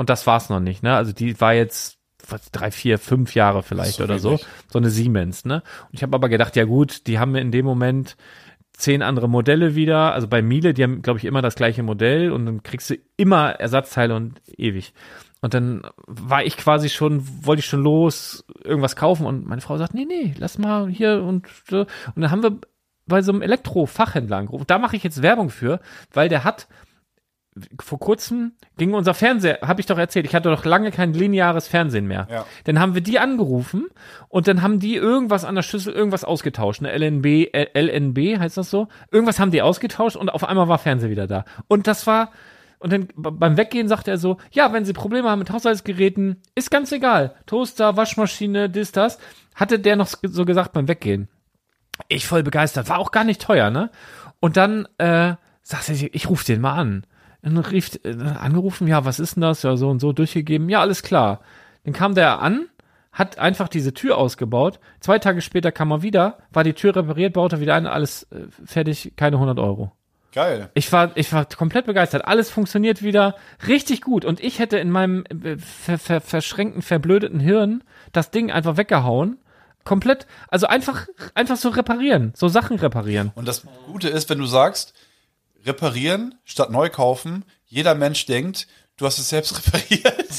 Und 0.00 0.08
das 0.08 0.26
war's 0.26 0.48
noch 0.48 0.60
nicht, 0.60 0.82
ne? 0.82 0.96
Also 0.96 1.12
die 1.12 1.38
war 1.42 1.52
jetzt 1.52 1.98
was, 2.26 2.50
drei, 2.52 2.70
vier, 2.70 2.96
fünf 2.98 3.34
Jahre 3.34 3.62
vielleicht 3.62 3.96
so 3.96 4.04
oder 4.04 4.18
so. 4.18 4.30
wenig. 4.30 4.46
So 4.72 4.78
eine 4.78 4.88
Siemens, 4.88 5.44
ne? 5.44 5.56
Und 5.56 5.90
ich 5.92 6.02
habe 6.02 6.14
aber 6.14 6.30
gedacht, 6.30 6.56
ja 6.56 6.64
gut, 6.64 7.06
die 7.06 7.18
haben 7.18 7.34
in 7.34 7.52
dem 7.52 7.66
Moment 7.66 8.16
zehn 8.72 9.02
andere 9.02 9.28
Modelle 9.28 9.74
wieder. 9.74 10.14
Also 10.14 10.26
bei 10.26 10.40
Miele, 10.40 10.72
die 10.72 10.84
haben, 10.84 11.02
glaube 11.02 11.18
ich, 11.18 11.26
immer 11.26 11.42
das 11.42 11.54
gleiche 11.54 11.82
Modell 11.82 12.32
und 12.32 12.46
dann 12.46 12.62
kriegst 12.62 12.88
du 12.88 12.94
immer 13.18 13.50
Ersatzteile 13.50 14.16
und 14.16 14.40
ewig. 14.46 14.94
Und 15.42 15.52
dann 15.52 15.82
war 16.06 16.44
ich 16.44 16.56
quasi 16.56 16.88
schon, 16.88 17.22
wollte 17.44 17.60
ich 17.60 17.66
schon 17.66 17.82
los, 17.82 18.46
irgendwas 18.64 18.96
kaufen 18.96 19.26
und 19.26 19.46
meine 19.46 19.60
Frau 19.60 19.76
sagt, 19.76 19.92
nee, 19.92 20.06
nee, 20.08 20.32
lass 20.38 20.56
mal 20.56 20.88
hier 20.88 21.22
und 21.22 21.46
so. 21.68 21.80
Und 21.80 22.22
dann 22.22 22.30
haben 22.30 22.42
wir 22.42 22.56
bei 23.06 23.20
so 23.20 23.32
einem 23.32 23.42
Elektrofachhändler 23.42 24.38
angerufen. 24.38 24.64
Da 24.66 24.78
mache 24.78 24.96
ich 24.96 25.02
jetzt 25.02 25.20
Werbung 25.20 25.50
für, 25.50 25.78
weil 26.10 26.30
der 26.30 26.44
hat 26.44 26.68
vor 27.80 27.98
kurzem 27.98 28.52
ging 28.76 28.94
unser 28.94 29.14
Fernseher, 29.14 29.58
habe 29.62 29.80
ich 29.80 29.86
doch 29.86 29.98
erzählt, 29.98 30.26
ich 30.26 30.34
hatte 30.34 30.50
doch 30.50 30.64
lange 30.64 30.90
kein 30.90 31.12
lineares 31.12 31.68
Fernsehen 31.68 32.06
mehr. 32.06 32.28
Ja. 32.30 32.46
Dann 32.64 32.78
haben 32.78 32.94
wir 32.94 33.02
die 33.02 33.18
angerufen 33.18 33.86
und 34.28 34.48
dann 34.48 34.62
haben 34.62 34.80
die 34.80 34.96
irgendwas 34.96 35.44
an 35.44 35.54
der 35.54 35.62
Schüssel, 35.62 35.92
irgendwas 35.92 36.24
ausgetauscht. 36.24 36.82
Eine 36.82 36.92
LNB, 36.96 37.50
LNB 37.74 38.38
heißt 38.38 38.56
das 38.56 38.70
so. 38.70 38.88
Irgendwas 39.10 39.38
haben 39.38 39.50
die 39.50 39.62
ausgetauscht 39.62 40.16
und 40.16 40.28
auf 40.30 40.44
einmal 40.44 40.68
war 40.68 40.78
Fernseher 40.78 41.10
wieder 41.10 41.26
da. 41.26 41.44
Und 41.68 41.86
das 41.86 42.06
war, 42.06 42.30
und 42.78 42.92
dann 42.92 43.08
beim 43.14 43.56
Weggehen 43.56 43.88
sagte 43.88 44.10
er 44.10 44.18
so, 44.18 44.38
ja, 44.50 44.72
wenn 44.72 44.84
Sie 44.84 44.94
Probleme 44.94 45.28
haben 45.28 45.38
mit 45.38 45.50
Haushaltsgeräten, 45.50 46.40
ist 46.54 46.70
ganz 46.70 46.90
egal. 46.92 47.34
Toaster, 47.46 47.96
Waschmaschine, 47.96 48.70
dies, 48.70 48.92
das. 48.92 49.18
Hatte 49.54 49.78
der 49.78 49.96
noch 49.96 50.08
so 50.22 50.44
gesagt 50.46 50.72
beim 50.72 50.88
Weggehen. 50.88 51.28
Ich 52.08 52.26
voll 52.26 52.42
begeistert. 52.42 52.88
War 52.88 52.98
auch 52.98 53.10
gar 53.10 53.24
nicht 53.24 53.42
teuer, 53.42 53.70
ne? 53.70 53.90
Und 54.40 54.56
dann 54.56 54.88
äh, 54.96 55.34
sagte 55.62 55.92
ich, 55.92 56.14
ich 56.14 56.30
rufe 56.30 56.46
den 56.46 56.62
mal 56.62 56.74
an. 56.74 57.04
Dann 57.42 57.56
rief, 57.58 57.98
äh, 58.04 58.14
angerufen, 58.38 58.86
ja, 58.86 59.04
was 59.04 59.18
ist 59.18 59.36
denn 59.36 59.42
das? 59.42 59.62
Ja, 59.62 59.76
so 59.76 59.88
und 59.88 60.00
so 60.00 60.12
durchgegeben. 60.12 60.68
Ja, 60.68 60.80
alles 60.80 61.02
klar. 61.02 61.40
Dann 61.84 61.94
kam 61.94 62.14
der 62.14 62.40
an, 62.40 62.68
hat 63.12 63.38
einfach 63.38 63.68
diese 63.68 63.94
Tür 63.94 64.18
ausgebaut. 64.18 64.78
Zwei 65.00 65.18
Tage 65.18 65.40
später 65.40 65.72
kam 65.72 65.90
er 65.90 66.02
wieder, 66.02 66.38
war 66.52 66.64
die 66.64 66.74
Tür 66.74 66.94
repariert, 66.94 67.32
baute 67.32 67.60
wieder 67.60 67.74
ein, 67.74 67.86
alles 67.86 68.24
äh, 68.24 68.46
fertig, 68.64 69.14
keine 69.16 69.36
100 69.36 69.58
Euro. 69.58 69.92
Geil. 70.32 70.70
Ich 70.74 70.92
war, 70.92 71.10
ich 71.16 71.32
war 71.32 71.44
komplett 71.44 71.86
begeistert. 71.86 72.24
Alles 72.26 72.50
funktioniert 72.50 73.02
wieder 73.02 73.34
richtig 73.66 74.00
gut. 74.00 74.24
Und 74.24 74.40
ich 74.40 74.60
hätte 74.60 74.78
in 74.78 74.90
meinem 74.90 75.24
äh, 75.24 75.56
ver, 75.56 75.98
ver, 75.98 76.20
verschränkten, 76.20 76.82
verblödeten 76.82 77.40
Hirn 77.40 77.82
das 78.12 78.30
Ding 78.30 78.50
einfach 78.50 78.76
weggehauen. 78.76 79.38
Komplett, 79.82 80.26
also 80.48 80.66
einfach, 80.66 81.08
einfach 81.34 81.56
so 81.56 81.70
reparieren, 81.70 82.32
so 82.36 82.48
Sachen 82.48 82.78
reparieren. 82.78 83.32
Und 83.34 83.48
das 83.48 83.66
Gute 83.86 84.08
ist, 84.08 84.28
wenn 84.28 84.38
du 84.38 84.44
sagst, 84.44 84.94
reparieren 85.64 86.34
statt 86.44 86.70
neu 86.70 86.88
kaufen. 86.88 87.44
Jeder 87.66 87.94
Mensch 87.94 88.26
denkt, 88.26 88.66
du 88.96 89.06
hast 89.06 89.18
es 89.18 89.28
selbst 89.28 89.56
repariert. 89.66 90.30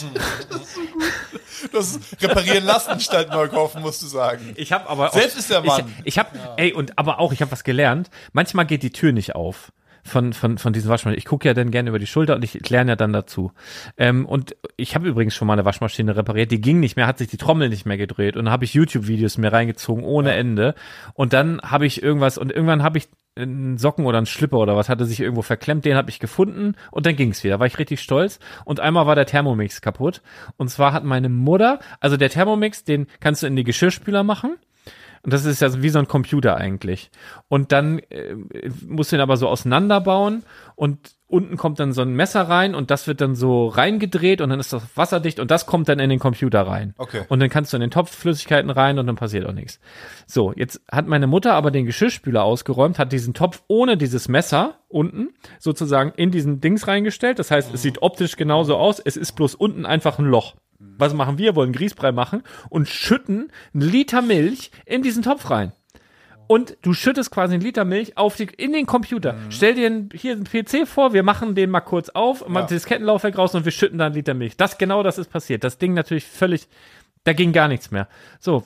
Du 1.72 1.78
hast 1.78 1.96
es 1.96 2.22
reparieren 2.22 2.66
lassen 2.66 3.00
statt 3.00 3.30
neu 3.30 3.48
kaufen, 3.48 3.82
musst 3.82 4.02
du 4.02 4.08
sagen. 4.08 4.54
Ich 4.56 4.72
habe 4.72 4.90
aber 4.90 5.10
Selbst 5.12 5.38
ist 5.38 5.50
der 5.50 5.62
Mann. 5.62 5.94
Ich, 6.00 6.08
ich 6.14 6.20
habe, 6.20 6.30
ey, 6.58 6.74
und 6.74 6.98
aber 6.98 7.20
auch, 7.20 7.32
ich 7.34 7.42
habe 7.42 7.52
was 7.52 7.64
gelernt. 7.64 8.10
Manchmal 8.34 8.66
geht 8.66 8.84
die 8.84 8.92
Tür 8.92 9.12
nicht 9.12 9.36
auf 9.36 9.72
von 10.04 10.34
von 10.34 10.58
von 10.58 10.74
diesen 10.74 10.90
Waschmaschinen. 10.90 11.18
Ich 11.18 11.26
gucke 11.26 11.48
ja 11.48 11.54
dann 11.54 11.72
gerne 11.72 11.90
über 11.90 12.00
die 12.00 12.08
Schulter 12.08 12.36
und 12.36 12.44
ich 12.44 12.70
lerne 12.70 12.92
ja 12.92 12.96
dann 12.96 13.14
dazu. 13.14 13.52
Ähm, 13.98 14.26
und 14.26 14.56
ich 14.78 14.96
habe 14.96 15.08
übrigens 15.08 15.36
schon 15.36 15.48
mal 15.48 15.54
eine 15.54 15.66
Waschmaschine 15.66 16.16
repariert. 16.16 16.52
Die 16.52 16.62
ging 16.62 16.80
nicht 16.80 16.96
mehr, 16.96 17.08
hat 17.08 17.18
sich 17.18 17.28
die 17.28 17.38
Trommel 17.38 17.70
nicht 17.70 17.86
mehr 17.86 17.98
gedreht 17.98 18.38
und 18.38 18.46
dann 18.46 18.54
habe 18.54 18.66
ich 18.66 18.74
YouTube-Videos 18.74 19.38
mir 19.38 19.52
reingezogen 19.52 20.04
ohne 20.04 20.34
Ende. 20.34 20.76
Und 21.14 21.34
dann 21.34 21.62
habe 21.62 21.86
ich 21.86 22.02
irgendwas 22.02 22.38
und 22.38 22.52
irgendwann 22.52 22.84
habe 22.84 22.98
ich 22.98 23.10
einen 23.36 23.78
Socken 23.78 24.06
oder 24.06 24.18
einen 24.18 24.28
Schlipper 24.28 24.58
oder 24.58 24.76
was 24.76 24.90
hatte 24.90 25.06
sich 25.06 25.22
irgendwo 25.22 25.42
verklemmt, 25.42 25.86
den 25.86 25.96
habe 25.96 26.10
ich 26.10 26.20
gefunden 26.20 26.76
und 26.92 27.06
dann 27.06 27.16
ging's 27.16 27.44
wieder. 27.44 27.60
War 27.60 27.68
ich 27.68 27.80
richtig 27.80 28.02
stolz 28.02 28.40
und 28.66 28.80
einmal 28.80 29.08
war 29.08 29.16
der 29.16 29.26
Thermomix 29.26 29.82
kaputt 29.82 30.22
und 30.58 30.70
zwar 30.70 30.92
hat 30.92 31.06
meine 31.06 31.30
Mutter, 31.30 31.80
also 32.02 32.18
der 32.18 32.30
Thermomix, 32.30 32.84
den 32.84 33.08
kannst 33.20 33.44
du 33.44 33.48
in 33.48 33.56
die 33.56 33.64
Geschirrspüler 33.64 34.24
machen. 34.24 34.58
Und 35.24 35.34
das 35.34 35.46
ist 35.46 35.62
ja 35.62 35.82
wie 35.82 35.90
so 35.90 36.00
ein 36.00 36.08
Computer 36.08 36.58
eigentlich. 36.58 37.12
Und 37.48 37.72
dann 37.72 38.00
äh, 38.10 38.36
musst 38.88 39.12
du 39.12 39.18
ihn 39.18 39.22
aber 39.22 39.38
so 39.38 39.48
auseinanderbauen 39.48 40.44
und 40.76 41.16
unten 41.28 41.58
kommt 41.58 41.80
dann 41.80 41.94
so 41.94 42.02
ein 42.02 42.14
Messer 42.14 42.42
rein 42.42 42.76
und 42.76 42.92
das 42.92 43.08
wird 43.08 43.22
dann 43.22 43.36
so 43.36 43.68
reingedreht 43.68 44.42
und 44.42 44.50
dann 44.50 44.60
ist 44.60 44.74
das 44.74 44.84
wasserdicht 44.96 45.40
und 45.40 45.50
das 45.50 45.66
kommt 45.66 45.88
dann 45.88 46.00
in 46.00 46.10
den 46.10 46.20
Computer 46.20 46.68
rein. 46.68 46.94
Okay. 46.98 47.24
Und 47.30 47.40
dann 47.40 47.50
kannst 47.50 47.72
du 47.72 47.78
in 47.78 47.82
den 47.82 47.92
Topf 47.92 48.12
Flüssigkeiten 48.12 48.70
rein 48.70 49.00
und 49.00 49.08
dann 49.08 49.16
passiert 49.16 49.46
auch 49.48 49.54
nichts. 49.54 49.80
So, 50.26 50.54
jetzt 50.56 50.82
hat 50.92 51.08
meine 51.08 51.28
Mutter 51.28 51.54
aber 51.54 51.72
den 51.72 51.86
Geschirrspüler 51.86 52.44
ausgeräumt, 52.44 53.00
hat 53.00 53.14
diesen 53.14 53.34
Topf 53.34 53.64
ohne 53.68 53.96
dieses 53.96 54.28
Messer 54.28 54.80
unten 54.90 55.30
sozusagen 55.60 56.12
in 56.16 56.32
diesen 56.32 56.60
Dings 56.60 56.88
reingestellt. 56.88 57.40
Das 57.40 57.52
heißt, 57.52 57.74
es 57.74 57.82
sieht 57.82 58.02
optisch 58.02 58.36
genauso 58.36 58.76
aus. 58.76 59.00
Es 59.00 59.16
ist 59.16 59.34
bloß 59.34 59.56
unten 59.56 59.86
einfach 59.86 60.20
ein 60.20 60.26
Loch. 60.26 60.56
Was 60.98 61.14
machen 61.14 61.38
wir? 61.38 61.56
Wollen 61.56 61.74
Grießbrei 61.74 62.12
machen 62.12 62.44
und 62.70 62.88
schütten 62.88 63.52
einen 63.74 63.82
Liter 63.82 64.22
Milch 64.22 64.72
in 64.86 65.02
diesen 65.02 65.24
Topf 65.24 65.50
rein. 65.50 65.74
Und 66.48 66.78
du 66.82 66.94
schüttest 66.94 67.32
quasi 67.32 67.54
einen 67.54 67.64
Liter 67.64 67.86
Milch 67.86 68.18
auf 68.18 68.36
die, 68.36 68.44
in 68.44 68.74
den 68.74 68.86
Computer. 68.86 69.36
Stell 69.50 69.76
dir 69.76 69.88
einen, 69.88 70.10
hier 70.14 70.34
einen 70.34 70.44
PC 70.44 70.86
vor, 70.86 71.14
wir 71.14 71.24
machen 71.24 71.56
den 71.56 71.70
mal 71.70 71.80
kurz 71.80 72.10
auf, 72.10 72.46
machen 72.48 72.68
das 72.70 72.86
Kettenlaufwerk 72.86 73.38
raus 73.38 73.56
und 73.56 73.64
wir 73.64 73.72
schütten 73.72 73.98
da 73.98 74.08
einen 74.08 74.16
Liter 74.16 74.34
Milch. 74.34 74.58
Das 74.58 74.78
genau 74.78 75.02
das 75.02 75.18
ist 75.18 75.32
passiert. 75.32 75.64
Das 75.64 75.78
Ding 75.78 75.94
natürlich 75.94 76.26
völlig, 76.26 76.68
da 77.24 77.32
ging 77.32 77.54
gar 77.54 77.70
nichts 77.70 77.90
mehr. 77.92 78.10
So, 78.40 78.66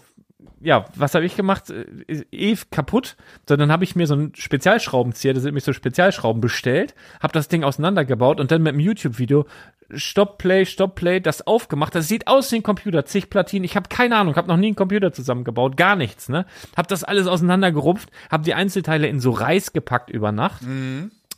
ja, 0.62 0.86
was 0.96 1.16
habe 1.16 1.26
ich 1.26 1.36
gemacht? 1.36 1.70
Äh, 1.70 2.24
Eh 2.32 2.56
kaputt. 2.72 3.16
So, 3.48 3.56
dann 3.56 3.72
habe 3.72 3.84
ich 3.84 3.96
mir 3.96 4.08
so 4.08 4.14
einen 4.14 4.36
Spezialschraubenzieher, 4.36 5.34
das 5.34 5.43
sind 5.43 5.54
mich 5.54 5.64
so 5.64 5.74
Spezialschrauben 5.74 6.41
bestellt, 6.41 6.96
habe 7.22 7.34
das 7.34 7.48
Ding 7.48 7.64
auseinandergebaut 7.64 8.39
und 8.39 8.52
dann 8.52 8.62
mit 8.64 8.74
einem 8.74 8.80
YouTube-Video 8.80 9.46
Stop 9.93 10.38
Play, 10.39 10.66
Stop 10.66 10.96
Play, 10.96 11.20
das 11.20 11.46
aufgemacht. 11.46 11.93
Das 11.93 12.08
sieht 12.08 12.28
aus 12.28 12.52
wie 12.52 12.58
ein 12.58 12.64
Computer, 12.64 13.06
zig 13.06 13.30
Platinen. 13.30 13.64
Ich 13.64 13.76
habe 13.76 13.89
keine 13.89 14.16
Ahnung, 14.18 14.36
habe 14.36 14.48
noch 14.48 14.58
nie 14.58 14.68
einen 14.68 14.76
Computer 14.76 15.14
zusammengebaut, 15.14 15.78
gar 15.78 15.96
nichts, 15.96 16.30
ne? 16.30 16.46
Hab 16.76 16.88
das 16.88 17.04
alles 17.04 17.28
auseinandergerupft, 17.28 18.10
habe 18.32 18.43
die 18.43 18.54
Einzelteile 18.54 19.08
in 19.08 19.20
so 19.20 19.32
Reis 19.32 19.74
gepackt 19.74 20.10
über 20.10 20.32
Nacht 20.32 20.62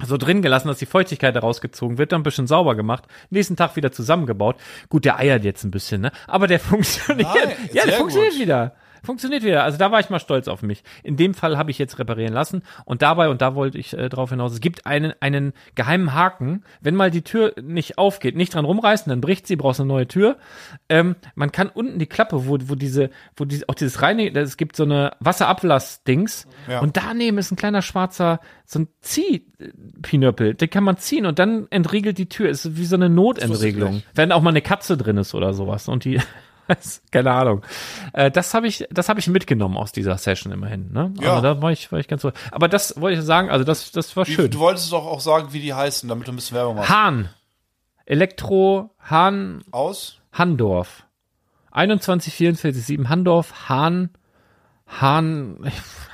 so 0.05 0.17
drin 0.17 0.41
gelassen, 0.41 0.67
dass 0.67 0.77
die 0.77 0.85
Feuchtigkeit 0.85 1.35
da 1.35 1.39
rausgezogen 1.39 1.97
wird, 1.97 2.11
dann 2.11 2.21
ein 2.21 2.23
bisschen 2.23 2.47
sauber 2.47 2.75
gemacht, 2.75 3.05
nächsten 3.29 3.55
Tag 3.55 3.75
wieder 3.75 3.91
zusammengebaut. 3.91 4.57
Gut, 4.89 5.05
der 5.05 5.17
eiert 5.17 5.43
jetzt 5.43 5.63
ein 5.63 5.71
bisschen, 5.71 6.01
ne? 6.01 6.11
Aber 6.27 6.47
der 6.47 6.59
funktioniert. 6.59 7.27
Nein, 7.33 7.69
ja, 7.73 7.85
der 7.85 7.93
funktioniert 7.93 8.33
gut. 8.33 8.41
wieder. 8.41 8.75
Funktioniert 9.07 9.41
wieder. 9.41 9.63
Also 9.63 9.77
da 9.77 9.89
war 9.89 10.01
ich 10.01 10.09
mal 10.09 10.19
stolz 10.19 10.49
auf 10.49 10.61
mich. 10.61 10.83
In 11.01 11.15
dem 11.15 11.33
Fall 11.33 11.57
habe 11.57 11.71
ich 11.71 11.77
jetzt 11.77 11.97
reparieren 11.97 12.33
lassen 12.33 12.61
und 12.83 13.01
dabei, 13.01 13.29
und 13.29 13.41
da 13.41 13.55
wollte 13.55 13.77
ich 13.77 13.93
äh, 13.97 14.09
drauf 14.09 14.31
hinaus, 14.31 14.51
es 14.51 14.59
gibt 14.59 14.85
einen, 14.85 15.13
einen 15.21 15.53
geheimen 15.75 16.13
Haken. 16.13 16.65
Wenn 16.81 16.93
mal 16.93 17.09
die 17.09 17.21
Tür 17.21 17.53
nicht 17.61 17.97
aufgeht, 17.97 18.35
nicht 18.35 18.53
dran 18.53 18.65
rumreißen, 18.65 19.09
dann 19.09 19.21
bricht 19.21 19.47
sie, 19.47 19.55
brauchst 19.55 19.79
eine 19.79 19.87
neue 19.87 20.09
Tür. 20.09 20.35
Ähm, 20.89 21.15
man 21.35 21.53
kann 21.53 21.69
unten 21.69 21.99
die 21.99 22.05
Klappe, 22.05 22.47
wo, 22.47 22.57
wo 22.65 22.75
diese, 22.75 23.09
wo 23.37 23.45
diese, 23.45 23.69
auch 23.69 23.75
dieses 23.75 24.01
reine, 24.01 24.29
es 24.37 24.57
gibt 24.57 24.75
so 24.75 24.83
eine 24.83 25.11
Wasserablass-Dings 25.21 26.45
Ja. 26.67 26.81
und 26.81 26.97
daneben 26.97 27.37
ist 27.37 27.49
ein 27.51 27.55
kleiner 27.55 27.81
schwarzer, 27.81 28.41
so 28.65 28.79
ein 28.79 28.87
Ziehpinöppel, 28.99 30.53
den 30.55 30.69
kann 30.69 30.83
man 30.83 30.97
ziehen 30.97 31.25
und 31.25 31.39
dann 31.39 31.67
entriegelt 31.69 32.17
die 32.17 32.27
Tür. 32.27 32.49
Ist 32.49 32.75
wie 32.77 32.85
so 32.85 32.97
eine 32.97 33.09
Notentriegelung. 33.09 34.03
Wenn 34.15 34.33
auch 34.33 34.41
mal 34.41 34.49
eine 34.49 34.61
Katze 34.61 34.97
drin 34.97 35.15
ist 35.15 35.33
oder 35.33 35.53
sowas 35.53 35.87
und 35.87 36.03
die, 36.03 36.19
keine 37.11 37.31
Ahnung. 37.31 37.61
Äh, 38.13 38.31
das 38.31 38.53
habe 38.53 38.67
ich, 38.67 38.85
das 38.91 39.09
habe 39.09 39.19
ich 39.19 39.27
mitgenommen 39.27 39.77
aus 39.77 39.91
dieser 39.91 40.17
Session 40.17 40.51
immerhin. 40.51 40.91
Ne? 40.91 41.13
Ja. 41.19 41.33
Aber 41.33 41.41
da 41.41 41.61
war 41.61 41.71
ich, 41.71 41.91
war 41.91 41.99
ich 41.99 42.07
ganz. 42.07 42.25
Aber 42.51 42.67
das 42.67 42.99
wollte 42.99 43.19
ich 43.19 43.25
sagen. 43.25 43.49
Also 43.49 43.63
das, 43.63 43.91
das 43.91 44.15
war 44.15 44.25
schön. 44.25 44.51
du 44.51 44.59
wolltest 44.59 44.91
doch 44.91 45.05
auch 45.05 45.19
sagen, 45.21 45.53
wie 45.53 45.59
die 45.59 45.73
heißen, 45.73 46.07
damit 46.07 46.27
du 46.27 46.31
ein 46.31 46.35
bisschen 46.35 46.57
Werbung 46.57 46.75
machst. 46.75 46.89
Hahn, 46.89 47.29
Elektro, 48.05 48.91
Hahn, 48.99 49.63
Aus? 49.71 50.19
Handorf. 50.31 51.03
21447 51.71 53.07
Handorf, 53.09 53.69
Hahn, 53.69 54.09
Hahn, 54.87 55.59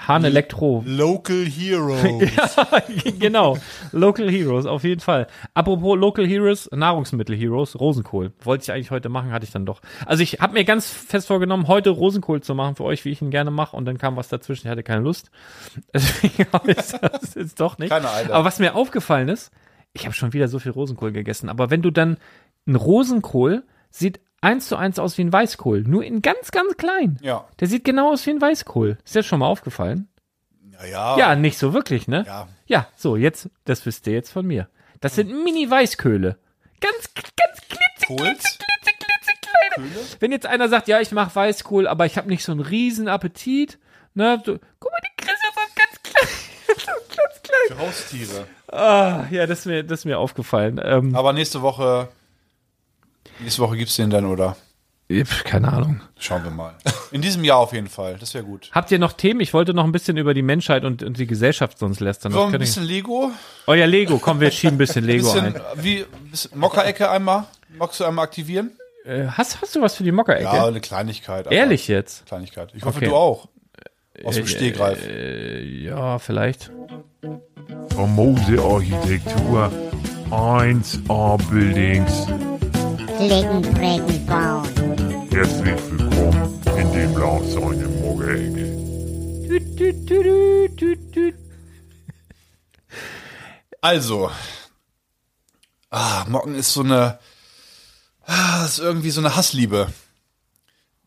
Hahn 0.07 0.25
Elektro. 0.25 0.83
Local 0.85 1.45
Heroes. 1.45 2.57
genau. 3.19 3.57
Local 3.91 4.29
Heroes, 4.29 4.65
auf 4.65 4.83
jeden 4.83 4.99
Fall. 4.99 5.27
Apropos 5.53 5.97
Local 5.97 6.27
Heroes, 6.27 6.69
Nahrungsmittel 6.71 7.35
Heroes, 7.35 7.79
Rosenkohl. 7.79 8.33
Wollte 8.41 8.63
ich 8.63 8.71
eigentlich 8.71 8.91
heute 8.91 9.09
machen, 9.09 9.31
hatte 9.31 9.45
ich 9.45 9.51
dann 9.51 9.65
doch. 9.65 9.81
Also 10.05 10.23
ich 10.23 10.41
habe 10.41 10.53
mir 10.53 10.65
ganz 10.65 10.89
fest 10.89 11.27
vorgenommen, 11.27 11.67
heute 11.67 11.91
Rosenkohl 11.91 12.41
zu 12.41 12.55
machen 12.55 12.75
für 12.75 12.83
euch, 12.83 13.05
wie 13.05 13.11
ich 13.11 13.21
ihn 13.21 13.31
gerne 13.31 13.51
mache. 13.51 13.77
Und 13.77 13.85
dann 13.85 13.97
kam 13.97 14.17
was 14.17 14.27
dazwischen, 14.27 14.67
ich 14.67 14.71
hatte 14.71 14.83
keine 14.83 15.01
Lust. 15.01 15.29
Deswegen 15.93 16.51
habe 16.51 16.71
ich 16.71 16.77
das 16.77 17.35
jetzt 17.35 17.59
doch 17.59 17.77
nicht. 17.77 17.89
Keine 17.89 18.11
Eile. 18.11 18.33
Aber 18.33 18.43
was 18.43 18.59
mir 18.59 18.75
aufgefallen 18.75 19.29
ist, 19.29 19.51
ich 19.93 20.05
habe 20.05 20.15
schon 20.15 20.33
wieder 20.33 20.47
so 20.47 20.59
viel 20.59 20.71
Rosenkohl 20.71 21.11
gegessen. 21.11 21.47
Aber 21.47 21.69
wenn 21.69 21.81
du 21.81 21.91
dann, 21.91 22.17
ein 22.65 22.75
Rosenkohl 22.75 23.63
sieht 23.89 24.19
eins 24.43 24.67
zu 24.67 24.75
eins 24.75 24.99
aus 24.99 25.17
wie 25.17 25.23
ein 25.23 25.33
Weißkohl. 25.33 25.81
Nur 25.81 26.03
in 26.03 26.21
ganz, 26.21 26.51
ganz 26.51 26.75
klein. 26.77 27.17
Ja. 27.21 27.45
Der 27.59 27.67
sieht 27.67 27.83
genau 27.85 28.11
aus 28.11 28.25
wie 28.25 28.31
ein 28.31 28.41
Weißkohl. 28.41 28.97
Ist 29.03 29.15
dir 29.15 29.19
das 29.19 29.25
schon 29.25 29.39
mal 29.39 29.47
aufgefallen? 29.47 30.07
Ja, 30.71 30.85
ja. 30.85 31.17
Ja, 31.17 31.35
nicht 31.35 31.57
so 31.57 31.73
wirklich, 31.73 32.07
ne? 32.07 32.23
Ja. 32.27 32.47
Ja, 32.65 32.87
so, 32.95 33.15
jetzt, 33.15 33.49
das 33.65 33.85
wisst 33.85 34.07
ihr 34.07 34.13
jetzt 34.13 34.31
von 34.31 34.45
mir. 34.45 34.67
Das 34.99 35.15
sind 35.15 35.43
Mini-Weißköhle. 35.43 36.37
Ganz, 36.79 37.13
ganz 37.13 37.61
klitze, 37.67 38.05
kleine. 39.41 39.85
Wenn 40.19 40.31
jetzt 40.31 40.45
einer 40.45 40.69
sagt, 40.69 40.87
ja, 40.87 40.99
ich 40.99 41.11
mache 41.11 41.35
Weißkohl, 41.35 41.87
aber 41.87 42.05
ich 42.05 42.17
habe 42.17 42.29
nicht 42.29 42.43
so 42.43 42.51
einen 42.51 42.61
riesen 42.61 43.07
Appetit, 43.07 43.79
ne? 44.13 44.41
So, 44.45 44.57
guck 44.79 44.91
mal, 44.91 44.99
die 45.03 45.25
Chris 45.25 45.35
ist 45.35 45.75
ganz 45.75 46.03
klein. 46.03 46.27
ganz 47.17 47.41
klein. 47.43 47.77
Für 47.77 47.79
Haustiere. 47.79 48.47
Ah, 48.71 49.25
ja, 49.29 49.45
das 49.45 49.59
ist 49.59 49.65
mir, 49.65 49.83
das 49.83 49.99
ist 49.99 50.05
mir 50.05 50.19
aufgefallen. 50.19 50.79
Ähm, 50.83 51.15
Aber 51.15 51.33
nächste 51.33 51.61
Woche, 51.61 52.09
nächste 53.39 53.61
Woche 53.61 53.77
gibt's 53.77 53.95
den 53.95 54.09
dann, 54.09 54.25
oder? 54.25 54.55
keine 55.43 55.71
Ahnung. 55.71 56.01
Schauen 56.17 56.43
wir 56.43 56.49
mal. 56.49 56.73
In 57.11 57.21
diesem 57.21 57.43
Jahr 57.43 57.57
auf 57.59 57.71
jeden 57.73 57.87
Fall. 57.87 58.15
Das 58.19 58.33
wäre 58.33 58.43
gut. 58.43 58.69
Habt 58.71 58.89
ihr 58.89 58.97
noch 58.97 59.13
Themen? 59.13 59.41
Ich 59.41 59.53
wollte 59.53 59.73
noch 59.75 59.83
ein 59.83 59.91
bisschen 59.91 60.17
über 60.17 60.33
die 60.33 60.41
Menschheit 60.41 60.83
und, 60.85 61.03
und 61.03 61.19
die 61.19 61.27
Gesellschaft 61.27 61.77
sonst 61.77 61.99
lästern. 61.99 62.31
So 62.31 62.41
ein 62.45 62.49
könnte 62.51 62.63
ich- 62.63 62.71
bisschen 62.71 62.85
Lego. 62.85 63.29
Oh 63.67 63.73
ja, 63.75 63.85
Lego. 63.85 64.17
Komm, 64.17 64.39
wir 64.39 64.49
schieben 64.49 64.75
ein 64.75 64.77
bisschen 64.79 65.03
Lego 65.05 65.25
Bisschen, 65.31 65.55
ein. 65.55 65.61
wie, 65.75 66.05
bisschen 66.31 66.57
Mockerecke 66.57 67.11
einmal. 67.11 67.43
Mockst 67.77 67.99
du 67.99 68.05
einmal 68.05 68.23
aktivieren? 68.25 68.71
Äh, 69.05 69.25
hast, 69.27 69.61
hast 69.61 69.75
du 69.75 69.81
was 69.81 69.95
für 69.95 70.03
die 70.03 70.11
Mockerecke? 70.11 70.45
Ja, 70.45 70.65
eine 70.65 70.81
Kleinigkeit. 70.81 71.45
aber- 71.45 71.55
Ehrlich 71.55 71.87
jetzt? 71.87 72.25
Kleinigkeit. 72.25 72.71
Ich 72.73 72.83
hoffe, 72.83 72.97
Okay. 72.97 73.09
du 73.09 73.15
auch. 73.15 73.49
Aus 74.23 74.35
dem 74.35 74.45
Äh, 74.45 74.47
Stehgreif. 74.47 75.05
Äh, 75.07 75.61
ja, 75.63 76.17
vielleicht. 76.17 76.71
Famose 77.89 78.59
Architektur. 78.59 79.71
1A 80.31 81.37
Buildings. 81.51 82.25
Klicken, 83.27 83.61
prägen, 83.61 84.25
bauen. 84.25 84.67
Herzlich 85.31 85.81
willkommen 85.91 86.61
in 86.77 86.91
tüt, 90.07 90.77
tüt, 90.77 91.13
tüt. 91.13 91.35
Also. 93.79 94.29
Ah, 95.89 96.25
Mocken 96.27 96.53
ist 96.55 96.73
so 96.73 96.81
eine. 96.81 97.17
Ah, 98.25 98.65
ist 98.65 98.79
irgendwie 98.79 99.11
so 99.11 99.21
eine 99.21 99.37
Hassliebe. 99.37 99.87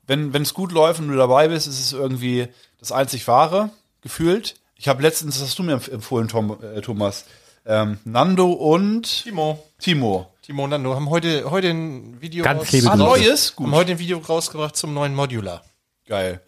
Wenn 0.06 0.32
es 0.40 0.54
gut 0.54 0.72
läuft 0.72 1.00
und 1.00 1.08
du 1.08 1.16
dabei 1.16 1.48
bist, 1.48 1.66
ist 1.66 1.80
es 1.80 1.92
irgendwie 1.92 2.48
das 2.78 2.92
einzig 2.92 3.28
wahre, 3.28 3.68
gefühlt. 4.00 4.54
Ich 4.76 4.88
habe 4.88 5.02
letztens, 5.02 5.34
das 5.38 5.48
hast 5.48 5.58
du 5.58 5.64
mir 5.64 5.76
empf- 5.76 5.90
empfohlen, 5.92 6.28
Tom, 6.28 6.56
äh, 6.62 6.80
Thomas, 6.80 7.26
ähm, 7.66 7.98
Nando 8.04 8.52
und 8.52 9.22
Timo. 9.24 9.62
Timo. 9.78 10.32
Timo 10.42 10.64
und 10.64 10.70
Nando 10.70 10.94
haben 10.94 11.10
heute, 11.10 11.50
heute 11.50 11.68
ein 11.70 12.20
Video 12.20 12.44
Ganz 12.44 12.60
raus- 12.62 12.72
liebe 12.72 12.86
Ah, 12.90 12.96
Grüße. 12.96 13.04
neues? 13.04 13.56
Gut. 13.56 13.66
haben 13.66 13.74
heute 13.74 13.90
ein 13.92 13.98
Video 13.98 14.18
rausgebracht 14.18 14.76
zum 14.76 14.94
neuen 14.94 15.14
Modular. 15.14 15.62
Geil. 16.06 16.40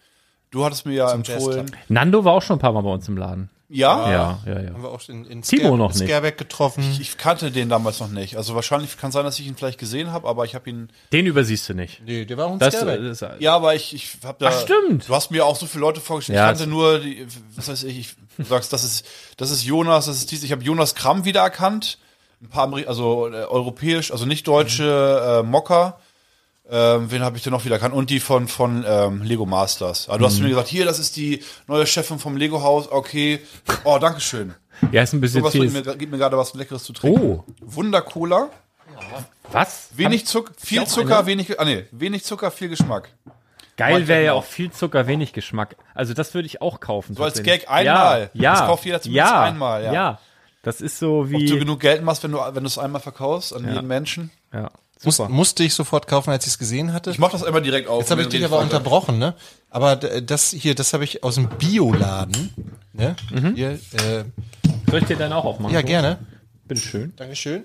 Du 0.51 0.65
hattest 0.65 0.87
mir 0.87 0.95
ja 0.95 1.13
empfohlen. 1.13 1.67
Jazzclub. 1.67 1.79
Nando 1.89 2.25
war 2.25 2.33
auch 2.35 2.43
schon 2.43 2.57
ein 2.57 2.61
paar 2.61 2.73
Mal 2.73 2.83
bei 2.83 2.91
uns 2.91 3.09
im 3.09 3.17
Laden. 3.17 3.51
Ja? 3.71 4.11
Ja, 4.11 4.39
ja, 4.47 4.61
ja. 4.61 4.73
Haben 4.73 4.83
wir 4.83 4.89
auch 4.89 5.07
in, 5.09 5.27
in 5.27 5.43
Timo 5.43 5.77
noch 5.77 5.93
nicht. 5.93 6.09
Scareback 6.09 6.39
getroffen. 6.39 6.83
Ich 7.01 7.19
kannte 7.19 7.51
den 7.51 7.69
damals 7.69 8.01
noch 8.01 8.09
nicht. 8.09 8.37
Also 8.37 8.55
wahrscheinlich 8.55 8.97
kann 8.97 9.13
sein, 9.13 9.25
dass 9.25 9.39
ich 9.39 9.47
ihn 9.47 9.57
vielleicht 9.57 9.79
gesehen 9.79 10.11
habe, 10.11 10.27
aber 10.27 10.47
ich 10.47 10.55
habe 10.55 10.71
ihn. 10.71 10.89
Den 11.13 11.27
übersiehst 11.27 11.69
du 11.69 11.75
nicht. 11.75 12.03
nee, 12.05 12.25
der 12.25 12.39
war 12.39 12.47
auch 12.47 12.53
ein 12.53 12.59
Das, 12.59 12.75
das, 12.75 13.25
Ja, 13.41 13.55
aber 13.55 13.75
ich, 13.75 13.95
ich 13.95 14.17
habe 14.25 14.39
da. 14.39 14.49
Ach, 14.49 14.63
stimmt. 14.63 15.09
Du 15.09 15.15
hast 15.15 15.31
mir 15.31 15.45
auch 15.45 15.57
so 15.57 15.67
viele 15.67 15.83
Leute 15.83 16.01
vorgestellt. 16.01 16.37
Ja, 16.37 16.51
ich 16.51 16.59
kannte 16.59 16.67
nur, 16.67 17.01
die, 17.01 17.27
was 17.57 17.69
weiß 17.69 17.85
ich, 17.85 17.99
ich 17.99 18.17
du 18.39 18.45
sagst, 18.45 18.73
das 18.73 18.85
ist, 18.85 19.07
das 19.37 19.51
ist 19.51 19.65
Jonas, 19.65 20.07
das 20.07 20.17
ist 20.17 20.31
dies. 20.31 20.43
Ich 20.43 20.53
habe 20.53 20.63
Jonas 20.65 20.95
Kramm 20.95 21.25
wiedererkannt. 21.27 21.99
Ein 22.41 22.49
paar, 22.49 22.65
Ameri 22.65 22.87
also 22.87 23.29
äh, 23.29 23.45
europäisch, 23.45 24.13
also 24.13 24.25
nicht 24.25 24.47
deutsche 24.47 25.41
äh, 25.41 25.47
Mocker. 25.47 25.99
Ähm, 26.71 27.11
wen 27.11 27.23
habe 27.23 27.37
ich 27.37 27.43
denn 27.43 27.53
noch 27.53 27.65
wiedererkannt? 27.65 27.95
Und 27.95 28.11
die 28.11 28.21
von, 28.21 28.47
von 28.47 28.85
ähm, 28.87 29.23
Lego 29.23 29.47
Masters. 29.47 30.09
Also 30.09 30.19
du 30.19 30.27
hast 30.27 30.41
mir 30.41 30.49
gesagt, 30.51 30.69
hier, 30.69 30.85
das 30.85 30.99
ist 30.99 31.17
die 31.17 31.43
neue 31.67 31.87
Chefin 31.87 32.19
vom 32.19 32.37
Lego 32.37 32.63
Haus. 32.63 32.91
Okay. 32.91 33.41
Oh, 33.85 33.99
Dankeschön. 33.99 34.55
ja, 34.93 35.03
ist 35.03 35.13
ein 35.15 35.21
bisschen 35.21 35.41
So 35.41 35.47
was 35.47 35.53
viel. 35.53 35.71
mir, 35.71 35.83
gib 35.97 36.11
mir 36.11 36.19
gerade 36.19 36.37
was 36.37 36.55
Leckeres 36.55 36.85
zu 36.85 36.93
trinken. 36.93 37.21
Oh, 37.21 37.45
Wunder 37.61 38.03
Cola. 38.03 38.49
was? 39.51 39.89
Wenig 39.95 40.27
Zucker, 40.27 40.53
viel 40.59 40.87
Zucker, 40.87 41.19
eine? 41.19 41.27
wenig, 41.27 41.59
ah 41.59 41.65
nee, 41.65 41.87
wenig 41.91 42.25
Zucker, 42.25 42.51
viel 42.51 42.69
Geschmack. 42.69 43.11
Geil 43.77 44.09
wäre 44.09 44.25
ja 44.25 44.33
auch 44.33 44.45
viel 44.45 44.73
Zucker, 44.73 45.07
wenig 45.07 45.33
Geschmack. 45.33 45.77
Also 45.95 46.13
das 46.13 46.35
würde 46.35 46.47
ich 46.47 46.61
auch 46.61 46.81
kaufen. 46.81 47.15
So 47.15 47.23
als. 47.23 47.43
Gag 47.45 47.71
einmal. 47.71 48.31
Ja, 48.35 48.43
ja. 48.43 48.53
Das 48.53 48.61
kauft 48.67 48.85
jeder 48.85 49.01
zumindest 49.01 49.31
ja, 49.31 49.43
einmal, 49.43 49.85
ja. 49.85 49.93
Ja, 49.93 50.19
das 50.63 50.81
ist 50.81 50.99
so 50.99 51.21
Ob 51.21 51.31
wie. 51.31 51.47
du 51.47 51.59
genug 51.61 51.79
Geld 51.81 52.03
machst, 52.03 52.25
wenn 52.25 52.33
du 52.33 52.39
wenn 52.39 52.65
du 52.65 52.67
es 52.67 52.77
einmal 52.77 53.01
verkaufst 53.01 53.55
an 53.55 53.67
jeden 53.73 53.87
Menschen. 53.87 54.31
ja, 54.53 54.71
super. 54.99 55.29
musste 55.29 55.65
ich 55.65 55.75
sofort 55.75 56.07
kaufen, 56.07 56.31
als 56.31 56.47
ich 56.47 56.53
es 56.53 56.59
gesehen 56.59 56.93
hatte. 56.93 57.11
Ich 57.11 57.19
mach 57.19 57.31
das 57.31 57.43
immer 57.43 57.61
direkt 57.61 57.89
auf. 57.89 58.01
Jetzt 58.01 58.11
habe 58.11 58.23
ich 58.23 58.29
dich 58.29 58.45
aber 58.45 58.59
unterbrochen, 58.59 59.19
ne? 59.19 59.35
Aber 59.71 59.97
das 59.97 60.51
hier, 60.51 60.75
das 60.75 60.93
habe 60.93 61.05
ich 61.05 61.23
aus 61.25 61.37
dem 61.37 61.49
Bioladen. 61.49 62.55
Ne? 62.93 63.17
Hier, 63.55 63.73
äh, 63.73 64.25
Soll 64.91 65.01
ich 65.01 65.07
dir 65.07 65.17
dann 65.17 65.33
auch 65.33 65.45
aufmachen? 65.45 65.75
ja, 65.75 65.83
gerne. 65.83 66.19
Bitteschön. 66.67 67.13
Dankeschön. 67.17 67.65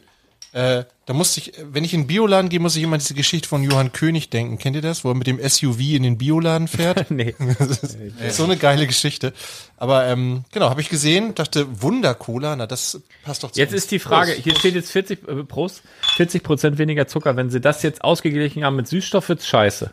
Äh, 0.53 0.85
da 1.07 1.13
musste 1.13 1.39
ich, 1.41 1.53
wenn 1.71 1.83
ich 1.83 1.93
in 1.95 2.01
den 2.01 2.07
Bioladen 2.07 2.47
gehe, 2.47 2.59
muss 2.59 2.75
ich 2.75 2.83
immer 2.83 2.93
an 2.93 2.99
diese 2.99 3.15
Geschichte 3.15 3.49
von 3.49 3.63
Johann 3.63 3.91
König 3.91 4.29
denken. 4.29 4.59
Kennt 4.59 4.75
ihr 4.75 4.83
das? 4.83 5.03
Wo 5.03 5.09
er 5.09 5.15
mit 5.15 5.25
dem 5.25 5.39
SUV 5.39 5.79
in 5.79 6.03
den 6.03 6.17
Bioladen 6.19 6.67
fährt? 6.67 7.09
Nee. 7.11 7.33
Das 7.57 7.83
ist 7.83 8.37
so 8.37 8.43
eine 8.43 8.55
geile 8.57 8.85
Geschichte. 8.87 9.33
Aber 9.77 10.05
ähm, 10.05 10.45
genau, 10.51 10.69
habe 10.69 10.79
ich 10.81 10.89
gesehen, 10.89 11.33
dachte, 11.35 11.81
Wunder-Cola, 11.81 12.55
na 12.55 12.67
das 12.67 13.01
passt 13.23 13.43
doch 13.43 13.51
zu 13.51 13.59
Jetzt 13.59 13.73
uns. 13.73 13.81
ist 13.83 13.91
die 13.91 13.97
Frage, 13.99 14.31
Prost, 14.33 14.43
hier 14.43 14.53
Prost. 14.53 14.59
steht 14.61 14.75
jetzt 14.75 14.91
40, 14.91 15.27
äh, 15.27 15.43
Prost, 15.43 15.81
40 16.17 16.43
Prozent 16.43 16.77
weniger 16.77 17.07
Zucker. 17.07 17.35
Wenn 17.35 17.49
sie 17.49 17.59
das 17.59 17.81
jetzt 17.81 18.03
ausgeglichen 18.03 18.63
haben 18.63 18.75
mit 18.75 18.87
Süßstoff, 18.87 19.27
wird's 19.29 19.47
scheiße. 19.47 19.91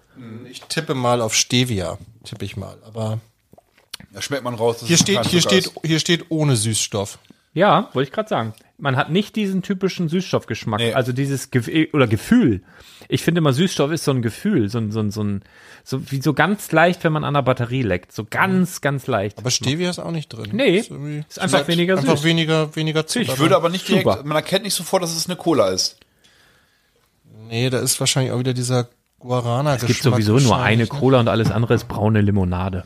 Ich 0.50 0.61
tippe 0.62 0.94
mal 0.94 1.22
auf 1.22 1.34
Stevia, 1.34 1.96
tippe 2.24 2.44
ich 2.44 2.56
mal. 2.58 2.76
Aber 2.84 3.18
Da 4.12 4.20
schmeckt 4.20 4.44
man 4.44 4.54
raus. 4.54 4.80
dass 4.80 4.88
hier 4.88 4.94
es 4.96 5.00
steht, 5.00 5.24
hier 5.26 5.40
Zucker 5.40 5.61
steht, 5.62 5.72
hier 5.84 5.98
steht 5.98 6.26
ohne 6.28 6.56
Süßstoff. 6.56 7.18
Ja, 7.54 7.88
wollte 7.94 8.08
ich 8.11 8.14
gerade 8.14 8.28
sagen. 8.28 8.52
Man 8.81 8.97
hat 8.97 9.11
nicht 9.11 9.37
diesen 9.37 9.62
typischen 9.62 10.09
Süßstoffgeschmack, 10.09 10.81
Nee. 10.81 10.95
also 10.95 11.12
dieses 11.12 11.51
Gef 11.51 11.68
oder 11.93 12.07
Gefühl. 12.07 12.62
Ich 13.09 13.22
finde 13.22 13.41
immer 13.41 13.53
Süßstoff 13.53 13.91
ist 13.93 14.05
so 14.05 14.11
ein 14.11 14.22
Gefühl, 14.22 14.68
so 14.68 14.78
ein, 14.78 14.91
so 14.91 15.01
ein, 15.01 15.11
so 15.11 15.22
ein, 15.22 15.43
so 15.85 16.11
wie 16.11 16.20
so 16.22 16.33
ganz 16.33 16.70
leicht, 16.72 17.03
wenn 17.05 17.12
man 17.12 17.24
an 17.24 17.35
der 17.35 17.43
Batterie 17.43 17.83
leckt, 17.83 18.12
so 18.12 18.24
ganz, 18.28 18.81
ganz 18.81 19.07
leicht. 19.07 19.39
Aber 19.39 19.51
Stevia 19.51 19.91
ist 19.91 19.99
auch 19.99 20.11
nicht 20.12 20.28
drin. 20.28 20.51
Nee, 20.53 20.78
ist, 20.78 20.91
ist 21.28 21.39
einfach 21.39 21.66
weniger 21.68 21.99
Einfach 21.99 22.16
süß. 22.16 22.24
weniger, 22.24 22.74
weniger 22.76 23.07
Zucker. 23.07 23.24
Ich 23.33 23.39
würde 23.39 23.57
aber 23.57 23.68
nicht 23.68 23.87
direkt, 23.89 24.05
Super. 24.05 24.22
man 24.24 24.37
erkennt 24.37 24.64
nicht 24.64 24.74
sofort, 24.74 25.03
dass 25.03 25.14
es 25.14 25.26
eine 25.26 25.37
Cola 25.37 25.68
ist. 25.70 25.99
Nee, 27.49 27.68
da 27.70 27.81
ist 27.81 27.99
wahrscheinlich 28.01 28.33
auch 28.33 28.39
wieder 28.39 28.55
dieser 28.55 28.89
Guarana 29.18 29.74
Es 29.74 29.85
gibt 29.85 30.03
sowieso 30.03 30.39
nur 30.39 30.59
eine 30.62 30.87
Cola 30.87 31.20
und 31.20 31.28
alles 31.28 31.51
andere 31.51 31.74
ist 31.74 31.89
braune 31.89 32.20
Limonade. 32.20 32.85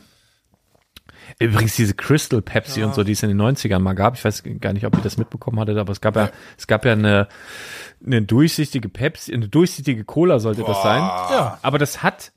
Übrigens 1.39 1.75
diese 1.75 1.93
Crystal 1.93 2.41
Pepsi 2.41 2.83
und 2.83 2.95
so, 2.95 3.03
die 3.03 3.11
es 3.11 3.21
in 3.21 3.29
den 3.29 3.41
90ern 3.41 3.79
mal 3.79 3.93
gab. 3.93 4.15
Ich 4.15 4.23
weiß 4.23 4.43
gar 4.61 4.71
nicht, 4.71 4.85
ob 4.85 4.95
ihr 4.95 5.01
das 5.01 5.17
mitbekommen 5.17 5.59
hattet, 5.59 5.77
aber 5.77 5.91
es 5.91 5.99
gab 5.99 6.15
ja, 6.15 6.29
es 6.57 6.65
gab 6.65 6.85
ja 6.85 6.93
eine, 6.93 7.27
eine 8.05 8.21
durchsichtige 8.21 8.87
Pepsi, 8.87 9.33
eine 9.33 9.49
durchsichtige 9.49 10.05
Cola 10.05 10.39
sollte 10.39 10.63
das 10.63 10.81
sein. 10.81 11.01
Ja. 11.01 11.59
Aber 11.61 11.77
das 11.77 12.03
hat 12.03 12.31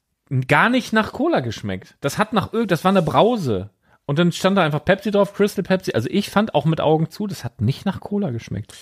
gar 0.49 0.69
nicht 0.69 0.93
nach 0.93 1.13
Cola 1.13 1.41
geschmeckt. 1.41 1.97
Das 2.01 2.19
hat 2.19 2.33
nach 2.33 2.53
irgend, 2.53 2.73
das 2.73 2.83
war 2.83 2.91
eine 2.91 3.03
Brause. 3.03 3.71
Und 4.05 4.19
dann 4.19 4.33
stand 4.33 4.57
da 4.57 4.63
einfach 4.63 4.85
Pepsi 4.85 5.11
drauf, 5.11 5.35
Crystal 5.35 5.63
Pepsi. 5.63 5.93
Also 5.93 6.09
ich 6.11 6.31
fand 6.31 6.55
auch 6.55 6.65
mit 6.65 6.81
Augen 6.81 7.11
zu, 7.11 7.27
das 7.27 7.45
hat 7.45 7.61
nicht 7.61 7.85
nach 7.85 8.01
Cola 8.01 8.31
geschmeckt. 8.31 8.75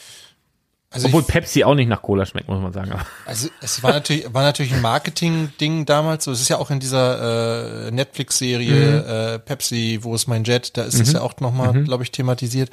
Also, 0.97 1.09
Obwohl 1.09 1.21
ich, 1.21 1.29
Pepsi 1.29 1.63
auch 1.63 1.75
nicht 1.75 1.89
nach 1.89 2.01
Cola 2.01 2.25
schmeckt, 2.25 2.49
muss 2.49 2.63
man 2.63 2.73
sagen. 2.73 2.91
Also 3.27 3.51
es 3.61 3.83
war 3.83 3.93
natürlich, 3.93 4.33
war 4.33 4.43
natürlich 4.43 4.73
ein 4.73 4.81
Marketing-Ding 4.81 5.85
damals. 5.85 6.25
So, 6.25 6.33
es 6.33 6.41
ist 6.41 6.49
ja 6.49 6.57
auch 6.57 6.71
in 6.71 6.81
dieser 6.81 7.89
äh, 7.89 7.91
Netflix-Serie 7.91 9.35
äh, 9.35 9.39
Pepsi, 9.39 9.99
wo 10.01 10.15
ist 10.15 10.27
mein 10.27 10.45
Jet? 10.45 10.77
Da 10.79 10.85
ist 10.85 10.99
es 10.99 11.13
ja 11.13 11.21
auch 11.21 11.39
nochmal, 11.41 11.85
glaube 11.85 12.03
ich, 12.03 12.13
thematisiert. 12.13 12.71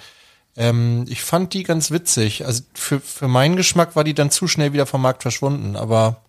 Ähm, 0.55 1.03
ich 1.09 1.21
fand 1.21 1.53
die 1.53 1.63
ganz 1.63 1.91
witzig. 1.91 2.45
Also 2.45 2.63
für, 2.73 3.01
für 3.01 3.27
meinen 3.27 3.57
Geschmack 3.57 3.97
war 3.97 4.05
die 4.05 4.13
dann 4.13 4.31
zu 4.31 4.47
schnell 4.47 4.71
wieder 4.71 4.85
vom 4.85 5.01
Markt 5.01 5.21
verschwunden. 5.21 5.75
Aber 5.75 6.21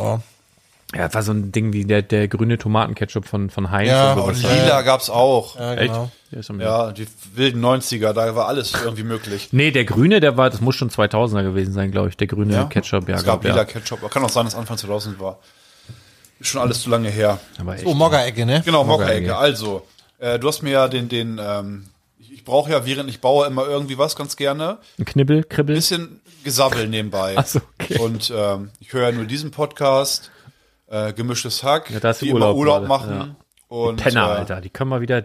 ja, 0.00 0.20
ja, 0.94 1.06
das 1.06 1.14
war 1.14 1.22
so 1.22 1.32
ein 1.32 1.50
Ding 1.52 1.72
wie 1.72 1.84
der, 1.84 2.02
der 2.02 2.28
grüne 2.28 2.58
Tomatenketchup 2.58 3.26
von, 3.26 3.50
von 3.50 3.70
Heinz. 3.70 3.88
Ja, 3.88 4.12
und 4.14 4.22
Und 4.22 4.34
sowas. 4.34 4.52
Lila 4.62 4.82
gab's 4.82 5.10
auch. 5.10 5.56
ja 5.58 5.74
Echt? 5.74 5.92
genau. 5.92 6.10
Ist 6.30 6.50
am- 6.50 6.60
Ja, 6.60 6.92
die 6.92 7.06
wilden 7.34 7.64
90er, 7.64 8.12
da 8.12 8.34
war 8.36 8.46
alles 8.48 8.72
irgendwie 8.74 9.02
möglich. 9.04 9.48
Nee, 9.52 9.70
der 9.70 9.84
grüne, 9.84 10.20
der 10.20 10.36
war, 10.36 10.50
das 10.50 10.60
muss 10.60 10.74
schon 10.76 10.90
2000er 10.90 11.42
gewesen 11.42 11.72
sein, 11.72 11.90
glaube 11.90 12.08
ich. 12.08 12.16
Der 12.16 12.26
grüne 12.26 12.66
Ketchup, 12.68 13.08
ja. 13.08 13.16
es 13.16 13.24
gab 13.24 13.40
glaub, 13.40 13.44
lila 13.44 13.56
ja. 13.56 13.64
Ketchup. 13.64 14.08
Kann 14.10 14.24
auch 14.24 14.28
sein, 14.28 14.44
dass 14.44 14.54
Anfang 14.54 14.76
2000 14.76 15.18
war. 15.20 15.38
Ist 16.40 16.48
schon 16.48 16.60
alles 16.60 16.82
zu 16.82 16.90
lange 16.90 17.08
her. 17.08 17.38
Aber 17.58 17.74
echt. 17.76 17.86
Oh, 17.86 17.94
Mogger-Ecke, 17.94 18.44
ne? 18.44 18.62
Genau. 18.64 18.84
Mockerecke. 18.84 19.36
Also, 19.36 19.86
äh, 20.18 20.38
du 20.38 20.48
hast 20.48 20.62
mir 20.62 20.70
ja 20.72 20.88
den, 20.88 21.08
den, 21.08 21.40
ähm, 21.42 21.86
ich, 22.18 22.44
brauche 22.44 22.70
ja, 22.72 22.84
während 22.84 23.08
ich 23.08 23.20
baue, 23.20 23.46
immer 23.46 23.66
irgendwie 23.66 23.96
was 23.98 24.16
ganz 24.16 24.36
gerne. 24.36 24.78
Ein 24.98 25.04
Knibbel, 25.04 25.44
Kribbel. 25.44 25.76
Bisschen 25.76 26.20
Gesabbel 26.42 26.88
nebenbei. 26.88 27.34
Ach 27.36 27.46
so, 27.46 27.60
okay. 27.80 27.98
Und 28.00 28.32
ähm, 28.36 28.70
ich 28.80 28.92
höre 28.92 29.10
ja 29.10 29.12
nur 29.12 29.24
diesen 29.24 29.50
Podcast, 29.52 30.30
äh, 30.94 31.12
gemischtes 31.12 31.62
Hack, 31.62 31.90
Ja, 31.90 32.12
die 32.12 32.32
Urlaub 32.32 32.50
immer 32.50 32.54
Urlaub 32.58 32.86
machen. 32.88 33.10
ja. 33.16 33.36
Und, 33.68 33.96
Penner, 33.96 34.28
äh, 34.28 34.38
Alter. 34.38 34.60
Die 34.60 34.70
können 34.70 34.90
wir 34.90 35.00
wieder, 35.00 35.24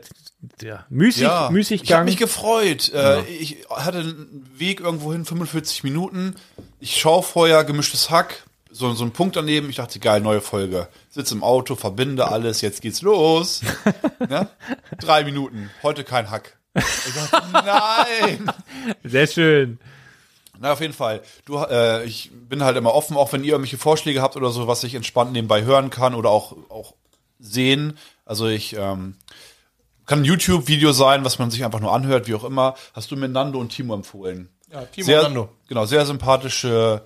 ja, 0.62 0.86
müßig, 0.90 1.22
Ja, 1.22 1.50
ich 1.52 1.92
habe 1.92 2.06
mich 2.06 2.18
gefreut. 2.18 2.92
Äh, 2.94 3.22
Ich 3.26 3.58
hatte 3.70 4.00
einen 4.00 4.50
Weg 4.58 4.80
irgendwohin, 4.80 5.26
45 5.26 5.84
Minuten. 5.84 6.36
Ich 6.80 7.00
schaue 7.00 7.22
vorher 7.22 7.64
gemischtes 7.64 8.10
Hack, 8.10 8.44
so, 8.72 8.92
so 8.94 9.04
ein 9.04 9.12
Punkt 9.12 9.36
daneben. 9.36 9.70
Ich 9.70 9.76
dachte, 9.76 10.00
geil, 10.00 10.22
neue 10.22 10.42
Folge. 10.42 10.88
Sitze 11.10 11.36
im 11.36 11.44
Auto, 11.44 11.76
verbinde 11.76 12.30
alles, 12.30 12.62
jetzt 12.62 12.82
geht's 12.82 13.02
los. 13.04 13.62
ja? 14.30 14.50
Drei 15.00 15.24
Minuten, 15.26 15.70
heute 15.84 16.04
kein 16.04 16.32
Hack. 16.32 16.58
Ich 16.74 16.84
dachte, 17.14 17.48
nein. 17.52 18.52
Sehr 19.04 19.28
schön. 19.28 19.80
Na, 20.60 20.74
auf 20.74 20.82
jeden 20.82 20.94
Fall. 20.94 21.22
Du, 21.46 21.58
äh, 21.58 22.04
ich 22.06 22.32
bin 22.32 22.64
halt 22.64 22.76
immer 22.76 22.94
offen, 22.94 23.16
auch 23.16 23.32
wenn 23.32 23.44
ihr 23.44 23.54
irgendwelche 23.54 23.78
Vorschläge 23.78 24.22
habt 24.22 24.36
oder 24.36 24.52
so, 24.52 24.68
was 24.68 24.84
ich 24.84 24.96
entspannt 24.96 25.32
nebenbei 25.32 25.64
hören 25.64 25.90
kann 25.90 26.16
oder 26.16 26.30
auch, 26.30 26.56
auch 26.70 26.94
sehen. 27.40 27.98
Also 28.26 28.48
ich 28.48 28.76
ähm, 28.76 29.16
kann 30.06 30.20
ein 30.20 30.26
YouTube-Video 30.26 30.92
sein, 30.92 31.24
was 31.24 31.40
man 31.40 31.50
sich 31.50 31.64
einfach 31.64 31.80
nur 31.80 31.94
anhört, 31.94 32.28
wie 32.28 32.36
auch 32.36 32.44
immer. 32.44 32.76
Hast 32.94 33.10
du 33.12 33.16
mir 33.16 33.30
Nando 33.30 33.60
und 33.60 33.70
Timo 33.70 33.94
empfohlen? 33.94 34.50
Ja, 34.72 34.84
Timo 34.84 35.06
sehr, 35.06 35.24
Nando. 35.24 35.50
Genau, 35.68 35.86
sehr 35.86 36.06
sympathische 36.06 37.04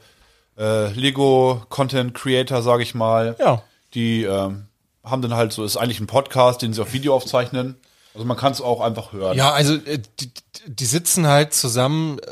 äh, 0.58 0.92
Lego-Content-Creator, 0.92 2.62
sage 2.62 2.82
ich 2.84 2.96
mal. 2.96 3.36
Ja. 3.40 3.62
Die 3.94 4.24
ähm, 4.24 4.66
haben 5.04 5.22
dann 5.22 5.36
halt 5.36 5.54
so, 5.54 5.64
ist 5.64 5.78
eigentlich 5.78 6.00
ein 6.00 6.08
Podcast, 6.08 6.62
den 6.62 6.74
sie 6.74 6.82
auf 6.82 6.94
Video 6.94 7.14
aufzeichnen. 7.14 7.76
Also 8.14 8.26
man 8.26 8.38
kann 8.38 8.52
es 8.52 8.62
auch 8.62 8.82
einfach 8.82 9.12
hören. 9.12 9.38
Ja, 9.38 9.52
also 9.52 9.76
äh, 9.76 10.00
die, 10.20 10.32
die 10.68 10.86
sitzen 10.86 11.28
halt 11.28 11.54
zusammen, 11.54 12.20
äh, 12.20 12.26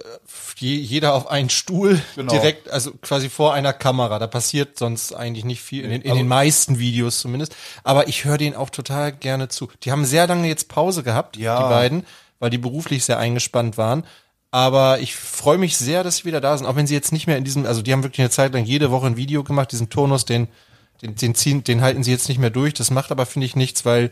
je, 0.58 0.76
jeder 0.76 1.14
auf 1.14 1.28
einen 1.30 1.50
Stuhl, 1.50 2.02
Genau. 2.16 2.32
direkt, 2.32 2.70
also 2.70 2.92
quasi 3.02 3.30
vor 3.30 3.54
einer 3.54 3.74
Kamera. 3.74 4.20
Da 4.20 4.28
passiert 4.28 4.78
sonst 4.78 5.14
eigentlich 5.14 5.44
nicht 5.46 5.62
viel, 5.62 5.84
in 5.84 5.90
den, 5.90 6.02
in 6.02 6.16
den 6.16 6.28
meisten 6.28 6.78
Videos 6.80 7.20
zumindest. 7.20 7.56
Aber 7.84 8.08
ich 8.08 8.26
höre 8.26 8.38
denen 8.38 8.56
auch 8.56 8.70
total 8.70 9.12
gerne 9.12 9.48
zu. 9.50 9.70
Die 9.84 9.92
haben 9.92 10.06
sehr 10.06 10.28
lange 10.28 10.48
jetzt 10.48 10.68
Pause 10.70 11.04
gehabt, 11.04 11.36
Ja. 11.38 11.58
die 11.64 11.70
beiden, 11.70 12.06
weil 12.40 12.50
die 12.52 12.58
beruflich 12.60 13.04
sehr 13.06 13.18
eingespannt 13.18 13.78
waren. 13.78 14.04
Aber 14.52 15.00
ich 15.00 15.16
freue 15.16 15.58
mich 15.58 15.78
sehr, 15.78 16.04
dass 16.04 16.18
sie 16.18 16.26
wieder 16.26 16.42
da 16.42 16.58
sind, 16.58 16.68
auch 16.68 16.76
wenn 16.76 16.86
sie 16.88 16.94
jetzt 16.94 17.14
nicht 17.14 17.26
mehr 17.26 17.38
in 17.38 17.44
diesem, 17.46 17.66
also 17.66 17.82
die 17.82 17.94
haben 17.94 18.04
wirklich 18.04 18.20
eine 18.20 18.30
Zeit 18.30 18.54
lang 18.54 18.66
jede 18.66 18.92
Woche 18.92 19.08
ein 19.08 19.16
Video 19.18 19.44
gemacht, 19.44 19.72
diesen 19.72 19.90
Turnus, 19.90 20.26
den, 20.26 20.48
den, 21.02 21.16
den 21.16 21.36
ziehen, 21.36 21.64
den 21.64 21.82
halten 21.82 22.04
sie 22.04 22.12
jetzt 22.12 22.28
nicht 22.28 22.38
mehr 22.38 22.50
durch. 22.50 22.74
Das 22.74 22.92
macht 22.92 23.12
aber, 23.12 23.26
finde 23.26 23.46
ich, 23.46 23.56
nichts, 23.56 23.86
weil 23.86 24.12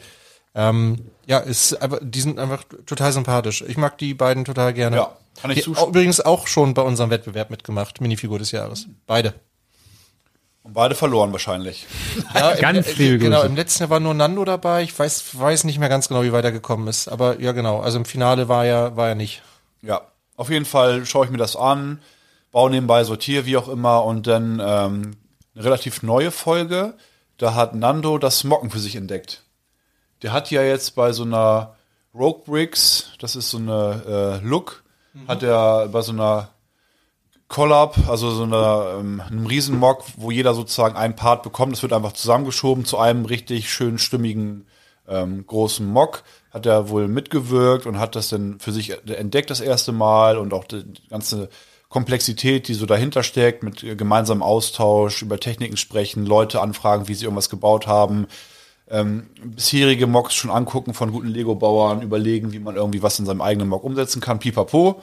ähm, 0.56 1.06
ja, 1.26 1.40
ist 1.40 1.82
aber 1.82 2.00
die 2.02 2.22
sind 2.22 2.40
einfach 2.40 2.64
total 2.86 3.12
sympathisch. 3.12 3.64
Ich 3.68 3.78
mag 3.78 3.98
die 3.98 4.14
beiden 4.14 4.46
total 4.46 4.74
gerne. 4.74 4.96
Ja, 4.98 5.18
kann 5.42 5.52
ich 5.52 5.64
zustimmen. 5.64 5.90
Übrigens 5.90 6.22
auch 6.22 6.48
schon 6.48 6.74
bei 6.74 6.82
unserem 6.82 7.10
Wettbewerb 7.12 7.50
mitgemacht, 7.50 8.02
Minifigur 8.02 8.40
des 8.40 8.52
Jahres. 8.52 8.88
Beide. 9.06 9.34
Und 10.64 10.74
beide 10.74 10.96
verloren 10.96 11.32
wahrscheinlich. 11.32 11.88
Ja, 12.34 12.56
Ganz 12.56 12.88
im, 12.90 12.98
liebe 12.98 13.18
Genau, 13.20 13.38
Grüße. 13.38 13.48
im 13.50 13.56
letzten 13.56 13.84
Jahr 13.84 13.90
war 13.92 14.00
nur 14.00 14.14
Nando 14.14 14.44
dabei. 14.46 14.84
Ich 14.84 14.98
weiß, 14.98 15.40
weiß 15.40 15.64
nicht 15.64 15.80
mehr 15.80 15.90
ganz 15.90 16.08
genau, 16.08 16.24
wie 16.24 16.32
weit 16.34 16.46
er 16.46 16.52
gekommen 16.52 16.88
ist. 16.88 17.08
Aber 17.08 17.40
ja, 17.40 17.52
genau. 17.54 17.80
Also 17.80 17.98
im 17.98 18.06
Finale 18.06 18.48
war 18.50 18.66
er, 18.66 18.96
war 18.98 19.10
er 19.10 19.16
nicht. 19.16 19.42
Ja, 19.82 20.02
auf 20.36 20.50
jeden 20.50 20.66
Fall 20.66 21.06
schaue 21.06 21.26
ich 21.26 21.32
mir 21.32 21.38
das 21.38 21.56
an, 21.56 22.02
baue 22.52 22.70
nebenbei, 22.70 23.04
sortiere, 23.04 23.46
wie 23.46 23.58
auch 23.58 23.68
immer. 23.70 24.04
Und 24.04 24.28
dann 24.28 24.62
ähm, 24.64 25.12
eine 25.56 25.64
relativ 25.64 26.04
neue 26.04 26.32
Folge, 26.32 26.96
da 27.38 27.54
hat 27.56 27.76
Nando 27.76 28.18
das 28.18 28.40
Smocken 28.40 28.70
für 28.70 28.80
sich 28.80 28.96
entdeckt. 28.96 29.44
Der 30.22 30.34
hat 30.34 30.52
ja 30.52 30.62
jetzt 30.64 30.96
bei 30.96 31.14
so 31.14 31.24
einer 31.24 31.76
Rogue 32.14 32.44
Bricks, 32.46 33.12
das 33.20 33.36
ist 33.36 33.52
so 33.52 33.58
eine 33.58 34.42
äh, 34.42 34.46
Look, 34.46 34.84
hat 35.28 35.44
er 35.44 35.88
bei 35.88 36.02
so 36.02 36.12
einer 36.12 36.50
Collab, 37.48 37.98
also 38.08 38.32
so 38.32 38.44
einer, 38.44 38.98
ähm, 39.00 39.22
einem 39.22 39.46
Riesenmock, 39.48 40.04
wo 40.18 40.30
jeder 40.30 40.54
sozusagen 40.54 40.96
einen 40.96 41.16
Part 41.16 41.42
bekommt. 41.44 41.74
Das 41.74 41.82
wird 41.82 41.94
einfach 41.94 42.14
zusammengeschoben 42.14 42.86
zu 42.86 42.98
einem 43.00 43.26
richtig 43.26 43.72
schön 43.74 43.98
stimmigen 43.98 44.68
ähm, 45.08 45.46
großen 45.48 45.86
Mock. 45.86 46.24
Hat 46.52 46.68
er 46.68 46.90
wohl 46.90 47.08
mitgewirkt 47.08 47.88
und 47.88 48.00
hat 48.00 48.16
das 48.16 48.30
dann 48.30 48.60
für 48.60 48.72
sich 48.72 48.92
entdeckt 49.08 49.50
das 49.50 49.62
erste 49.62 49.92
Mal 49.92 50.38
und 50.38 50.54
auch 50.54 50.64
die 50.64 50.84
ganze 51.10 51.50
Komplexität, 51.90 52.68
die 52.68 52.76
so 52.76 52.86
dahinter 52.86 53.24
steckt, 53.24 53.64
mit 53.64 53.84
äh, 53.84 53.96
gemeinsamem 53.96 54.44
Austausch, 54.44 55.24
über 55.24 55.40
Techniken 55.40 55.78
sprechen, 55.78 56.28
Leute 56.28 56.62
anfragen, 56.62 57.08
wie 57.08 57.16
sie 57.16 57.26
irgendwas 57.26 57.50
gebaut 57.50 57.88
haben, 57.88 58.28
ähm, 58.92 59.28
bisherige 59.44 60.08
Mocks 60.08 60.34
schon 60.36 60.50
angucken 60.50 60.94
von 60.94 61.12
guten 61.12 61.28
Lego-Bauern, 61.28 62.02
überlegen, 62.02 62.52
wie 62.52 62.60
man 62.60 62.76
irgendwie 62.76 63.04
was 63.04 63.20
in 63.20 63.26
seinem 63.26 63.42
eigenen 63.42 63.68
Mock 63.68 63.84
umsetzen 63.84 64.22
kann, 64.22 64.40
pipapo. 64.40 65.02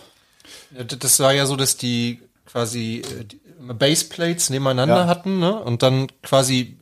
Ja, 0.76 0.84
Das 0.84 1.20
war 1.20 1.32
ja 1.32 1.46
so, 1.46 1.56
dass 1.56 1.76
die 1.76 2.20
quasi 2.46 3.02
äh, 3.04 3.24
die 3.24 3.40
Baseplates 3.60 4.50
nebeneinander 4.50 5.02
Ja. 5.02 5.06
hatten, 5.06 5.38
ne? 5.38 5.58
Und 5.58 5.82
dann 5.82 6.08
quasi 6.22 6.76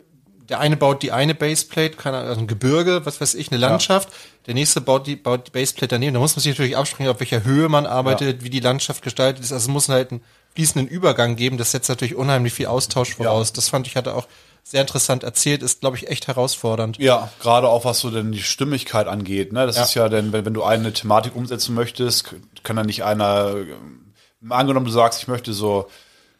der 0.48 0.60
eine 0.60 0.76
baut 0.76 1.02
die 1.02 1.10
eine 1.10 1.34
Baseplate, 1.34 1.96
keine 1.96 2.18
Ahnung, 2.18 2.28
also 2.28 2.40
ein 2.42 2.46
Gebirge, 2.46 3.06
was 3.06 3.18
weiß 3.20 3.34
ich, 3.34 3.50
eine 3.50 3.58
Landschaft. 3.58 4.10
Der 4.46 4.52
nächste 4.52 4.82
baut 4.82 5.06
die, 5.06 5.16
baut 5.16 5.46
die 5.46 5.50
Baseplate 5.50 5.88
daneben. 5.94 6.12
Da 6.12 6.20
muss 6.20 6.36
man 6.36 6.42
sich 6.42 6.52
natürlich 6.52 6.76
absprechen, 6.76 7.10
auf 7.10 7.18
welcher 7.20 7.44
Höhe 7.44 7.70
man 7.70 7.86
arbeitet, 7.86 8.44
wie 8.44 8.50
die 8.50 8.60
Landschaft 8.60 9.02
gestaltet 9.02 9.42
ist. 9.42 9.52
Also 9.52 9.64
es 9.64 9.72
muss 9.72 9.88
halt 9.88 10.10
einen 10.10 10.20
fließenden 10.54 10.86
Übergang 10.86 11.36
geben. 11.36 11.56
Das 11.56 11.70
setzt 11.70 11.88
natürlich 11.88 12.14
unheimlich 12.14 12.52
viel 12.52 12.66
Austausch 12.66 13.14
voraus. 13.14 13.54
Das 13.54 13.70
fand 13.70 13.86
ich, 13.86 13.96
hatte 13.96 14.14
auch 14.14 14.28
sehr 14.66 14.80
interessant 14.80 15.22
erzählt, 15.22 15.62
ist, 15.62 15.80
glaube 15.80 15.96
ich, 15.98 16.08
echt 16.08 16.26
herausfordernd. 16.26 16.96
Ja, 16.98 17.30
gerade 17.38 17.68
auch 17.68 17.84
was 17.84 18.00
so 18.00 18.10
denn 18.10 18.32
die 18.32 18.42
Stimmigkeit 18.42 19.06
angeht. 19.06 19.52
Ne? 19.52 19.66
Das 19.66 19.76
Ja. 19.76 19.82
ist 19.84 19.94
ja 19.94 20.08
denn, 20.08 20.32
wenn, 20.32 20.46
wenn 20.46 20.54
du 20.54 20.62
eine 20.64 20.92
Thematik 20.92 21.36
umsetzen 21.36 21.74
möchtest, 21.74 22.34
kann 22.62 22.74
dann 22.76 22.86
nicht 22.86 23.04
einer, 23.04 23.54
ähm, 23.56 24.50
angenommen 24.50 24.86
du 24.86 24.92
sagst, 24.92 25.20
ich 25.20 25.28
möchte 25.28 25.52
so 25.52 25.86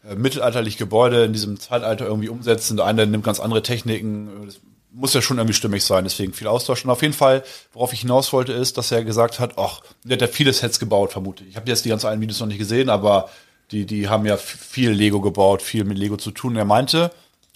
äh, 0.09 0.15
mittelalterlich 0.15 0.79
Gebäude 0.79 1.25
in 1.25 1.35
diesem 1.35 1.61
Zeitalter 1.61 2.07
irgendwie 2.07 2.31
umsetzen, 2.31 2.79
der 2.79 2.87
eine 2.87 3.07
nimmt 3.07 3.25
ganz 3.25 3.41
andere 3.41 3.63
Techniken, 3.63 4.29
äh, 4.43 4.47
das 4.47 4.61
muss 4.91 5.13
ja 5.13 5.21
schon 5.21 5.39
irgendwie 5.39 5.55
stimmig 5.55 5.85
sein, 5.85 6.05
deswegen 6.05 6.33
viel 6.33 6.47
Austausch. 6.47 6.85
Und 6.85 6.91
auf 6.91 7.03
jeden 7.03 7.15
Fall, 7.15 7.43
worauf 7.73 7.93
ich 7.93 8.01
hinaus 8.03 8.33
wollte, 8.33 8.53
ist, 8.53 8.79
dass 8.79 8.91
er 8.93 9.05
gesagt 9.05 9.39
hat, 9.39 9.59
ach, 9.59 9.81
der 10.05 10.15
hat 10.17 10.23
ja 10.23 10.29
viele 10.29 10.53
Sets 10.53 10.79
gebaut, 10.79 11.13
vermute 11.13 11.43
ich. 11.45 11.51
Ich 11.51 11.57
habe 11.57 11.69
jetzt 11.69 11.85
die 11.85 11.89
ganzen 11.91 12.07
einen 12.07 12.23
Videos 12.23 12.41
noch 12.41 12.47
nicht 12.47 12.59
gesehen, 12.59 12.89
aber 12.89 13.29
die, 13.71 13.87
die 13.87 14.09
haben 14.09 14.25
ja 14.25 14.37
viel 14.37 14.91
Lego 14.93 15.21
gebaut, 15.21 15.63
viel 15.63 15.85
mit 15.85 15.99
Lego 15.99 16.17
zu 16.17 16.31
tun. 16.31 16.53
Und 16.53 16.59
er 16.59 16.65
meinte, 16.65 17.11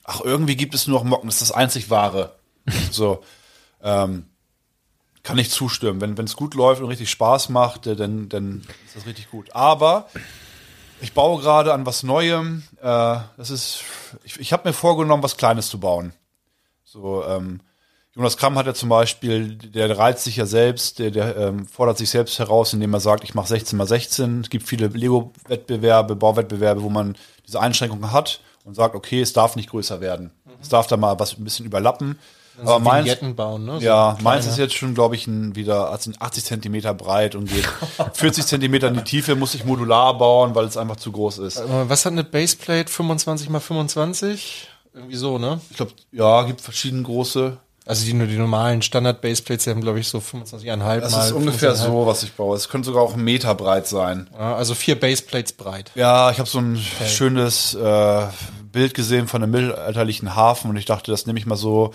ach, 0.08 0.22
irgendwie 0.22 0.56
gibt 0.56 0.74
es 0.74 0.86
nur 0.86 0.98
noch 0.98 1.04
Mocken, 1.04 1.28
das 1.28 1.36
ist 1.36 1.50
das 1.50 1.52
einzig 1.52 1.90
Wahre. 1.90 2.34
So, 2.90 3.22
ähm, 3.82 4.26
kann 5.22 5.38
ich 5.38 5.50
zustimmen. 5.50 6.00
Wenn 6.00 6.24
es 6.24 6.36
gut 6.36 6.54
läuft 6.54 6.80
und 6.80 6.88
richtig 6.88 7.10
Spaß 7.10 7.50
macht, 7.50 7.86
äh, 7.86 7.96
dann, 7.96 8.28
dann 8.28 8.66
ist 8.86 8.96
das 8.96 9.06
richtig 9.06 9.30
gut. 9.30 9.54
Aber 9.54 10.08
ich 11.00 11.12
baue 11.12 11.40
gerade 11.40 11.72
an 11.72 11.86
was 11.86 12.02
Neuem. 12.02 12.62
Äh, 12.80 13.16
das 13.36 13.50
ist, 13.50 13.84
ich, 14.24 14.38
ich 14.40 14.52
habe 14.52 14.68
mir 14.68 14.72
vorgenommen, 14.72 15.22
was 15.22 15.36
Kleines 15.36 15.68
zu 15.68 15.80
bauen. 15.80 16.12
So, 16.84 17.24
ähm, 17.24 17.60
Jonas 18.14 18.36
Kramm 18.36 18.56
hat 18.58 18.66
ja 18.66 18.74
zum 18.74 18.88
Beispiel, 18.88 19.56
der 19.56 19.96
reizt 19.96 20.24
sich 20.24 20.36
ja 20.36 20.46
selbst, 20.46 20.98
der, 20.98 21.10
der 21.10 21.36
ähm, 21.36 21.66
fordert 21.66 21.98
sich 21.98 22.10
selbst 22.10 22.38
heraus, 22.38 22.72
indem 22.72 22.94
er 22.94 23.00
sagt, 23.00 23.24
ich 23.24 23.34
mache 23.34 23.48
16 23.48 23.76
mal 23.76 23.86
16. 23.86 24.40
Es 24.42 24.50
gibt 24.50 24.66
viele 24.66 24.88
Lego-Wettbewerbe, 24.88 26.16
Bauwettbewerbe, 26.16 26.82
wo 26.82 26.90
man 26.90 27.16
diese 27.46 27.60
Einschränkungen 27.60 28.12
hat 28.12 28.40
und 28.68 28.74
sagt, 28.74 28.94
okay, 28.94 29.22
es 29.22 29.32
darf 29.32 29.56
nicht 29.56 29.70
größer 29.70 30.02
werden. 30.02 30.30
Es 30.60 30.68
darf 30.68 30.86
da 30.86 30.98
mal 30.98 31.18
was 31.18 31.38
ein 31.38 31.44
bisschen 31.44 31.64
überlappen. 31.64 32.18
Aber 32.60 32.80
meins, 32.80 33.16
bauen, 33.34 33.64
ne? 33.64 33.78
So 33.78 33.86
ja, 33.86 34.18
meins 34.20 34.44
kleine. 34.44 34.52
ist 34.52 34.58
jetzt 34.58 34.74
schon, 34.74 34.92
glaube 34.92 35.14
ich, 35.14 35.26
ein, 35.26 35.54
wieder 35.56 35.90
80 35.90 36.44
Zentimeter 36.44 36.92
breit 36.92 37.34
und 37.34 37.48
geht 37.48 37.66
40 38.12 38.44
Zentimeter 38.46 38.88
in 38.88 38.94
die 38.94 39.04
Tiefe, 39.04 39.36
muss 39.36 39.54
ich 39.54 39.64
modular 39.64 40.18
bauen, 40.18 40.54
weil 40.54 40.66
es 40.66 40.76
einfach 40.76 40.96
zu 40.96 41.12
groß 41.12 41.38
ist. 41.38 41.58
Aber 41.58 41.88
Was 41.88 42.04
hat 42.04 42.12
eine 42.12 42.24
Baseplate 42.24 42.92
25 42.92 43.48
mal 43.48 43.60
25? 43.60 44.68
Irgendwie 44.92 45.16
so, 45.16 45.38
ne? 45.38 45.60
Ich 45.70 45.76
glaube, 45.76 45.92
ja, 46.12 46.42
gibt 46.42 46.60
verschiedene 46.60 47.04
große. 47.04 47.56
Also 47.88 48.04
die, 48.04 48.12
nur 48.12 48.26
die 48.26 48.36
normalen 48.36 48.82
Standard-Baseplates 48.82 49.64
die 49.64 49.70
haben, 49.70 49.80
glaube 49.80 49.98
ich, 49.98 50.08
so 50.08 50.18
25,5 50.18 51.00
Das 51.00 51.12
mal 51.12 51.24
ist 51.26 51.32
ungefähr 51.32 51.72
25,5. 51.74 51.76
so, 51.86 52.06
was 52.06 52.22
ich 52.22 52.32
baue. 52.34 52.54
Es 52.54 52.68
könnte 52.68 52.86
sogar 52.86 53.02
auch 53.02 53.14
einen 53.14 53.24
Meter 53.24 53.54
breit 53.54 53.86
sein. 53.86 54.28
Ja, 54.38 54.54
also 54.54 54.74
vier 54.74 55.00
Baseplates 55.00 55.54
breit. 55.54 55.90
Ja, 55.94 56.30
ich 56.30 56.38
habe 56.38 56.48
so 56.48 56.58
ein 56.58 56.76
schönes 56.76 57.74
äh, 57.74 58.26
Bild 58.70 58.92
gesehen 58.92 59.26
von 59.26 59.42
einem 59.42 59.52
mittelalterlichen 59.52 60.36
Hafen 60.36 60.70
und 60.70 60.76
ich 60.76 60.84
dachte, 60.84 61.10
das 61.10 61.24
nehme 61.26 61.38
ich 61.38 61.46
mal 61.46 61.56
so 61.56 61.94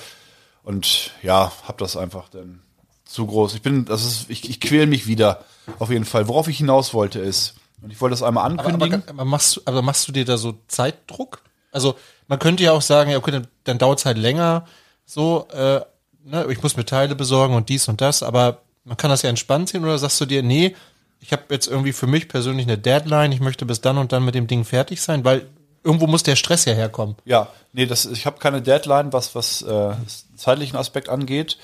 und 0.64 1.12
ja, 1.22 1.52
habe 1.68 1.78
das 1.78 1.96
einfach 1.96 2.28
dann 2.30 2.62
zu 3.06 3.28
groß. 3.28 3.54
Ich 3.54 3.62
bin, 3.62 3.86
das 3.86 4.04
ist, 4.04 4.30
ich, 4.30 4.50
ich 4.50 4.60
quäl 4.60 4.88
mich 4.88 5.06
wieder 5.06 5.44
auf 5.78 5.92
jeden 5.92 6.06
Fall. 6.06 6.28
Worauf 6.28 6.48
ich 6.48 6.58
hinaus 6.58 6.94
wollte 6.96 7.20
ist, 7.20 7.54
und 7.84 7.92
ich 7.92 8.02
wollte 8.02 8.14
das 8.14 8.24
einmal 8.24 8.46
Aber, 8.46 8.64
ankündigen. 8.64 9.04
aber, 9.04 9.12
aber, 9.12 9.26
machst 9.26 9.58
du, 9.58 9.62
aber 9.66 9.82
machst 9.82 10.08
du 10.08 10.12
dir 10.12 10.26
da 10.26 10.38
so 10.38 10.56
Zeitdruck? 10.68 11.42
Also 11.72 11.96
man 12.28 12.40
könnte 12.40 12.64
ja 12.64 12.72
auch 12.72 12.82
sagen, 12.82 13.12
ja, 13.12 13.18
okay, 13.18 13.32
dann, 13.32 13.48
dann 13.66 13.78
dauert 13.78 14.00
es 14.00 14.06
halt 14.06 14.18
länger, 14.18 14.66
so, 15.14 15.48
äh, 15.54 15.82
ne, 16.26 16.48
ich 16.50 16.62
muss 16.64 16.76
mir 16.78 16.86
Teile 16.86 17.16
besorgen 17.16 17.54
und 17.56 17.70
dies 17.70 17.88
und 17.88 18.02
das, 18.02 18.24
aber 18.24 18.60
man 18.84 18.98
kann 18.98 19.10
das 19.10 19.22
ja 19.22 19.30
entspannt 19.30 19.70
sehen 19.70 19.84
oder 19.84 19.98
sagst 19.98 20.20
du 20.22 20.26
dir, 20.26 20.42
nee, 20.44 20.76
ich 21.20 21.32
habe 21.32 21.44
jetzt 21.52 21.68
irgendwie 21.68 21.94
für 21.94 22.08
mich 22.08 22.28
persönlich 22.28 22.66
eine 22.66 22.78
Deadline, 22.78 23.32
ich 23.32 23.40
möchte 23.40 23.66
bis 23.66 23.80
dann 23.82 23.98
und 23.98 24.12
dann 24.12 24.26
mit 24.26 24.36
dem 24.36 24.48
Ding 24.48 24.66
fertig 24.66 25.02
sein, 25.02 25.24
weil 25.24 25.48
irgendwo 25.84 26.08
muss 26.08 26.24
der 26.24 26.36
Stress 26.36 26.66
ja 26.66 26.74
herkommen. 26.74 27.16
Ja, 27.26 27.48
nee, 27.74 27.86
das, 27.86 28.06
ich 28.06 28.26
habe 28.26 28.40
keine 28.40 28.62
Deadline, 28.62 29.14
was, 29.14 29.36
was 29.36 29.62
äh, 29.62 29.92
zeitlichen 30.36 30.78
Aspekt 30.78 31.10
angeht. 31.10 31.58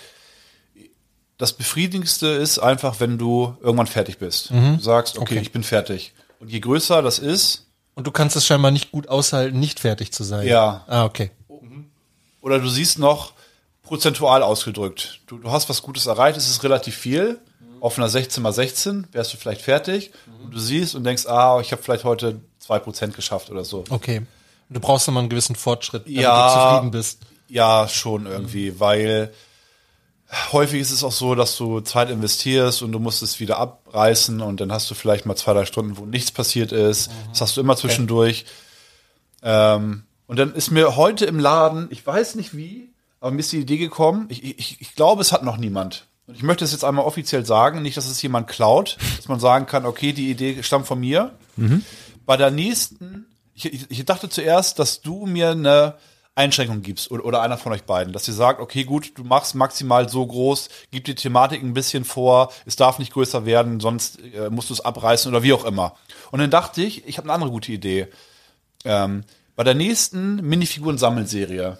Das 1.37 1.53
Befriedigendste 1.53 2.27
ist 2.27 2.59
einfach, 2.59 2.99
wenn 2.99 3.17
du 3.17 3.55
irgendwann 3.61 3.87
fertig 3.87 4.17
bist. 4.17 4.49
Du 4.49 4.77
sagst, 4.79 5.17
okay, 5.17 5.33
Okay. 5.35 5.39
ich 5.41 5.51
bin 5.51 5.63
fertig. 5.63 6.13
Und 6.39 6.49
je 6.51 6.59
größer 6.59 7.01
das 7.01 7.17
ist, 7.19 7.65
Und 7.95 8.07
du 8.07 8.11
kannst 8.11 8.35
es 8.35 8.45
scheinbar 8.45 8.71
nicht 8.71 8.91
gut 8.91 9.07
aushalten, 9.07 9.59
nicht 9.59 9.79
fertig 9.79 10.11
zu 10.11 10.23
sein. 10.23 10.45
Ja. 10.47 10.83
Ah, 10.87 11.05
okay. 11.05 11.31
oder 12.41 12.59
du 12.59 12.67
siehst 12.69 12.99
noch 12.99 13.33
prozentual 13.89 14.43
ausgedrückt. 14.43 15.19
Du, 15.27 15.39
du 15.39 15.51
hast 15.51 15.67
was 15.67 15.81
Gutes 15.81 16.05
erreicht, 16.05 16.37
es 16.37 16.47
ist 16.49 16.63
relativ 16.63 16.95
viel. 16.95 17.39
Auf 17.81 17.97
einer 17.97 18.07
16 18.07 18.43
mal 18.43 18.53
16 18.53 19.07
wärst 19.11 19.33
du 19.33 19.37
vielleicht 19.37 19.61
fertig. 19.61 20.11
Und 20.43 20.53
du 20.53 20.59
siehst 20.59 20.93
und 20.95 21.03
denkst, 21.03 21.25
ah, 21.25 21.59
ich 21.59 21.71
habe 21.71 21.81
vielleicht 21.81 22.03
heute 22.03 22.39
2% 22.65 23.07
geschafft 23.13 23.49
oder 23.49 23.65
so. 23.65 23.83
Okay. 23.89 24.21
Du 24.69 24.79
brauchst 24.79 25.07
immer 25.07 25.21
einen 25.21 25.29
gewissen 25.29 25.55
Fortschritt, 25.55 26.03
damit 26.05 26.19
Ja. 26.21 26.47
du 26.47 26.53
zufrieden 26.75 26.91
bist. 26.91 27.21
Ja, 27.47 27.87
schon 27.87 28.27
irgendwie, 28.27 28.79
weil 28.79 29.33
häufig 30.51 30.79
ist 30.81 30.91
es 30.91 31.03
auch 31.03 31.11
so, 31.11 31.33
dass 31.33 31.57
du 31.57 31.79
Zeit 31.79 32.11
investierst 32.11 32.83
und 32.83 32.91
du 32.91 32.99
musst 32.99 33.23
es 33.23 33.39
wieder 33.39 33.57
abreißen 33.57 34.41
und 34.41 34.61
dann 34.61 34.71
hast 34.71 34.91
du 34.91 34.93
vielleicht 34.93 35.25
mal 35.25 35.35
zwei, 35.35 35.53
drei 35.53 35.65
Stunden, 35.65 35.97
wo 35.97 36.05
nichts 36.05 36.31
passiert 36.31 36.71
ist. 36.71 37.09
Das 37.31 37.41
hast 37.41 37.57
du 37.57 37.61
immer 37.61 37.75
zwischendurch. 37.75 38.45
Ähm, 39.41 40.03
und 40.27 40.37
dann 40.37 40.53
ist 40.53 40.69
mir 40.69 40.95
heute 40.95 41.25
im 41.25 41.39
Laden, 41.39 41.87
ich 41.89 42.05
weiß 42.05 42.35
nicht 42.35 42.55
wie, 42.55 42.88
aber 43.19 43.31
mir 43.31 43.39
ist 43.39 43.51
die 43.51 43.59
Idee 43.59 43.77
gekommen, 43.77 44.27
ich, 44.29 44.43
ich, 44.43 44.81
ich 44.81 44.95
glaube, 44.95 45.21
es 45.21 45.31
hat 45.31 45.43
noch 45.43 45.57
niemand. 45.57 46.07
Und 46.27 46.35
ich 46.35 46.43
möchte 46.43 46.63
es 46.63 46.71
jetzt 46.71 46.85
einmal 46.85 47.05
offiziell 47.05 47.45
sagen, 47.45 47.81
nicht, 47.81 47.97
dass 47.97 48.07
es 48.07 48.21
jemand 48.21 48.47
klaut, 48.47 48.97
dass 49.17 49.27
man 49.27 49.39
sagen 49.39 49.65
kann, 49.65 49.85
okay, 49.85 50.13
die 50.13 50.29
Idee 50.29 50.61
stammt 50.63 50.87
von 50.87 50.99
mir. 50.99 51.33
Bei 52.25 52.37
der 52.37 52.51
nächsten, 52.51 53.25
ich, 53.53 53.65
ich, 53.65 53.89
ich 53.89 54.05
dachte 54.05 54.29
zuerst, 54.29 54.79
dass 54.79 55.01
du 55.01 55.25
mir 55.25 55.49
eine 55.49 55.95
Einschränkung 56.35 56.81
gibst 56.81 57.11
oder, 57.11 57.25
oder 57.25 57.41
einer 57.41 57.57
von 57.57 57.73
euch 57.73 57.83
beiden, 57.83 58.13
dass 58.13 58.27
ihr 58.27 58.33
sagt, 58.33 58.61
okay, 58.61 58.85
gut, 58.85 59.17
du 59.17 59.23
machst 59.23 59.55
maximal 59.55 60.07
so 60.07 60.25
groß, 60.25 60.69
gib 60.91 61.03
die 61.03 61.15
Thematik 61.15 61.61
ein 61.61 61.73
bisschen 61.73 62.05
vor, 62.05 62.53
es 62.65 62.77
darf 62.77 62.99
nicht 62.99 63.11
größer 63.11 63.45
werden, 63.45 63.79
sonst 63.79 64.19
äh, 64.33 64.49
musst 64.49 64.69
du 64.69 64.73
es 64.73 64.81
abreißen 64.81 65.29
oder 65.29 65.43
wie 65.43 65.51
auch 65.51 65.65
immer. 65.65 65.95
Und 66.31 66.39
dann 66.39 66.49
dachte 66.49 66.81
ich, 66.81 67.07
ich 67.07 67.17
habe 67.17 67.25
eine 67.25 67.33
andere 67.33 67.51
gute 67.51 67.71
Idee. 67.71 68.07
Ähm, 68.85 69.23
bei 69.55 69.63
der 69.65 69.73
nächsten 69.73 70.35
Minifiguren-Sammelserie 70.47 71.77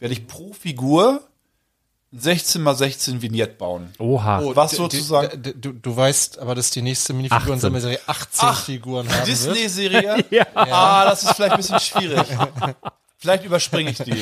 werde 0.00 0.12
ich 0.14 0.26
pro 0.26 0.52
Figur 0.52 1.22
16 2.12 2.62
mal 2.62 2.74
16 2.74 3.20
Vignette 3.20 3.54
bauen. 3.54 3.90
Oha. 3.98 4.40
Was 4.54 4.70
D- 4.70 4.76
sozusagen- 4.78 5.42
d- 5.42 5.52
Du, 5.54 5.72
du 5.72 5.94
weißt 5.96 6.38
aber, 6.38 6.54
dass 6.54 6.70
die 6.70 6.80
nächste 6.80 7.12
Minifiguren-Sammelserie 7.12 7.98
18 8.06 8.54
Figuren 8.54 9.08
haben. 9.12 9.26
Disney-Serie? 9.26 10.24
Ah, 10.54 11.04
das 11.04 11.22
ist 11.24 11.32
vielleicht 11.34 11.52
ein 11.52 11.58
bisschen 11.58 11.80
schwierig. 11.80 12.22
Vielleicht 13.18 13.44
überspringe 13.44 13.90
ich 13.90 13.98
die. 13.98 14.14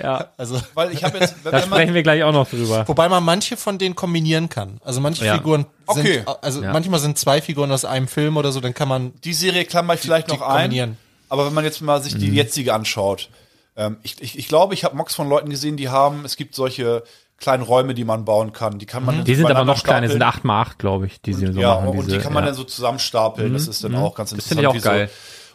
ja. 0.00 0.28
Also, 0.36 0.60
Weil 0.74 0.92
ich 0.92 1.02
habe 1.02 1.18
jetzt, 1.18 1.34
wenn 1.42 1.50
Da 1.52 1.58
man, 1.60 1.66
sprechen 1.68 1.94
wir 1.94 2.02
gleich 2.04 2.22
auch 2.22 2.32
noch 2.32 2.48
drüber. 2.48 2.86
wobei 2.86 3.08
man 3.08 3.24
manche 3.24 3.56
von 3.56 3.78
denen 3.78 3.96
kombinieren 3.96 4.48
kann. 4.48 4.78
Also 4.84 5.00
manche 5.00 5.24
Ja. 5.24 5.34
Figuren 5.36 5.66
Okay. 5.86 6.16
sind, 6.24 6.28
also 6.42 6.62
Ja. 6.62 6.72
manchmal 6.72 7.00
sind 7.00 7.18
zwei 7.18 7.40
Figuren 7.42 7.72
aus 7.72 7.84
einem 7.84 8.06
Film 8.06 8.36
oder 8.36 8.52
so, 8.52 8.60
dann 8.60 8.74
kann 8.74 8.88
man 8.88 9.14
die 9.24 9.32
Serie 9.34 9.64
klammer 9.64 9.94
ich 9.94 10.00
vielleicht 10.00 10.28
die 10.30 10.34
noch 10.34 10.42
ein. 10.42 10.62
kombinieren. 10.64 10.96
Aber 11.28 11.46
wenn 11.46 11.54
man 11.54 11.64
jetzt 11.64 11.80
mal 11.80 12.00
sich 12.02 12.16
die 12.16 12.28
jetzige 12.30 12.72
anschaut, 12.74 13.30
ähm, 13.76 13.98
ich, 14.02 14.20
ich, 14.20 14.38
ich 14.38 14.48
glaube, 14.48 14.74
ich 14.74 14.84
habe 14.84 14.96
Mocks 14.96 15.14
von 15.14 15.28
Leuten 15.28 15.50
gesehen, 15.50 15.76
die 15.76 15.88
haben, 15.88 16.24
es 16.24 16.36
gibt 16.36 16.54
solche 16.54 17.02
kleinen 17.38 17.62
Räume, 17.62 17.92
die 17.94 18.04
man 18.04 18.24
bauen 18.24 18.52
kann. 18.52 18.78
Die 18.78 18.86
kann 18.86 19.04
man 19.04 19.16
dann 19.16 19.24
Die 19.26 19.34
sind 19.34 19.46
aber 19.50 19.64
noch 19.64 19.82
kleine, 19.84 20.08
sind 20.08 20.22
stapeln. 20.22 20.50
8x8, 20.50 20.78
glaube 20.78 21.06
ich, 21.06 21.20
die 21.20 21.34
sie 21.34 21.52
so 21.52 21.60
ja, 21.60 21.74
machen. 21.74 21.88
und 21.88 22.06
diese, 22.06 22.16
die 22.16 22.22
kann 22.22 22.32
man 22.32 22.44
ja. 22.44 22.46
dann 22.48 22.54
so 22.56 22.64
zusammenstapeln. 22.64 23.52
Das 23.52 23.68
ist 23.68 23.84
dann 23.84 23.94
auch 23.94 24.14
ganz 24.14 24.30
Das 24.30 24.38
interessant. 24.38 24.48
finde 24.48 24.62
ich 24.62 24.68
auch 24.68 24.74
wie 24.74 24.78
so- 24.80 24.88
geil. 24.88 25.10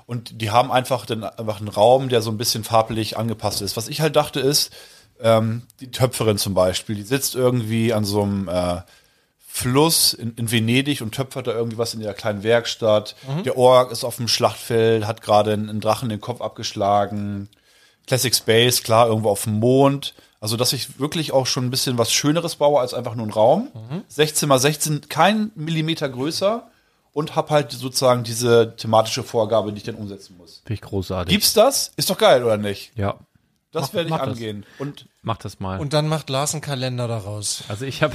Und 0.06 0.42
die 0.42 0.52
haben 0.52 0.72
einfach 0.72 1.06
dann 1.06 1.24
einfach 1.24 1.60
einen 1.60 1.70
Raum, 1.70 2.10
der 2.10 2.22
so 2.22 2.32
ein 2.32 2.38
bisschen 2.38 2.64
farblich 2.64 3.18
angepasst 3.18 3.62
ist. 3.62 3.78
Was 3.78 3.88
ich 3.88 4.02
halt 4.02 4.16
dachte 4.16 4.40
ist, 4.42 4.72
ähm, 5.22 5.64
die 5.80 5.90
Töpferin 5.90 6.38
zum 6.38 6.54
Beispiel, 6.54 6.96
die 6.96 7.04
sitzt 7.04 7.34
irgendwie 7.34 7.94
an 7.94 8.04
so 8.04 8.24
einem 8.24 8.48
äh, 8.50 8.82
Fluss 9.48 10.14
in, 10.14 10.34
in 10.36 10.52
Venedig 10.52 11.02
und 11.02 11.14
töpfert 11.16 11.48
da 11.48 11.52
irgendwie 11.54 11.78
was 11.78 11.94
in 11.94 12.02
der 12.02 12.14
kleinen 12.14 12.44
Werkstatt. 12.44 13.16
Der 13.46 13.58
Ork 13.58 13.92
ist 13.92 14.04
auf 14.04 14.18
dem 14.18 14.28
Schlachtfeld, 14.28 15.06
hat 15.08 15.22
gerade 15.22 15.54
einen, 15.54 15.70
einen 15.70 15.82
Drachen 15.82 16.10
den 16.10 16.22
Kopf 16.22 16.42
abgeschlagen. 16.42 17.50
Classic 18.08 18.36
Space, 18.36 18.84
klar, 18.84 19.08
irgendwo 19.08 19.30
auf 19.30 19.44
dem 19.44 19.60
Mond. 19.60 20.14
Also, 20.40 20.58
dass 20.58 20.74
ich 20.74 21.00
wirklich 21.00 21.32
auch 21.34 21.46
schon 21.46 21.66
ein 21.66 21.70
bisschen 21.70 21.98
was 21.98 22.12
Schöneres 22.12 22.56
baue 22.56 22.80
als 22.80 22.94
einfach 22.94 23.16
nur 23.16 23.28
ein 23.28 23.32
Raum. 23.32 23.68
16 24.08 24.50
mal 24.50 24.60
16, 24.60 25.08
kein 25.08 25.52
Millimeter 25.56 26.10
größer. 26.10 26.68
Und 27.14 27.36
hab 27.36 27.50
halt 27.50 27.74
sozusagen 27.74 28.24
diese 28.24 28.76
thematische 28.78 29.24
Vorgabe, 29.24 29.72
die 29.74 29.80
ich 29.80 29.84
dann 29.84 29.96
umsetzen 29.96 30.38
muss. 30.38 30.62
Finde 30.66 30.74
ich 30.76 30.82
großartig. 30.82 31.30
Gibt's 31.30 31.54
das? 31.54 31.92
Ist 31.98 32.10
doch 32.10 32.18
geil, 32.18 32.42
oder 32.44 32.56
nicht? 32.56 32.94
Ja, 32.96 33.18
Das 33.72 33.84
Mach- 33.84 33.94
werde 33.94 34.06
ich 34.08 34.12
mach 34.12 34.20
das. 34.20 34.28
angehen. 34.30 34.66
Und 34.80 35.06
mach 35.22 35.38
das 35.38 35.60
mal. 35.62 35.80
Und 35.80 35.94
dann 35.94 36.08
macht 36.10 36.30
Lars 36.30 36.54
einen 36.54 36.62
Kalender 36.62 37.08
daraus. 37.08 37.64
also 37.70 37.86
ich 37.86 38.04
habe, 38.04 38.14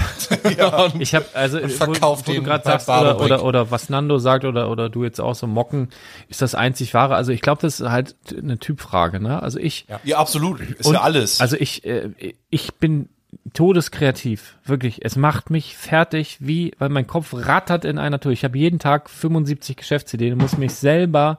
Und 0.92 1.00
ich 1.00 1.14
habe, 1.14 1.24
also 1.32 1.58
Und 1.58 1.64
wo, 1.72 1.74
verkauft 1.76 2.26
wo 2.28 2.32
du 2.32 2.38
den 2.38 2.44
gerade 2.44 2.62
bei 2.64 2.70
sagst 2.78 2.88
oder, 2.90 3.20
oder 3.20 3.42
oder 3.42 3.70
was 3.70 3.88
Nando 3.88 4.18
sagt 4.18 4.44
oder 4.44 4.70
oder 4.70 4.90
du 4.90 5.02
jetzt 5.04 5.18
auch 5.20 5.34
so 5.34 5.46
mocken, 5.46 5.88
ist 6.28 6.42
das 6.42 6.54
einzig 6.54 6.92
wahre. 6.92 7.14
Also 7.14 7.32
ich 7.32 7.40
glaube, 7.40 7.62
das 7.62 7.80
ist 7.80 7.88
halt 7.88 8.14
eine 8.36 8.58
Typfrage. 8.58 9.18
Ne? 9.18 9.42
Also 9.42 9.58
ich, 9.58 9.86
ja, 10.04 10.18
absolut. 10.18 10.60
Ist 10.60 10.86
Und- 10.86 10.94
ja 10.94 11.00
alles. 11.00 11.40
Also 11.40 11.56
ich, 11.56 11.84
äh, 11.86 12.10
ich 12.50 12.74
bin 12.74 13.08
todeskreativ, 13.54 14.56
wirklich. 14.64 15.04
Es 15.04 15.16
macht 15.16 15.50
mich 15.50 15.76
fertig, 15.76 16.36
wie, 16.40 16.72
weil 16.78 16.88
mein 16.90 17.06
Kopf 17.06 17.32
rattert 17.32 17.84
in 17.84 17.98
einer 17.98 18.20
Tour. 18.20 18.32
Ich 18.32 18.44
habe 18.44 18.58
jeden 18.58 18.78
Tag 18.78 19.08
75 19.10 19.76
Geschäftsideen 19.76 20.34
und 20.34 20.40
muss 20.42 20.58
mich 20.58 20.74
selber, 20.74 21.38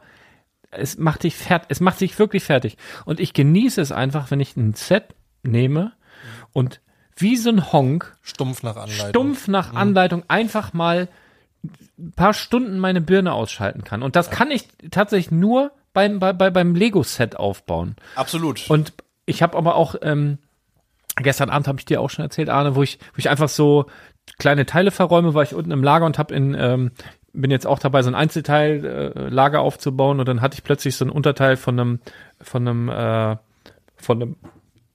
es 0.77 0.97
macht 0.97 1.23
dich 1.23 1.35
fertig, 1.35 1.67
es 1.69 1.79
macht 1.79 1.99
sich 1.99 2.17
wirklich 2.19 2.43
fertig. 2.43 2.77
Und 3.05 3.19
ich 3.19 3.33
genieße 3.33 3.81
es 3.81 3.91
einfach, 3.91 4.31
wenn 4.31 4.39
ich 4.39 4.55
ein 4.55 4.73
Set 4.73 5.15
nehme 5.43 5.93
und 6.53 6.81
wie 7.15 7.35
so 7.35 7.49
ein 7.49 7.71
Honk 7.71 8.15
stumpf 8.21 8.63
nach 8.63 8.75
Anleitung. 8.75 9.09
stumpf 9.09 9.47
nach 9.47 9.73
Anleitung 9.73 10.23
einfach 10.27 10.73
mal 10.73 11.09
ein 11.97 12.11
paar 12.11 12.33
Stunden 12.33 12.77
meine 12.79 13.01
Birne 13.01 13.33
ausschalten 13.33 13.83
kann. 13.83 14.03
Und 14.03 14.15
das 14.15 14.29
kann 14.29 14.51
ich 14.51 14.67
tatsächlich 14.91 15.31
nur 15.31 15.71
beim, 15.93 16.19
bei, 16.19 16.33
bei, 16.33 16.51
beim 16.51 16.75
Lego-Set 16.75 17.35
aufbauen. 17.37 17.95
absolut. 18.15 18.69
Und 18.69 18.93
ich 19.25 19.41
habe 19.41 19.57
aber 19.57 19.75
auch, 19.75 19.95
ähm, 20.01 20.37
gestern 21.15 21.49
Abend 21.49 21.67
habe 21.67 21.79
ich 21.79 21.85
dir 21.85 22.01
auch 22.01 22.09
schon 22.09 22.23
erzählt, 22.23 22.49
Arne, 22.49 22.75
wo 22.75 22.83
ich, 22.83 22.99
wo 23.13 23.17
ich 23.17 23.29
einfach 23.29 23.49
so 23.49 23.87
kleine 24.37 24.65
Teile 24.65 24.91
verräume, 24.91 25.33
war 25.33 25.43
ich 25.43 25.55
unten 25.55 25.71
im 25.71 25.83
Lager 25.83 26.05
und 26.05 26.19
habe 26.19 26.35
in, 26.35 26.53
ähm, 26.53 26.91
bin 27.41 27.51
jetzt 27.51 27.67
auch 27.67 27.79
dabei, 27.79 28.01
so 28.01 28.09
ein 28.09 28.15
Einzelteil 28.15 29.31
äh, 29.31 29.57
aufzubauen 29.57 30.19
und 30.19 30.27
dann 30.27 30.41
hatte 30.41 30.55
ich 30.55 30.63
plötzlich 30.63 30.95
so 30.95 31.05
ein 31.05 31.09
Unterteil 31.09 31.57
von 31.57 31.79
einem, 31.79 31.99
von 32.41 32.67
einem, 32.67 32.89
äh, 32.89 33.37
von 33.95 34.21
einem 34.21 34.35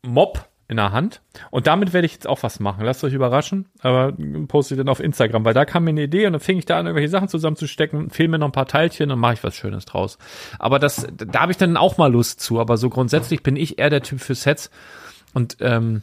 Mob 0.02 0.48
in 0.69 0.77
der 0.77 0.93
Hand. 0.93 1.20
Und 1.51 1.66
damit 1.66 1.93
werde 1.93 2.06
ich 2.06 2.14
jetzt 2.14 2.27
auch 2.27 2.43
was 2.43 2.59
machen. 2.59 2.85
Lasst 2.85 3.05
euch 3.05 3.12
überraschen, 3.12 3.66
aber 3.81 4.12
poste 4.48 4.74
ich 4.74 4.78
dann 4.78 4.89
auf 4.89 5.01
Instagram, 5.01 5.44
weil 5.44 5.55
da 5.55 5.64
kam 5.64 5.85
mir 5.85 5.90
eine 5.90 6.02
Idee 6.02 6.27
und 6.27 6.32
dann 6.32 6.40
fing 6.40 6.59
ich 6.59 6.64
da 6.64 6.78
an, 6.78 6.86
irgendwelche 6.86 7.10
Sachen 7.10 7.28
zusammenzustecken, 7.28 8.10
fehlen 8.10 8.31
mir 8.31 8.39
noch 8.39 8.48
ein 8.48 8.52
paar 8.52 8.66
Teilchen 8.66 9.10
und 9.10 9.19
mache 9.19 9.35
ich 9.35 9.44
was 9.44 9.55
Schönes 9.55 9.85
draus. 9.85 10.19
Aber 10.59 10.78
das, 10.78 11.06
da 11.14 11.40
habe 11.40 11.52
ich 11.52 11.59
dann 11.59 11.77
auch 11.77 11.98
mal 11.98 12.10
Lust 12.10 12.40
zu. 12.40 12.59
Aber 12.59 12.77
so 12.78 12.89
grundsätzlich 12.89 13.43
bin 13.43 13.56
ich 13.56 13.78
eher 13.78 13.90
der 13.90 14.02
Typ 14.02 14.20
für 14.20 14.35
Sets. 14.35 14.70
Und 15.35 15.59
ähm, 15.60 16.02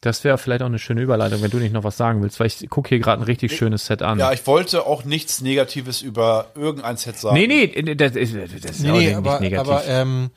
das 0.00 0.22
wäre 0.24 0.38
vielleicht 0.38 0.62
auch 0.62 0.66
eine 0.66 0.78
schöne 0.78 1.00
Überleitung, 1.02 1.42
wenn 1.42 1.50
du 1.50 1.56
nicht 1.58 1.72
noch 1.72 1.82
was 1.84 1.96
sagen 1.96 2.22
willst, 2.22 2.38
weil 2.38 2.46
ich 2.46 2.68
gucke 2.70 2.88
hier 2.90 2.98
gerade 3.00 3.20
ein 3.22 3.24
richtig 3.24 3.56
schönes 3.56 3.86
Set 3.86 4.00
an. 4.02 4.18
ja, 4.18 4.32
ich 4.32 4.46
wollte 4.46 4.86
auch 4.86 5.04
nichts 5.04 5.40
Negatives 5.40 6.02
über 6.02 6.46
irgendein 6.54 6.96
Set 6.96 7.18
sagen. 7.18 7.34
nee, 7.36 7.46
nee, 7.46 7.94
das 7.96 8.14
ist, 8.14 8.34
das 8.34 8.52
ist 8.52 8.80
Nee, 8.80 8.90
auch 8.90 8.94
nee, 8.94 9.06
nicht 9.06 9.16
aber, 9.16 9.40
negativ. 9.40 9.58
aber 9.68 9.84
ähm, 9.86 10.30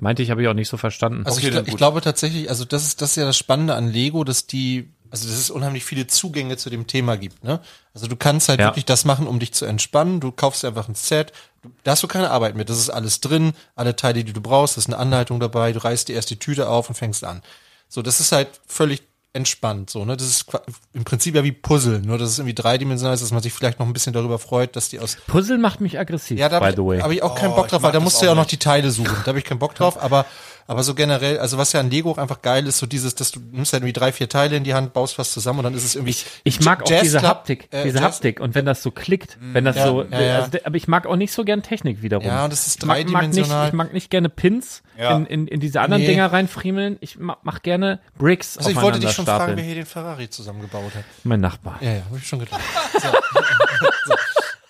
Meinte 0.00 0.22
ich, 0.22 0.30
habe 0.30 0.40
ich 0.42 0.46
auch 0.46 0.54
nicht 0.54 0.68
so 0.68 0.76
verstanden. 0.76 1.26
Also 1.26 1.38
Okay, 1.44 1.60
ich, 1.62 1.68
ich 1.68 1.76
glaube 1.76 2.00
tatsächlich, 2.00 2.48
also 2.48 2.64
das 2.64 2.84
ist 2.84 3.02
das 3.02 3.10
ist 3.10 3.16
ja 3.16 3.24
das 3.24 3.36
Spannende 3.36 3.74
an 3.74 3.88
Lego, 3.90 4.22
dass 4.22 4.46
die, 4.46 4.88
also 5.10 5.26
dass 5.26 5.36
es 5.36 5.50
unheimlich 5.50 5.84
viele 5.84 6.06
Zugänge 6.06 6.56
zu 6.56 6.70
dem 6.70 6.86
Thema 6.86 7.16
gibt. 7.16 7.42
Ne? 7.42 7.58
Also 7.94 8.06
du 8.06 8.14
kannst 8.14 8.48
halt 8.48 8.60
Ja. 8.60 8.66
wirklich 8.66 8.84
das 8.84 9.04
machen, 9.04 9.26
um 9.26 9.40
dich 9.40 9.52
zu 9.52 9.64
entspannen. 9.64 10.20
Du 10.20 10.30
kaufst 10.30 10.64
einfach 10.64 10.88
ein 10.88 10.94
Set, 10.94 11.32
du, 11.62 11.70
da 11.82 11.90
hast 11.90 12.04
du 12.04 12.06
keine 12.06 12.30
Arbeit 12.30 12.54
mit. 12.54 12.70
Das 12.70 12.78
ist 12.78 12.90
alles 12.90 13.18
drin, 13.20 13.54
alle 13.74 13.96
Teile, 13.96 14.22
die 14.22 14.32
du 14.32 14.40
brauchst, 14.40 14.76
da 14.76 14.78
ist 14.78 14.86
eine 14.86 14.98
Anleitung 14.98 15.40
dabei. 15.40 15.72
Du 15.72 15.82
reißt 15.82 16.06
dir 16.06 16.14
erst 16.14 16.30
die 16.30 16.38
Tüte 16.38 16.68
auf 16.68 16.88
und 16.88 16.94
fängst 16.94 17.24
an. 17.24 17.42
So, 17.88 18.00
das 18.00 18.20
ist 18.20 18.30
halt 18.30 18.48
völlig 18.68 19.02
entspannt. 19.32 19.90
So, 19.90 20.04
ne, 20.04 20.16
das 20.16 20.26
ist 20.26 20.46
im 20.94 21.04
Prinzip 21.04 21.34
ja 21.34 21.44
wie 21.44 21.52
Puzzle, 21.52 22.00
nur 22.00 22.18
dass 22.18 22.30
es 22.30 22.38
irgendwie 22.38 22.54
dreidimensional 22.54 23.14
ist, 23.14 23.22
dass 23.22 23.30
man 23.30 23.42
sich 23.42 23.52
vielleicht 23.52 23.78
noch 23.78 23.86
ein 23.86 23.92
bisschen 23.92 24.12
darüber 24.12 24.38
freut, 24.38 24.74
dass 24.74 24.88
die 24.88 24.98
aus 24.98 25.16
Puzzle 25.26 25.58
macht 25.58 25.80
mich 25.80 25.98
aggressiv, 25.98 26.38
ja, 26.38 26.48
da 26.48 26.58
by 26.60 26.66
habe 26.66 26.76
the 26.76 26.84
way. 26.84 26.96
ich, 26.98 27.02
hab 27.04 27.10
ich 27.10 27.22
auch 27.22 27.34
keinen 27.34 27.52
Oh, 27.52 27.56
Bock 27.56 27.66
ich 27.66 27.70
drauf, 27.70 27.82
weil 27.82 27.92
da 27.92 28.00
musst 28.00 28.20
du 28.20 28.26
ja 28.26 28.32
auch 28.32 28.36
noch 28.36 28.46
die 28.46 28.56
Teile 28.56 28.90
suchen. 28.90 29.16
Da 29.24 29.28
habe 29.28 29.38
ich 29.38 29.44
keinen 29.44 29.58
Bock 29.58 29.74
drauf, 29.74 30.02
aber, 30.02 30.26
aber 30.68 30.82
so 30.84 30.94
generell, 30.94 31.38
also 31.38 31.58
was 31.58 31.72
ja 31.72 31.80
an 31.80 31.90
Lego 31.90 32.10
auch 32.12 32.18
einfach 32.18 32.42
geil 32.42 32.66
ist, 32.68 32.78
so 32.78 32.86
dieses, 32.86 33.14
dass 33.16 33.32
du 33.32 33.40
nimmst 33.50 33.72
ja 33.72 33.78
irgendwie 33.78 33.92
drei, 33.94 34.12
vier 34.12 34.28
Teile 34.28 34.54
in 34.56 34.62
die 34.64 34.74
Hand, 34.74 34.92
baust 34.92 35.18
was 35.18 35.32
zusammen 35.32 35.58
und 35.60 35.64
dann 35.64 35.74
ist 35.74 35.82
es 35.84 35.96
irgendwie. 35.96 36.14
Ich 36.44 36.60
mag 36.60 36.82
auch 36.82 37.00
diese 37.00 37.18
Club, 37.18 37.30
Haptik, 37.30 37.68
äh, 37.72 37.82
diese 37.84 37.96
Jazz- 37.98 38.04
Haptik. 38.16 38.38
Und 38.38 38.54
wenn 38.54 38.66
das 38.66 38.82
so 38.82 38.90
klickt, 38.92 39.36
wenn 39.40 39.64
das 39.64 39.74
Ja, 39.76 39.86
so, 39.86 40.02
ja, 40.04 40.20
ja. 40.20 40.38
Also, 40.42 40.58
aber 40.64 40.76
ich 40.76 40.86
mag 40.86 41.06
auch 41.06 41.16
nicht 41.16 41.32
so 41.32 41.42
gern 41.44 41.62
Technik 41.64 42.02
wiederum. 42.02 42.26
Ja, 42.26 42.44
und 42.44 42.52
das 42.52 42.66
ist 42.66 42.78
ich 42.80 42.86
mag, 42.86 42.98
nicht, 42.98 43.12
dreidimensional. 43.14 43.66
ich 43.68 43.72
mag 43.74 43.92
nicht 43.92 44.10
gerne 44.10 44.28
Pins 44.28 44.82
in, 44.98 45.26
in, 45.26 45.46
in 45.48 45.60
diese 45.60 45.80
anderen 45.80 46.02
Nee. 46.02 46.08
Dinger 46.08 46.30
reinfriemeln. 46.32 46.98
Ich 47.00 47.18
ma- 47.18 47.38
mach 47.42 47.62
gerne 47.62 47.98
Bricks 48.18 48.58
Also 48.58 48.68
ich 48.70 48.76
wollte 48.80 48.98
dich 49.00 49.12
schon 49.12 49.24
fragen, 49.24 49.38
stapeln. 49.38 49.56
wer 49.58 49.64
hier 49.64 49.74
den 49.76 49.86
Ferrari 49.86 50.28
zusammengebaut 50.28 50.94
hat. 50.94 51.04
Mein 51.24 51.40
Nachbar. 51.40 51.78
Ja, 51.80 51.92
ja, 51.94 52.04
habe 52.04 52.18
ich 52.18 52.26
schon 52.28 52.40
gedacht. 52.40 52.60
So. 53.00 53.08
so. 54.06 54.14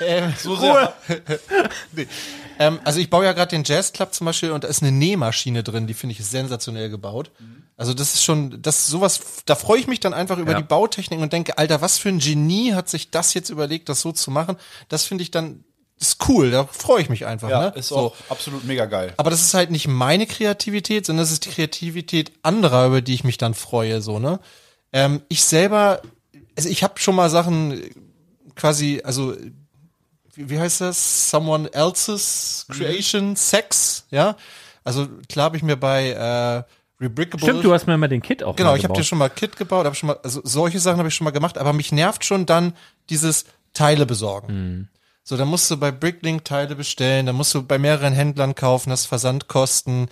Ähm, 0.05 0.33
So 0.39 0.55
sehr. 0.57 0.93
nee. 1.93 2.07
Ähm, 2.59 2.81
also 2.85 3.01
ich 3.01 3.11
baue 3.11 3.25
ja 3.25 3.33
gerade 3.33 3.51
den 3.51 3.65
Jazz 3.65 3.93
Club 3.93 4.15
zum 4.15 4.25
Beispiel 4.27 4.51
und 4.51 4.65
da 4.65 4.69
ist 4.69 4.83
eine 4.83 4.93
Nähmaschine 4.93 5.63
drin, 5.63 5.87
die 5.87 5.95
finde 5.95 6.15
ich 6.15 6.25
sensationell 6.25 6.91
gebaut. 6.91 7.31
Also 7.77 7.95
das 7.95 8.15
ist 8.15 8.25
schon, 8.25 8.61
das 8.61 8.89
sowas, 8.89 9.21
da 9.47 9.55
freue 9.55 9.79
ich 9.79 9.87
mich 9.87 10.01
dann 10.01 10.13
einfach 10.13 10.39
über 10.39 10.53
Ja. 10.53 10.59
die 10.59 10.65
Bautechnik 10.67 11.21
und 11.21 11.33
denke, 11.33 11.59
Alter, 11.59 11.81
was 11.81 11.99
für 11.99 12.09
ein 12.09 12.19
Genie 12.19 12.75
hat 12.75 12.89
sich 12.89 13.11
das 13.11 13.35
jetzt 13.35 13.51
überlegt, 13.51 13.89
das 13.89 14.01
so 14.01 14.11
zu 14.13 14.31
machen? 14.31 14.57
Das 14.89 15.05
finde 15.05 15.23
ich 15.23 15.31
dann, 15.31 15.63
ist 16.01 16.29
cool, 16.29 16.51
da 16.51 16.65
freue 16.67 17.03
ich 17.03 17.09
mich 17.09 17.27
einfach. 17.27 17.49
Ja, 17.49 17.61
ne? 17.71 17.73
ist 17.77 17.89
so. 17.89 17.97
auch 17.97 18.17
absolut 18.29 18.65
mega 18.65 18.87
geil. 18.87 19.15
Aber 19.17 19.31
das 19.31 19.43
ist 19.43 19.55
halt 19.55 19.71
nicht 19.71 19.87
meine 19.89 20.27
Kreativität, 20.27 21.07
sondern 21.07 21.23
das 21.25 21.33
ist 21.33 21.45
die 21.45 21.51
Kreativität 21.51 22.33
anderer, 22.43 22.87
über 22.87 23.01
die 23.01 23.15
ich 23.15 23.25
mich 23.25 23.39
dann 23.39 23.55
freue, 23.55 24.01
so, 24.01 24.19
ne? 24.19 24.41
Ähm, 24.93 25.23
ich 25.29 25.45
selber, 25.45 26.03
also 26.57 26.69
ich 26.69 26.83
habe 26.83 26.99
schon 26.99 27.15
mal 27.15 27.29
Sachen 27.31 27.81
quasi, 28.55 29.03
also 29.05 29.37
wie, 30.39 30.59
heißt 30.59 30.81
das? 30.81 31.31
Someone 31.31 31.73
else's 31.73 32.67
creation, 32.71 33.37
Sex, 33.37 34.07
ja? 34.11 34.37
Also 34.85 35.09
klar 35.29 35.47
habe 35.47 35.57
ich 35.57 35.63
mir 35.63 35.77
bei 35.77 36.11
äh, 36.11 36.63
Rebrickable 37.01 37.47
Stimmt, 37.47 37.65
du 37.65 37.73
hast 37.73 37.87
mir 37.87 37.97
mal 37.97 38.09
den 38.09 38.23
Kit 38.23 38.43
auch 38.43 38.57
Genau, 38.57 38.75
ich 38.75 38.85
habe 38.85 38.95
dir 38.95 39.05
schon 39.05 39.19
mal 39.19 39.29
Kit 39.29 39.57
gebaut, 39.57 39.85
habe 39.85 39.95
schon 39.95 40.09
mal, 40.09 40.19
also 40.23 40.41
solche 40.45 40.81
Sachen 40.81 40.99
habe 40.99 41.09
ich 41.09 41.15
schon 41.15 41.25
mal 41.25 41.31
gemacht, 41.31 41.59
aber 41.59 41.73
mich 41.73 41.93
nervt 41.93 42.25
schon 42.25 42.47
dann 42.47 42.75
dieses 43.11 43.45
Teile 43.73 44.07
besorgen. 44.07 44.53
Mhm. 44.53 44.89
So, 45.23 45.37
dann 45.37 45.49
musst 45.49 45.71
du 45.71 45.77
bei 45.77 45.93
Bricklink 45.93 46.45
Teile 46.45 46.75
bestellen, 46.75 47.27
dann 47.27 47.37
musst 47.37 47.55
du 47.55 47.63
bei 47.63 47.79
mehreren 47.79 48.15
Händlern 48.15 48.55
kaufen, 48.55 48.91
das 48.91 49.05
Versandkosten. 49.05 50.09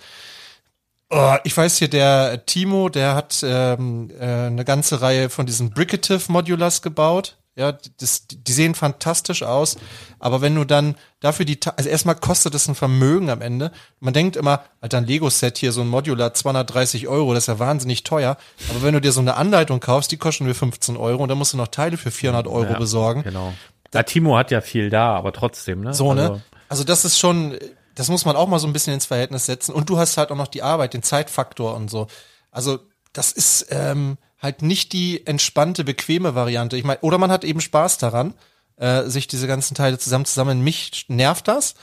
Oh, 1.09 1.35
ich 1.43 1.57
weiß 1.57 1.77
hier, 1.79 1.89
der 1.89 2.45
Timo, 2.45 2.89
der 2.89 3.15
hat 3.15 3.43
ähm, 3.43 4.11
äh, 4.19 4.23
eine 4.23 4.63
ganze 4.63 5.01
Reihe 5.01 5.29
von 5.29 5.45
diesen 5.45 5.71
Brickative 5.71 6.31
Modulars 6.31 6.81
gebaut. 6.81 7.35
Ja, 7.57 7.75
das, 7.99 8.27
die 8.27 8.51
sehen 8.51 8.75
fantastisch 8.75 9.41
aus, 9.41 9.77
aber 10.19 10.41
wenn 10.41 10.53
du 10.53 10.63
dann 10.63 10.93
dafür 11.19 11.43
die, 11.43 11.59
also 11.75 11.89
erstmal 11.89 12.13
kostet 12.13 12.53
es 12.53 12.67
ein 12.67 12.75
Vermögen 12.75 13.31
am 13.31 13.41
Ende. 13.41 13.71
Man 13.99 14.13
denkt 14.13 14.35
immer, 14.35 14.61
Alter, 14.79 14.99
ein 14.99 15.07
Lego-Set 15.07 15.57
hier, 15.57 15.71
so 15.71 15.81
ein 15.81 15.87
Modular, 15.87 16.35
230 16.35 17.07
Euro, 17.07 17.33
das 17.33 17.43
ist 17.43 17.47
ja 17.47 17.57
wahnsinnig 17.57 18.03
teuer. 18.03 18.37
Aber 18.69 18.83
wenn 18.83 18.93
du 18.93 19.01
dir 19.01 19.11
so 19.11 19.21
eine 19.21 19.37
Anleitung 19.37 19.79
kaufst, 19.79 20.11
die 20.11 20.17
kosten 20.17 20.45
nur 20.45 20.53
15 20.53 20.97
Euro 20.97 21.23
und 21.23 21.29
dann 21.29 21.37
musst 21.39 21.53
du 21.53 21.57
noch 21.57 21.69
Teile 21.69 21.97
für 21.97 22.11
400 22.11 22.45
Euro 22.45 22.73
Ja, 22.73 22.77
besorgen. 22.77 23.23
Genau. 23.23 23.53
Ja, 23.91 24.03
Timo 24.03 24.37
hat 24.37 24.51
ja 24.51 24.61
viel 24.61 24.91
da, 24.91 25.15
aber 25.15 25.33
trotzdem, 25.33 25.81
ne? 25.81 25.95
So, 25.95 26.11
Also, 26.11 26.33
ne? 26.33 26.41
Also 26.69 26.83
das 26.83 27.05
ist 27.05 27.17
schon, 27.17 27.57
das 27.95 28.09
muss 28.09 28.23
man 28.25 28.35
auch 28.35 28.47
mal 28.47 28.59
so 28.59 28.67
ein 28.67 28.73
bisschen 28.73 28.93
ins 28.93 29.07
Verhältnis 29.07 29.47
setzen. 29.47 29.73
Und 29.73 29.89
du 29.89 29.97
hast 29.97 30.17
halt 30.17 30.29
auch 30.29 30.35
noch 30.35 30.47
die 30.47 30.61
Arbeit, 30.61 30.93
den 30.93 31.01
Zeitfaktor 31.01 31.75
und 31.75 31.89
so. 31.89 32.05
Also 32.51 32.77
das 33.13 33.31
ist 33.31 33.65
ähm, 33.71 34.19
halt 34.39 34.61
nicht 34.61 34.93
die 34.93 35.25
entspannte, 35.25 35.83
bequeme 35.83 36.35
Variante. 36.35 36.77
Ich 36.77 36.83
meine, 36.83 36.99
oder 37.01 37.17
man 37.17 37.31
hat 37.31 37.43
eben 37.43 37.61
Spaß 37.61 37.97
daran, 37.97 38.33
äh, 38.77 39.03
sich 39.03 39.27
diese 39.27 39.47
ganzen 39.47 39.75
Teile 39.75 39.97
zusammenzusammeln. 39.97 40.61
Mich 40.61 41.05
nervt 41.07 41.47
das. 41.47 41.75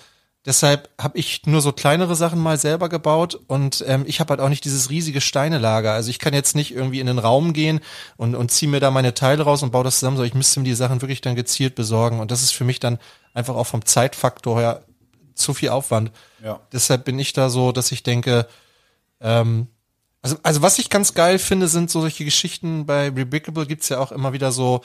Deshalb 0.46 0.90
habe 1.00 1.16
ich 1.16 1.46
nur 1.46 1.62
so 1.62 1.72
kleinere 1.72 2.14
Sachen 2.14 2.38
mal 2.38 2.58
selber 2.58 2.90
gebaut 2.90 3.34
und 3.46 3.82
ähm, 3.88 4.04
ich 4.06 4.20
habe 4.20 4.30
halt 4.30 4.40
auch 4.40 4.50
nicht 4.50 4.66
dieses 4.66 4.90
riesige 4.90 5.22
Steinelager. 5.22 5.92
Also 5.92 6.10
ich 6.10 6.18
kann 6.18 6.34
jetzt 6.34 6.54
nicht 6.54 6.74
irgendwie 6.74 7.00
in 7.00 7.06
den 7.06 7.18
Raum 7.18 7.54
gehen 7.54 7.80
und, 8.18 8.34
und 8.34 8.50
ziehe 8.50 8.70
mir 8.70 8.78
da 8.78 8.90
meine 8.90 9.14
Teile 9.14 9.42
raus 9.44 9.62
und 9.62 9.70
baue 9.70 9.84
das 9.84 10.00
zusammen, 10.00 10.18
sondern 10.18 10.28
ich 10.28 10.34
müsste 10.34 10.60
mir 10.60 10.64
die 10.64 10.74
Sachen 10.74 11.00
wirklich 11.00 11.22
dann 11.22 11.34
gezielt 11.34 11.74
besorgen. 11.74 12.20
Und 12.20 12.30
das 12.30 12.42
ist 12.42 12.52
für 12.52 12.64
mich 12.64 12.78
dann 12.78 12.98
einfach 13.32 13.54
auch 13.54 13.64
vom 13.64 13.86
Zeitfaktor 13.86 14.60
her 14.60 14.84
zu 15.34 15.54
viel 15.54 15.70
Aufwand. 15.70 16.12
Ja. 16.44 16.60
Deshalb 16.72 17.06
bin 17.06 17.18
ich 17.18 17.32
da 17.32 17.48
so, 17.48 17.72
dass 17.72 17.90
ich 17.90 18.02
denke, 18.02 18.46
ähm, 19.22 19.68
also, 20.24 20.36
also 20.42 20.62
was 20.62 20.78
ich 20.78 20.88
ganz 20.88 21.12
geil 21.12 21.38
finde, 21.38 21.68
sind 21.68 21.90
so 21.90 22.00
solche 22.00 22.24
Geschichten 22.24 22.86
bei 22.86 23.08
Rebrickable 23.10 23.66
gibt's 23.66 23.90
ja 23.90 23.98
auch 24.00 24.10
immer 24.10 24.32
wieder 24.32 24.52
so, 24.52 24.80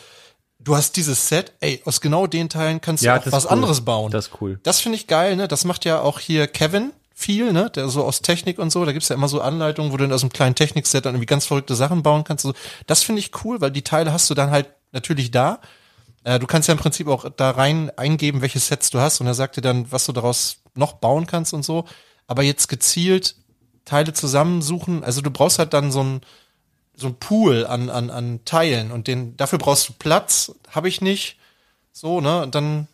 du 0.60 0.76
hast 0.76 0.98
dieses 0.98 1.30
Set, 1.30 1.54
ey, 1.62 1.82
aus 1.86 2.02
genau 2.02 2.28
den 2.28 2.50
Teilen 2.50 2.82
kannst 2.82 3.04
Ja, 3.04 3.18
du 3.18 3.30
auch 3.30 3.32
was 3.32 3.46
cool. 3.46 3.52
anderes 3.52 3.82
bauen. 3.86 4.12
Das 4.12 4.28
ist 4.28 4.42
cool. 4.42 4.60
Das 4.64 4.82
finde 4.82 4.98
ich 4.98 5.08
geil, 5.08 5.38
ne? 5.38 5.48
Das 5.48 5.64
macht 5.64 5.86
ja 5.86 6.02
auch 6.02 6.20
hier 6.20 6.48
Kevin 6.48 6.92
viel, 7.16 7.54
ne? 7.54 7.70
Der 7.70 7.88
so 7.88 8.04
aus 8.04 8.22
Technik 8.22 8.60
und 8.60 8.70
so, 8.70 8.84
da 8.84 8.92
gibt's 8.92 9.08
ja 9.08 9.16
immer 9.16 9.30
so 9.30 9.40
Anleitungen, 9.40 9.94
wo 9.94 9.98
du 9.98 10.04
in 10.04 10.12
aus 10.12 10.24
einem 10.24 10.34
kleinen 10.34 10.56
Technikset 10.56 11.06
dann 11.06 11.16
irgendwie 11.16 11.26
ganz 11.26 11.46
verrückte 11.46 11.76
Sachen 11.76 12.04
bauen 12.04 12.26
kannst. 12.26 12.44
So, 12.44 12.54
das 12.86 13.04
finde 13.04 13.20
ich 13.22 13.32
cool, 13.46 13.62
weil 13.62 13.72
die 13.72 13.82
Teile 13.84 14.12
hast 14.12 14.30
du 14.30 14.34
dann 14.34 14.52
halt 14.52 14.68
natürlich 14.92 15.32
da 15.32 15.60
Äh, 16.26 16.38
du 16.40 16.48
kannst 16.48 16.68
ja 16.68 16.74
im 16.74 16.80
Prinzip 16.80 17.08
auch 17.08 17.30
da 17.30 17.52
rein 17.52 17.92
eingeben, 17.98 18.42
welche 18.42 18.60
Sets 18.60 18.90
du 18.90 19.00
hast 19.00 19.22
und 19.22 19.28
er 19.28 19.34
sagt 19.34 19.56
dir 19.56 19.62
dann, 19.62 19.90
was 19.90 20.06
du 20.06 20.12
daraus 20.12 20.58
noch 20.76 20.94
bauen 20.94 21.26
kannst 21.28 21.54
und 21.54 21.64
so. 21.64 21.86
Aber 22.28 22.44
jetzt 22.44 22.68
gezielt 22.68 23.36
Teile 23.86 24.14
zusammensuchen, 24.14 25.04
also 25.04 25.22
du 25.22 25.32
brauchst 25.32 25.60
halt 25.60 25.74
dann 25.74 25.92
so 25.92 26.04
ein 26.04 26.22
so 27.00 27.08
ein 27.08 27.16
Pool 27.16 27.66
an, 27.66 27.90
an, 27.90 28.10
an 28.10 28.42
Teilen 28.46 28.92
und 28.92 29.08
den, 29.08 29.38
dafür 29.38 29.58
brauchst 29.58 29.88
du 29.88 29.94
Platz, 29.94 30.52
habe 30.70 30.90
ich 30.90 31.02
nicht. 31.02 31.38
So, 31.94 32.22
ne? 32.22 32.42
Und 32.44 32.56
dann, 32.56 32.88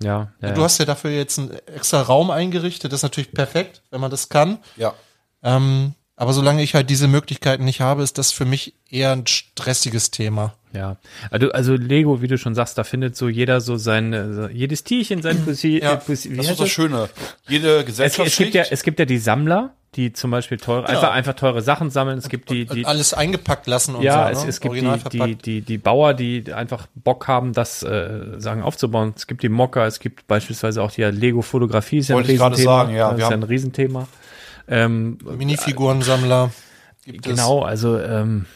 Ja, 0.00 0.32
ja, 0.40 0.50
du 0.50 0.62
hast 0.62 0.78
ja 0.78 0.84
dafür 0.84 1.12
jetzt 1.12 1.38
einen 1.38 1.50
extra 1.66 2.02
Raum 2.02 2.30
eingerichtet, 2.30 2.92
das 2.92 2.98
ist 2.98 3.04
natürlich 3.04 3.32
perfekt, 3.32 3.82
wenn 3.90 4.00
man 4.00 4.10
das 4.10 4.28
kann. 4.28 4.58
Ja. 4.76 4.94
Ähm, 5.42 5.94
aber 6.16 6.32
solange 6.32 6.62
ich 6.62 6.74
halt 6.74 6.90
diese 6.90 7.08
Möglichkeiten 7.08 7.64
nicht 7.64 7.80
habe, 7.80 8.02
ist 8.02 8.18
das 8.18 8.32
für 8.32 8.44
mich 8.44 8.74
eher 8.88 9.12
ein 9.12 9.26
stressiges 9.26 10.10
Thema. 10.10 10.54
Ja, 10.74 10.96
also, 11.30 11.50
also 11.52 11.74
Lego, 11.74 12.22
wie 12.22 12.28
du 12.28 12.38
schon 12.38 12.54
sagst, 12.54 12.78
da 12.78 12.84
findet 12.84 13.14
so 13.16 13.28
jeder 13.28 13.60
so 13.60 13.76
sein, 13.76 14.12
äh, 14.12 14.32
so, 14.32 14.48
jedes 14.48 14.84
Tierchen 14.84 15.20
sein 15.20 15.44
Pussy. 15.44 15.80
Ja, 15.82 15.94
äh, 15.94 15.96
Pussy 15.98 16.30
wie 16.32 16.36
Das 16.38 16.48
ist 16.48 16.60
das 16.60 16.70
Schöne. 16.70 17.08
Jede 17.48 17.80
Es, 17.80 17.86
Gesellschaft 17.86 18.28
es, 18.28 18.36
gibt 18.38 18.54
ja, 18.54 18.64
es 18.70 18.82
gibt 18.82 18.98
ja 18.98 19.04
die 19.04 19.18
Sammler, 19.18 19.74
die 19.96 20.14
zum 20.14 20.30
Beispiel 20.30 20.56
teure, 20.56 20.88
einfach, 20.88 21.10
einfach 21.12 21.34
teure 21.34 21.60
Sachen 21.60 21.90
sammeln. 21.90 22.16
Es 22.16 22.30
gibt 22.30 22.48
die, 22.48 22.64
die, 22.64 22.86
Alles 22.86 23.12
eingepackt 23.12 23.66
lassen 23.66 23.94
und 23.96 24.02
ja, 24.02 24.26
so. 24.28 24.32
es, 24.32 24.44
ne? 24.44 24.48
es 24.48 24.60
gibt 24.60 24.74
die, 25.12 25.18
die, 25.18 25.34
die, 25.36 25.60
die 25.60 25.76
Bauer, 25.78 26.14
die 26.14 26.50
einfach 26.54 26.86
Bock 26.94 27.28
haben, 27.28 27.52
das 27.52 27.82
äh, 27.82 28.38
sagen 28.38 28.62
aufzubauen. 28.62 29.12
Es 29.14 29.26
gibt 29.26 29.42
die 29.42 29.50
Mocker, 29.50 29.86
es 29.86 30.00
gibt 30.00 30.26
beispielsweise 30.26 30.82
auch 30.82 30.90
die 30.90 31.02
Lego-Fotografie, 31.02 31.98
ist 31.98 32.08
ja 32.08 32.14
ein 32.14 32.20
Wollte 32.20 32.32
ich 32.32 32.38
gerade 32.38 32.56
Riesenthema. 32.56 32.78
sagen, 32.84 32.94
ja, 32.96 33.08
Das 33.10 33.18
wir 33.18 33.24
ist 33.24 33.28
ja 33.28 33.34
haben- 33.34 33.42
ein 33.42 33.46
Riesenthema. 33.48 34.08
Ähm, 34.68 35.18
Minifigurensammler. 35.36 36.50
Gibt 37.04 37.26
es. 37.26 37.32
genau, 37.32 37.60
also 37.62 37.98
ähm, 37.98 38.46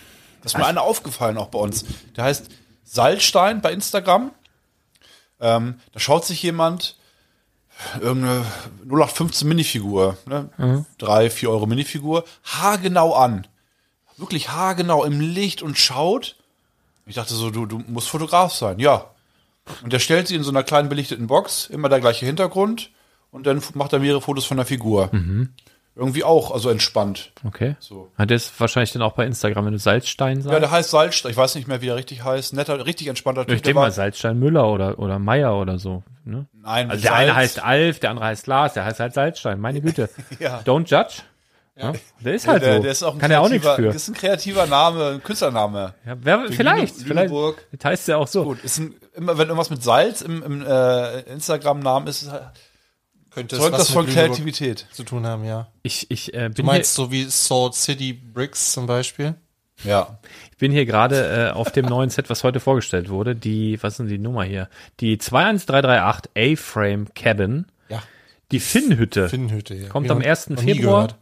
Das 0.47 0.55
ist 0.55 0.59
mir 0.59 0.67
einer 0.67 0.83
aufgefallen 0.83 1.39
auch 1.39 1.49
bei 1.49 1.59
uns. 1.59 1.85
Der 2.15 2.23
heißt 2.23 2.51
Salzstein 2.85 3.61
bei 3.63 3.73
Instagram. 3.73 4.31
Ähm, 5.41 5.81
da 5.91 5.99
schaut 5.99 6.25
sich 6.25 6.41
jemand 6.41 6.97
irgendeine 8.01 8.45
0815 8.85 9.49
Minifigur, 9.49 10.17
ne? 10.25 10.85
drei, 10.99 11.31
vier 11.31 11.51
Euro 11.51 11.67
Minifigur, 11.67 12.25
haargenau 12.45 13.13
an. 13.15 13.49
Wirklich 14.19 14.51
haargenau 14.51 15.03
im 15.03 15.19
Licht 15.19 15.63
und 15.63 15.79
schaut. 15.79 16.37
Ich 17.07 17.17
dachte 17.17 17.35
so, 17.35 17.51
du, 17.51 17.67
du 17.67 17.83
musst 17.89 18.09
Fotograf 18.09 18.55
sein. 18.55 18.79
Ja. 18.79 19.11
Und 19.83 19.93
der 19.93 19.99
stellt 19.99 20.29
sie 20.29 20.37
in 20.37 20.45
so 20.45 20.51
einer 20.51 20.63
kleinen 20.63 20.89
belichteten 20.89 21.27
Box, 21.27 21.67
immer 21.67 21.89
der 21.89 21.99
gleiche 21.99 22.25
Hintergrund 22.25 22.93
und 23.33 23.49
dann 23.49 23.61
macht 23.75 23.93
er 23.93 23.99
mehrere 23.99 24.21
Fotos 24.21 24.45
von 24.45 24.59
der 24.59 24.67
Figur. 24.67 25.11
Irgendwie 25.99 26.25
auch, 26.25 26.51
also 26.51 26.69
entspannt. 26.69 27.33
okay. 27.47 27.75
So. 27.81 28.11
Hat 28.19 28.29
der 28.29 28.37
ist 28.37 28.61
wahrscheinlich 28.61 28.93
dann 28.93 29.01
auch 29.01 29.15
bei 29.15 29.25
Instagram, 29.25 29.65
wenn 29.65 29.73
du 29.73 29.79
Salzstein 29.79 30.43
sagst. 30.43 30.53
Ja, 30.53 30.61
der 30.61 30.71
heißt 30.71 30.91
Salzstein. 30.91 31.31
Ich 31.33 31.39
weiß 31.39 31.55
nicht 31.55 31.69
mehr, 31.69 31.81
wie 31.81 31.89
er 31.89 31.97
richtig 31.97 32.23
heißt. 32.23 32.53
Netter, 32.53 32.85
richtig 32.85 33.07
entspannter 33.07 33.41
ich 33.43 33.47
Typ. 33.47 33.55
denke 33.57 33.69
Der 33.69 33.75
mal 33.75 33.91
Salzstein 33.91 34.39
Müller 34.39 34.69
oder, 34.71 34.99
oder 34.99 35.19
Meier 35.19 35.57
oder 35.57 35.79
so. 35.79 36.03
Ne? 36.27 36.45
Nein, 36.53 36.91
Also 36.91 37.01
der 37.03 37.11
Salz. 37.13 37.23
eine 37.23 37.35
heißt 37.35 37.65
Alf, 37.65 38.01
der 38.01 38.11
andere 38.11 38.27
heißt 38.27 38.47
Lars, 38.47 38.75
der 38.75 38.85
heißt 38.85 39.01
halt 39.01 39.15
Salzstein. 39.15 39.59
Meine 39.59 39.81
Güte. 39.81 40.11
Ja. 40.39 40.61
Don't 40.67 40.87
judge. 40.87 41.23
Ja. 41.79 41.93
Der 42.21 42.35
ist 42.35 42.47
halt 42.49 42.63
der, 42.63 42.77
so. 42.77 42.83
der 42.83 42.91
ist 42.93 43.03
auch 43.03 43.13
ein 43.15 43.19
Kann 43.19 43.31
er 43.31 43.41
auch 43.43 43.49
nichts 43.51 43.69
für. 43.69 43.83
Das 43.83 43.97
ist 43.97 44.09
ein 44.09 44.15
kreativer 44.15 44.67
Name, 44.67 45.09
ein 45.15 45.23
Künstlername. 45.23 45.93
Ja, 46.07 46.17
wer, 46.21 46.41
vielleicht, 46.51 46.97
Lüne- 46.97 47.07
vielleicht. 47.07 47.31
Lüneburg. 47.31 47.67
Das 47.73 47.85
heißt 47.91 48.09
ja 48.09 48.17
auch 48.17 48.27
so. 48.29 48.45
Gut, 48.45 48.65
ist 48.65 48.79
ein, 48.79 48.95
immer 49.15 49.37
wenn 49.37 49.49
irgendwas 49.49 49.69
mit 49.71 49.83
Salz 49.83 50.23
im, 50.23 50.43
im 50.43 50.67
äh, 50.67 51.21
Instagram-Namen 51.21 52.07
ist, 52.09 52.31
Könnte 52.31 52.51
es 52.55 52.66
zeugt 53.37 53.53
was 53.53 53.71
das 53.71 53.91
von 53.91 54.07
Kreativität. 54.07 54.87
zu 54.93 55.05
tun 55.05 55.27
haben, 55.27 55.45
ja. 55.45 55.69
Ich, 55.83 56.11
ich, 56.11 56.33
äh, 56.35 56.49
Du 56.49 56.55
bin, 56.57 56.67
meinst 56.67 56.97
hier, 56.97 57.05
so 57.05 57.13
wie 57.13 57.25
Salt 57.25 57.75
City 57.75 58.13
Bricks 58.13 58.73
zum 58.73 58.87
Beispiel? 58.87 59.35
Ja. 59.85 60.19
ich 60.51 60.57
bin 60.57 60.73
hier 60.73 60.87
gerade 60.87 61.49
äh, 61.49 61.51
auf 61.53 61.71
dem 61.71 61.85
neuen 61.87 62.09
Set, 62.09 62.31
was 62.31 62.43
heute 62.45 62.61
vorgestellt 62.61 63.11
wurde. 63.11 63.37
Die, 63.37 63.79
was 63.83 63.95
ist 63.95 63.99
denn 63.99 64.09
die 64.09 64.19
Nummer 64.19 64.43
hier? 64.45 64.71
Die 65.01 65.19
21338 65.19 66.31
A-Frame 66.35 67.09
Cabin. 67.15 67.67
Ja. 67.91 68.03
Die 68.53 68.61
Finnhütte. 68.61 69.29
Finnhütte, 69.29 69.75
ja. 69.75 69.89
Kommt 69.89 70.07
Ja, 70.07 70.13
am 70.15 70.23
1. 70.23 70.51
noch 70.51 70.63
nie 70.63 70.75
Februar. 70.75 71.09
gehört. 71.09 71.17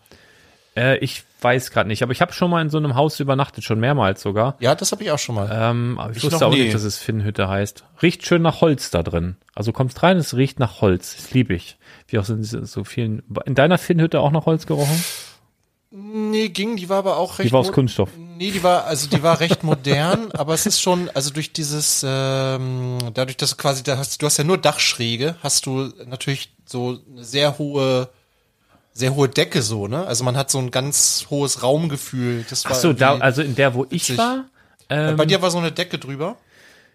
Äh, 0.77 0.99
ich 0.99 1.23
weiß 1.41 1.71
gerade 1.71 1.89
nicht, 1.89 2.03
aber 2.03 2.13
ich 2.13 2.21
habe 2.21 2.33
schon 2.33 2.51
mal 2.51 2.63
in 2.63 2.71
so 2.71 2.79
einem 2.79 2.95
Haus 2.95 3.21
übernachtet, 3.21 3.65
schon 3.65 3.79
mehrmals 3.79 4.23
sogar. 4.23 4.57
Ja, 4.61 4.75
das 4.75 4.93
habe 4.93 5.05
ich 5.05 5.11
auch 5.11 5.19
schon 5.19 5.35
mal. 5.35 5.49
Ähm, 5.53 5.99
aber 5.99 6.11
ich, 6.11 6.19
Ich 6.19 6.25
wusste 6.25 6.47
auch 6.47 6.53
nie. 6.53 6.63
nicht, 6.63 6.75
dass 6.75 6.83
es 6.83 6.99
Finnhütte 6.99 7.49
heißt. 7.49 7.85
Riecht 8.03 8.27
schön 8.27 8.43
nach 8.43 8.61
Holz 8.61 8.91
da 8.91 9.03
drin. 9.03 9.37
Also 9.55 9.73
kommst 9.73 10.03
rein, 10.03 10.17
es 10.17 10.35
riecht 10.37 10.59
nach 10.59 10.81
Holz. 10.81 11.17
Das 11.17 11.31
liebe 11.33 11.55
ich. 11.55 11.77
Wie 12.09 12.19
auch 12.19 12.29
in 12.29 12.43
so 12.43 12.85
vielen. 12.85 13.23
In 13.45 13.55
deiner 13.55 13.79
Finnhütte 13.79 14.21
auch 14.21 14.31
nach 14.33 14.47
Holz 14.47 14.67
gerochen? 14.67 15.05
nee, 15.97 16.49
ging, 16.49 16.77
die 16.77 16.89
war 16.89 16.99
aber 16.99 17.17
auch 17.19 17.39
recht 17.39 17.49
Die 17.49 17.53
war 17.53 17.61
aus 17.61 17.71
Kunststoff. 17.73 18.11
Nee, 18.17 18.51
die 18.51 18.63
war, 18.63 18.85
also 18.85 19.09
die 19.09 19.23
war 19.23 19.39
recht 19.41 19.63
modern, 19.63 20.33
aber 20.35 20.55
es 20.55 20.67
ist 20.67 20.81
schon, 20.81 21.09
also 21.15 21.31
durch 21.31 21.53
dieses, 21.53 22.05
ähm, 22.07 22.99
dadurch, 23.15 23.37
dass 23.37 23.51
du 23.51 23.57
quasi, 23.57 23.85
da 23.85 23.97
hast, 23.97 24.21
du 24.21 24.27
hast 24.27 24.37
ja 24.37 24.45
nur 24.45 24.59
Dachschräge, 24.59 25.37
hast 25.43 25.67
du 25.67 25.93
natürlich 26.07 26.53
so 26.67 26.99
eine 27.13 27.23
sehr 27.23 27.59
hohe, 27.59 28.09
sehr 28.97 29.15
hohe 29.15 29.29
Decke 29.29 29.61
so, 29.63 29.89
ne? 29.89 30.07
Also 30.07 30.23
man 30.25 30.37
hat 30.37 30.51
so 30.51 30.59
ein 30.59 30.71
ganz 30.71 31.27
hohes 31.29 31.63
Raumgefühl. 31.63 32.45
Das 32.49 32.65
war 32.65 32.73
Ach 32.73 32.77
so, 32.77 32.93
da, 32.93 33.19
also 33.19 33.43
in 33.43 33.55
der, 33.57 33.75
wo 33.75 33.85
ich 33.91 34.05
witzig. 34.09 34.19
war. 34.19 34.45
Ähm, 34.89 35.17
bei 35.17 35.27
dir 35.27 35.43
war 35.43 35.51
so 35.51 35.59
eine 35.59 35.73
Decke 35.73 35.99
drüber. 35.99 36.37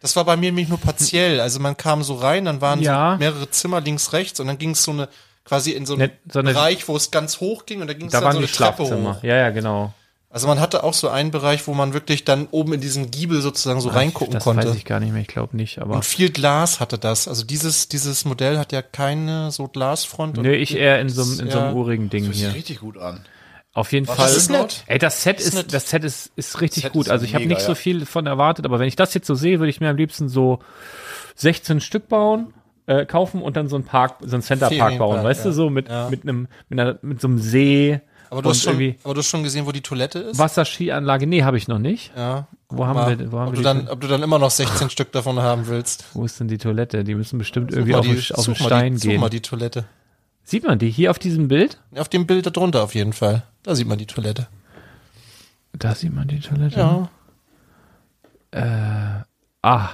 Das 0.01 0.15
war 0.15 0.23
bei 0.23 0.37
mir 0.37 0.45
nämlich 0.47 0.69
nur 0.69 0.79
partiell. 0.79 1.41
Also 1.41 1.59
man 1.59 1.75
kam 1.75 2.03
so 2.03 2.15
rein, 2.15 2.45
dann 2.45 2.61
waren 2.61 2.81
Ja. 2.81 3.13
so 3.13 3.19
mehrere 3.19 3.49
Zimmer 3.49 3.81
links, 3.81 4.13
rechts 4.13 4.39
und 4.39 4.47
dann 4.47 4.57
ging 4.57 4.71
es 4.71 4.83
so 4.83 4.91
eine, 4.91 5.09
quasi 5.43 5.71
in 5.71 5.85
so 5.85 5.93
einen 5.95 6.03
Ne- 6.03 6.11
so 6.31 6.39
eine- 6.39 6.53
Bereich, 6.53 6.87
wo 6.87 6.95
es 6.95 7.11
ganz 7.11 7.41
hoch 7.41 7.65
ging 7.65 7.81
und 7.81 7.87
da 7.87 7.93
ging 7.93 8.05
es 8.07 8.13
da 8.13 8.19
dann 8.19 8.25
waren 8.27 8.33
so 8.35 8.39
die 8.39 8.45
eine 8.47 8.53
Treppe 8.53 8.85
Schlafzimmer. 8.85 9.15
hoch. 9.17 9.23
Ja, 9.23 9.35
ja, 9.35 9.49
genau. 9.49 9.93
Also 10.31 10.47
man 10.47 10.59
hatte 10.59 10.83
auch 10.83 10.93
so 10.93 11.09
einen 11.09 11.31
Bereich, 11.31 11.65
wo 11.67 11.73
man 11.73 11.93
wirklich 11.93 12.23
dann 12.23 12.47
oben 12.51 12.73
in 12.73 12.81
diesen 12.81 13.09
Giebel 13.09 13.41
sozusagen 13.41 13.81
so 13.81 13.89
reingucken 13.89 14.33
das 14.35 14.43
konnte. 14.43 14.67
weiß 14.67 14.75
ich 14.75 14.85
gar 14.85 14.99
nicht 14.99 15.11
mehr, 15.11 15.21
ich 15.23 15.27
glaube 15.27 15.57
nicht, 15.57 15.79
aber. 15.79 15.95
Und 15.95 16.05
viel 16.05 16.29
Glas 16.29 16.79
hatte 16.79 16.99
das. 16.99 17.27
Also 17.27 17.43
dieses, 17.45 17.87
dieses 17.89 18.25
Modell 18.25 18.59
hat 18.59 18.71
ja 18.71 18.83
keine 18.83 19.49
so 19.49 19.67
Glasfront. 19.67 20.37
und 20.37 20.43
Nö, 20.43 20.53
ich 20.53 20.75
eher 20.77 20.99
in 21.01 21.09
so, 21.09 21.23
einem- 21.23 21.39
in 21.39 21.49
so 21.51 21.57
einem 21.59 21.75
urigen 21.75 22.09
Ding 22.11 22.27
Das 22.27 22.35
hier. 22.37 22.47
sich 22.49 22.55
richtig 22.57 22.79
gut 22.81 22.97
an. 22.99 23.25
Auf 23.73 23.91
jeden 23.91 24.07
Was 24.07 24.15
Fall. 24.17 24.29
ist 24.29 24.49
nett. 24.51 24.83
Ey, 24.87 24.99
das 24.99 25.23
Set 25.23 25.39
Ist 25.39 25.53
ist, 25.55 25.73
das 25.73 25.89
Set 25.89 26.03
ist, 26.03 26.31
ist 26.35 26.61
richtig 26.61 26.83
Set 26.83 26.93
gut. 26.93 27.05
ist 27.07 27.11
Also 27.11 27.25
ich 27.25 27.33
habe 27.33 27.45
nicht 27.47 27.61
so 27.61 27.69
ja. 27.69 27.75
viel 27.75 28.05
von 28.05 28.27
erwartet, 28.27 28.65
aber 28.65 28.77
wenn 28.79 28.87
ich 28.87 28.95
das 28.95 29.13
jetzt 29.15 29.25
so 29.27 29.33
sehe, 29.35 29.59
würde 29.59 29.69
ich 29.71 29.79
mir 29.79 29.89
am 29.89 29.95
liebsten 29.97 30.27
so 30.29 30.59
16 31.35 31.79
Stück 31.81 32.07
bauen, 32.07 32.53
äh, 32.87 33.05
kaufen 33.05 33.41
und 33.41 33.55
dann 33.57 33.67
so 33.67 33.75
ein 33.77 33.83
Park, 33.83 34.17
so 34.21 34.35
ein 34.35 34.41
Center 34.41 34.69
Park 34.69 34.97
bauen, 34.97 35.23
weißt 35.23 35.45
du, 35.45 35.49
ja. 35.49 35.53
so 35.53 35.69
mit, 35.69 35.87
Ja. 35.89 36.09
mit 36.09 36.23
einem, 36.23 36.47
mit 36.69 36.79
einer, 36.79 36.99
mit 37.01 37.21
so 37.21 37.27
einem 37.27 37.37
See. 37.39 38.01
Aber, 38.29 38.41
du 38.41 38.49
hast 38.49 38.61
schon, 38.61 38.95
aber 39.03 39.13
du 39.13 39.19
hast 39.19 39.27
schon 39.27 39.43
gesehen, 39.43 39.65
wo 39.65 39.71
die 39.71 39.81
Toilette 39.81 40.19
ist? 40.19 40.37
Wasserskianlage. 40.37 41.27
Nee, 41.27 41.43
habe 41.43 41.57
ich 41.57 41.67
noch 41.67 41.79
nicht. 41.79 42.11
Ja. 42.15 42.47
Wo 42.69 42.85
haben 42.85 42.95
Mal, 42.95 43.19
wir, 43.19 43.31
wo 43.31 43.39
haben 43.39 43.47
ob, 43.47 43.53
wir 43.53 43.57
du 43.57 43.63
dann, 43.63 43.87
ob 43.87 44.01
du 44.01 44.07
dann 44.07 44.21
immer 44.21 44.37
noch 44.39 44.51
16 44.51 44.89
Stück 44.89 45.11
davon 45.11 45.39
haben 45.39 45.67
willst. 45.67 46.05
wo 46.13 46.25
ist 46.25 46.39
denn 46.39 46.47
die 46.47 46.57
Toilette? 46.57 47.03
Die 47.03 47.15
müssen 47.15 47.39
bestimmt 47.39 47.71
Such 47.71 47.77
irgendwie 47.77 47.95
auf, 47.95 48.05
die, 48.05 48.33
auf 48.33 48.45
den 48.45 48.55
such 48.55 48.65
Stein 48.65 48.93
die, 48.93 48.99
Such 48.99 49.09
gehen. 49.09 49.21
mal 49.21 49.29
die 49.29 49.41
Toilette. 49.41 49.85
Sieht 50.43 50.63
man 50.63 50.79
die 50.79 50.89
hier 50.89 51.11
auf 51.11 51.19
diesem 51.19 51.47
Bild? 51.47 51.79
Auf 51.95 52.09
dem 52.09 52.25
Bild 52.27 52.45
darunter 52.45 52.83
auf 52.83 52.95
jeden 52.95 53.13
Fall. 53.13 53.43
Da 53.63 53.75
sieht 53.75 53.87
man 53.87 53.97
die 53.97 54.07
Toilette. 54.07 54.47
Da 55.73 55.95
sieht 55.95 56.13
man 56.13 56.27
die 56.27 56.39
Toilette. 56.39 56.79
Ja. 56.79 57.09
Ah. 59.61 59.89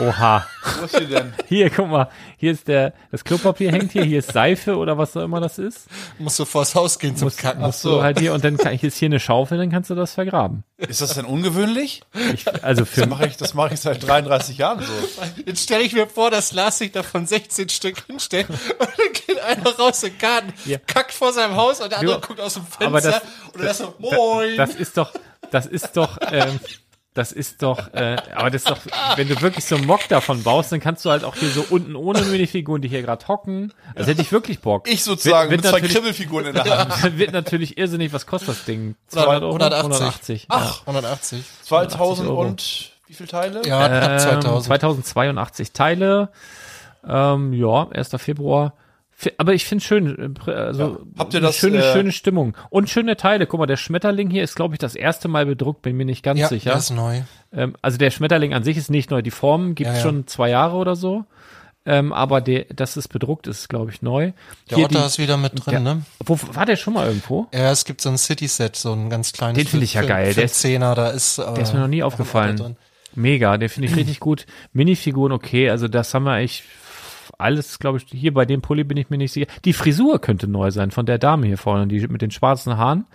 Oha. 0.00 0.46
Wo 0.78 0.84
ist 0.86 0.96
sie 0.96 1.06
denn? 1.06 1.32
Hier, 1.46 1.68
guck 1.70 1.88
mal. 1.88 2.08
Hier 2.38 2.52
ist 2.52 2.68
der, 2.68 2.94
das 3.10 3.22
Klopapier 3.24 3.70
hängt 3.70 3.92
hier, 3.92 4.02
hier 4.04 4.20
ist 4.20 4.32
Seife 4.32 4.76
oder 4.76 4.96
was 4.96 5.16
auch 5.16 5.22
immer 5.22 5.40
das 5.40 5.58
ist. 5.58 5.86
Musst 6.18 6.38
du 6.38 6.44
vors 6.44 6.74
Haus 6.74 6.98
gehen 6.98 7.16
zum 7.16 7.34
Kacken. 7.34 7.60
Musst 7.62 7.84
du 7.84 8.02
halt 8.02 8.18
hier 8.18 8.32
und 8.32 8.42
dann 8.44 8.56
kann, 8.56 8.72
hier 8.76 8.88
ist 8.88 8.96
hier 8.96 9.06
eine 9.06 9.20
Schaufel, 9.20 9.58
dann 9.58 9.70
kannst 9.70 9.90
du 9.90 9.94
das 9.94 10.14
vergraben. 10.14 10.64
Ist 10.78 11.00
das 11.02 11.14
denn 11.14 11.24
ungewöhnlich? 11.26 12.02
Ich, 12.32 12.46
also 12.64 12.84
für 12.84 13.00
Das 13.02 13.08
mache 13.10 13.26
ich, 13.26 13.36
das 13.36 13.54
mache 13.54 13.74
ich 13.74 13.80
seit 13.80 14.06
33 14.06 14.56
Jahren 14.58 14.80
so. 14.82 14.92
Jetzt 15.44 15.64
stelle 15.64 15.82
ich 15.82 15.92
mir 15.92 16.06
vor, 16.06 16.30
dass 16.30 16.52
Lars 16.52 16.78
sich 16.78 16.92
davon 16.92 17.26
16 17.26 17.68
Stück 17.68 18.04
hinstellt 18.06 18.48
und 18.48 18.58
dann 18.78 19.12
geht 19.26 19.40
einer 19.40 19.76
raus 19.78 20.02
in 20.02 20.10
den 20.10 20.18
Garten, 20.18 20.52
kackt 20.86 21.12
vor 21.12 21.32
seinem 21.32 21.56
Haus 21.56 21.80
und 21.80 21.90
der 21.92 21.98
andere 21.98 22.20
Ja. 22.20 22.26
guckt 22.26 22.40
aus 22.40 22.54
dem 22.54 22.64
Fenster 22.64 22.86
Aber 22.86 23.00
das- 23.00 23.20
und 23.52 23.60
er 23.62 23.70
ist 23.70 23.78
so, 23.78 23.94
moin. 23.98 24.56
das 24.56 24.74
ist 24.74 24.96
doch, 24.96 25.12
das 25.50 25.66
ist 25.66 25.96
doch, 25.96 26.16
ähm, 26.30 26.58
das 27.14 27.32
ist 27.32 27.62
doch, 27.62 27.92
äh, 27.92 28.16
aber 28.36 28.50
das 28.50 28.62
ist 28.62 28.70
doch, 28.70 28.78
wenn 29.16 29.26
du 29.28 29.40
wirklich 29.40 29.64
so 29.64 29.74
einen 29.76 29.86
Mock 29.86 30.06
davon 30.08 30.42
baust, 30.44 30.70
dann 30.70 30.78
kannst 30.80 31.04
du 31.04 31.10
halt 31.10 31.24
auch 31.24 31.34
hier 31.34 31.48
so 31.50 31.64
unten 31.70 31.96
ohne 31.96 32.20
Minifiguren, 32.22 32.80
die 32.82 32.88
hier 32.88 33.02
gerade 33.02 33.26
hocken. 33.26 33.72
Also 33.96 34.10
hätte 34.10 34.22
ich 34.22 34.30
wirklich 34.30 34.60
Bock. 34.60 34.88
Ich 34.88 35.02
sozusagen 35.02 35.50
Wird- 35.50 35.58
mit 35.58 35.64
wird 35.64 35.70
zwei 35.72 35.78
natürlich- 35.80 35.96
Kribbelfiguren 35.96 36.46
in 36.46 36.54
der 36.54 36.78
Hand. 36.78 36.92
Dann 37.04 37.18
wird 37.18 37.32
natürlich 37.32 37.76
irrsinnig, 37.78 38.12
was 38.12 38.26
kostet 38.26 38.50
das 38.50 38.64
Ding? 38.64 38.94
200 39.08 39.42
Euro? 39.42 39.54
180. 39.56 40.46
180. 40.46 40.46
Ach, 40.50 40.80
180. 40.86 41.44
2000 41.64 42.28
Euro. 42.28 42.40
und 42.42 42.92
wie 43.08 43.14
viele 43.14 43.28
Teile? 43.28 43.62
Ja, 43.66 43.80
ab 43.80 43.90
Ähm, 44.12 44.18
2000. 44.20 44.64
2082 44.66 45.72
Teile. 45.72 46.28
Ähm, 47.06 47.52
ja, 47.52 47.88
1. 47.90 48.10
Februar. 48.18 48.74
Aber 49.38 49.52
ich 49.54 49.64
finde 49.64 49.84
schön, 49.84 50.36
äh, 50.46 50.50
also 50.50 51.00
Habt 51.18 51.34
ihr 51.34 51.40
das, 51.40 51.56
schöne, 51.56 51.78
äh, 51.78 51.92
schöne 51.92 52.12
Stimmung 52.12 52.56
und 52.70 52.88
schöne 52.88 53.16
Teile. 53.16 53.46
Guck 53.46 53.60
mal, 53.60 53.66
der 53.66 53.76
Schmetterling 53.76 54.30
hier 54.30 54.42
ist, 54.42 54.54
glaube 54.56 54.74
ich, 54.74 54.78
das 54.78 54.94
erste 54.94 55.28
Mal 55.28 55.46
bedruckt, 55.46 55.82
bin 55.82 55.96
mir 55.96 56.04
nicht 56.06 56.22
ganz 56.22 56.40
ja, 56.40 56.48
sicher. 56.48 56.70
der 56.70 56.78
ist 56.78 56.90
neu. 56.90 57.20
Ähm, 57.52 57.74
also 57.82 57.98
der 57.98 58.10
Schmetterling 58.10 58.54
an 58.54 58.62
sich 58.64 58.76
ist 58.76 58.90
nicht 58.90 59.10
neu. 59.10 59.22
Die 59.22 59.30
Form 59.30 59.74
gibt 59.74 59.88
Ja, 59.90 59.96
ja. 59.96 60.00
schon 60.02 60.26
zwei 60.26 60.50
Jahre 60.50 60.76
oder 60.76 60.96
so. 60.96 61.24
Ähm, 61.86 62.12
aber 62.12 62.42
der, 62.42 62.64
dass 62.74 62.96
es 62.96 63.08
bedruckt 63.08 63.46
ist, 63.46 63.68
glaube 63.70 63.90
ich, 63.90 64.02
neu. 64.02 64.32
Der 64.70 64.76
Hier 64.76 64.84
Otter 64.84 65.00
die- 65.00 65.06
ist 65.06 65.18
wieder 65.18 65.38
mit 65.38 65.64
drin, 65.64 65.72
Ja. 65.74 65.80
ne? 65.80 66.02
Wo 66.24 66.38
war 66.52 66.66
der 66.66 66.76
schon 66.76 66.92
mal 66.92 67.06
irgendwo? 67.06 67.46
Ja, 67.54 67.70
es 67.70 67.86
gibt 67.86 68.02
so 68.02 68.10
ein 68.10 68.18
City-Set, 68.18 68.76
so 68.76 68.92
ein 68.92 69.08
ganz 69.08 69.32
kleines. 69.32 69.56
Den 69.56 69.66
finde 69.66 69.84
ich 69.84 69.94
ja 69.94 70.02
für- 70.02 70.06
geil. 70.08 70.26
Für 70.28 70.34
Der 70.34 70.44
ist- 70.44 70.60
Zehner, 70.60 70.94
da 70.94 71.08
ist. 71.08 71.38
äh, 71.38 71.54
der 71.54 71.62
ist 71.62 71.72
mir 71.72 71.80
noch 71.80 71.88
nie 71.88 72.02
aufgefallen. 72.02 72.76
Mega, 73.14 73.56
den 73.56 73.68
finde 73.70 73.88
ich 73.88 73.96
richtig 73.96 74.20
gut. 74.20 74.46
Minifiguren, 74.72 75.32
okay, 75.32 75.68
also 75.70 75.88
das 75.88 76.12
haben 76.14 76.24
wir 76.24 76.32
alles, 77.38 77.78
glaube 77.78 77.98
ich, 77.98 78.06
hier 78.10 78.34
bei 78.34 78.44
dem 78.44 78.62
Pulli 78.62 78.84
bin 78.84 78.96
ich 78.96 79.10
mir 79.10 79.18
nicht 79.18 79.32
sicher. 79.32 79.46
Die 79.64 79.72
Frisur 79.72 80.20
könnte 80.20 80.46
neu 80.48 80.70
sein 80.70 80.90
von 80.90 81.06
der 81.06 81.18
Dame 81.18 81.46
hier 81.46 81.58
vorne, 81.58 81.86
die 81.86 82.06
mit 82.08 82.22
den 82.22 82.30
schwarzen 82.30 82.76
Haaren. 82.76 83.06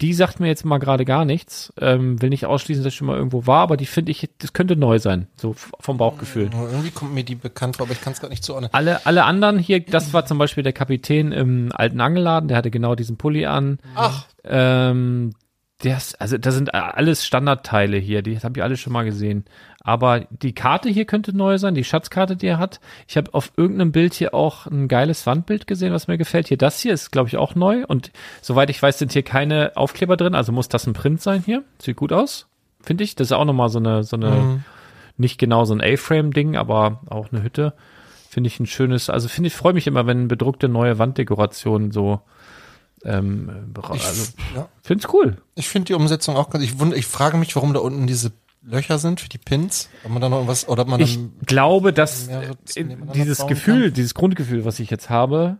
Die 0.00 0.14
sagt 0.14 0.40
mir 0.40 0.46
jetzt 0.46 0.64
mal 0.64 0.78
gerade 0.78 1.04
gar 1.04 1.26
nichts. 1.26 1.72
Ähm, 1.78 2.22
will 2.22 2.30
nicht 2.30 2.46
ausschließen, 2.46 2.82
dass 2.82 2.94
ich 2.94 2.96
schon 2.96 3.06
mal 3.06 3.16
irgendwo 3.16 3.46
war, 3.46 3.60
aber 3.60 3.76
die 3.76 3.84
finde 3.84 4.12
ich, 4.12 4.30
das 4.38 4.54
könnte 4.54 4.74
neu 4.74 4.98
sein, 4.98 5.26
so 5.36 5.54
vom 5.78 5.98
Bauchgefühl. 5.98 6.50
Irgendwie 6.52 6.90
kommt 6.90 7.12
mir 7.12 7.22
die 7.22 7.34
bekannt 7.34 7.76
vor, 7.76 7.86
aber 7.86 7.92
ich 7.92 8.00
kann 8.00 8.14
es 8.14 8.20
gerade 8.20 8.30
nicht 8.30 8.42
zuordnen. 8.42 8.70
Alle, 8.72 9.04
alle 9.04 9.24
anderen 9.24 9.58
hier, 9.58 9.80
das 9.80 10.14
war 10.14 10.24
zum 10.24 10.38
Beispiel 10.38 10.62
der 10.62 10.72
Kapitän 10.72 11.32
im 11.32 11.70
alten 11.74 12.00
Angelladen, 12.00 12.48
der 12.48 12.56
hatte 12.56 12.70
genau 12.70 12.94
diesen 12.94 13.18
Pulli 13.18 13.44
an. 13.44 13.78
Ach. 13.94 14.26
Ähm, 14.42 15.32
das, 15.82 16.14
also 16.16 16.36
das 16.36 16.54
sind 16.54 16.74
alles 16.74 17.24
Standardteile 17.24 17.96
hier, 17.96 18.22
die 18.22 18.38
habe 18.38 18.58
ich 18.58 18.62
alle 18.62 18.76
schon 18.76 18.92
mal 18.92 19.04
gesehen. 19.04 19.44
Aber 19.82 20.20
die 20.30 20.54
Karte 20.54 20.90
hier 20.90 21.06
könnte 21.06 21.34
neu 21.34 21.56
sein, 21.56 21.74
die 21.74 21.84
Schatzkarte, 21.84 22.36
die 22.36 22.48
er 22.48 22.58
hat. 22.58 22.80
Ich 23.08 23.16
habe 23.16 23.32
auf 23.32 23.52
irgendeinem 23.56 23.92
Bild 23.92 24.12
hier 24.12 24.34
auch 24.34 24.66
ein 24.66 24.88
geiles 24.88 25.26
Wandbild 25.26 25.66
gesehen, 25.66 25.92
was 25.92 26.06
mir 26.06 26.18
gefällt. 26.18 26.48
Hier, 26.48 26.58
das 26.58 26.80
hier 26.80 26.92
ist, 26.92 27.10
glaube 27.10 27.28
ich, 27.28 27.38
auch 27.38 27.54
neu. 27.54 27.84
Und 27.86 28.12
soweit 28.42 28.68
ich 28.68 28.82
weiß, 28.82 28.98
sind 28.98 29.12
hier 29.12 29.22
keine 29.22 29.72
Aufkleber 29.76 30.18
drin, 30.18 30.34
also 30.34 30.52
muss 30.52 30.68
das 30.68 30.86
ein 30.86 30.92
Print 30.92 31.22
sein 31.22 31.42
hier. 31.44 31.64
Sieht 31.78 31.96
gut 31.96 32.12
aus, 32.12 32.46
finde 32.82 33.04
ich. 33.04 33.14
Das 33.14 33.28
ist 33.28 33.32
auch 33.32 33.46
nochmal 33.46 33.70
so 33.70 33.78
eine, 33.78 34.04
so 34.04 34.16
eine, 34.16 34.62
nicht 35.16 35.38
genau 35.38 35.64
so 35.64 35.74
ein 35.74 35.80
A-Frame-Ding, 35.80 36.56
aber 36.56 37.00
auch 37.08 37.32
eine 37.32 37.42
Hütte. 37.42 37.72
Finde 38.28 38.48
ich 38.48 38.60
ein 38.60 38.66
schönes, 38.66 39.08
also 39.08 39.28
finde 39.28 39.48
ich, 39.48 39.54
freue 39.54 39.72
mich 39.72 39.86
immer, 39.86 40.06
wenn 40.06 40.28
bedruckte 40.28 40.68
neue 40.68 40.98
Wanddekorationen 40.98 41.90
so, 41.90 42.20
ähm, 43.04 43.72
also, 43.90 44.32
ja. 44.54 44.68
find's 44.82 45.06
cool. 45.12 45.36
Ich 45.54 45.68
finde 45.68 45.86
die 45.86 45.94
Umsetzung 45.94 46.36
auch 46.36 46.50
ganz, 46.50 46.64
ich, 46.64 46.78
wund, 46.78 46.94
ich 46.94 47.06
frage 47.06 47.36
mich, 47.36 47.54
warum 47.56 47.72
da 47.72 47.80
unten 47.80 48.06
diese 48.06 48.32
Löcher 48.62 48.98
sind 48.98 49.20
für 49.20 49.28
die 49.28 49.38
Pins. 49.38 49.88
Ob 50.04 50.10
man 50.12 50.20
da 50.20 50.28
noch 50.28 50.36
irgendwas, 50.38 50.68
oder 50.68 50.82
ob 50.82 50.88
man 50.88 51.00
Ich 51.00 51.16
dann, 51.16 51.32
glaube, 51.46 51.92
dass 51.94 52.28
dieses 53.14 53.46
Gefühl, 53.46 53.84
kann. 53.86 53.94
dieses 53.94 54.14
Grundgefühl, 54.14 54.64
was 54.64 54.78
ich 54.80 54.90
jetzt 54.90 55.08
habe, 55.08 55.56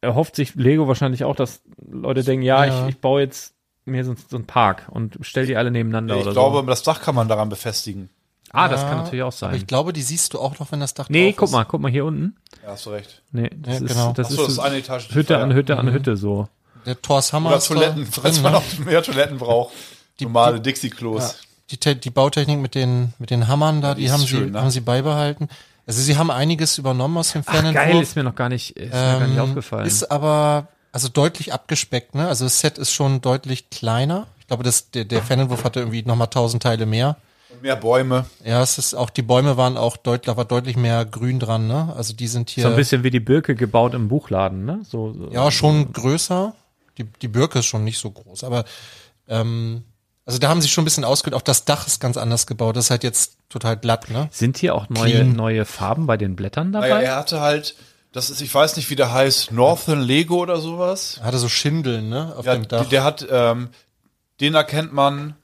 erhofft 0.00 0.36
sich 0.36 0.54
Lego 0.54 0.88
wahrscheinlich 0.88 1.24
auch, 1.24 1.36
dass 1.36 1.60
Leute 1.90 2.24
denken, 2.24 2.42
ja, 2.44 2.64
Ja. 2.64 2.84
Ich, 2.84 2.94
ich 2.94 3.00
baue 3.00 3.20
jetzt 3.20 3.54
mir 3.84 4.04
so, 4.04 4.14
so 4.28 4.36
einen 4.36 4.46
Park 4.46 4.86
und 4.90 5.18
stell 5.20 5.46
die 5.46 5.56
alle 5.56 5.70
nebeneinander 5.70 6.16
Ich 6.16 6.22
oder 6.22 6.32
glaube, 6.32 6.58
so. 6.60 6.62
das 6.66 6.82
Dach 6.82 7.02
kann 7.02 7.14
man 7.14 7.28
daran 7.28 7.48
befestigen. 7.50 8.08
Ah, 8.52 8.68
das 8.68 8.82
Ja, 8.82 8.88
kann 8.88 8.98
natürlich 8.98 9.22
auch 9.22 9.26
aber 9.28 9.32
sein. 9.36 9.54
ich 9.54 9.66
glaube, 9.66 9.92
die 9.92 10.02
siehst 10.02 10.34
du 10.34 10.38
auch 10.40 10.58
noch, 10.58 10.72
wenn 10.72 10.80
das 10.80 10.94
Dach 10.94 11.08
Nee, 11.08 11.28
drauf 11.30 11.36
guck 11.36 11.48
ist. 11.48 11.52
mal, 11.52 11.64
guck 11.64 11.80
mal 11.80 11.90
hier 11.90 12.04
unten. 12.04 12.36
Ja, 12.62 12.70
hast 12.70 12.86
du 12.86 12.90
recht. 12.90 13.22
Nee, 13.32 13.50
das 13.56 13.78
Ja, 13.80 13.84
ist, 13.84 13.92
genau. 13.92 14.12
das 14.12 14.26
Ach 14.26 14.30
so, 14.30 14.36
ist 14.42 14.46
das 14.46 14.52
ist 14.54 14.58
eine 14.58 14.76
Etage 14.78 15.14
Hütte 15.14 15.38
an. 15.38 15.52
Hütte 15.54 15.76
an 15.78 15.92
Hütte 15.92 16.16
so. 16.16 16.48
Der 16.86 17.00
Thors 17.00 17.32
Hammer 17.32 17.50
Oder 17.50 17.60
Toiletten, 17.60 18.06
falls 18.06 18.34
drin, 18.36 18.42
man 18.42 18.52
ne? 18.52 18.58
auch 18.58 18.78
mehr 18.84 19.02
Toiletten 19.02 19.38
braucht. 19.38 19.72
Normale 20.20 20.60
Dixie-Klos. 20.60 21.36
Die, 21.70 21.76
Te- 21.78 21.96
die 21.96 22.10
Bautechnik 22.10 22.58
mit 22.58 22.74
den, 22.74 23.14
mit 23.18 23.30
den 23.30 23.48
Hammern 23.48 23.80
da, 23.80 23.94
die 23.94 24.02
die, 24.04 24.10
haben, 24.10 24.26
schön, 24.26 24.46
sie, 24.46 24.50
ne? 24.50 24.60
haben 24.60 24.70
sie 24.70 24.80
beibehalten. 24.80 25.48
Also 25.86 26.02
sie 26.02 26.16
haben 26.18 26.30
einiges 26.30 26.78
übernommen 26.78 27.16
aus 27.16 27.32
dem 27.32 27.42
Ach, 27.46 27.54
Fanentwurf. 27.54 27.86
geil, 27.86 28.02
ist 28.02 28.16
mir 28.16 28.24
noch 28.24 28.34
gar 28.34 28.48
nicht, 28.48 28.76
ist 28.76 28.92
mir 28.92 28.98
gar 28.98 29.26
nicht 29.26 29.36
Ähm, 29.36 29.42
aufgefallen. 29.42 29.86
Ist 29.86 30.10
aber 30.10 30.68
also 30.92 31.08
deutlich 31.08 31.52
abgespeckt, 31.52 32.14
ne? 32.14 32.28
Also 32.28 32.44
das 32.44 32.60
Set 32.60 32.76
ist 32.78 32.92
schon 32.92 33.20
deutlich 33.20 33.70
kleiner. 33.70 34.26
Ich 34.40 34.46
glaube, 34.48 34.62
das, 34.64 34.90
der, 34.90 35.04
der 35.04 35.22
Fanentwurf 35.22 35.64
hatte 35.64 35.80
irgendwie 35.80 36.02
nochmal 36.02 36.26
tausend 36.28 36.62
Teile 36.62 36.84
mehr. 36.86 37.16
Und 37.52 37.62
mehr 37.62 37.76
Bäume. 37.76 38.26
Ja, 38.44 38.62
es 38.62 38.76
ist 38.78 38.94
auch, 38.94 39.08
die 39.10 39.22
Bäume 39.22 39.56
waren 39.56 39.76
auch 39.76 39.96
deutlich, 39.96 40.26
da 40.26 40.36
war 40.36 40.44
deutlich 40.44 40.76
mehr 40.76 41.04
Grün 41.04 41.38
dran, 41.40 41.66
ne? 41.68 41.92
Also 41.96 42.12
die 42.12 42.26
sind 42.28 42.50
hier. 42.50 42.62
so 42.64 42.68
ein 42.70 42.76
bisschen 42.76 43.02
wie 43.04 43.10
die 43.10 43.20
Birke 43.20 43.54
gebaut 43.54 43.94
im 43.94 44.08
Buchladen, 44.08 44.64
ne? 44.64 44.80
So, 44.88 45.12
so. 45.12 45.30
Ja, 45.32 45.50
schon 45.50 45.92
größer. 45.92 46.54
Die, 47.00 47.04
die 47.20 47.28
Birke 47.28 47.58
ist 47.60 47.66
schon 47.66 47.84
nicht 47.84 47.98
so 47.98 48.10
groß, 48.10 48.44
aber 48.44 48.64
ähm, 49.28 49.84
also 50.26 50.38
da 50.38 50.48
haben 50.48 50.60
sie 50.60 50.68
schon 50.68 50.82
ein 50.82 50.84
bisschen 50.84 51.04
ausgeholt. 51.04 51.34
Auch 51.34 51.42
das 51.44 51.64
Dach 51.64 51.86
ist 51.86 52.00
ganz 52.00 52.16
anders 52.16 52.46
gebaut. 52.46 52.76
Das 52.76 52.84
ist 52.86 52.90
halt 52.90 53.02
jetzt 53.04 53.36
total 53.48 53.76
glatt, 53.76 54.10
ne? 54.10 54.28
Sind 54.30 54.58
hier 54.58 54.74
auch 54.74 54.88
neue, 54.88 55.10
Clean. 55.12 55.32
neue 55.34 55.64
Farben 55.64 56.06
bei 56.06 56.16
den 56.16 56.36
Blättern 56.36 56.72
dabei? 56.72 56.88
Naja, 56.90 57.00
er 57.00 57.16
hatte 57.16 57.40
halt, 57.40 57.74
das 58.12 58.30
ist, 58.30 58.40
ich 58.40 58.54
weiß 58.54 58.76
nicht, 58.76 58.90
wie 58.90 58.96
der 58.96 59.12
heißt, 59.12 59.50
Northern 59.50 60.00
Lego 60.00 60.36
oder 60.36 60.58
sowas. 60.60 61.16
Er 61.20 61.24
hatte 61.26 61.38
so 61.38 61.48
Schindeln, 61.48 62.08
ne? 62.08 62.34
Auf 62.36 62.44
Ja, 62.46 62.54
dem 62.54 62.68
Dach. 62.68 62.82
der, 62.82 62.88
der 62.90 63.04
hat, 63.04 63.26
ähm, 63.30 63.70
den 64.40 64.54
erkennt 64.54 64.92
man, 64.92 65.34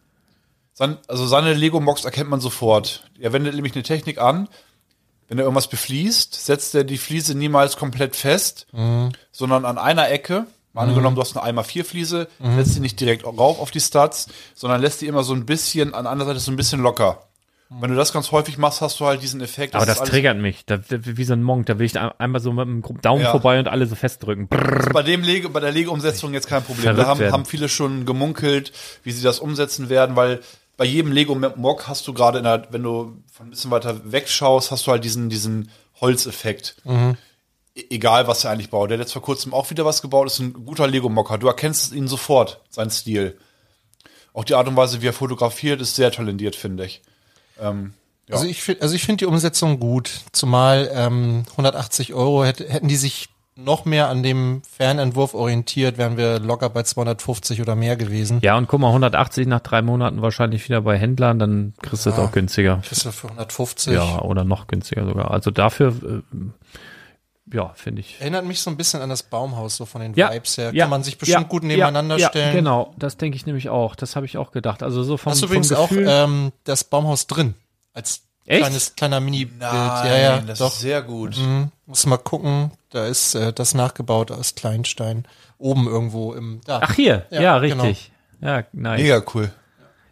sein, 0.72 0.98
also 1.08 1.26
seine 1.26 1.54
Lego-Box 1.54 2.04
erkennt 2.04 2.28
man 2.30 2.40
sofort. 2.40 3.08
Er 3.18 3.32
wendet 3.32 3.54
nämlich 3.54 3.74
eine 3.74 3.82
Technik 3.82 4.18
an, 4.18 4.48
wenn 5.28 5.38
er 5.38 5.44
irgendwas 5.44 5.68
befließt, 5.68 6.34
setzt 6.34 6.74
er 6.76 6.84
die 6.84 6.98
Fliese 6.98 7.34
niemals 7.34 7.76
komplett 7.76 8.14
fest, 8.14 8.66
Mhm. 8.72 9.10
sondern 9.32 9.64
an 9.64 9.78
einer 9.78 10.08
Ecke. 10.10 10.46
Mal 10.76 10.88
angenommen, 10.88 11.16
du 11.16 11.22
hast 11.22 11.36
eine 11.36 11.44
1x4 11.58 11.84
Fliese, 11.84 12.28
Mhm. 12.38 12.56
setzt 12.56 12.74
sie 12.74 12.80
nicht 12.80 13.00
direkt 13.00 13.24
rauf 13.24 13.58
auf 13.58 13.70
die 13.70 13.80
Studs, 13.80 14.28
sondern 14.54 14.80
lässt 14.80 15.00
die 15.00 15.06
immer 15.06 15.24
so 15.24 15.34
ein 15.34 15.46
bisschen, 15.46 15.94
an 15.94 16.06
anderen 16.06 16.28
Seite 16.28 16.40
so 16.40 16.52
ein 16.52 16.56
bisschen 16.56 16.80
locker. 16.82 17.22
Wenn 17.68 17.90
du 17.90 17.96
das 17.96 18.12
ganz 18.12 18.30
häufig 18.30 18.58
machst, 18.58 18.80
hast 18.80 19.00
du 19.00 19.06
halt 19.06 19.22
diesen 19.22 19.40
Effekt. 19.40 19.74
Aber 19.74 19.86
das 19.86 20.00
triggert 20.04 20.38
mich. 20.38 20.64
Da, 20.66 20.78
wie 20.88 21.24
so 21.24 21.32
ein 21.32 21.42
Monk, 21.42 21.66
da 21.66 21.80
will 21.80 21.86
ich 21.86 21.98
ein- 21.98 22.12
einmal 22.18 22.40
so 22.40 22.52
mit 22.52 22.64
dem 22.68 23.00
Daumen 23.02 23.22
Ja. 23.22 23.32
vorbei 23.32 23.58
und 23.58 23.66
alle 23.66 23.86
so 23.86 23.96
festdrücken. 23.96 24.48
Ist 24.78 24.92
bei 24.92 25.02
dem 25.02 25.22
Lego, 25.22 25.48
bei 25.48 25.58
der 25.58 25.72
Lego-Umsetzung 25.72 26.32
jetzt 26.32 26.46
kein 26.46 26.62
Problem. 26.62 26.82
Verrückt 26.84 27.00
Da 27.02 27.06
haben, 27.08 27.18
werden. 27.18 27.32
haben 27.32 27.44
viele 27.44 27.68
schon 27.68 28.04
gemunkelt, 28.06 28.70
wie 29.02 29.10
sie 29.10 29.22
das 29.24 29.40
umsetzen 29.40 29.88
werden, 29.88 30.14
weil 30.14 30.42
bei 30.76 30.84
jedem 30.84 31.10
Lego-Mock 31.10 31.88
hast 31.88 32.06
du 32.06 32.12
gerade 32.12 32.44
wenn 32.70 32.82
du 32.84 33.16
von 33.32 33.46
ein 33.46 33.50
bisschen 33.50 33.72
weiter 33.72 34.00
wegschaust, 34.12 34.70
hast 34.70 34.86
du 34.86 34.92
halt 34.92 35.02
diesen, 35.02 35.28
diesen 35.28 35.68
Holzeffekt. 36.00 36.76
E- 36.84 37.14
Egal, 37.90 38.26
was 38.26 38.44
er 38.44 38.50
eigentlich 38.50 38.70
baut. 38.70 38.90
Der 38.90 38.98
hat 38.98 39.04
jetzt 39.04 39.12
vor 39.12 39.22
kurzem 39.22 39.52
auch 39.52 39.68
wieder 39.70 39.84
was 39.84 40.00
gebaut, 40.00 40.26
ist 40.28 40.38
ein 40.38 40.52
guter 40.64 40.86
Lego-Mocker. 40.86 41.38
Du 41.38 41.46
erkennst 41.46 41.92
ihn 41.92 42.08
sofort, 42.08 42.60
seinen 42.70 42.90
Stil. 42.90 43.36
Auch 44.32 44.44
die 44.44 44.54
Art 44.54 44.66
und 44.68 44.76
Weise, 44.76 45.02
wie 45.02 45.08
er 45.08 45.12
fotografiert, 45.12 45.80
ist 45.80 45.94
sehr 45.94 46.10
talentiert, 46.10 46.56
finde 46.56 46.86
ich. 46.86 47.02
Ähm, 47.60 47.94
ja. 48.28 48.36
Also 48.36 48.46
ich 48.46 48.62
finde, 48.62 48.82
also 48.82 48.94
ich 48.94 49.04
finde 49.04 49.24
die 49.24 49.26
Umsetzung 49.26 49.78
gut. 49.78 50.10
Zumal 50.32 50.90
ähm, 50.92 51.44
180 51.52 52.14
Euro 52.14 52.44
hätte, 52.44 52.68
hätten 52.68 52.88
die 52.88 52.96
sich 52.96 53.28
noch 53.56 53.86
mehr 53.86 54.08
an 54.10 54.22
dem 54.22 54.60
Fernentwurf 54.70 55.32
orientiert, 55.32 55.96
wären 55.96 56.18
wir 56.18 56.38
locker 56.38 56.68
bei 56.68 56.82
250 56.82 57.62
oder 57.62 57.74
mehr 57.74 57.96
gewesen. 57.96 58.40
Ja, 58.42 58.56
und 58.58 58.68
guck 58.68 58.80
mal, 58.80 58.88
180 58.88 59.46
nach 59.46 59.60
drei 59.60 59.80
Monaten 59.80 60.20
wahrscheinlich 60.20 60.68
wieder 60.68 60.82
bei 60.82 60.98
Händlern, 60.98 61.38
dann 61.38 61.74
kriegst 61.80 62.04
du 62.04 62.10
es 62.10 62.18
auch 62.18 62.32
günstiger. 62.32 62.82
Kriegst 62.84 63.06
du 63.06 63.12
für 63.12 63.28
150. 63.28 63.94
Ja, 63.94 64.20
oder 64.20 64.44
noch 64.44 64.66
günstiger 64.66 65.06
sogar. 65.06 65.30
Also 65.30 65.50
dafür, 65.50 65.88
äh, 65.88 66.36
ja, 67.52 67.72
finde 67.74 68.00
ich. 68.00 68.20
Erinnert 68.20 68.44
mich 68.44 68.60
so 68.60 68.70
ein 68.70 68.76
bisschen 68.76 69.00
an 69.02 69.08
das 69.08 69.22
Baumhaus, 69.22 69.76
so 69.76 69.86
von 69.86 70.00
den 70.00 70.14
Ja, 70.14 70.32
Vibes 70.32 70.56
her. 70.58 70.74
ja, 70.74 70.84
Kann 70.84 70.90
man 70.90 71.02
sich 71.02 71.18
bestimmt 71.18 71.42
ja, 71.42 71.48
gut 71.48 71.62
nebeneinander 71.62 72.18
ja, 72.18 72.28
stellen. 72.28 72.48
Ja, 72.48 72.54
genau, 72.54 72.94
das 72.98 73.16
denke 73.16 73.36
ich 73.36 73.46
nämlich 73.46 73.68
auch. 73.68 73.94
Das 73.94 74.16
habe 74.16 74.26
ich 74.26 74.36
auch 74.38 74.50
gedacht. 74.52 74.82
Also 74.82 75.02
so 75.04 75.16
vom, 75.16 75.32
Hast 75.32 75.42
du 75.42 75.46
vom 75.46 75.56
übrigens 75.56 75.72
auch 75.72 75.90
ähm, 75.92 76.52
das 76.64 76.84
Baumhaus 76.84 77.26
drin? 77.26 77.54
Als 77.92 78.22
Echt? 78.46 78.62
kleines, 78.62 78.94
kleiner 78.96 79.20
Mini-Bild. 79.20 79.60
Ja, 79.62 80.16
ja, 80.18 80.38
das 80.38 80.58
doch. 80.58 80.72
ist 80.72 80.80
sehr 80.80 81.02
gut. 81.02 81.36
Mhm. 81.38 81.70
Muss 81.86 82.06
mal 82.06 82.16
gucken. 82.16 82.70
Da 82.90 83.06
ist 83.06 83.34
äh, 83.34 83.52
das 83.52 83.74
nachgebaut 83.74 84.30
aus 84.30 84.54
Kleinstein. 84.54 85.26
Oben 85.58 85.86
irgendwo 85.86 86.32
im. 86.34 86.60
Da. 86.64 86.80
Ach 86.82 86.94
hier, 86.94 87.26
ja, 87.30 87.40
Ja, 87.40 87.56
richtig. 87.56 88.10
Ja, 88.40 88.64
nice. 88.72 89.00
Mega 89.00 89.22
cool. 89.34 89.50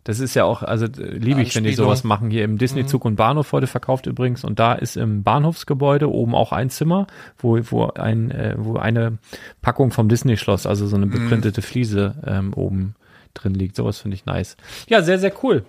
Das 0.04 0.20
ist 0.20 0.34
ja 0.34 0.44
auch, 0.44 0.62
also 0.62 0.84
äh, 0.84 1.16
liebe 1.16 1.40
ich, 1.40 1.54
wenn 1.56 1.64
die 1.64 1.72
sowas 1.72 2.04
machen. 2.04 2.30
Hier 2.30 2.44
im 2.44 2.58
Disney-Zug 2.58 3.06
und 3.06 3.16
Bahnhof 3.16 3.50
heute 3.52 3.66
verkauft 3.66 4.06
übrigens. 4.06 4.44
Und 4.44 4.58
da 4.58 4.74
ist 4.74 4.96
im 4.96 5.22
Bahnhofsgebäude 5.22 6.10
oben 6.10 6.34
auch 6.34 6.52
ein 6.52 6.68
Zimmer, 6.68 7.06
wo, 7.38 7.58
wo, 7.70 7.86
ein, 7.88 8.30
äh, 8.30 8.54
wo 8.58 8.76
eine 8.76 9.18
Packung 9.62 9.90
vom 9.90 10.10
Disney-Schloss, 10.10 10.66
also 10.66 10.86
so 10.86 10.96
eine 10.96 11.06
beprintete 11.06 11.62
Fliese 11.62 12.16
ähm, 12.26 12.52
oben 12.52 12.94
drin 13.32 13.54
liegt. 13.54 13.76
Sowas 13.76 13.98
finde 13.98 14.16
ich 14.16 14.26
nice. 14.26 14.58
Ja, 14.88 15.02
sehr, 15.02 15.18
sehr 15.18 15.32
cool. 15.42 15.64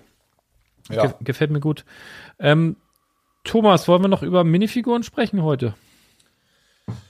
Ja. 0.89 1.07
Ge 1.07 1.13
gefällt 1.21 1.51
mir 1.51 1.61
gut. 1.61 1.85
Ähm, 2.37 2.75
Thomas, 3.45 3.87
wollen 3.87 4.03
wir 4.03 4.09
noch 4.09 4.21
über 4.21 4.43
Minifiguren 4.43 5.03
sprechen 5.03 5.43
heute? 5.43 5.75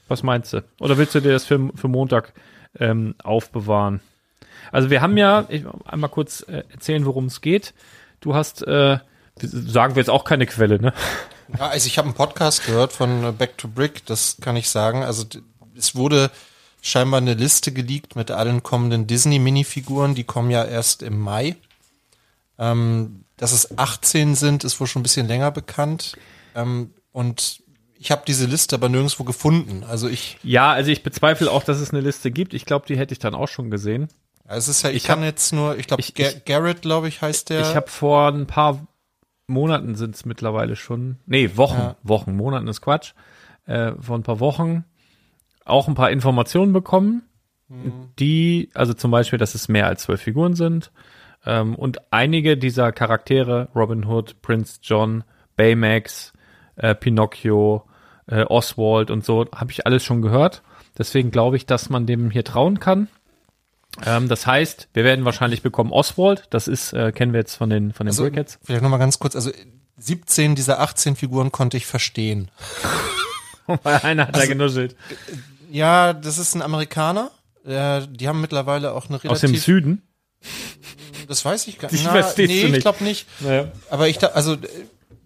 Was 0.08 0.22
meinst 0.22 0.54
du? 0.54 0.64
Oder 0.80 0.98
willst 1.00 1.16
du 1.16 1.22
dir 1.22 1.32
das 1.32 1.46
für, 1.46 1.72
für 1.74 1.88
Montag 1.88 2.34
ähm, 2.80 3.16
aufbewahren? 3.24 4.02
Also 4.72 4.90
wir 4.90 5.02
haben 5.02 5.18
ja, 5.18 5.46
ich 5.50 5.64
einmal 5.86 6.10
kurz 6.10 6.42
äh, 6.42 6.64
erzählen, 6.70 7.06
worum 7.06 7.26
es 7.26 7.42
geht. 7.42 7.74
Du 8.20 8.36
hast, 8.36 8.66
äh, 8.68 8.98
sagen 9.40 9.96
wir 9.96 10.02
jetzt 10.02 10.10
auch 10.10 10.24
keine 10.24 10.46
Quelle, 10.46 10.80
ne? 10.80 10.94
Ja, 11.58 11.68
also 11.68 11.88
ich 11.88 11.98
habe 11.98 12.08
einen 12.08 12.16
Podcast 12.16 12.66
gehört 12.66 12.92
von 12.92 13.24
äh, 13.24 13.32
Back 13.32 13.58
to 13.58 13.68
Brick, 13.68 14.06
das 14.06 14.38
kann 14.42 14.56
ich 14.56 14.70
sagen. 14.70 15.04
Also 15.04 15.26
es 15.78 15.96
wurde 15.96 16.32
scheinbar 16.82 17.20
eine 17.20 17.34
Liste 17.34 17.72
geleakt 17.72 18.16
mit 18.16 18.32
allen 18.32 18.64
kommenden 18.64 19.08
Disney-Minifiguren, 19.08 20.16
die 20.16 20.24
kommen 20.24 20.52
ja 20.52 20.64
erst 20.64 21.04
im 21.04 21.20
Mai. 21.20 21.56
Ähm, 22.58 23.26
dass 23.38 23.52
es 23.52 23.78
18 23.78 24.36
sind, 24.36 24.64
ist 24.64 24.80
wohl 24.80 24.88
schon 24.88 25.02
ein 25.02 25.04
bisschen 25.04 25.28
länger 25.28 25.52
bekannt. 25.52 26.18
Ähm, 26.56 26.94
und 27.12 27.62
ich 27.98 28.12
habe 28.12 28.24
diese 28.26 28.46
Liste 28.46 28.76
aber 28.76 28.90
nirgendwo 28.90 29.24
gefunden. 29.24 29.84
Also 29.84 30.08
ich, 30.08 30.38
Ja, 30.44 30.72
also 30.72 30.92
ich 30.92 31.04
bezweifle 31.04 31.52
auch, 31.52 31.64
dass 31.64 31.80
es 31.80 31.92
eine 31.92 32.02
Liste 32.02 32.32
gibt. 32.32 32.54
Ich 32.54 32.66
glaube, 32.66 32.86
die 32.88 32.98
hätte 32.98 33.14
ich 33.14 33.20
dann 33.20 33.36
auch 33.36 33.48
schon 33.48 33.72
gesehen. 33.72 34.10
Also 34.48 34.72
es 34.72 34.78
ist 34.78 34.84
ja, 34.84 34.90
ich, 34.90 34.98
Ich 34.98 35.04
kann 35.04 35.20
hab- 35.20 35.26
jetzt 35.26 35.54
nur, 35.54 35.78
ich 35.78 35.88
glaube, 35.88 36.04
Garrett, 36.46 36.82
glaube 36.82 37.08
ich, 37.08 37.22
heißt 37.22 37.50
der. 37.50 37.62
Ich 37.62 37.76
habe 37.76 37.88
vor 37.90 38.28
ein 38.32 38.48
paar 38.48 38.86
Monaten 39.48 39.96
sind 39.96 40.16
es 40.16 40.26
mittlerweile 40.26 40.76
schon. 40.76 41.18
Nee, 41.26 41.52
Wochen. 41.56 41.78
Ja. 41.78 41.96
Wochen. 42.04 42.36
Monaten 42.36 42.68
ist 42.68 42.82
Quatsch. 42.82 43.14
Äh, 43.66 43.92
vor 44.00 44.18
ein 44.18 44.24
paar 44.24 44.40
Wochen 44.40 44.86
auch 45.66 45.88
ein 45.88 45.96
paar 45.96 46.12
Informationen 46.12 46.74
bekommen, 46.74 47.24
Mhm. 47.68 48.10
die, 48.20 48.70
also 48.76 48.94
zum 48.94 49.10
Beispiel, 49.10 49.40
dass 49.40 49.56
es 49.56 49.68
mehr 49.68 49.88
als 49.88 50.04
zwölf 50.04 50.22
Figuren 50.22 50.54
sind. 50.56 50.92
Ähm, 51.48 51.74
und 51.76 52.12
einige 52.12 52.58
dieser 52.58 52.92
Charaktere, 52.92 53.70
Robin 53.76 54.06
Hood, 54.06 54.40
Prince 54.44 54.80
John, 54.84 55.24
Baymax, 55.56 56.34
äh, 56.76 56.94
Pinocchio, 56.94 57.84
äh, 58.28 58.44
Oswald 58.44 59.10
und 59.10 59.26
so, 59.26 59.46
habe 59.56 59.72
ich 59.72 59.86
alles 59.88 60.04
schon 60.04 60.22
gehört. 60.22 60.62
Deswegen 60.98 61.32
glaube 61.32 61.56
ich, 61.58 61.66
dass 61.66 61.90
man 61.90 62.06
dem 62.06 62.30
hier 62.30 62.44
trauen 62.44 62.80
kann. 62.80 63.08
Ähm, 64.06 64.28
das 64.28 64.46
heißt, 64.48 64.90
wir 64.94 65.04
werden 65.04 65.26
wahrscheinlich 65.26 65.62
bekommen 65.62 65.92
Oswald. 65.92 66.48
Das 66.50 66.68
ist, 66.68 66.94
äh, 66.94 67.12
kennen 67.12 67.34
wir 67.34 67.40
jetzt 67.40 67.56
von 67.56 67.70
den, 67.70 67.94
von 67.94 68.06
den 68.06 68.10
Also, 68.12 68.24
Brickheads. 68.24 68.60
vielleicht 68.64 68.82
nochmal 68.82 69.00
ganz 69.00 69.20
kurz, 69.20 69.36
also 69.36 69.52
17 69.98 70.56
dieser 70.56 70.80
18 70.82 71.16
Figuren 71.16 71.52
konnte 71.52 71.78
ich 71.78 71.86
verstehen. 71.86 72.52
Weil 73.84 73.98
einer 73.98 74.28
hat 74.28 74.36
da 74.36 74.46
genuschelt. 74.46 74.96
Ja, 75.72 76.14
das 76.14 76.38
ist 76.38 76.56
ein 76.56 76.62
Amerikaner. 76.62 77.32
Äh, 77.66 78.02
die 78.10 78.28
haben 78.28 78.42
mittlerweile 78.42 78.92
auch 78.94 79.06
eine 79.10 79.24
relativ... 79.24 79.32
Aus 79.32 79.42
dem 79.42 79.56
Süden. 79.56 80.02
Das 81.28 81.44
weiß 81.44 81.68
ich 81.68 81.80
gar 81.80 81.90
nicht. 81.92 82.04
verstehst 82.06 82.52
nee, 82.52 82.64
nicht. 82.66 82.76
ich 82.76 82.82
glaube 82.82 83.04
nicht. 83.04 83.26
Naja. 83.40 83.72
Aber 83.90 84.08
ich 84.08 84.18
da, 84.20 84.28
also 84.28 84.54
äh, 84.54 84.58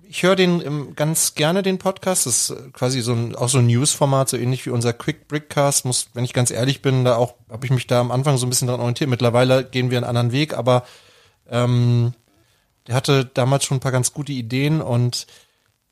ich 0.09 0.23
höre 0.23 0.35
den 0.35 0.59
ähm, 0.65 0.95
ganz 0.95 1.35
gerne 1.35 1.61
den 1.61 1.77
Podcast. 1.77 2.25
Das 2.25 2.49
ist 2.49 2.49
äh, 2.49 2.69
quasi 2.73 3.01
so 3.01 3.13
ein 3.13 3.35
auch 3.35 3.47
so 3.47 3.59
ein 3.59 3.67
News-Format, 3.67 4.27
so 4.27 4.37
ähnlich 4.37 4.65
wie 4.65 4.71
unser 4.71 4.91
Quick 4.91 5.27
Brickcast. 5.27 5.85
Muss, 5.85 6.09
wenn 6.15 6.25
ich 6.25 6.33
ganz 6.33 6.49
ehrlich 6.49 6.81
bin, 6.81 7.05
da 7.05 7.15
auch 7.15 7.35
habe 7.47 7.65
ich 7.65 7.71
mich 7.71 7.85
da 7.85 8.01
am 8.01 8.09
Anfang 8.09 8.37
so 8.37 8.47
ein 8.47 8.49
bisschen 8.49 8.67
dran 8.67 8.79
orientiert. 8.79 9.09
Mittlerweile 9.09 9.63
gehen 9.63 9.91
wir 9.91 9.99
einen 9.99 10.07
anderen 10.07 10.31
Weg, 10.31 10.57
aber 10.57 10.83
ähm, 11.47 12.13
der 12.87 12.95
hatte 12.95 13.25
damals 13.25 13.65
schon 13.65 13.77
ein 13.77 13.81
paar 13.81 13.91
ganz 13.91 14.11
gute 14.11 14.31
Ideen 14.31 14.81
und 14.81 15.27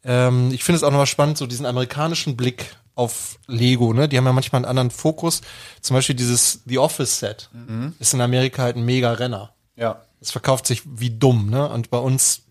ähm, 0.03 0.49
ich 0.52 0.64
finde 0.64 0.77
es 0.77 0.84
auch 0.84 0.89
nochmal 0.89 1.06
spannend, 1.06 1.38
so 1.38 1.45
diesen 1.45 1.68
amerikanischen 1.68 2.35
Blick 2.35 2.76
auf 2.95 3.38
Lego, 3.45 3.94
ne? 3.94 4.10
Die 4.10 4.18
haben 4.18 4.26
ja 4.26 4.34
manchmal 4.34 4.60
einen 4.60 4.69
anderen 4.69 4.89
Fokus. 4.89 5.41
Zum 5.81 5.94
Beispiel 5.94 6.15
dieses 6.15 6.61
The 6.65 6.80
Office 6.80 7.19
Set 7.19 7.52
ist 7.99 8.15
in 8.15 8.22
Amerika 8.22 8.64
halt 8.64 8.77
ein 8.77 8.85
mega 8.85 9.11
Renner. 9.11 9.53
Ja. 9.76 10.02
Es 10.19 10.31
verkauft 10.31 10.65
sich 10.65 10.81
wie 10.85 11.11
dumm, 11.11 11.52
ne? 11.52 11.69
Und 11.69 11.91
bei 11.91 11.99
uns 11.99 12.41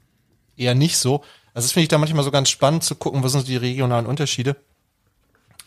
eher 0.56 0.76
nicht 0.76 0.98
so. 0.98 1.24
Also 1.56 1.64
das 1.68 1.72
finde 1.72 1.84
ich 1.84 1.88
da 1.88 1.96
manchmal 1.96 2.22
so 2.22 2.30
ganz 2.30 2.50
spannend 2.50 2.84
zu 2.84 2.96
gucken, 2.96 3.22
was 3.22 3.32
sind 3.32 3.48
die 3.48 3.56
regionalen 3.56 4.04
Unterschiede. 4.04 4.56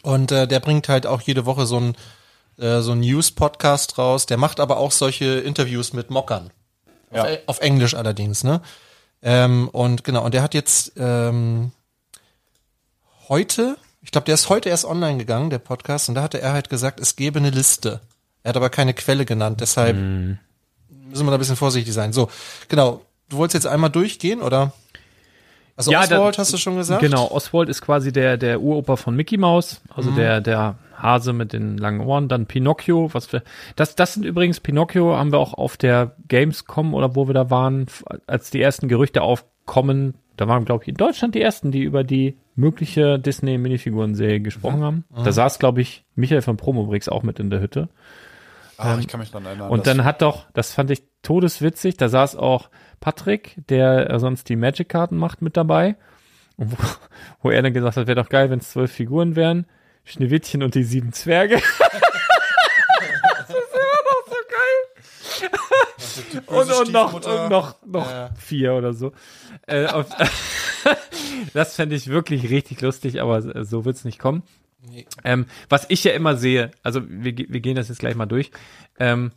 Und 0.04 0.32
äh, 0.32 0.48
der 0.48 0.60
bringt 0.60 0.88
halt 0.88 1.08
auch 1.08 1.20
jede 1.20 1.48
Woche 1.48 1.66
so 1.66 1.80
ein 1.80 1.96
äh, 2.60 2.82
so 2.82 2.92
ein 2.92 3.00
News-Podcast 3.00 3.98
raus. 3.98 4.28
Der 4.28 4.38
macht 4.38 4.60
aber 4.60 4.78
auch 4.78 4.92
solche 4.92 5.40
Interviews 5.40 5.94
mit 5.94 6.12
Mockern. 6.12 6.52
Ja. 7.12 7.24
Auf, 7.24 7.38
auf 7.48 7.60
Englisch 7.62 7.96
allerdings, 7.96 8.44
ne? 8.44 8.62
Ähm, 9.24 9.68
und 9.70 10.04
genau, 10.04 10.24
und 10.24 10.36
der 10.36 10.44
hat 10.44 10.54
jetzt 10.54 10.94
ähm, 10.96 11.72
heute, 13.28 13.76
ich 14.04 14.12
glaube, 14.12 14.26
der 14.26 14.36
ist 14.36 14.48
heute 14.48 14.70
erst 14.70 14.86
online 14.86 15.18
gegangen, 15.18 15.50
der 15.50 15.58
Podcast, 15.58 16.08
und 16.08 16.14
da 16.14 16.22
hatte 16.22 16.40
er 16.40 16.54
halt 16.54 16.70
gesagt, 16.70 17.00
es 17.00 17.16
gäbe 17.16 17.40
eine 17.40 17.50
Liste. 17.50 18.00
Er 18.44 18.50
hat 18.50 18.58
aber 18.58 18.70
keine 18.70 18.94
Quelle 18.94 19.26
genannt, 19.26 19.60
deshalb 19.60 19.98
müssen 19.98 21.26
wir 21.26 21.32
da 21.32 21.38
ein 21.38 21.40
bisschen 21.40 21.56
vorsichtig 21.56 21.96
sein. 21.96 22.14
So, 22.14 22.30
genau. 22.68 23.02
Du 23.28 23.38
wolltest 23.38 23.64
jetzt 23.64 23.72
einmal 23.72 23.90
durchgehen, 23.90 24.42
oder? 24.42 24.74
Also 25.80 25.92
Ja, 25.94 26.06
da- 26.06 26.18
Oswald 26.18 26.38
hast 26.40 26.52
du 26.52 26.58
schon 26.58 26.76
gesagt? 26.76 27.00
Genau, 27.02 27.32
Oswald 27.32 27.70
ist 27.70 27.82
quasi 27.82 28.12
der, 28.12 28.36
der 28.36 28.60
Uropa 28.62 28.98
von 28.98 29.16
Mickey 29.16 29.38
Mouse, 29.38 29.80
also 29.96 30.12
der, 30.12 30.42
der 30.42 30.76
Hase 30.98 31.32
mit 31.32 31.54
den 31.54 31.78
langen 31.78 32.02
Ohren, 32.02 32.28
dann 32.28 32.48
Pinocchio, 32.48 33.14
was 33.14 33.32
wir, 33.32 33.44
das, 33.78 33.96
das 33.96 34.16
sind 34.16 34.26
übrigens, 34.26 34.60
Pinocchio 34.60 35.16
haben 35.16 35.32
wir 35.32 35.40
auch 35.40 35.54
auf 35.54 35.78
der 35.78 36.18
Gamescom 36.28 36.94
oder 36.94 37.16
wo 37.16 37.28
wir 37.28 37.34
da 37.34 37.50
waren, 37.50 37.86
als 38.28 38.52
die 38.52 38.62
ersten 38.62 38.90
Gerüchte 38.90 39.22
aufkommen, 39.22 40.16
da 40.36 40.50
waren, 40.50 40.66
glaube 40.66 40.84
ich, 40.84 40.90
in 40.90 40.96
Deutschland 40.96 41.34
die 41.34 41.42
ersten, 41.42 41.72
die 41.72 41.84
über 41.84 42.04
die 42.04 42.38
mögliche 42.56 43.18
Disney-Minifiguren-Serie 43.18 44.42
gesprochen 44.42 44.84
haben. 44.84 45.06
Da 45.24 45.32
saß, 45.32 45.60
glaube 45.60 45.80
ich, 45.80 46.04
Michael 46.16 46.42
von 46.42 46.58
Promobrix 46.58 47.08
auch 47.08 47.24
mit 47.24 47.40
in 47.40 47.50
der 47.50 47.62
Hütte. 47.62 47.88
Ah, 48.78 48.98
ich 49.00 49.08
kann 49.08 49.22
mich 49.22 49.32
dran 49.32 49.46
erinnern. 49.46 49.70
Und 49.70 49.88
dann 49.88 50.04
hat 50.04 50.22
doch, 50.22 50.46
das 50.54 50.74
fand 50.74 50.92
ich 50.92 51.04
todeswitzig, 51.22 51.96
da 51.98 52.10
saß 52.10 52.36
auch 52.36 52.70
Patrick, 53.00 53.56
der 53.70 54.10
äh, 54.10 54.20
sonst 54.20 54.50
die 54.50 54.56
Magic-Karten 54.56 55.18
macht, 55.18 55.42
mit 55.42 55.56
dabei. 55.58 55.96
Wo, 56.58 56.76
wo 57.42 57.50
er 57.52 57.62
dann 57.62 57.74
gesagt 57.74 57.98
hat, 57.98 58.08
wäre 58.08 58.22
doch 58.22 58.30
geil, 58.30 58.50
wenn 58.50 58.60
es 58.60 58.72
zwölf 58.72 58.92
Figuren 58.92 59.36
wären. 59.36 59.66
Schneewittchen 60.04 60.64
und 60.64 60.76
die 60.76 60.84
sieben 60.84 61.14
Zwerge. 61.14 61.56
das 63.38 63.50
ist 63.50 63.56
immer 63.74 64.02
noch 64.10 64.28
so 64.28 64.36
geil. 64.50 65.50
Und, 66.48 66.72
und 66.72 66.92
noch, 66.92 67.14
und 67.14 67.50
noch, 67.50 67.76
noch 67.86 68.10
Ja. 68.10 68.30
vier 68.38 68.74
oder 68.74 68.94
so. 68.94 69.14
Äh, 69.68 69.86
auf, 69.86 70.08
das 71.54 71.76
fände 71.76 71.96
ich 71.96 72.08
wirklich 72.08 72.50
richtig 72.50 72.82
lustig, 72.82 73.22
aber 73.22 73.64
so 73.64 73.86
wird's 73.86 74.04
nicht 74.04 74.20
kommen. 74.20 74.44
Ähm, 75.24 75.46
was 75.70 75.86
ich 75.90 76.04
ja 76.04 76.12
immer 76.14 76.36
sehe, 76.36 76.72
also 76.84 77.02
wir, 77.08 77.38
wir 77.38 77.60
gehen 77.60 77.76
das 77.76 77.90
jetzt 77.90 78.00
gleich 78.00 78.16
mal 78.16 78.26
durch. 78.26 78.52
Ähm, 79.00 79.32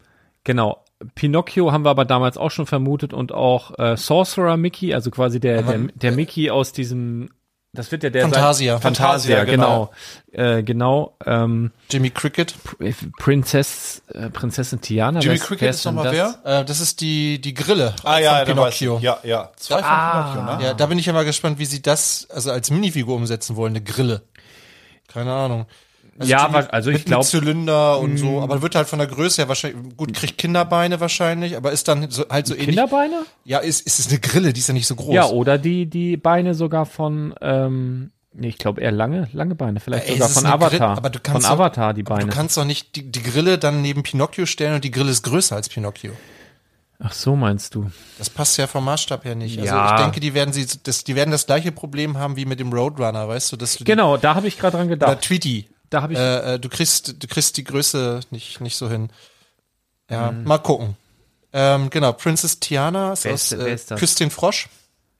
genau. 0.44 0.81
Pinocchio 1.14 1.72
haben 1.72 1.84
wir 1.84 1.90
aber 1.90 2.04
damals 2.04 2.36
auch 2.36 2.50
schon 2.50 2.66
vermutet 2.66 3.12
und 3.12 3.32
auch 3.32 3.78
äh, 3.78 3.96
Sorcerer 3.96 4.56
Mickey, 4.56 4.94
also 4.94 5.10
quasi 5.10 5.40
der, 5.40 5.62
der, 5.62 5.78
der 5.94 6.12
Mickey 6.12 6.50
aus 6.50 6.72
diesem, 6.72 7.30
das 7.74 7.90
wird 7.90 8.02
ja 8.02 8.10
der 8.10 8.22
Fantasia. 8.22 8.74
sein, 8.74 8.82
Fantasia, 8.82 9.36
Fantasia, 9.38 9.44
genau. 9.44 9.90
Äh, 10.32 10.62
genau. 10.62 11.16
Ähm, 11.24 11.70
Jimmy 11.90 12.10
Cricket. 12.10 12.54
Prinzess, 13.18 14.02
äh, 14.12 14.28
Prinzessin 14.28 14.80
Tiana. 14.80 15.20
Jimmy 15.20 15.38
wer 15.38 15.46
Cricket 15.46 15.70
ist 15.70 15.84
nochmal 15.86 16.12
wer? 16.12 16.38
Äh, 16.44 16.64
das 16.66 16.80
ist 16.80 17.00
die, 17.00 17.40
die 17.40 17.54
Grille 17.54 17.94
Ah 18.04 18.18
ja, 18.18 18.32
von 18.32 18.42
ich. 18.42 18.48
Pinocchio. 18.48 18.98
Ja, 19.00 19.18
ja. 19.22 19.50
Zwei 19.56 19.76
von 19.76 19.84
Ah. 19.84 20.32
Pinocchio, 20.32 20.56
ne? 20.58 20.64
Ja, 20.64 20.74
da 20.74 20.86
bin 20.86 20.98
ich 20.98 21.06
ja 21.06 21.12
mal 21.14 21.24
gespannt, 21.24 21.58
wie 21.58 21.64
sie 21.64 21.80
das 21.80 22.28
also 22.30 22.50
als 22.50 22.70
Minifigur 22.70 23.16
umsetzen 23.16 23.56
wollen, 23.56 23.72
eine 23.74 23.82
Grille. 23.82 24.22
Keine 25.08 25.32
Ahnung. 25.32 25.66
Also 26.18 26.30
Ja, 26.30 26.52
wa- 26.52 26.58
also 26.70 26.90
ich 26.90 26.98
mit- 26.98 27.06
glaub- 27.06 27.20
mit 27.20 27.28
Zylinder 27.28 27.98
und 27.98 28.18
so, 28.18 28.40
aber 28.42 28.60
wird 28.62 28.74
halt 28.74 28.86
von 28.86 28.98
der 28.98 29.08
Größe 29.08 29.42
her 29.42 29.48
wahrscheinlich 29.48 29.96
gut 29.96 30.12
kriegt 30.12 30.36
Kinderbeine 30.38 31.00
wahrscheinlich, 31.00 31.56
aber 31.56 31.72
ist 31.72 31.88
dann 31.88 32.10
so, 32.10 32.24
halt 32.28 32.46
so 32.46 32.52
ähnlich. 32.54 32.68
Kinderbeine? 32.68 33.22
Ja, 33.44 33.58
ist 33.58 33.80
ist 33.86 33.98
es 33.98 34.08
eine 34.08 34.18
Grille, 34.20 34.52
die 34.52 34.60
ist 34.60 34.68
ja 34.68 34.74
nicht 34.74 34.86
so 34.86 34.94
groß. 34.94 35.14
Ja, 35.14 35.26
oder 35.26 35.56
die, 35.58 35.86
die 35.86 36.16
Beine 36.18 36.54
sogar 36.54 36.84
von, 36.86 37.34
ähm, 37.40 38.10
nee, 38.34 38.48
ich 38.48 38.58
glaube 38.58 38.82
eher 38.82 38.92
lange, 38.92 39.28
lange 39.32 39.54
Beine, 39.54 39.80
vielleicht 39.80 40.06
Ey, 40.08 40.14
sogar 40.14 40.28
von 40.28 40.46
Avatar. 40.46 40.96
Aber 40.98 41.08
du 41.10 41.18
von 41.18 41.22
kannst 41.32 41.46
doch- 41.46 41.52
Avatar, 41.52 41.94
die 41.94 42.02
Beine. 42.02 42.26
Du 42.26 42.32
kannst 42.32 42.56
doch 42.58 42.64
nicht 42.66 42.94
die, 42.96 43.10
die 43.10 43.22
Grille 43.22 43.56
dann 43.58 43.80
neben 43.80 44.02
Pinocchio 44.02 44.44
stellen 44.44 44.74
und 44.74 44.84
die 44.84 44.90
Grille 44.90 45.10
ist 45.10 45.22
größer 45.22 45.56
als 45.56 45.68
Pinocchio. 45.70 46.12
Ach 47.04 47.12
so 47.14 47.34
meinst 47.34 47.74
du? 47.74 47.90
Das 48.18 48.30
passt 48.30 48.58
ja 48.58 48.68
vom 48.68 48.84
Maßstab 48.84 49.24
her 49.24 49.34
nicht. 49.34 49.58
Also 49.58 49.74
Ja. 49.74 49.96
ich 49.96 50.00
denke, 50.02 50.20
die 50.20 50.34
werden 50.34 50.52
sie 50.52 50.66
das, 50.84 51.02
die 51.02 51.16
werden 51.16 51.32
das 51.32 51.46
gleiche 51.46 51.72
Problem 51.72 52.16
haben 52.16 52.36
wie 52.36 52.44
mit 52.44 52.60
dem 52.60 52.72
Roadrunner, 52.72 53.26
weißt 53.26 53.50
du, 53.50 53.56
dass 53.56 53.72
du 53.72 53.78
die- 53.78 53.90
Genau, 53.90 54.18
da 54.18 54.36
habe 54.36 54.46
ich 54.46 54.56
gerade 54.58 54.76
dran 54.76 54.86
oder 54.86 54.96
gedacht. 54.96 55.22
Tweety. 55.22 55.66
Da 55.92 56.02
habe 56.02 56.14
ich, 56.14 56.18
Äh, 56.18 56.54
äh, 56.54 56.58
du 56.58 56.68
kriegst, 56.68 57.22
du 57.22 57.26
kriegst 57.26 57.56
die 57.58 57.64
Größe 57.64 58.20
nicht, 58.30 58.60
nicht 58.60 58.76
so 58.76 58.88
hin. 58.88 59.10
Ja, 60.10 60.32
mal 60.32 60.58
gucken. 60.58 60.96
Ähm, 61.52 61.90
genau, 61.90 62.12
Princess 62.12 62.60
Tiana 62.60 63.12
ist 63.12 63.24
Wer 63.24 63.34
aus 63.34 63.52
äh, 63.52 63.74
ist 63.74 63.90
das? 63.90 64.00
Küsst 64.00 64.18
den 64.20 64.30
Frosch. 64.30 64.68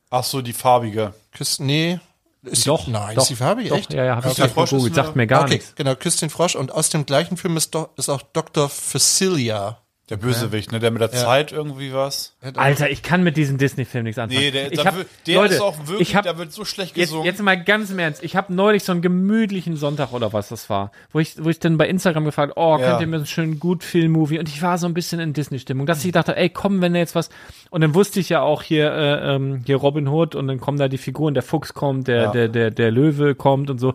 Ach 0.09 0.25
so, 0.25 0.41
die 0.41 0.55
farbige. 0.55 1.13
Küsst, 1.33 1.61
nee. 1.61 2.01
Ist 2.43 2.67
doch, 2.67 2.87
die, 2.87 2.91
nein, 2.91 3.15
doch, 3.15 3.23
ist 3.23 3.29
die 3.29 3.37
farbig, 3.37 3.69
doch, 3.69 3.77
echt? 3.77 3.93
Ja, 3.93 4.05
ja, 4.05 4.17
habe 4.17 4.29
ich 4.29 4.37
gerade 4.37 4.53
Frosch 4.53 4.71
gegoogelt, 4.71 4.95
sagt 4.95 5.15
mir 5.15 5.27
gar 5.27 5.43
okay, 5.43 5.55
nichts. 5.55 5.75
genau, 5.75 5.95
Küsst 5.95 6.23
den 6.23 6.31
Frosch. 6.31 6.57
Und 6.57 6.73
aus 6.73 6.89
dem 6.89 7.05
gleichen 7.05 7.37
Film 7.37 7.57
ist, 7.59 7.75
doch, 7.75 7.91
ist 7.97 8.09
auch 8.09 8.23
Dr. 8.23 8.69
Facilia. 8.69 9.82
Der 10.13 10.19
Bösewicht, 10.19 10.73
ne? 10.73 10.79
Der 10.79 10.91
mit 10.91 11.01
der 11.01 11.11
Zeit 11.11 11.53
irgendwie 11.53 11.95
was. 11.95 12.35
Alter, 12.57 12.91
ich 12.91 13.03
kann 13.03 13.23
mit 13.23 13.39
diesem 13.39 13.57
Disney-Film 13.57 14.05
nichts 14.05 14.19
anfangen. 14.19 14.41
Nee, 14.43 14.51
der, 14.51 14.71
ich 14.71 14.85
hab, 14.85 14.95
wird- 14.95 15.09
der 15.27 15.37
Leute, 15.37 15.55
ist 15.55 15.61
auch 15.63 15.79
wirklich, 15.89 16.11
ich 16.11 16.15
hab, 16.17 16.27
da 16.27 16.37
wird 16.37 16.53
so 16.53 16.67
schlecht 16.67 16.99
jetzt, 16.99 17.09
gesungen. 17.09 17.25
jetzt 17.25 17.41
mal 17.41 17.55
ganz 17.65 17.91
im 17.91 17.99
Ernst. 17.99 18.23
Ich 18.23 18.37
habe 18.37 18.53
neulich 18.53 18.85
so 18.85 18.93
einen 18.93 19.01
gemütlichen 19.01 19.75
Sonntag 19.77 20.13
oder 20.13 20.35
was 20.35 20.51
das 20.51 20.69
war, 20.69 20.93
wo 21.13 21.19
ich, 21.19 21.43
wo 21.43 21.49
ich 21.49 21.61
dann 21.61 21.79
bei 21.79 21.89
Instagram 21.89 22.27
gefragt, 22.27 22.53
oh, 22.57 22.77
Ja. 22.79 22.91
könnt 22.91 23.01
ihr 23.01 23.07
mir 23.07 23.17
einen 23.17 23.25
schönen 23.27 23.59
gut 23.59 23.83
Film-Movie? 23.85 24.39
Und 24.39 24.51
ich 24.51 24.61
war 24.61 24.77
so 24.77 24.87
ein 24.87 24.93
bisschen 24.93 25.19
in 25.19 25.33
Disney-Stimmung, 25.33 25.87
dass 25.87 26.05
ich 26.05 26.13
dachte, 26.13 26.37
ey, 26.37 26.51
komm, 26.51 26.83
wenn 26.83 26.93
da 26.93 26.99
jetzt 26.99 27.15
was. 27.15 27.31
Und 27.71 27.81
dann 27.81 27.95
wusste 27.95 28.21
ich 28.21 28.29
ja 28.29 28.43
auch 28.43 28.63
hier, 28.63 28.93
äh, 28.93 29.35
ähm, 29.37 29.63
hier 29.65 29.77
Robin 29.77 30.09
Hood 30.09 30.35
und 30.35 30.47
dann 30.47 30.61
kommen 30.61 30.77
da 30.77 30.89
die 30.89 30.99
Figuren, 30.99 31.33
der 31.33 31.43
Fuchs 31.43 31.73
kommt, 31.73 32.07
der, 32.07 32.23
Ja. 32.25 32.31
der, 32.33 32.49
der, 32.49 32.71
der 32.71 32.91
Löwe 32.91 33.35
kommt 33.35 33.71
und 33.71 33.79
so. 33.79 33.95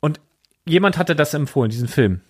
Und 0.00 0.18
jemand 0.64 0.96
hatte 0.96 1.14
das 1.14 1.34
empfohlen, 1.34 1.70
diesen 1.70 1.88
Film. 1.88 2.22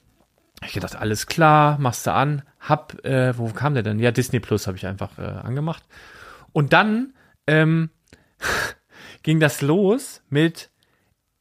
Ich 0.67 0.73
gedacht, 0.73 0.97
alles 0.97 1.27
klar, 1.27 1.79
machst 1.79 2.07
du 2.07 2.13
an. 2.13 2.43
Hab, 2.61 3.05
äh, 3.05 3.37
wo 3.37 3.49
kam 3.49 3.75
der 3.75 3.83
denn? 3.83 3.99
Ja, 3.99 4.11
Disney 4.11 4.41
Plus 4.41 4.67
habe 4.67 4.77
ich 4.77 4.87
einfach 4.87 5.19
äh, 5.19 5.23
angemacht. 5.23 5.83
Und 6.53 6.73
dann 6.73 7.15
ähm, 7.47 7.91
ging 9.23 9.41
das 9.41 9.61
los 9.63 10.23
mit 10.29 10.71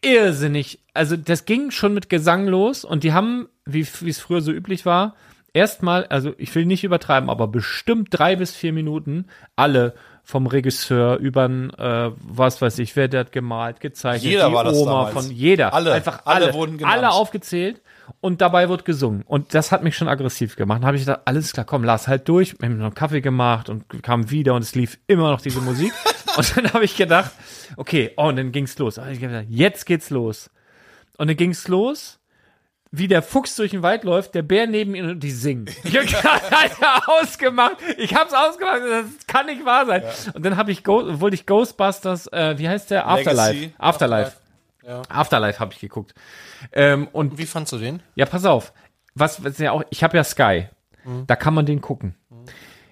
irrsinnig. 0.02 0.80
Also 0.94 1.16
das 1.16 1.46
ging 1.46 1.72
schon 1.72 1.94
mit 1.94 2.10
Gesang 2.10 2.48
los 2.48 2.84
und 2.86 3.04
die 3.04 3.14
haben, 3.14 3.48
wie 3.66 3.88
wie 4.02 4.10
es 4.10 4.20
früher 4.20 4.42
so 4.42 4.52
üblich 4.52 4.86
war, 4.86 5.16
erstmal, 5.54 6.06
also 6.08 6.34
ich 6.38 6.54
will 6.56 6.66
nicht 6.66 6.84
übertreiben, 6.84 7.30
aber 7.30 7.48
bestimmt 7.48 8.08
drei 8.12 8.36
bis 8.36 8.56
vier 8.56 8.74
Minuten 8.74 9.26
alle 9.56 9.94
vom 10.24 10.48
Regisseur 10.48 11.18
über 11.18 11.46
äh, 11.46 12.12
was 12.24 12.62
weiß 12.62 12.80
ich, 12.80 12.96
wer 12.96 13.08
der 13.08 13.22
hat 13.22 13.32
gemalt, 13.32 13.80
gezeichnet, 13.80 14.32
Jeder 14.32 14.50
die 14.50 14.54
war 14.54 14.64
das 14.64 14.78
Oma 14.78 14.92
damals. 15.10 15.14
von 15.14 15.32
jeder, 15.36 15.74
Alle, 15.74 15.94
einfach 15.94 16.26
alle 16.26 16.46
alle, 16.46 16.54
wurden 16.54 16.78
genannt. 16.78 16.96
alle 16.98 17.12
aufgezählt 17.12 17.82
und 18.20 18.42
dabei 18.42 18.68
wird 18.70 18.86
gesungen 18.86 19.24
und 19.24 19.54
das 19.54 19.72
hat 19.72 19.84
mich 19.84 19.96
schon 19.96 20.08
aggressiv 20.08 20.56
gemacht. 20.56 20.80
Dann 20.80 20.88
habe 20.88 20.98
ich 20.98 21.04
gedacht, 21.06 21.22
alles 21.26 21.54
klar, 21.54 21.66
komm, 21.66 21.84
lass 21.84 22.08
halt 22.08 22.28
durch. 22.28 22.60
Wir 22.60 22.68
haben 22.68 22.78
noch 22.78 22.86
einen 22.86 22.96
Kaffee 22.96 23.22
gemacht 23.22 23.70
und 23.70 23.86
kam 24.04 24.30
wieder 24.30 24.54
und 24.56 24.62
es 24.64 24.76
lief 24.76 24.98
immer 25.08 25.32
noch 25.32 25.42
diese 25.42 25.62
Musik 25.62 25.94
und 26.38 26.58
dann 26.58 26.74
habe 26.74 26.84
ich 26.86 26.98
gedacht, 26.98 27.32
okay, 27.78 28.12
oh, 28.18 28.28
und 28.28 28.36
dann 28.36 28.52
ging's 28.52 28.78
los. 28.78 28.98
Hab 28.98 29.10
ich 29.10 29.20
gedacht, 29.20 29.46
Jetzt 29.50 29.86
geht's 29.86 30.10
los. 30.10 30.50
Und 31.18 31.28
dann 31.30 31.38
ging's 31.38 31.68
los. 31.68 32.18
wie 32.94 33.08
der 33.08 33.22
Fuchs 33.22 33.56
durch 33.56 33.72
den 33.72 33.84
Wald 33.84 34.04
läuft, 34.04 34.36
der 34.36 34.42
Bär 34.42 34.68
neben 34.68 34.96
ihm 34.96 35.08
und 35.12 35.20
die 35.22 35.32
singen. 35.32 35.70
Ich 35.84 35.96
hab 35.98 36.06
gerade 36.08 37.08
ausgemacht. 37.22 37.78
Ich 37.98 38.14
hab's 38.16 38.34
ausgemacht. 38.34 38.82
Das 38.90 39.28
kann 39.28 39.46
nicht 39.46 39.64
wahr 39.66 39.86
sein. 39.86 40.04
Und 40.34 40.44
dann 40.46 40.58
habe 40.58 40.72
ich 40.72 40.84
Go 40.84 41.20
wollte 41.22 41.36
ich 41.36 41.46
Ghostbusters, 41.46 42.28
äh, 42.34 42.58
wie 42.58 42.68
heißt 42.68 42.92
der? 42.92 43.08
Afterlife. 43.08 43.54
Legacy. 43.54 43.74
Afterlife. 43.78 44.32
Ja. 44.84 45.02
Afterlife 45.10 45.60
habe 45.60 45.74
ich 45.74 45.80
geguckt. 45.80 46.14
Ähm, 46.72 47.08
und 47.12 47.38
Wie 47.38 47.46
fandst 47.46 47.72
du 47.74 47.78
den? 47.78 48.02
ja, 48.16 48.26
pass 48.26 48.46
auf. 48.46 48.74
Was, 49.14 49.44
was 49.44 49.58
ja 49.58 49.72
auch, 49.72 49.84
ich 49.90 50.04
habe 50.04 50.18
ja 50.18 50.24
Sky. 50.24 50.68
Da 51.28 51.36
kann 51.36 51.54
man 51.54 51.66
den 51.66 51.82
gucken. 51.82 52.16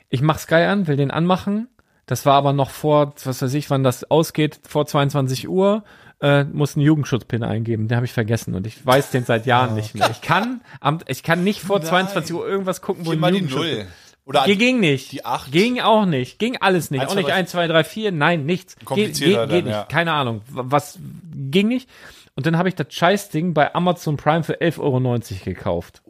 Ich 0.10 0.22
mach 0.22 0.40
Sky 0.40 0.56
an, 0.56 0.88
will 0.88 0.98
den 0.98 1.12
anmachen. 1.12 1.68
Das 2.08 2.26
war 2.26 2.34
aber 2.34 2.54
noch 2.54 2.72
vor, 2.72 3.14
was 3.24 3.42
weiß 3.42 3.54
ich, 3.54 3.70
wann 3.70 3.84
das 3.84 4.10
ausgeht, 4.10 4.60
vor 4.68 4.88
22 4.88 5.48
Uhr. 5.48 5.84
Äh, 6.22 6.44
muss 6.46 6.76
einen 6.76 6.86
Jugendschutzpin 6.86 7.44
eingeben, 7.44 7.88
den 7.88 7.96
habe 7.96 8.06
ich 8.06 8.12
vergessen 8.12 8.54
und 8.56 8.68
ich 8.68 8.86
weiß 8.86 9.12
den 9.12 9.24
seit 9.24 9.46
Jahren 9.46 9.76
nicht 9.76 9.96
mehr. 9.96 10.10
Ich 10.10 10.22
kann, 10.22 10.62
am, 10.82 11.00
ich 11.08 11.24
kann 11.24 11.46
nicht 11.46 11.62
vor 11.62 11.82
22 11.82 12.36
Uhr 12.36 12.46
irgendwas 12.46 12.82
gucken, 12.82 13.06
wo 13.06 13.12
Hier 13.12 13.18
ein 13.18 13.22
mal 13.22 13.32
die 13.32 13.42
Null. 13.42 13.88
Oder 14.30 14.44
Ge- 14.46 14.56
ging 14.58 14.80
nicht. 14.80 15.12
die 15.12 15.26
acht. 15.26 15.52
Ging 15.52 15.80
auch 15.80 16.06
nicht. 16.06 16.38
Ging 16.38 16.56
alles 16.62 16.92
nicht. 16.92 17.02
Eins, 17.02 17.12
auch 17.12 17.16
nicht 17.16 17.26
zwei, 17.26 17.34
1, 17.34 17.50
2, 17.50 17.68
3, 17.68 17.84
4. 17.84 18.12
Nein, 18.12 18.46
nichts. 18.46 18.76
Ge 18.76 18.86
Komplizierter 18.86 19.48
geht, 19.48 19.50
geht 19.50 19.60
dann, 19.60 19.66
nicht. 19.66 19.74
ja. 19.74 19.84
Keine 19.86 20.14
Ahnung. 20.14 20.42
Was 20.50 21.00
ging 21.34 21.68
nicht. 21.68 21.90
Und 22.36 22.46
dann 22.46 22.56
habe 22.58 22.70
ich 22.70 22.76
das 22.76 22.88
Scheißding 22.94 23.54
bei 23.56 23.74
Amazon 23.74 24.18
Prime 24.18 24.44
für 24.44 24.62
11,90 24.62 24.80
Euro 24.80 25.20
gekauft. 25.46 26.04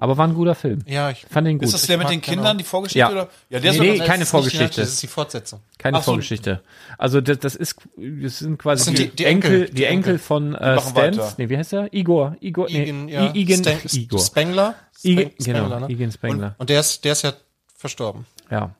Aber 0.00 0.16
war 0.16 0.28
ein 0.28 0.34
guter 0.34 0.54
Film. 0.54 0.78
Ja, 0.86 1.10
ich 1.10 1.26
Fand 1.28 1.46
den 1.48 1.58
gut. 1.58 1.66
Ist 1.66 1.74
das 1.74 1.82
der 1.86 1.98
mit 1.98 2.08
den 2.08 2.20
Kindern, 2.20 2.56
die 2.56 2.62
Vorgeschichte? 2.64 2.98
Ja. 3.00 3.10
Oder? 3.10 3.28
Ja, 3.50 3.58
der 3.58 3.72
Nee, 3.72 3.78
nee, 3.78 3.98
keine 3.98 4.24
Vorgeschichte. 4.26 4.80
Das 4.80 4.90
ist 4.90 5.02
die 5.02 5.08
Fortsetzung. 5.08 5.60
Keine 5.76 5.98
Ach 5.98 6.02
so. 6.02 6.12
Vorgeschichte. 6.12 6.62
Also 6.96 7.20
das, 7.20 7.38
das 7.40 7.56
ist, 7.56 7.76
das 7.96 8.38
sind 8.38 8.58
quasi 8.58 8.80
Das 8.80 8.84
sind 8.86 8.98
die, 8.98 9.08
die- 9.16 9.24
Enkel, 9.24 9.52
Enkel, 9.52 9.68
die, 9.70 9.74
die 9.74 9.84
Enkel 9.84 10.18
von 10.18 10.54
äh, 10.54 10.80
Stans. 10.80 11.36
Nee, 11.36 11.48
wie 11.48 11.58
heißt 11.58 11.72
er? 11.72 11.92
Igor. 11.92 12.36
Igor. 12.40 12.66
Nee, 12.70 12.84
Igen, 12.84 13.08
ja. 13.08 13.34
Igen, 13.34 13.58
Stan- 13.58 13.78
Igor. 13.92 14.20
Spengler? 14.20 14.74
Genau. 15.02 15.30
Spengler, 15.40 15.80
ne? 15.80 15.86
Igen 15.88 16.12
Spengler. 16.12 16.54
Und 16.58 16.70
der 16.70 16.80
ist, 16.80 17.04
der 17.04 17.12
ist 17.12 17.22
ja 17.22 17.32
verstorben. 17.76 18.24
Ja. 18.50 18.70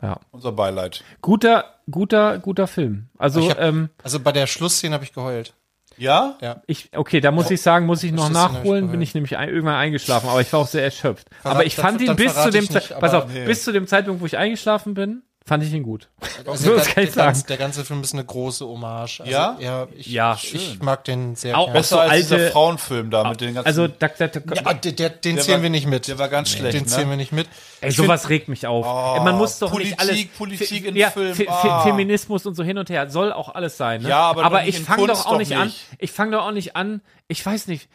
Ja. 0.00 0.18
Unser 0.30 0.52
Beileid. 0.52 1.02
Guter, 1.20 1.64
guter, 1.90 2.38
guter 2.38 2.66
Film. 2.68 3.08
Also, 3.18 3.50
hab, 3.50 3.60
ähm, 3.60 3.90
also 4.02 4.20
bei 4.20 4.32
der 4.32 4.46
Schlussszene 4.46 4.94
habe 4.94 5.04
ich 5.04 5.12
geheult. 5.12 5.54
Ja? 5.98 6.36
Ja. 6.40 6.62
Ich, 6.66 6.90
okay, 6.96 7.20
da 7.20 7.30
muss 7.30 7.50
ich 7.50 7.60
sagen, 7.60 7.86
muss 7.86 8.02
ich 8.02 8.12
noch 8.12 8.30
nachholen, 8.30 8.90
bin 8.90 9.00
ich 9.02 9.14
nämlich 9.14 9.36
ein, 9.36 9.48
irgendwann 9.48 9.74
eingeschlafen, 9.76 10.28
aber 10.28 10.40
ich 10.40 10.52
war 10.52 10.60
auch 10.60 10.66
sehr 10.66 10.84
erschöpft. 10.84 11.28
Verrat- 11.42 11.54
aber 11.56 11.66
ich 11.66 11.76
dann- 11.76 11.84
fand 11.84 12.00
ihn 12.00 12.06
dann 12.08 12.16
bis 12.16 12.34
zu 12.34 12.50
dem 12.50 12.68
Zeit, 12.70 12.98
pass 13.00 13.14
auf, 13.14 13.26
nee. 13.32 13.44
bis 13.44 13.64
zu 13.64 13.72
dem 13.72 13.86
Zeitpunkt, 13.86 14.20
wo 14.20 14.26
ich 14.26 14.36
eingeschlafen 14.36 14.94
bin, 14.94 15.22
fand 15.48 15.64
ich 15.64 15.72
ihn 15.72 15.82
gut. 15.82 16.08
Also 16.46 16.54
So, 16.54 16.68
der, 16.70 16.76
das 16.78 16.88
kann 16.94 17.02
ich 17.04 17.10
der, 17.14 17.24
ganze, 17.24 17.40
sagen. 17.40 17.48
der 17.48 17.56
ganze 17.56 17.84
Film 17.84 18.00
ist 18.02 18.12
eine 18.12 18.24
große 18.24 18.64
Hommage. 18.66 19.20
Also, 19.20 19.32
Ja? 19.32 19.56
Ja, 19.58 19.88
ich, 19.96 20.06
Ja. 20.06 20.38
ich 20.40 20.80
mag 20.80 21.02
den 21.04 21.34
sehr 21.34 21.58
Auch- 21.58 21.64
gerne. 21.66 21.78
Besser 21.80 21.96
so 21.96 22.00
als 22.00 22.10
alte- 22.12 22.22
dieser 22.36 22.50
Frauenfilm 22.52 23.10
da 23.10 23.28
mit 23.28 23.40
den 23.40 23.54
ganzen. 23.54 23.66
Also, 23.66 23.88
da, 23.88 24.08
da, 24.08 24.28
da, 24.28 24.40
Ja, 24.54 24.74
der, 24.74 24.92
der, 24.92 25.08
den 25.10 25.34
Der 25.36 25.44
zählen 25.44 25.58
war- 25.58 25.62
wir 25.64 25.70
nicht 25.70 25.86
mit. 25.86 26.06
der 26.06 26.18
war 26.18 26.28
ganz 26.28 26.50
schlecht, 26.50 26.74
Den 26.74 26.82
ne? 26.82 26.86
zählen 26.86 27.10
wir 27.10 27.16
nicht 27.16 27.32
mit. 27.32 27.48
ey, 27.80 27.88
Ich 27.90 27.96
sowas 27.96 28.28
regt 28.28 28.48
mich 28.48 28.66
auf. 28.66 28.86
Oh, 28.86 29.22
Man 29.24 29.36
muss 29.36 29.58
doch 29.58 29.70
Politik, 29.72 29.98
nicht 29.98 30.00
alles. 30.10 30.26
Politik 30.36 30.84
in 30.84 30.94
ja, 30.94 31.10
Film, 31.10 31.34
Fe 31.34 31.46
ah. 31.48 31.82
Feminismus 31.82 32.46
und 32.46 32.54
so 32.54 32.62
hin 32.62 32.78
und 32.78 32.90
her 32.90 33.10
soll 33.10 33.32
auch 33.32 33.54
alles 33.54 33.76
sein. 33.76 34.02
Ne? 34.02 34.10
Ja, 34.10 34.30
aber 34.30 34.62
nicht 34.62 34.78
ich 34.78 34.84
fange 34.84 35.06
doch 35.08 35.26
auch 35.26 35.38
nicht 35.38 35.56
an. 35.56 35.72
Ich 35.98 36.12
fange 36.12 36.32
doch 36.36 36.46
auch 36.46 36.52
nicht 36.52 36.76
an. 36.76 37.00
Ich 37.26 37.44
weiß 37.44 37.66
nicht. 37.66 37.88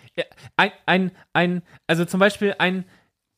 Ein, 0.58 0.72
ein, 0.86 1.12
ein, 1.34 1.62
also 1.88 2.04
zum 2.06 2.20
Beispiel 2.20 2.56
ein, 2.58 2.86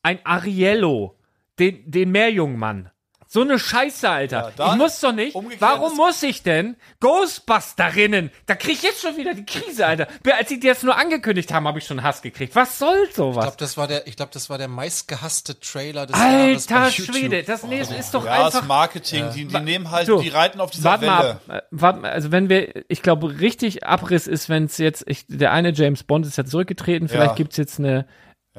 ein 0.02 0.18
Ariello, 0.24 1.16
den, 1.58 1.90
den 1.90 2.10
Meerjungmann. 2.12 2.90
So 3.28 3.40
eine 3.42 3.58
Scheiße, 3.58 4.08
Alter. 4.08 4.52
Ja, 4.56 4.72
ich 4.72 4.78
muss 4.78 5.00
doch 5.00 5.12
nicht. 5.12 5.36
Warum 5.58 5.96
muss 5.96 6.22
ich 6.22 6.42
denn 6.44 6.76
Ghostbusterinnen? 7.00 8.30
Da 8.46 8.54
krieg 8.54 8.74
ich 8.74 8.82
jetzt 8.82 9.02
schon 9.02 9.16
wieder 9.16 9.34
die 9.34 9.44
Krise, 9.44 9.86
Alter. 9.86 10.06
Als 10.38 10.48
sie 10.48 10.60
das 10.60 10.82
nur 10.82 10.96
angekündigt 10.96 11.52
haben, 11.52 11.66
habe 11.66 11.78
ich 11.78 11.86
schon 11.86 12.02
Hass 12.02 12.22
gekriegt. 12.22 12.54
Was 12.54 12.78
soll 12.78 12.96
Ich 13.08 13.14
sowas? 13.16 13.44
glaube, 13.44 13.56
das 13.58 13.76
war 13.76 13.88
der, 13.88 14.06
ich 14.06 14.16
glaube, 14.16 14.30
das 14.32 14.48
war 14.48 14.58
der 14.58 14.68
meistgehasste 14.68 15.58
Trailer 15.58 16.06
des 16.06 16.16
Jahres 16.18 16.70
Alter 16.72 16.88
YouTube. 16.96 17.16
Schwede, 17.16 17.42
das 17.42 17.62
nee, 17.64 17.78
das 17.80 17.90
ist 17.90 18.14
doch 18.14 18.24
ja, 18.24 18.32
einfach 18.32 18.60
das 18.60 18.68
Marketing, 18.68 19.24
die, 19.34 19.46
die 19.46 19.60
nehmen 19.60 19.90
halt, 19.90 20.06
So, 20.06 20.20
die 20.20 20.28
reiten 20.28 20.60
auf 20.60 20.70
dieser 20.70 20.90
Warte 20.90 21.02
Welle. 21.02 21.12
mal 21.12 21.30
ab. 21.30 21.40
Äh, 21.48 21.62
Warte 21.72 22.00
mal, 22.00 22.10
also 22.10 22.32
wenn 22.32 22.48
wir, 22.48 22.84
ich 22.88 23.02
glaube, 23.02 23.40
richtig 23.40 23.84
Abriss 23.86 24.26
ist, 24.26 24.48
wenn 24.48 24.64
es 24.64 24.78
jetzt, 24.78 25.04
ich, 25.06 25.24
der 25.28 25.52
eine 25.52 25.72
James 25.72 26.04
Bond 26.04 26.26
ist 26.26 26.38
ja 26.38 26.44
zurückgetreten, 26.44 27.08
vielleicht 27.08 27.30
Ja. 27.32 27.34
gibt's 27.36 27.56
jetzt 27.56 27.78
eine 27.78 28.06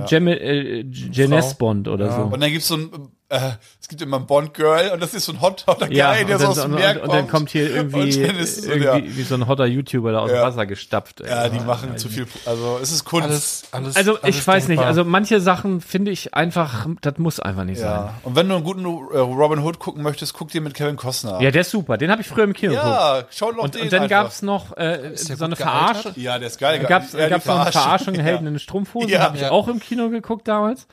Gem 0.07 0.27
äh, 0.27 0.81
Janice 0.91 1.55
Bond 1.55 1.87
oder 1.87 2.11
so. 2.11 2.21
Und 2.23 2.39
dann 2.39 2.51
gibt's 2.51 2.67
so 2.67 2.75
ein, 2.75 3.11
äh, 3.29 3.51
es 3.81 3.87
gibt 3.89 4.01
immer 4.01 4.17
ein 4.17 4.25
Bond-Girl 4.25 4.91
und 4.91 5.01
das 5.01 5.13
ist 5.13 5.25
so 5.25 5.33
ein 5.33 5.41
Hot, 5.41 5.65
hotter 5.67 5.91
Ja, 5.91 6.13
Guy, 6.15 6.25
der 6.25 6.39
so 6.39 6.47
aus 6.47 6.61
dem 6.61 6.71
und, 6.73 6.79
Meer 6.79 6.91
und, 6.91 6.95
kommt. 7.01 7.09
und 7.09 7.15
dann 7.15 7.27
kommt 7.27 7.49
hier 7.49 7.69
irgendwie, 7.75 8.11
so, 8.11 8.21
irgendwie 8.21 8.83
ja. 8.85 9.01
wie 9.17 9.23
so 9.23 9.35
ein 9.35 9.47
hotter 9.47 9.65
YouTuber 9.65 10.11
da 10.13 10.19
aus 10.19 10.29
dem 10.29 10.37
Ja. 10.37 10.43
Wasser 10.43 10.65
gestapft. 10.65 11.21
ey. 11.21 11.29
Ja, 11.29 11.49
die 11.49 11.59
machen 11.59 11.97
zu 11.97 12.09
viel, 12.09 12.25
also 12.45 12.79
es 12.81 12.91
ist 12.91 13.03
Kunst. 13.05 13.25
Alles, 13.25 13.63
alles, 13.71 13.95
Also 13.97 14.19
alles 14.21 14.35
ich 14.37 14.47
weiß 14.47 14.63
nicht, 14.69 14.77
denkbar. 14.79 14.87
also 14.87 15.03
manche 15.05 15.41
Sachen 15.41 15.81
finde 15.81 16.11
ich 16.11 16.33
einfach, 16.33 16.85
das 17.01 17.17
muss 17.17 17.39
einfach 17.39 17.63
nicht 17.65 17.79
sein. 17.79 17.89
ja. 17.89 18.13
Und 18.23 18.35
wenn 18.35 18.47
du 18.47 18.55
einen 18.55 18.63
guten 18.63 18.85
äh, 18.85 19.17
Robin 19.19 19.59
Hood 19.59 19.79
gucken 19.79 20.03
möchtest, 20.03 20.33
guck 20.33 20.49
dir 20.49 20.61
mit 20.61 20.73
Kevin 20.73 20.95
Costner. 20.95 21.41
Ja, 21.41 21.51
der 21.51 21.61
ist 21.61 21.71
super, 21.71 21.97
den 21.97 22.11
habe 22.11 22.21
ich 22.21 22.27
früher 22.27 22.43
im 22.45 22.53
Kino 22.53 22.71
geguckt. 22.73 22.87
ja 22.89 23.23
schau 23.29 23.51
doch 23.51 23.63
Und, 23.63 23.75
den 23.75 23.81
und 23.83 23.93
dann 23.93 24.03
einfach. 24.03 24.09
gab's 24.23 24.41
noch 24.41 24.75
äh, 24.77 25.11
so 25.15 25.43
eine? 25.43 25.55
Verarschung. 25.55 26.13
Ja, 26.15 26.39
der 26.39 26.47
ist 26.47 26.59
geil. 26.59 26.77
Da 26.79 26.83
die 26.83 26.89
gab's 26.89 27.13
noch 27.13 27.19
eine 27.21 27.71
Verarschung, 27.71 28.15
ja. 28.15 28.21
Helden 28.23 28.47
in 28.47 28.59
Strumpfhosen, 28.59 29.09
Ja. 29.09 29.19
habe 29.21 29.35
ich 29.35 29.41
Ja. 29.43 29.51
auch 29.51 29.67
im 29.67 29.79
Kino 29.79 30.09
geguckt 30.09 30.47
damals. 30.47 30.87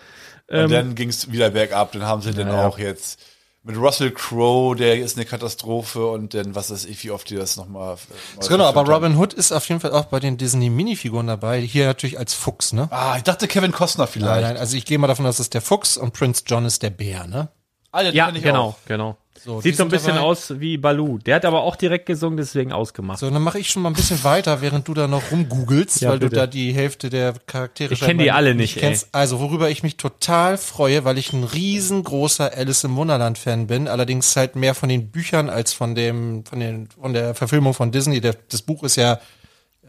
Ähm, 0.49 0.65
Und 0.65 0.71
dann 0.73 0.95
ging's 0.95 1.31
wieder 1.33 1.51
bergab, 1.51 1.93
dann 1.93 2.03
haben 2.05 2.23
sie 2.23 2.33
den 2.33 2.49
auch 2.51 2.79
jetzt 2.79 3.19
mit 3.67 3.77
Russell 3.79 4.11
Crowe, 4.11 4.77
der 4.77 4.99
ist 4.99 5.17
eine 5.17 5.25
Katastrophe 5.25 6.07
und 6.07 6.35
dann, 6.35 6.55
was 6.55 6.71
weiß 6.71 6.85
ich, 6.85 7.03
wie 7.03 7.11
oft 7.11 7.31
die 7.31 7.37
das 7.37 7.57
nochmal. 7.57 7.97
Genau, 8.47 8.65
aber 8.65 8.83
Robin 8.83 9.17
Hood 9.17 9.33
ist 9.33 9.53
auf 9.53 9.67
jeden 9.71 9.81
Fall 9.81 9.93
auch 9.93 10.05
bei 10.05 10.21
den 10.21 10.37
Disney-Minifiguren 10.37 11.27
dabei. 11.29 11.61
Hier 11.63 11.87
natürlich 11.87 12.19
als 12.19 12.35
Fuchs, 12.35 12.75
ne? 12.75 12.89
Ah, 12.91 13.15
ich 13.17 13.23
dachte 13.23 13.49
Kevin 13.49 13.73
Costner 13.73 14.05
Nein, 14.05 14.13
vielleicht. 14.13 14.43
nein, 14.43 14.57
also 14.59 14.77
ich 14.77 14.85
gehe 14.85 14.99
mal 14.99 15.07
davon 15.07 15.25
aus, 15.25 15.39
das 15.39 15.47
ist 15.47 15.55
der 15.55 15.63
Fuchs 15.63 15.97
und 15.97 16.13
Prince 16.13 16.43
John 16.47 16.67
ist 16.67 16.83
der 16.83 16.91
Bär, 16.91 17.27
ne? 17.27 17.49
Ah, 17.91 18.03
den 18.03 18.15
Ja, 18.15 18.29
ich 18.29 18.43
genau, 18.43 18.63
auch. 18.69 18.77
genau. 18.87 19.17
So, 19.45 19.61
Sieht 19.61 19.77
so 19.77 19.83
ein 19.83 19.91
bisschen 19.91 20.15
dabei. 20.15 20.21
aus 20.23 20.59
wie 20.59 20.79
Balu. 20.79 21.19
Der 21.19 21.37
hat 21.37 21.45
aber 21.45 21.63
auch 21.65 21.77
direkt 21.77 22.07
gesungen, 22.07 22.39
deswegen 22.39 22.73
ausgemacht. 22.73 23.19
So, 23.19 23.29
dann 23.31 23.43
mache 23.43 23.59
ich 23.59 23.69
schon 23.69 23.83
mal 23.83 23.91
ein 23.91 23.95
bisschen 23.95 24.25
weiter, 24.25 24.63
während 24.63 24.89
du 24.89 24.95
da 24.95 25.07
noch 25.07 25.31
rumgoogelst, 25.31 26.01
Ja, 26.01 26.11
weil 26.11 26.19
bitte. 26.19 26.31
du 26.31 26.37
da 26.37 26.47
die 26.47 26.73
Hälfte 26.73 27.11
der 27.11 27.35
Charaktere 27.47 27.93
Ich 27.93 27.99
kenn 28.01 28.07
scheinbar 28.09 28.25
die 28.25 28.33
alle 28.33 28.55
nicht, 28.55 28.77
kennst. 28.79 29.09
Also, 29.13 29.41
worüber 29.41 29.69
ich 29.69 29.83
mich 29.83 29.99
total 29.99 30.57
freue, 30.57 31.05
weil 31.05 31.19
ich 31.19 31.33
ein 31.35 31.45
riesengroßer 31.45 32.53
Alice 32.57 32.85
im 32.85 32.97
Wunderland 32.97 33.37
Fan 33.37 33.67
bin, 33.67 33.87
allerdings 33.87 34.35
halt 34.35 34.57
mehr 34.57 34.75
von 34.75 34.89
den 34.89 35.11
Büchern 35.11 35.51
als 35.51 35.75
von 35.75 35.95
dem 35.95 36.45
von 36.47 36.61
den 36.61 36.89
von 36.89 37.13
der 37.13 37.35
Verfilmung 37.35 37.75
von 37.75 37.93
Disney. 37.93 38.21
Der, 38.23 38.35
das 38.49 38.63
Buch 38.63 38.83
ist 38.83 38.97
ja 38.97 39.21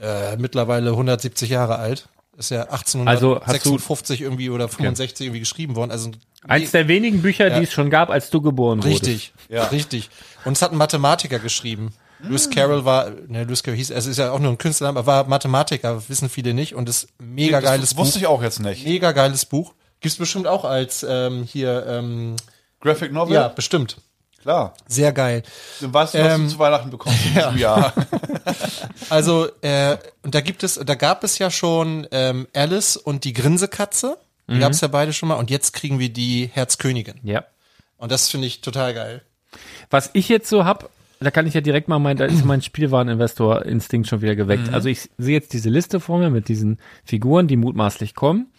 äh, 0.02 0.36
mittlerweile 0.38 0.90
170 0.92 1.50
Jahre 1.50 1.78
alt. 1.78 2.10
Ist 2.38 2.52
ja 2.52 2.64
Also, 2.64 2.76
hast 2.76 2.94
du- 2.96 3.36
1856 3.36 4.20
irgendwie 4.22 4.50
oder 4.50 4.68
65 4.68 5.28
irgendwie 5.28 5.40
geschrieben 5.40 5.78
worden. 5.78 5.92
Also 5.92 6.12
Eins 6.48 6.72
der 6.72 6.88
wenigen 6.88 7.22
Bücher, 7.22 7.50
die 7.50 7.64
es 7.64 7.74
schon 7.74 7.90
gab, 7.90 8.10
als 8.10 8.30
du 8.30 8.42
geboren 8.42 8.84
wurdest. 8.84 9.06
Richtig, 9.08 9.34
richtig. 9.72 10.10
Und 10.46 10.54
es 10.54 10.62
hat 10.62 10.72
ein 10.72 10.78
Mathematiker 10.78 11.40
geschrieben. 11.40 11.94
Lewis 12.20 12.50
Carroll 12.50 12.86
war, 12.86 13.10
ne, 13.28 13.44
Lewis 13.44 13.62
Carroll 13.62 13.78
hieß, 13.78 13.90
es 13.92 14.06
ist 14.06 14.18
ja 14.18 14.32
auch 14.32 14.40
nur 14.40 14.52
ein 14.52 14.58
Künstlername, 14.58 15.00
aber 15.00 15.08
war 15.08 15.24
Mathematiker, 15.28 16.02
wissen 16.08 16.30
viele 16.30 16.54
nicht. 16.54 16.74
Und 16.76 16.88
ist 16.88 17.08
mega 17.20 17.60
geiles 17.60 17.90
Das 17.90 17.98
wusste 17.98 18.14
Buch. 18.20 18.22
ich 18.22 18.28
auch 18.28 18.42
jetzt 18.42 18.60
nicht. 18.60 18.86
Mega 18.86 19.12
geiles 19.12 19.46
Buch. 19.46 19.74
Gibt's 20.00 20.18
bestimmt 20.18 20.48
auch 20.48 20.66
als 20.66 21.06
ähm, 21.08 21.44
hier, 21.44 21.86
ähm, 21.88 22.36
Graphic 22.80 23.12
Novel? 23.12 23.34
ja, 23.36 23.48
bestimmt. 23.50 23.98
klar. 24.42 24.74
Sehr 24.88 25.12
geil. 25.12 25.44
Dann 25.82 25.94
weißt 25.94 26.14
du, 26.14 26.20
was 26.20 26.34
Ähm, 26.34 26.44
du 26.46 26.50
zu 26.54 26.60
Weihnachten 26.60 26.90
bekommst 26.90 27.20
in 27.26 27.34
diesem 27.34 27.58
Jahr. 27.58 27.94
Also, 29.10 29.48
äh, 29.62 29.98
und 30.24 30.36
da 30.36 30.42
gibt 30.42 30.64
es, 30.64 30.76
da 30.84 30.96
gab 30.96 31.24
es 31.24 31.38
ja 31.38 31.50
schon 31.52 32.08
ähm, 32.12 32.48
Alice 32.54 32.98
und 32.98 33.24
die 33.24 33.34
Grinsekatze. 33.34 34.18
Die 34.48 34.60
gab's 34.60 34.82
ja 34.82 34.88
beide 34.88 35.12
schon 35.12 35.30
mal. 35.30 35.36
Und 35.36 35.50
jetzt 35.50 35.74
kriegen 35.74 36.00
wir 36.00 36.10
die 36.10 36.50
Herzkönigin. 36.54 37.20
Ja. 37.24 37.46
Und 37.98 38.12
das 38.12 38.30
finde 38.30 38.48
ich 38.48 38.62
total 38.62 38.94
geil. 38.94 39.22
Was 39.90 40.12
ich 40.14 40.30
jetzt 40.30 40.50
so 40.50 40.66
hab, 40.66 40.90
da 41.20 41.32
kann 41.32 41.48
ich 41.48 41.54
ja 41.54 41.62
direkt 41.62 41.88
mal 41.88 42.00
mein, 42.00 42.18
da 42.18 42.26
ist 42.26 42.46
mein 42.46 42.62
Spielwareninvestor-Instinkt 42.62 44.08
schon 44.08 44.22
wieder 44.22 44.36
geweckt. 44.36 44.74
Also 44.74 44.90
ich 44.90 45.10
sehe 45.18 45.34
jetzt 45.34 45.54
diese 45.54 45.70
Liste 45.70 46.00
vor 46.00 46.20
mir 46.20 46.30
mit 46.30 46.48
diesen 46.48 46.80
Figuren, 47.04 47.48
die 47.48 47.56
mutmaßlich 47.56 48.14
kommen. 48.16 48.52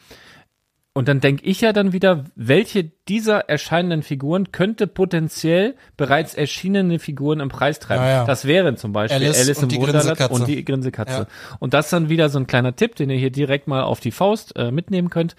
Und 0.96 1.08
dann 1.08 1.20
denke 1.20 1.44
ich 1.44 1.60
ja 1.60 1.74
dann 1.74 1.92
wieder, 1.92 2.24
welche 2.36 2.84
dieser 3.06 3.50
erscheinenden 3.50 4.02
Figuren 4.02 4.50
könnte 4.50 4.86
potenziell 4.86 5.74
bereits 5.98 6.32
erschienene 6.32 6.98
Figuren 6.98 7.40
im 7.40 7.50
Preis 7.50 7.80
treiben. 7.80 8.02
Ja, 8.02 8.10
ja. 8.10 8.24
Das 8.24 8.46
wären 8.46 8.78
zum 8.78 8.94
Beispiel 8.94 9.22
Alice 9.22 9.38
Alice, 9.38 9.58
und 9.58 9.64
im 9.64 9.68
die 9.68 9.76
Wunderland 9.86 10.30
und 10.30 10.48
die 10.48 10.64
Grinsekatze. 10.64 11.12
Ja. 11.12 11.56
Und 11.58 11.74
das 11.74 11.86
ist 11.86 11.92
dann 11.92 12.08
wieder 12.08 12.30
so 12.30 12.38
ein 12.38 12.46
kleiner 12.46 12.74
Tipp, 12.74 12.94
den 12.94 13.10
ihr 13.10 13.18
hier 13.18 13.30
direkt 13.30 13.68
mal 13.68 13.82
auf 13.82 14.00
die 14.00 14.10
Faust 14.10 14.56
äh, 14.56 14.70
mitnehmen 14.70 15.10
könnt. 15.10 15.36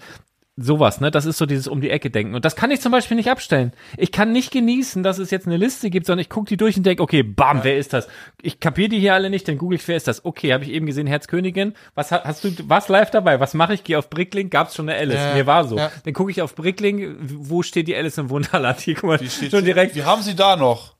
Sowas, 0.60 1.00
ne? 1.00 1.12
Das 1.12 1.24
ist 1.24 1.38
so 1.38 1.46
dieses 1.46 1.68
um 1.68 1.80
die 1.80 1.90
Ecke 1.90 2.10
denken. 2.10 2.34
Und 2.34 2.44
das 2.44 2.56
kann 2.56 2.72
ich 2.72 2.80
zum 2.80 2.90
Beispiel 2.90 3.16
nicht 3.16 3.30
abstellen. 3.30 3.72
Ich 3.96 4.10
kann 4.10 4.32
nicht 4.32 4.50
genießen, 4.50 5.04
dass 5.04 5.18
es 5.18 5.30
jetzt 5.30 5.46
eine 5.46 5.56
Liste 5.56 5.88
gibt, 5.88 6.06
sondern 6.06 6.22
ich 6.22 6.28
gucke 6.28 6.48
die 6.48 6.56
durch 6.56 6.76
und 6.76 6.84
denke, 6.84 7.00
okay, 7.02 7.22
bam, 7.22 7.62
wer 7.62 7.78
ist 7.78 7.92
das? 7.92 8.08
Ich 8.42 8.58
kapiere 8.58 8.88
die 8.88 8.98
hier 8.98 9.14
alle 9.14 9.30
nicht, 9.30 9.46
dann 9.46 9.56
google 9.56 9.76
ich, 9.78 9.86
wer 9.86 9.96
ist 9.96 10.08
das? 10.08 10.24
Okay, 10.24 10.52
habe 10.52 10.64
ich 10.64 10.70
eben 10.70 10.86
gesehen, 10.86 11.06
Herzkönigin. 11.06 11.74
Was 11.94 12.10
ha- 12.10 12.22
hast 12.24 12.42
du, 12.42 12.50
was 12.64 12.88
live 12.88 13.10
dabei? 13.12 13.38
Was 13.38 13.54
mache 13.54 13.74
ich? 13.74 13.84
Gehe 13.84 13.96
auf 13.98 14.10
Bricklink, 14.10 14.50
gab's 14.50 14.74
schon 14.74 14.88
eine 14.88 14.98
Alice. 14.98 15.14
Ja, 15.20 15.34
Mir 15.34 15.46
war 15.46 15.64
so. 15.68 15.76
ja. 15.76 15.92
Dann 16.04 16.12
gucke 16.12 16.32
ich 16.32 16.42
auf 16.42 16.56
Bricklink, 16.56 17.16
wo 17.20 17.62
steht 17.62 17.86
die 17.86 17.94
Alice 17.94 18.18
im 18.18 18.28
Wunderland? 18.30 18.80
Hier, 18.80 18.94
guck 18.96 19.04
mal, 19.04 19.20
schon 19.28 19.64
direkt. 19.64 19.94
Wie 19.94 20.02
haben 20.02 20.22
sie 20.22 20.34
da 20.34 20.56
noch? 20.56 20.94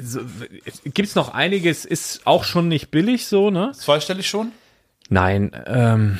So, 0.00 0.20
gibt's 0.84 1.14
noch 1.14 1.32
einiges, 1.32 1.84
ist 1.84 2.26
auch 2.26 2.42
schon 2.42 2.66
nicht 2.66 2.90
billig 2.90 3.26
so, 3.26 3.50
ne? 3.50 3.70
Zweistellig 3.72 4.26
schon? 4.28 4.50
Nein, 5.10 5.52
ähm, 5.66 6.18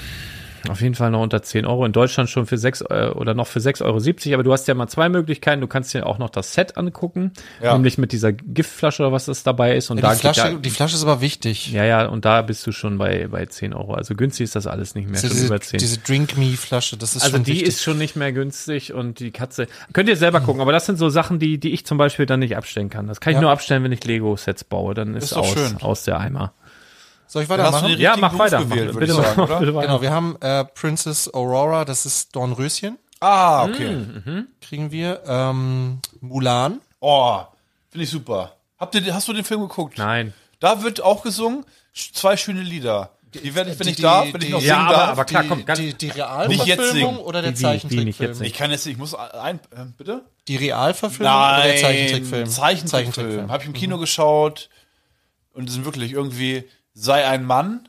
Auf 0.70 0.80
jeden 0.80 0.94
Fall 0.94 1.10
noch 1.10 1.20
unter 1.22 1.42
10 1.42 1.66
Euro. 1.66 1.84
In 1.84 1.92
Deutschland 1.92 2.28
schon 2.30 2.46
für 2.46 2.58
6 2.58 2.82
äh, 2.82 3.10
oder 3.14 3.34
noch 3.34 3.46
für 3.46 3.58
6,70 3.60 3.82
Euro. 4.28 4.34
Aber 4.34 4.42
du 4.42 4.52
hast 4.52 4.68
ja 4.68 4.74
mal 4.74 4.88
zwei 4.88 5.08
Möglichkeiten. 5.08 5.60
Du 5.60 5.66
kannst 5.66 5.92
dir 5.94 6.06
auch 6.06 6.18
noch 6.18 6.30
das 6.30 6.54
Set 6.54 6.76
angucken. 6.76 7.32
Ja. 7.62 7.72
Nämlich 7.74 7.98
mit 7.98 8.12
dieser 8.12 8.32
Giftflasche 8.32 9.02
oder 9.02 9.12
was 9.12 9.26
das 9.26 9.42
dabei 9.42 9.76
ist. 9.76 9.90
Und 9.90 10.02
da 10.02 10.12
die, 10.14 10.20
Flasche, 10.20 10.40
ja, 10.40 10.52
die 10.54 10.70
Flasche 10.70 10.96
ist 10.96 11.02
aber 11.02 11.20
wichtig. 11.20 11.72
ja, 11.72 11.84
ja, 11.84 12.06
und 12.06 12.24
da 12.24 12.42
bist 12.42 12.66
du 12.66 12.72
schon 12.72 12.98
bei, 12.98 13.28
bei 13.28 13.46
10 13.46 13.72
Euro. 13.74 13.94
Also 13.94 14.14
günstig 14.14 14.44
ist 14.44 14.56
das 14.56 14.66
alles 14.66 14.94
nicht 14.94 15.08
mehr. 15.08 15.20
Schon 15.20 15.30
diese, 15.30 15.46
über 15.46 15.60
10. 15.60 15.78
diese 15.78 15.98
Drink 15.98 16.36
Me 16.36 16.56
Flasche, 16.56 16.96
das 16.96 17.16
ist 17.16 17.22
Also 17.22 17.36
schon 17.36 17.44
die 17.44 17.52
wichtig. 17.52 17.68
ist 17.68 17.82
schon 17.82 17.98
nicht 17.98 18.16
mehr 18.16 18.32
günstig 18.32 18.92
und 18.92 19.20
die 19.20 19.30
Katze. 19.30 19.66
Könnt 19.92 20.08
ihr 20.08 20.16
selber 20.16 20.40
gucken, 20.40 20.60
aber 20.60 20.72
das 20.72 20.86
sind 20.86 20.98
so 20.98 21.08
Sachen, 21.08 21.38
die, 21.38 21.58
die 21.58 21.72
ich 21.72 21.86
zum 21.86 21.98
Beispiel 21.98 22.26
dann 22.26 22.40
nicht 22.40 22.56
abstellen 22.56 22.90
kann. 22.90 23.06
Das 23.06 23.20
kann 23.20 23.32
ich 23.32 23.36
Ja. 23.36 23.40
nur 23.42 23.50
abstellen, 23.50 23.84
wenn 23.84 23.92
ich 23.92 24.04
Lego-Sets 24.04 24.64
baue. 24.64 24.94
Dann 24.94 25.14
ist, 25.14 25.24
Ist 25.24 25.32
aus, 25.34 25.52
schön. 25.52 25.76
aus 25.80 26.04
der 26.04 26.18
Eimer. 26.20 26.52
Soll 27.26 27.42
ich 27.42 27.48
weitermachen? 27.48 27.98
Ja, 27.98 28.16
mach 28.16 28.30
Beruf 28.30 28.38
weiter. 28.46 28.58
gewählt, 28.64 28.92
mach, 28.94 29.00
bitte, 29.00 29.12
ich 29.12 29.18
sagen, 29.18 29.34
mach, 29.36 29.44
oder? 29.48 29.58
bitte 29.60 29.74
weiter. 29.74 29.86
Genau, 29.88 30.02
wir 30.02 30.10
haben 30.12 30.36
äh, 30.40 30.64
Princess 30.64 31.32
Aurora, 31.32 31.84
das 31.84 32.06
ist 32.06 32.34
Dornröschen, 32.36 32.98
Ah, 33.20 33.64
okay. 33.64 33.98
kriegen 34.60 34.90
wir. 34.92 35.22
Ähm, 35.26 36.00
Mulan. 36.20 36.80
Oh, 37.00 37.40
finde 37.90 38.04
ich 38.04 38.10
super. 38.10 38.52
Habt 38.78 38.94
ihr, 38.94 39.14
hast 39.14 39.26
du 39.26 39.32
den 39.32 39.44
Film 39.44 39.60
geguckt? 39.62 39.96
Nein. 39.98 40.34
Da 40.60 40.82
wird 40.82 41.00
auch 41.02 41.22
gesungen, 41.22 41.64
zwei 41.94 42.36
schöne 42.36 42.60
Lieder. 42.62 43.10
Die 43.34 43.54
werde 43.54 43.70
ich, 43.72 43.78
wenn 43.78 43.86
Die- 43.86 43.92
ich 43.94 44.00
darf, 44.00 44.24
die- 44.26 44.34
wenn 44.34 44.40
ich 44.42 44.46
die- 44.46 44.52
noch 44.52 44.62
Ja, 44.62 44.74
singen 44.76 44.86
aber- 44.88 44.96
darf. 44.96 45.10
aber 45.10 45.24
klar, 45.24 45.44
komm, 45.48 45.64
ganz- 45.66 45.78
die, 45.78 45.92
die 45.94 46.08
Realverfilmung 46.08 47.18
oder 47.18 47.42
der 47.42 47.54
Zeichentrickfilm? 47.54 48.42
ich 48.42 48.54
kann 48.54 48.70
jetzt 48.70 48.86
nicht, 48.86 48.94
ich 48.94 48.98
muss 48.98 49.14
ein, 49.14 49.56
äh, 49.56 49.84
bitte? 49.98 50.22
Die 50.48 50.56
Realverfilmung 50.56 51.34
oder 51.34 51.62
der 51.64 51.76
Zeichentrickfilm? 51.76 52.46
Zeichentrickfilm. 52.48 53.50
Habe 53.50 53.62
ich 53.62 53.66
im 53.68 53.74
Kino 53.74 53.98
geschaut 53.98 54.68
und 55.52 55.68
es 55.68 55.74
sind 55.74 55.84
wirklich 55.84 56.12
irgendwie, 56.12 56.64
sei 56.98 57.26
ein 57.26 57.44
Mann. 57.44 57.88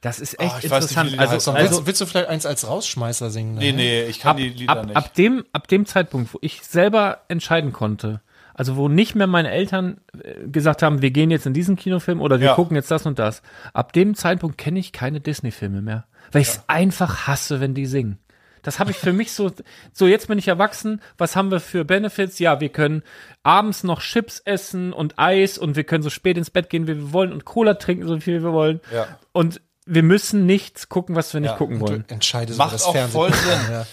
Das 0.00 0.20
ist 0.20 0.38
echt 0.38 0.54
Ah, 0.54 0.58
ich 0.62 0.70
weiß 0.70 0.84
nicht, 0.84 0.96
interessant. 0.96 1.06
wie 1.12 1.16
die 1.16 1.18
heißen. 1.20 1.32
also, 1.34 1.54
willst, 1.54 1.72
also 1.72 1.86
willst 1.86 2.00
du 2.00 2.06
vielleicht 2.06 2.28
eins 2.28 2.46
als 2.46 2.68
Rausschmeißer 2.68 3.30
singen? 3.30 3.54
Nee, 3.56 3.72
ne? 3.72 3.76
nee, 3.78 4.02
ich 4.04 4.20
kann 4.20 4.30
ab, 4.32 4.36
die 4.36 4.48
Lieder 4.50 4.72
ab, 4.80 4.86
nicht. 4.86 4.96
ab, 4.96 5.14
dem, 5.14 5.44
ab 5.52 5.66
dem 5.68 5.84
Zeitpunkt, 5.86 6.32
wo 6.32 6.38
ich 6.42 6.62
selber 6.62 7.22
entscheiden 7.28 7.72
konnte, 7.72 8.20
also 8.54 8.76
wo 8.76 8.88
nicht 8.88 9.14
mehr 9.16 9.26
meine 9.26 9.50
Eltern 9.50 9.98
äh, 10.22 10.46
gesagt 10.48 10.82
haben, 10.82 11.02
wir 11.02 11.10
gehen 11.10 11.30
jetzt 11.30 11.46
in 11.46 11.54
diesen 11.54 11.74
Kinofilm 11.76 12.20
oder 12.20 12.38
wir 12.40 12.48
Ja. 12.48 12.54
gucken 12.54 12.76
jetzt 12.76 12.90
das 12.90 13.04
und 13.04 13.18
das, 13.18 13.42
ab 13.72 13.92
dem 13.94 14.14
Zeitpunkt 14.14 14.58
kenne 14.58 14.78
ich 14.78 14.92
keine 14.92 15.20
Disney-Filme 15.20 15.82
mehr, 15.82 16.04
weil 16.30 16.42
ich 16.42 16.48
es 16.48 16.60
einfach 16.68 17.26
hasse, 17.26 17.60
wenn 17.60 17.74
die 17.74 17.86
singen. 17.86 18.18
Das 18.66 18.80
habe 18.80 18.90
ich 18.90 18.96
für 18.96 19.12
mich 19.12 19.30
so, 19.32 19.52
so 19.92 20.06
jetzt 20.08 20.26
bin 20.26 20.38
ich 20.38 20.48
erwachsen, 20.48 21.00
was 21.18 21.36
haben 21.36 21.52
wir 21.52 21.60
für 21.60 21.84
Benefits? 21.84 22.40
Ja, 22.40 22.60
wir 22.60 22.68
können 22.68 23.02
abends 23.44 23.84
noch 23.84 24.00
Chips 24.02 24.40
essen 24.44 24.92
und 24.92 25.18
Eis 25.20 25.56
und 25.56 25.76
wir 25.76 25.84
können 25.84 26.02
so 26.02 26.10
spät 26.10 26.36
ins 26.36 26.50
Bett 26.50 26.68
gehen, 26.68 26.88
wie 26.88 26.96
wir 26.96 27.12
wollen 27.12 27.32
und 27.32 27.44
Cola 27.44 27.74
trinken, 27.74 28.08
so 28.08 28.18
viel 28.18 28.42
wir 28.42 28.52
wollen. 28.52 28.80
Ja. 28.92 29.06
Und 29.32 29.60
wir 29.86 30.02
müssen 30.02 30.46
nichts 30.46 30.88
gucken, 30.88 31.14
was 31.14 31.32
wir 31.32 31.40
nicht 31.40 31.50
Ja. 31.52 31.56
gucken 31.56 31.78
wollen. 31.78 32.04
Du 32.08 32.14
entscheidest 32.14 32.58
Macht 32.58 32.82
auch 32.82 32.90
Fernsehen. 32.92 33.12
voll 33.12 33.32
Sinn. 33.32 33.60
Ja. 33.70 33.86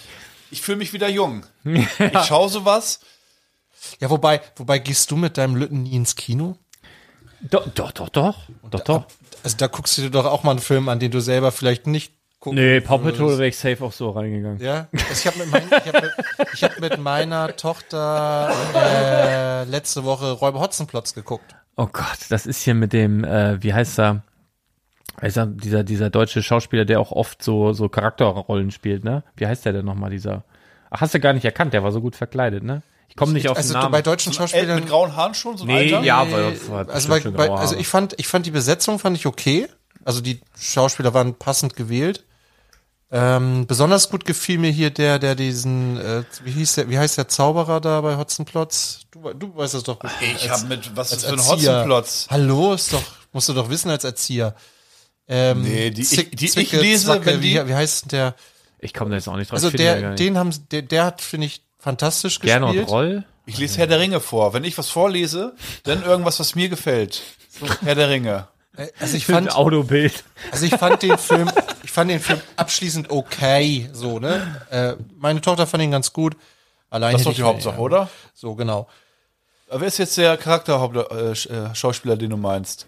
Ich 0.49 0.61
fühle 0.61 0.77
mich 0.79 0.91
wieder 0.91 1.07
jung. 1.07 1.45
Ich 1.63 2.23
schaue 2.25 2.49
sowas. 2.49 2.99
ja, 3.99 4.09
wobei, 4.09 4.41
wobei 4.55 4.79
gehst 4.79 5.11
du 5.11 5.15
mit 5.17 5.37
deinem 5.37 5.55
Lütten 5.55 5.83
nie 5.83 5.95
ins 5.95 6.15
Kino? 6.15 6.57
Doch, 7.41 7.67
doch, 7.75 7.91
doch, 7.91 8.09
doch, 8.09 8.37
doch, 8.71 8.79
doch. 8.79 9.05
Also 9.43 9.57
da 9.57 9.67
guckst 9.67 9.97
du 9.99 10.01
dir 10.01 10.09
doch 10.09 10.25
auch 10.25 10.41
mal 10.41 10.51
einen 10.51 10.59
Film 10.61 10.89
an, 10.89 10.99
den 10.99 11.11
du 11.11 11.19
selber 11.19 11.51
vielleicht 11.51 11.85
nicht 11.85 12.13
gucken 12.43 12.59
Nee, 12.59 12.81
Paw 12.81 12.99
würdest. 13.03 13.19
Patrol 13.19 13.37
wäre 13.37 13.47
ich 13.47 13.57
safe 13.57 13.83
auch 13.83 13.93
so 13.93 14.09
reingegangen. 14.11 14.59
Ja, 14.59 14.87
also 14.91 15.05
ich 15.13 15.25
habe 15.27 15.37
mit, 15.39 15.51
mein, 15.51 15.63
ich 15.67 15.93
hab 15.93 16.01
mit, 16.01 16.11
ich 16.53 16.63
hab 16.63 16.79
mit 16.79 16.97
meiner 16.99 17.55
Tochter 17.55 18.51
äh, 18.75 19.63
letzte 19.63 20.03
Woche 20.03 20.31
Räuber 20.31 20.59
Hotzenplotz 20.59 21.13
geguckt. 21.13 21.55
Oh 21.77 21.87
Gott, 21.91 22.17
das 22.29 22.45
ist 22.45 22.61
hier 22.61 22.73
mit 22.75 22.91
dem, 22.93 23.23
äh, 23.23 23.61
wie 23.63 23.73
heißt 23.73 23.97
er? 23.99 24.23
Also 25.15 25.45
dieser, 25.45 25.83
dieser 25.83 26.09
deutsche 26.09 26.43
Schauspieler, 26.43 26.85
der 26.85 26.99
auch 26.99 27.11
oft 27.11 27.41
so, 27.41 27.71
so 27.73 27.87
Charakterrollen 27.87 28.71
spielt, 28.71 29.03
ne? 29.03 29.23
Wie 29.37 29.47
heißt 29.47 29.63
der 29.65 29.73
denn 29.73 29.85
nochmal, 29.85 30.09
dieser? 30.09 30.43
Ach, 30.89 31.01
hast 31.01 31.13
du 31.13 31.19
gar 31.19 31.33
nicht 31.33 31.45
erkannt, 31.45 31.73
der 31.73 31.83
war 31.83 31.91
so 31.91 32.01
gut 32.01 32.15
verkleidet, 32.15 32.63
ne? 32.63 32.81
Ich 33.09 33.15
komme 33.15 33.33
nicht 33.33 33.47
auf 33.47 33.57
also 33.57 33.73
den 33.73 33.79
Namen. 33.79 33.91
bei 33.91 34.01
deutschen 34.01 34.33
Schauspielern. 34.33 34.75
mit 34.79 34.87
grauen 34.87 35.15
Haaren 35.15 35.33
schon, 35.35 35.55
so 35.55 35.65
Nee, 35.65 35.93
Alter? 35.93 36.01
ja, 36.03 36.25
Nee, 36.25 36.31
weil- 36.33 36.57
weil- 36.69 36.89
also, 36.89 37.09
bei, 37.09 37.19
bei, 37.19 37.49
also 37.51 37.75
ich 37.77 37.87
fand, 37.87 38.19
ich 38.19 38.27
fand 38.27 38.45
die 38.47 38.51
Besetzung 38.51 38.97
fand 38.99 39.15
ich 39.15 39.25
okay. 39.27 39.67
Also 40.03 40.19
die 40.19 40.41
Schauspieler 40.59 41.13
waren 41.13 41.35
passend 41.35 41.75
gewählt. 41.75 42.25
Ähm, 43.15 43.67
besonders 43.67 44.09
gut 44.09 44.25
gefiel 44.25 44.57
mir 44.57 44.71
hier 44.71 44.89
der, 44.89 45.19
der 45.19 45.35
diesen, 45.35 45.97
äh, 45.99 46.23
wie 46.43 46.49
hieß 46.51 46.73
der, 46.75 46.89
wie 46.89 46.97
heißt 46.97 47.15
der 47.19 47.27
Zauberer 47.27 47.79
da 47.79 48.01
bei 48.01 48.17
Hotzenplotz? 48.17 49.01
Du, 49.11 49.31
du 49.33 49.55
weißt 49.55 49.75
das 49.75 49.83
doch. 49.83 49.99
gut. 49.99 50.09
Ich 50.35 50.49
habe 50.49 50.65
mit, 50.65 50.95
was 50.95 51.11
ist 51.11 51.23
als 51.23 51.25
für 51.25 51.33
ein 51.33 51.37
Erzieher. 51.37 51.71
Hotzenplotz? 51.73 52.27
Hallo, 52.31 52.73
ist 52.73 52.91
doch, 52.91 53.03
musst 53.31 53.47
du 53.49 53.53
doch 53.53 53.69
wissen 53.69 53.91
als 53.91 54.03
Erzieher. 54.03 54.55
Ähm, 55.27 55.61
Nee, 55.61 55.91
die 55.91 56.01
ich- 56.01 56.09
Zick- 56.09 56.35
die 56.35 56.45
ich 56.45 56.51
Zwicke, 56.53 56.79
lese, 56.81 57.05
Zwacke, 57.05 57.25
wenn 57.27 57.41
die- 57.41 57.53
wie, 57.53 57.67
wie 57.67 57.75
heißt 57.75 58.03
denn 58.05 58.09
der? 58.09 58.35
ich 58.79 58.93
komme 58.95 59.11
da 59.11 59.15
jetzt 59.17 59.27
auch 59.29 59.37
nicht 59.37 59.49
drauf. 59.51 59.57
Also 59.57 59.67
ich 59.69 59.75
der, 59.75 60.09
nicht. 60.09 60.19
den 60.19 60.37
haben, 60.37 60.49
der, 60.71 60.81
der 60.81 61.05
hat, 61.05 61.21
finde 61.21 61.45
ich, 61.47 61.61
fantastisch 61.79 62.39
Gernot 62.39 62.71
gespielt. 62.71 62.89
Roll. 62.89 63.23
Ich 63.45 63.57
lese 63.59 63.77
Herr 63.77 63.87
der 63.87 63.99
Ringe 63.99 64.19
vor. 64.21 64.53
Wenn 64.53 64.63
ich 64.63 64.77
was 64.77 64.89
vorlese, 64.89 65.53
dann 65.83 66.01
irgendwas, 66.03 66.39
was 66.39 66.55
mir 66.55 66.67
gefällt. 66.67 67.21
So, 67.59 67.67
Herr 67.83 67.93
der 67.95 68.09
Ringe. 68.09 68.47
Also 68.99 69.15
ich 69.17 69.27
fand, 69.27 69.53
Autobild. 69.55 70.23
Also 70.51 70.65
ich 70.65 70.75
fand 70.75 71.03
den 71.03 71.17
Film, 71.19 71.47
ich 71.47 71.72
fand 71.93 72.09
den 72.11 72.19
Film 72.19 72.41
abschließend 72.55 73.09
okay, 73.11 73.89
so, 73.93 74.19
ne? 74.19 74.61
Äh, 74.69 74.93
meine 75.17 75.41
Tochter 75.41 75.67
fand 75.67 75.83
ihn 75.83 75.91
ganz 75.91 76.11
gut. 76.13 76.35
Allein 76.89 77.13
Das 77.13 77.21
ist 77.21 77.27
doch 77.27 77.33
die 77.33 77.43
Hauptsache, 77.43 77.79
oder? 77.79 78.09
So, 78.33 78.55
genau. 78.55 78.87
Aber 79.69 79.81
wer 79.81 79.87
ist 79.87 79.97
jetzt 79.97 80.17
der 80.17 80.37
Charakterschauspieler, 80.37 82.17
den 82.17 82.29
du 82.31 82.37
meinst? 82.37 82.85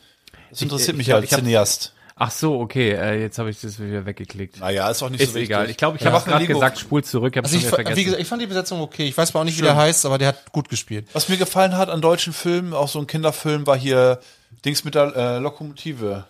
Das 0.49 0.61
interessiert 0.61 0.91
ich 0.91 0.97
mich 0.97 1.07
glaub, 1.07 1.21
als 1.21 1.31
hab- 1.31 1.39
Cineast. 1.39 1.91
Ach 2.17 2.31
so, 2.31 2.61
okay, 2.61 2.91
äh, 2.93 3.19
jetzt 3.21 3.39
habe 3.39 3.49
ich 3.49 3.59
das 3.59 3.77
wieder 3.77 4.05
weggeklickt. 4.05 4.59
Naja, 4.61 4.89
ist 4.89 5.03
auch 5.03 5.09
nicht 5.09 5.19
Ist 5.19 5.29
so 5.29 5.35
wichtig. 5.35 5.49
egal. 5.49 5.69
Ich 5.69 5.75
glaube, 5.75 5.97
ich 5.97 6.03
Ja. 6.03 6.13
habe 6.13 6.23
gerade 6.29 6.47
gesagt, 6.47 6.79
spul 6.79 7.03
zurück, 7.03 7.33
ich 7.33 7.37
habe 7.37 7.45
Also 7.45 7.57
ich, 7.57 7.65
vergessen. 7.67 7.97
wie 7.97 8.03
gesagt, 8.05 8.21
ich 8.21 8.27
fand 8.27 8.41
die 8.41 8.47
Besetzung 8.47 8.79
okay. 8.79 9.05
Ich 9.05 9.17
weiß 9.17 9.33
mal 9.33 9.41
auch 9.41 9.43
nicht, 9.43 9.55
wie 9.55 9.59
Schön. 9.59 9.65
der 9.65 9.75
heißt, 9.75 10.05
aber 10.05 10.17
der 10.17 10.29
hat 10.29 10.51
gut 10.53 10.69
gespielt. 10.69 11.07
Was 11.11 11.27
mir 11.27 11.35
gefallen 11.35 11.75
hat 11.75 11.89
an 11.89 11.99
deutschen 12.01 12.31
Filmen, 12.31 12.73
auch 12.73 12.87
so 12.87 12.99
ein 12.99 13.07
Kinderfilm, 13.07 13.67
war 13.67 13.77
hier 13.77 14.19
Dings 14.63 14.85
mit 14.85 14.95
der 14.95 15.13
äh, 15.13 15.37
Lokomotive. 15.39 16.23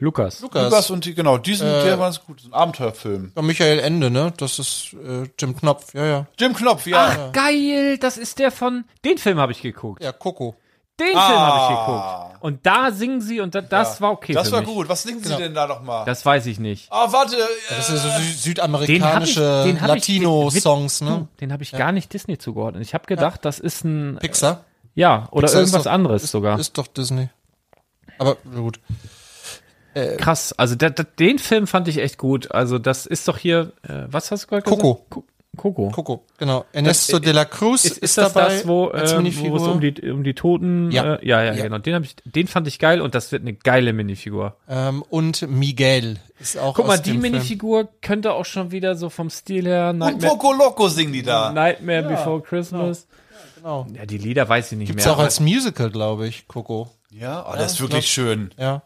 Lukas. 0.00 0.40
Lukas, 0.40 0.64
Lukas 0.64 0.90
und 0.90 1.04
die, 1.04 1.14
genau, 1.14 1.38
diesen, 1.38 1.66
Äh, 1.68 1.84
der 1.84 1.98
war 1.98 2.06
ganz 2.06 2.20
gut. 2.24 2.42
Ein 2.44 2.52
Abenteuerfilm. 2.54 3.32
Ja, 3.36 3.42
Michael 3.42 3.78
Ende, 3.78 4.10
ne? 4.10 4.32
Das 4.36 4.58
ist 4.58 4.94
äh, 4.94 5.28
Jim 5.38 5.56
Knopf, 5.56 5.92
ja, 5.94 6.06
ja. 6.06 6.26
Jim 6.38 6.54
Knopf, 6.54 6.86
ja. 6.86 7.08
Ach, 7.28 7.32
geil, 7.32 7.98
das 7.98 8.16
ist 8.16 8.38
der 8.38 8.50
von, 8.50 8.84
den 9.04 9.18
Film 9.18 9.38
habe 9.38 9.52
ich 9.52 9.60
geguckt. 9.62 10.02
Ja, 10.02 10.12
Coco. 10.12 10.56
Den 10.98 11.16
Ah. 11.16 11.26
Film 11.28 11.38
habe 11.40 11.72
ich 11.72 11.78
geguckt. 11.80 12.42
Und 12.44 12.66
da 12.66 12.90
singen 12.92 13.20
sie 13.22 13.40
und 13.40 13.54
da, 13.54 13.62
das 13.62 14.00
war 14.02 14.12
okay 14.12 14.34
das 14.34 14.48
für 14.48 14.52
war 14.56 14.60
mich. 14.60 14.68
gut. 14.70 14.88
Was 14.90 15.02
singen 15.02 15.22
Genau. 15.22 15.36
Sie 15.36 15.42
denn 15.42 15.54
da 15.54 15.66
nochmal? 15.66 16.04
Das 16.04 16.24
weiß 16.26 16.44
ich 16.46 16.58
nicht. 16.58 16.88
Ah, 16.90 17.10
warte. 17.10 17.36
Äh, 17.36 17.40
Das 17.70 17.86
sind 17.86 17.96
so 17.98 18.08
sü 18.08 18.22
südamerikanische 18.32 19.64
den 19.64 19.80
hab 19.80 19.88
ich, 19.96 20.08
Latino-Songs, 20.08 21.00
ne? 21.00 21.26
den 21.40 21.52
habe 21.52 21.62
ich 21.62 21.72
gar 21.72 21.92
nicht 21.92 22.12
Disney 22.12 22.36
zugeordnet. 22.38 22.82
Ich 22.82 22.92
habe 22.94 23.06
gedacht, 23.06 23.44
das 23.44 23.58
ist 23.60 23.84
ein, 23.84 24.18
Pixar. 24.20 24.64
ja, 24.94 25.26
oder 25.30 25.46
Pixar 25.46 25.60
irgendwas 25.60 25.84
doch- 25.84 25.90
anderes 25.90 26.22
ist, 26.24 26.30
sogar. 26.32 26.58
Ist 26.58 26.76
doch 26.76 26.86
Disney. 26.86 27.30
Aber 28.18 28.36
gut. 28.54 28.78
Krass, 30.16 30.52
also 30.56 30.74
da, 30.74 30.90
da, 30.90 31.02
den 31.02 31.38
Film 31.38 31.66
fand 31.66 31.88
ich 31.88 31.98
echt 31.98 32.18
gut. 32.18 32.50
Also 32.52 32.78
das 32.78 33.06
ist 33.06 33.26
doch 33.28 33.38
hier, 33.38 33.72
äh, 33.82 34.04
was 34.06 34.30
hast 34.30 34.44
du 34.44 34.46
gerade 34.48 34.62
gesagt? 34.62 34.80
Coco. 34.82 35.24
Coco. 35.56 35.90
Coco, 35.90 36.24
genau. 36.38 36.64
Ernesto 36.72 37.18
de 37.18 37.32
la 37.32 37.44
Cruz 37.44 37.84
Ist, 37.84 37.92
ist, 37.94 38.02
ist 38.04 38.18
das 38.18 38.32
dabei 38.32 38.48
das, 38.54 38.68
wo, 38.68 38.86
äh, 38.90 38.92
wo 39.50 39.56
es 39.56 39.62
um 39.66 39.80
die, 39.80 40.10
um 40.10 40.22
die 40.22 40.34
Toten, 40.34 40.92
Ja. 40.92 41.16
Äh, 41.16 41.26
ja, 41.26 41.42
ja, 41.42 41.52
Ja. 41.54 41.64
genau. 41.64 41.78
Den 41.78 41.94
habe 41.96 42.04
ich, 42.04 42.14
den 42.24 42.46
fand 42.46 42.68
ich 42.68 42.78
geil 42.78 43.00
und 43.00 43.16
das 43.16 43.32
wird 43.32 43.42
eine 43.42 43.54
geile 43.54 43.92
Minifigur. 43.92 44.54
ähm, 44.68 45.02
und 45.10 45.42
Miguel 45.50 46.18
ist 46.38 46.56
auch 46.56 46.74
Guck 46.76 46.84
aus 46.84 46.88
mal, 46.88 46.98
die 46.98 47.10
Film. 47.10 47.22
Minifigur 47.22 47.88
könnte 48.00 48.32
auch 48.32 48.44
schon 48.44 48.70
wieder 48.70 48.94
so 48.94 49.10
vom 49.10 49.28
Stil 49.28 49.66
her 49.66 49.90
und 49.90 49.98
Nightmare, 49.98 50.34
Poco 50.36 50.52
Loco 50.52 50.88
singen 50.88 51.12
die 51.12 51.22
da. 51.24 51.52
Nightmare 51.52 52.04
Before 52.04 52.40
Christmas. 52.40 53.08
Genau. 53.56 53.86
Ja, 53.94 54.06
die 54.06 54.18
Lieder 54.18 54.48
weiß 54.48 54.70
ich 54.72 54.78
nicht 54.78 54.88
Gibt's 54.88 55.04
mehr. 55.04 55.12
auch 55.14 55.18
als 55.18 55.40
Musical, 55.40 55.90
glaube 55.90 56.28
ich, 56.28 56.46
Coco. 56.46 56.88
Ja, 57.10 57.44
oh, 57.50 57.56
das 57.56 57.72
ist 57.72 57.80
wirklich 57.80 58.08
schön. 58.08 58.52
Ja. 58.56 58.82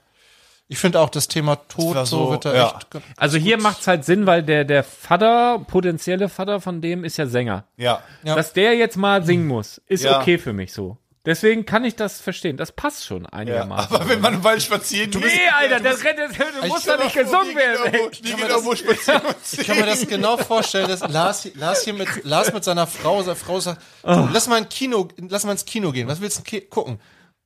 Ich 0.66 0.78
finde 0.78 0.98
auch 1.00 1.10
das 1.10 1.28
Thema 1.28 1.56
Tod 1.56 1.94
war 1.94 2.06
so, 2.06 2.24
so- 2.26 2.30
wird 2.32 2.44
da 2.46 2.54
ja. 2.54 2.76
echt. 2.76 3.02
Also 3.16 3.36
hier 3.36 3.60
macht's 3.60 3.86
halt 3.86 4.04
Sinn, 4.04 4.26
weil 4.26 4.42
der, 4.42 4.64
der 4.64 4.82
Vater, 4.82 5.58
potenzielle 5.66 6.28
Vater 6.28 6.60
von 6.60 6.80
dem 6.80 7.04
ist 7.04 7.16
ja 7.18 7.26
Sänger. 7.26 7.64
Ja. 7.76 8.02
Ja. 8.22 8.34
Dass 8.34 8.52
der 8.54 8.74
jetzt 8.74 8.96
mal 8.96 9.24
singen 9.24 9.46
muss, 9.46 9.78
ist 9.86 10.04
Ja. 10.04 10.20
okay 10.20 10.38
für 10.38 10.52
mich 10.52 10.72
so. 10.72 10.96
Deswegen 11.26 11.64
kann 11.64 11.84
ich 11.86 11.96
das 11.96 12.20
verstehen. 12.20 12.58
Das 12.58 12.70
passt 12.72 13.06
schon 13.06 13.22
ja. 13.24 13.32
einigermaßen. 13.32 13.94
Aber 13.96 14.08
wenn 14.10 14.20
man 14.20 14.34
im 14.34 14.44
Wald 14.44 14.62
spazieren 14.62 15.10
geht. 15.10 15.22
nee, 15.24 15.48
Alter, 15.58 15.80
das 15.80 16.04
rennt, 16.04 16.18
du 16.18 16.68
musst 16.68 16.86
doch 16.86 17.02
nicht 17.02 17.14
gesungen 17.14 17.56
werden. 17.56 18.10
Die 18.22 18.32
geht 18.34 18.48
irgendwo 18.48 18.74
spazieren 18.74 19.22
und 19.22 19.36
Ich 19.58 19.66
kann 19.66 19.78
mir 19.78 19.86
das 19.86 20.06
genau 20.06 20.36
vorstellen, 20.36 20.88
dass 20.88 21.00
Lars, 21.00 21.48
Lars 21.54 21.82
hier 21.84 21.94
mit, 21.94 22.24
Lars 22.24 22.52
mit 22.52 22.62
seiner 22.62 22.86
Frau, 22.86 23.22
seine 23.22 23.36
Frau 23.36 23.58
sagt, 23.58 23.80
du, 24.02 24.28
lass 24.32 24.48
mal 24.48 24.56
ein 24.56 24.68
Kino, 24.68 25.08
lass 25.28 25.44
mal 25.44 25.52
ins 25.52 25.64
Kino 25.64 25.92
gehen. 25.92 26.08
Was 26.08 26.20
willst 26.20 26.42
du 26.50 26.60
gucken? 26.62 27.00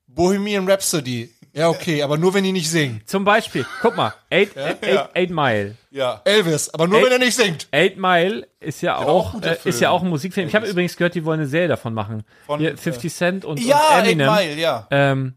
Bohemian 0.09 0.69
Rhapsody. 0.69 1.33
Ja, 1.59 1.69
okay, 1.69 2.03
aber 2.03 2.17
nur 2.17 2.33
wenn 2.35 2.45
die 2.45 2.53
nicht 2.53 2.71
singen. 2.71 3.03
Zum 3.05 3.25
Beispiel, 3.25 3.67
guck 3.83 3.97
mal, 3.97 4.15
Eight, 4.31 4.57
eight, 4.57 5.09
eight 5.15 5.31
Mile. 5.31 5.75
Ja. 5.91 6.21
Elvis, 6.25 6.73
aber 6.73 6.87
nur 6.87 7.03
wenn 7.03 7.13
er 7.13 7.19
nicht 7.19 7.35
singt. 7.35 7.69
Eight 7.73 7.97
Mile 7.97 8.47
ist 8.61 8.81
ja 8.81 8.97
auch 8.97 9.35
auch, 9.35 9.43
äh, 9.43 9.57
ist 9.65 9.81
ja 9.81 9.91
auch 9.91 10.03
ein 10.03 10.09
Musikfilm. 10.09 10.49
Ich 10.49 10.55
habe 10.55 10.67
übrigens 10.67 10.97
gehört, 10.97 11.15
die 11.15 11.25
wollen 11.25 11.41
eine 11.41 11.49
Serie 11.49 11.69
davon 11.69 11.95
machen. 11.95 12.23
Von, 12.47 12.61
Hier, 12.61 12.77
50 12.77 13.13
Cent 13.13 13.45
und, 13.45 13.59
Ja, 13.61 13.77
und 13.77 13.95
Eight 13.95 14.05
Eminem. 14.07 14.35
Mile, 14.35 14.55
ja. 14.55 14.87
Ähm, 14.91 15.35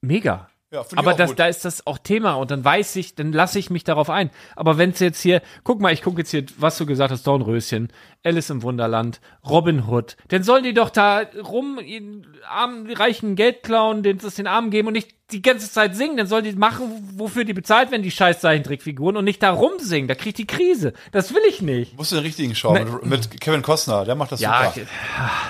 mega. 0.00 0.49
Ja, 0.72 0.84
Aber 0.94 1.14
das, 1.14 1.30
gut. 1.30 1.38
da 1.40 1.46
ist 1.46 1.64
das 1.64 1.84
auch 1.84 1.98
Thema 1.98 2.34
und 2.34 2.52
dann 2.52 2.64
weiß 2.64 2.94
ich, 2.94 3.16
dann 3.16 3.32
lasse 3.32 3.58
ich 3.58 3.70
mich 3.70 3.82
darauf 3.82 4.08
ein. 4.08 4.30
Aber 4.54 4.78
wenn 4.78 4.90
es 4.90 5.00
jetzt 5.00 5.20
hier, 5.20 5.42
guck 5.64 5.80
mal, 5.80 5.92
ich 5.92 6.00
gucke 6.00 6.18
jetzt 6.18 6.30
hier, 6.30 6.46
was 6.58 6.78
du 6.78 6.86
gesagt 6.86 7.10
hast, 7.10 7.26
Dornröschen, 7.26 7.92
Alice 8.22 8.50
im 8.50 8.62
Wunderland, 8.62 9.20
Robin 9.48 9.88
Hood, 9.88 10.16
dann 10.28 10.44
sollen 10.44 10.62
die 10.62 10.72
doch 10.72 10.90
da 10.90 11.22
rum, 11.42 11.80
den 11.82 12.24
armen, 12.48 12.88
reichen 12.92 13.34
Geld 13.34 13.64
klauen, 13.64 14.04
denen 14.04 14.20
das 14.20 14.36
den 14.36 14.46
Armen 14.46 14.70
geben 14.70 14.86
und 14.86 14.92
nicht 14.94 15.10
die 15.32 15.42
ganze 15.42 15.70
Zeit 15.72 15.96
singen, 15.96 16.16
dann 16.16 16.28
sollen 16.28 16.44
die 16.44 16.52
machen, 16.52 17.14
wofür 17.16 17.44
die 17.44 17.52
bezahlt 17.52 17.90
werden, 17.90 18.04
die 18.04 18.10
scheiß 18.12 18.38
Zeichentrickfiguren 18.40 19.16
und 19.16 19.24
nicht 19.24 19.42
da 19.42 19.50
rumsingen, 19.50 20.06
da 20.06 20.14
kriegt 20.14 20.38
die 20.38 20.46
Krise. 20.46 20.92
Das 21.10 21.34
will 21.34 21.42
ich 21.48 21.62
nicht. 21.62 21.96
Musst 21.96 22.12
du 22.12 22.16
den 22.16 22.24
richtigen 22.24 22.54
schauen. 22.54 23.00
Mit, 23.02 23.06
mit 23.06 23.40
Kevin 23.40 23.62
Costner, 23.62 24.04
der 24.04 24.14
macht 24.14 24.30
das 24.30 24.40
Ja, 24.40 24.72
super. 24.72 24.86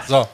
So. 0.06 0.28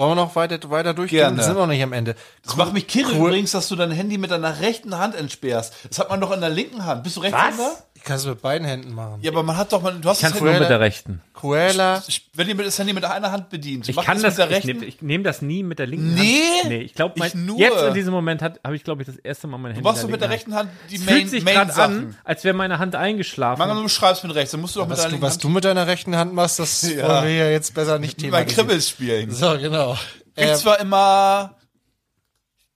Wollen 0.00 0.12
wir 0.12 0.14
noch 0.14 0.34
weiter, 0.34 0.58
weiter 0.70 0.94
durchgehen? 0.94 1.18
Gerne. 1.18 1.36
Wir 1.36 1.44
sind 1.44 1.56
noch 1.56 1.66
nicht 1.66 1.82
am 1.82 1.92
Ende. 1.92 2.16
Das 2.42 2.56
macht 2.56 2.72
mich 2.72 2.86
kirre 2.86 3.12
übrigens, 3.12 3.50
dass 3.50 3.68
du 3.68 3.76
dein 3.76 3.90
Handy 3.90 4.16
mit 4.16 4.30
deiner 4.30 4.60
rechten 4.60 4.96
Hand 4.96 5.14
entsperrst. 5.14 5.74
Das 5.90 5.98
hat 5.98 6.08
man 6.08 6.22
doch 6.22 6.32
in 6.32 6.40
der 6.40 6.48
linken 6.48 6.86
Hand. 6.86 7.02
Bist 7.02 7.16
du 7.16 7.20
Rechtshänder? 7.20 7.76
Ich 8.02 8.06
kann 8.06 8.16
es 8.16 8.24
mit 8.24 8.40
beiden 8.40 8.66
Händen 8.66 8.94
machen. 8.94 9.18
Ja, 9.20 9.30
aber 9.30 9.42
man 9.42 9.58
hat 9.58 9.74
doch 9.74 9.82
mal, 9.82 9.92
du 9.92 10.08
hast 10.08 10.22
das 10.22 10.30
Kannst 10.30 10.40
du 10.40 10.44
nur 10.46 10.58
mit 10.58 10.70
der 10.70 10.80
rechten. 10.80 11.20
Cruella. 11.34 12.02
wenn 12.32 12.48
ihr 12.48 12.54
das 12.56 12.78
Handy 12.78 12.94
mit 12.94 13.04
einer 13.04 13.30
Hand 13.30 13.50
bedient, 13.50 13.86
Ich 13.90 13.94
macht 13.94 14.06
kann 14.06 14.22
das, 14.22 14.38
mit 14.38 14.38
der 14.38 14.46
ich 14.46 14.52
rechten. 14.64 14.68
nehme 14.72 14.84
ich 14.86 15.02
nehm 15.02 15.22
das 15.22 15.42
nie 15.42 15.62
mit 15.62 15.78
der 15.78 15.86
linken 15.86 16.14
Nee? 16.14 16.40
Hand. 16.60 16.68
Nee, 16.70 16.78
ich 16.78 16.94
glaube, 16.94 17.22
Ich 17.22 17.34
nur. 17.34 17.58
jetzt 17.58 17.82
in 17.82 17.92
diesem 17.92 18.14
Moment 18.14 18.40
habe 18.40 18.58
ich, 18.74 18.84
glaube 18.84 19.02
ich, 19.02 19.06
das 19.06 19.16
erste 19.16 19.48
Mal 19.48 19.58
mein 19.58 19.72
du 19.72 19.76
Handy 19.76 19.84
machst 19.86 20.02
in 20.02 20.08
doch 20.08 20.12
mit 20.12 20.22
der 20.22 20.30
rechten 20.30 20.54
Hand 20.54 20.70
die 20.90 20.96
Es 20.96 21.04
Main, 21.04 21.14
fühlt 21.16 21.28
sich 21.30 21.44
Main 21.44 21.54
gerade 21.54 21.72
Sachen. 21.74 21.98
an, 21.98 22.16
als 22.24 22.42
wäre 22.42 22.56
meine 22.56 22.78
Hand 22.78 22.96
eingeschlafen. 22.96 23.58
Manchmal, 23.58 23.82
du 23.82 23.88
schreibst 23.90 24.24
mit 24.24 24.34
rechts, 24.34 24.52
dann 24.52 24.62
musst 24.62 24.76
du 24.76 24.80
doch 24.80 24.86
mit 24.88 24.92
Was, 24.96 25.02
deiner 25.02 25.08
du, 25.08 25.12
linken 25.16 25.26
was 25.26 25.32
Hand 25.34 25.44
du 25.44 25.48
mit 25.50 25.64
deiner 25.66 25.86
rechten 25.86 26.16
Hand 26.16 26.32
machst, 26.32 26.58
das 26.58 26.80
Ja. 26.96 27.06
wollen 27.06 27.24
wir 27.24 27.34
ja 27.34 27.50
jetzt 27.50 27.74
besser 27.74 27.98
nicht 27.98 28.16
bei 28.16 28.22
thematisieren. 28.22 28.66
Kribbels 28.66 28.88
spielen. 28.88 29.30
So, 29.30 29.58
genau. 29.58 29.94
Ich 30.36 30.44
Äh, 30.46 30.54
zwar 30.54 30.80
immer 30.80 31.54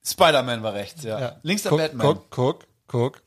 Spider-Man 0.06 0.62
war 0.62 0.74
rechts, 0.74 1.02
ja. 1.02 1.18
ja. 1.18 1.36
Links 1.42 1.62
der 1.62 1.70
guck, 1.70 1.78
Batman. 1.80 2.06
Guck, 2.06 2.30
guck, 2.30 2.66
guck. 2.88 3.22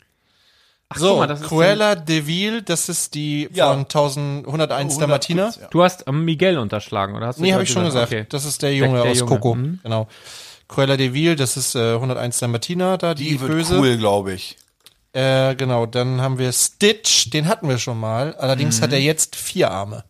Ach, 0.89 0.97
So, 0.97 1.09
guck 1.09 1.17
mal, 1.19 1.27
das 1.27 1.41
ist 1.41 1.47
Cruella 1.47 1.95
de 1.95 2.27
Vil, 2.27 2.61
das 2.61 2.87
ist 2.87 3.13
die 3.13 3.49
Ja. 3.51 3.69
von 3.73 3.87
1101 3.89 4.45
100 4.93 5.01
Dalmatiner. 5.01 5.45
Putz, 5.47 5.59
ja. 5.61 5.67
Du 5.69 5.83
hast 5.83 6.09
Miguel 6.09 6.57
unterschlagen, 6.57 7.15
oder 7.15 7.27
hast 7.27 7.39
du 7.39 7.43
Nee, 7.43 7.53
habe 7.53 7.63
ich 7.63 7.69
schon 7.71 7.83
gesagt. 7.85 8.07
Okay. 8.11 8.25
Das 8.29 8.45
ist 8.45 8.61
der 8.61 8.73
Junge 8.73 9.01
Der 9.01 9.11
aus 9.11 9.19
Junge, 9.19 9.31
Coco. 9.31 9.55
mhm. 9.55 9.79
Genau. 9.83 10.07
Cruella 10.69 10.95
de 10.97 11.13
Vil, 11.13 11.35
das 11.35 11.57
ist 11.57 11.75
äh, 11.75 11.93
101 11.95 12.39
Dalmatiner, 12.39 12.97
da 12.97 13.13
die, 13.13 13.25
Die 13.29 13.41
wird 13.41 13.51
böse. 13.51 13.77
cool, 13.79 13.97
glaube 13.97 14.33
ich. 14.33 14.57
Äh, 15.13 15.55
genau, 15.55 15.85
dann 15.85 16.21
haben 16.21 16.37
wir 16.37 16.51
Stitch, 16.53 17.29
den 17.31 17.47
hatten 17.47 17.67
wir 17.67 17.79
schon 17.79 17.99
mal. 17.99 18.35
Allerdings 18.35 18.79
Mhm. 18.79 18.83
hat 18.83 18.93
er 18.93 18.99
jetzt 18.99 19.35
vier 19.35 19.71
Arme. 19.71 20.03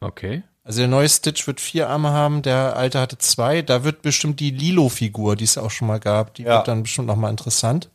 Okay. 0.00 0.42
Also 0.64 0.80
der 0.80 0.88
neue 0.88 1.08
Stitch 1.08 1.46
wird 1.46 1.60
vier 1.60 1.88
Arme 1.88 2.10
haben, 2.10 2.42
der 2.42 2.76
alte 2.76 3.00
hatte 3.00 3.18
zwei. 3.18 3.62
Da 3.62 3.84
wird 3.84 4.02
bestimmt 4.02 4.40
die 4.40 4.50
Lilo-Figur, 4.50 5.36
die 5.36 5.44
es 5.44 5.58
auch 5.58 5.70
schon 5.70 5.88
mal 5.88 6.00
gab, 6.00 6.34
die 6.34 6.42
Ja. 6.42 6.56
wird 6.58 6.68
dann 6.68 6.82
bestimmt 6.82 7.06
noch 7.06 7.16
mal 7.16 7.30
interessant. 7.30 7.88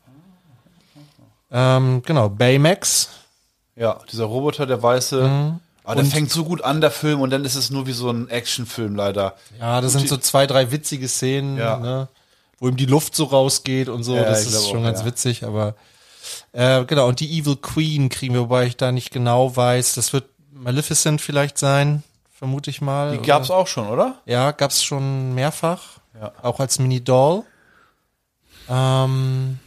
Ähm, 1.51 2.01
genau, 2.05 2.29
Baymax. 2.29 3.09
Ja, 3.75 3.99
dieser 4.11 4.25
Roboter, 4.25 4.65
der 4.65 4.81
weiße. 4.81 5.27
Mhm. 5.27 5.59
Aber 5.83 5.95
der 5.95 6.05
fängt 6.05 6.31
so 6.31 6.45
gut 6.45 6.63
an, 6.63 6.79
der 6.79 6.91
Film, 6.91 7.21
und 7.21 7.31
dann 7.31 7.43
ist 7.43 7.55
es 7.55 7.71
nur 7.71 7.87
wie 7.87 7.91
so 7.91 8.09
ein 8.09 8.29
Actionfilm 8.29 8.95
leider. 8.95 9.35
Ja, 9.59 9.81
das 9.81 9.93
sind 9.93 10.07
so 10.07 10.17
zwei, 10.17 10.45
drei 10.45 10.71
witzige 10.71 11.07
Szenen, 11.07 11.57
Ja. 11.57 11.77
ne? 11.77 12.07
wo 12.59 12.69
ihm 12.69 12.77
die 12.77 12.85
Luft 12.85 13.15
so 13.15 13.23
rausgeht 13.25 13.89
und 13.89 14.03
so. 14.03 14.15
Ja, 14.15 14.23
das 14.23 14.45
ist 14.45 14.69
schon 14.69 14.81
auch, 14.81 14.83
ganz 14.83 14.99
ja. 14.99 15.05
witzig, 15.07 15.43
aber 15.43 15.73
äh, 16.53 16.85
genau, 16.85 17.07
und 17.07 17.19
die 17.19 17.39
Evil 17.39 17.55
Queen 17.55 18.09
kriegen 18.09 18.35
wir, 18.35 18.41
wobei 18.41 18.67
ich 18.67 18.77
da 18.77 18.91
nicht 18.91 19.09
genau 19.11 19.55
weiß. 19.55 19.95
Das 19.95 20.13
wird 20.13 20.25
Maleficent 20.53 21.21
vielleicht 21.21 21.57
sein, 21.57 22.03
vermute 22.31 22.69
ich 22.69 22.79
mal. 22.79 23.17
Die 23.17 23.25
gab's 23.25 23.49
oder? 23.49 23.59
auch 23.59 23.67
schon, 23.67 23.87
oder? 23.87 24.19
Ja, 24.25 24.51
gab's 24.51 24.83
schon 24.83 25.33
mehrfach. 25.33 25.97
Ja. 26.19 26.33
Auch 26.43 26.59
als 26.59 26.77
Mini-Doll. 26.77 27.43
Ähm, 28.69 29.57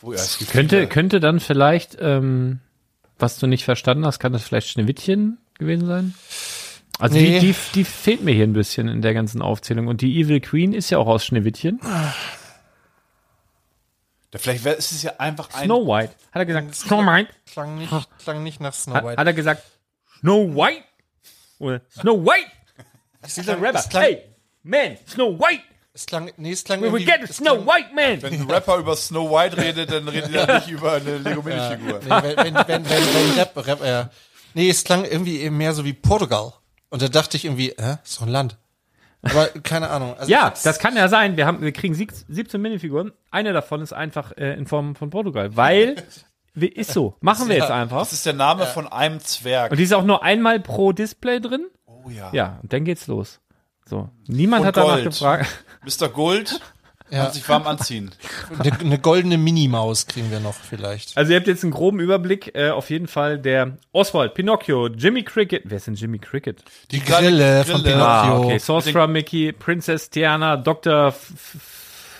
Wo, 0.00 0.14
Könnte, 0.50 0.86
könnte 0.86 1.20
dann 1.20 1.40
vielleicht, 1.40 1.96
ähm, 2.00 2.60
was 3.18 3.38
du 3.38 3.46
nicht 3.46 3.64
verstanden 3.64 4.06
hast, 4.06 4.18
kann 4.18 4.32
das 4.32 4.42
vielleicht 4.42 4.68
Schneewittchen 4.68 5.38
gewesen 5.58 5.86
sein? 5.86 6.14
Also 6.98 7.16
Nee. 7.16 7.38
die, 7.40 7.52
die, 7.52 7.54
die 7.74 7.84
fehlt 7.84 8.22
mir 8.22 8.32
hier 8.34 8.44
ein 8.44 8.52
bisschen 8.52 8.88
in 8.88 9.02
der 9.02 9.14
ganzen 9.14 9.42
Aufzählung. 9.42 9.86
Und 9.88 10.00
die 10.00 10.20
Evil 10.20 10.40
Queen 10.40 10.72
ist 10.72 10.90
ja 10.90 10.98
auch 10.98 11.06
aus 11.06 11.24
Schneewittchen. 11.24 11.80
Ja, 11.82 12.14
Vielleicht 14.38 14.64
wär, 14.64 14.76
ist 14.76 14.92
es 14.92 15.02
ja 15.02 15.12
einfach 15.18 15.52
ein. 15.54 15.64
Snow 15.64 15.86
White. 15.86 16.12
Hat 16.30 16.40
er 16.40 16.46
gesagt, 16.46 16.74
Snow 16.74 17.04
White? 17.04 17.30
klang 17.52 17.78
nicht, 17.78 17.92
klang 18.22 18.42
nicht 18.42 18.60
nach 18.60 18.74
Snow 18.74 18.94
Hat, 18.94 19.04
White. 19.04 19.20
hat 19.20 19.26
er 19.26 19.32
gesagt, 19.32 19.62
Snow 20.20 20.54
White? 20.54 20.84
Oder 21.58 21.80
Snow 21.90 22.24
White? 22.24 22.46
Dieser 23.36 23.60
Rapper. 23.60 23.80
es 23.80 23.88
klang- 23.88 24.02
Hey, 24.02 24.22
man, 24.62 24.96
Snow 25.08 25.38
White! 25.38 25.62
Es 26.00 26.06
klang, 26.06 26.30
nee, 26.38 26.52
es 26.52 26.64
klang 26.64 26.80
We 26.80 26.90
will 26.90 27.02
irgendwie- 27.02 27.20
get 27.20 27.28
es 27.30 27.36
Snow 27.36 27.62
klang- 27.62 27.66
White, 27.66 27.88
man! 27.94 28.22
Wenn 28.22 28.40
ein 28.40 28.50
Rapper 28.50 28.78
über 28.78 28.96
Snow 28.96 29.30
White 29.30 29.58
redet, 29.58 29.92
dann 29.92 30.08
redet 30.08 30.34
er 30.34 30.54
nicht 30.60 30.70
über 30.70 30.92
eine 30.92 31.18
Lego 31.18 31.42
Minifigur. 31.42 32.00
Nee, 32.02 32.08
wenn, 32.08 32.54
wenn, 32.54 32.54
wenn, 32.66 32.84
wenn, 32.88 33.30
Rap, 33.38 33.66
Rap, 33.66 33.82
äh, 33.84 34.06
nee, 34.54 34.70
es 34.70 34.82
klang 34.82 35.04
irgendwie 35.04 35.40
eben 35.42 35.58
mehr 35.58 35.74
so 35.74 35.84
wie 35.84 35.92
Portugal. 35.92 36.54
Und 36.88 37.02
da 37.02 37.08
dachte 37.08 37.36
ich 37.36 37.44
irgendwie, 37.44 37.74
hä, 37.78 37.96
ist 38.02 38.16
doch 38.18 38.22
ein 38.26 38.30
Land. 38.32 38.56
Aber 39.20 39.48
keine 39.62 39.90
Ahnung. 39.90 40.14
Also 40.16 40.32
Ja, 40.32 40.54
das 40.64 40.78
kann 40.78 40.96
ja 40.96 41.06
sein. 41.08 41.36
Wir, 41.36 41.44
haben, 41.46 41.60
wir 41.60 41.72
kriegen 41.72 41.94
sieb- 41.94 42.14
17 42.30 42.62
Minifiguren. 42.62 43.12
Eine 43.30 43.52
davon 43.52 43.82
ist 43.82 43.92
einfach 43.92 44.32
äh, 44.38 44.54
in 44.54 44.66
Form 44.66 44.94
von 44.96 45.10
Portugal. 45.10 45.54
Weil, 45.54 46.02
wie- 46.54 46.66
ist 46.68 46.92
so. 46.92 47.14
Machen 47.20 47.50
wir 47.50 47.56
jetzt 47.56 47.70
einfach. 47.70 47.98
Das 47.98 48.14
ist 48.14 48.24
der 48.24 48.32
Name 48.32 48.64
von 48.64 48.88
einem 48.88 49.20
Zwerg. 49.20 49.70
Und 49.70 49.76
die 49.76 49.84
ist 49.84 49.92
auch 49.92 50.04
nur 50.04 50.22
einmal 50.22 50.60
pro 50.60 50.92
Display 50.92 51.40
drin. 51.40 51.66
Oh 51.84 52.08
ja. 52.08 52.30
Ja, 52.32 52.58
und 52.62 52.72
dann 52.72 52.84
geht's 52.86 53.06
los. 53.06 53.40
So. 53.90 54.08
Niemand 54.28 54.60
Und 54.62 54.66
hat 54.68 54.76
danach 54.76 54.94
Gold. 54.94 55.04
gefragt. 55.04 55.46
Mr. 55.84 56.08
Gold 56.08 56.60
Ja. 57.10 57.24
kann 57.24 57.32
sich 57.32 57.48
warm 57.48 57.66
anziehen. 57.66 58.12
eine, 58.56 58.78
eine 58.78 58.98
goldene 59.00 59.36
Minimaus 59.36 60.06
kriegen 60.06 60.30
wir 60.30 60.38
noch 60.38 60.54
vielleicht. 60.54 61.16
Also 61.16 61.32
ihr 61.32 61.38
habt 61.38 61.48
jetzt 61.48 61.64
einen 61.64 61.72
groben 61.72 61.98
Überblick. 61.98 62.54
Äh, 62.54 62.70
auf 62.70 62.88
jeden 62.90 63.08
Fall 63.08 63.38
der 63.38 63.78
Oswald, 63.92 64.34
Pinocchio, 64.34 64.86
Jimmy 64.86 65.24
Cricket. 65.24 65.64
Wer 65.64 65.78
ist 65.78 65.88
denn 65.88 65.94
Jimmy 65.94 66.20
Cricket? 66.20 66.62
Die 66.92 67.00
Grille 67.00 67.64
von 67.64 67.82
Grille. 67.82 67.94
Pinocchio. 67.96 68.04
Ah, 68.06 68.38
okay. 68.38 68.58
Sorcerer 68.58 69.08
Mickey, 69.08 69.50
Princess 69.52 70.08
Tiana, 70.08 70.56
Dr. 70.56 71.08
F 71.08 71.32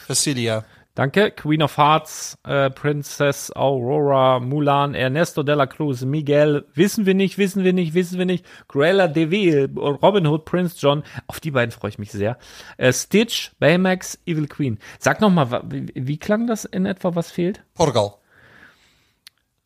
Facilia. 0.09 0.65
Danke. 1.01 1.31
Queen 1.31 1.63
of 1.63 1.79
Hearts, 1.79 2.37
äh, 2.47 2.69
Princess 2.69 3.51
Aurora, 3.57 4.39
Mulan, 4.39 4.93
Ernesto 4.95 5.43
de 5.43 5.55
la 5.55 5.67
Cruz, 5.67 6.03
Miguel, 6.03 6.67
wissen 6.75 7.07
wir 7.07 7.15
nicht, 7.15 7.39
wissen 7.39 7.65
wir 7.65 7.73
nicht, 7.73 7.95
wissen 7.95 8.19
wir 8.19 8.27
nicht. 8.27 8.45
Cruella 8.69 9.09
de 9.09 9.31
Vil, 9.31 9.71
Robin 9.75 10.27
Hood, 10.27 10.45
Prince 10.45 10.77
John, 10.79 11.03
auf 11.27 11.41
die 11.41 11.53
beiden 11.53 11.71
freue 11.73 11.89
ich 11.89 11.99
mich 11.99 12.13
sehr. 12.13 12.37
Äh, 12.77 12.93
Stitch, 12.93 13.53
Baymax, 13.59 14.19
Evil 14.27 14.47
Queen. 14.47 14.79
Sag 14.99 15.23
noch 15.23 15.31
mal, 15.31 15.51
wa- 15.51 15.63
wie, 15.65 15.91
wie 15.95 16.19
klang 16.19 16.47
das 16.47 16.67
in 16.67 16.85
etwa, 16.85 17.15
was 17.15 17.31
fehlt? 17.31 17.63
Portugal. 17.73 18.17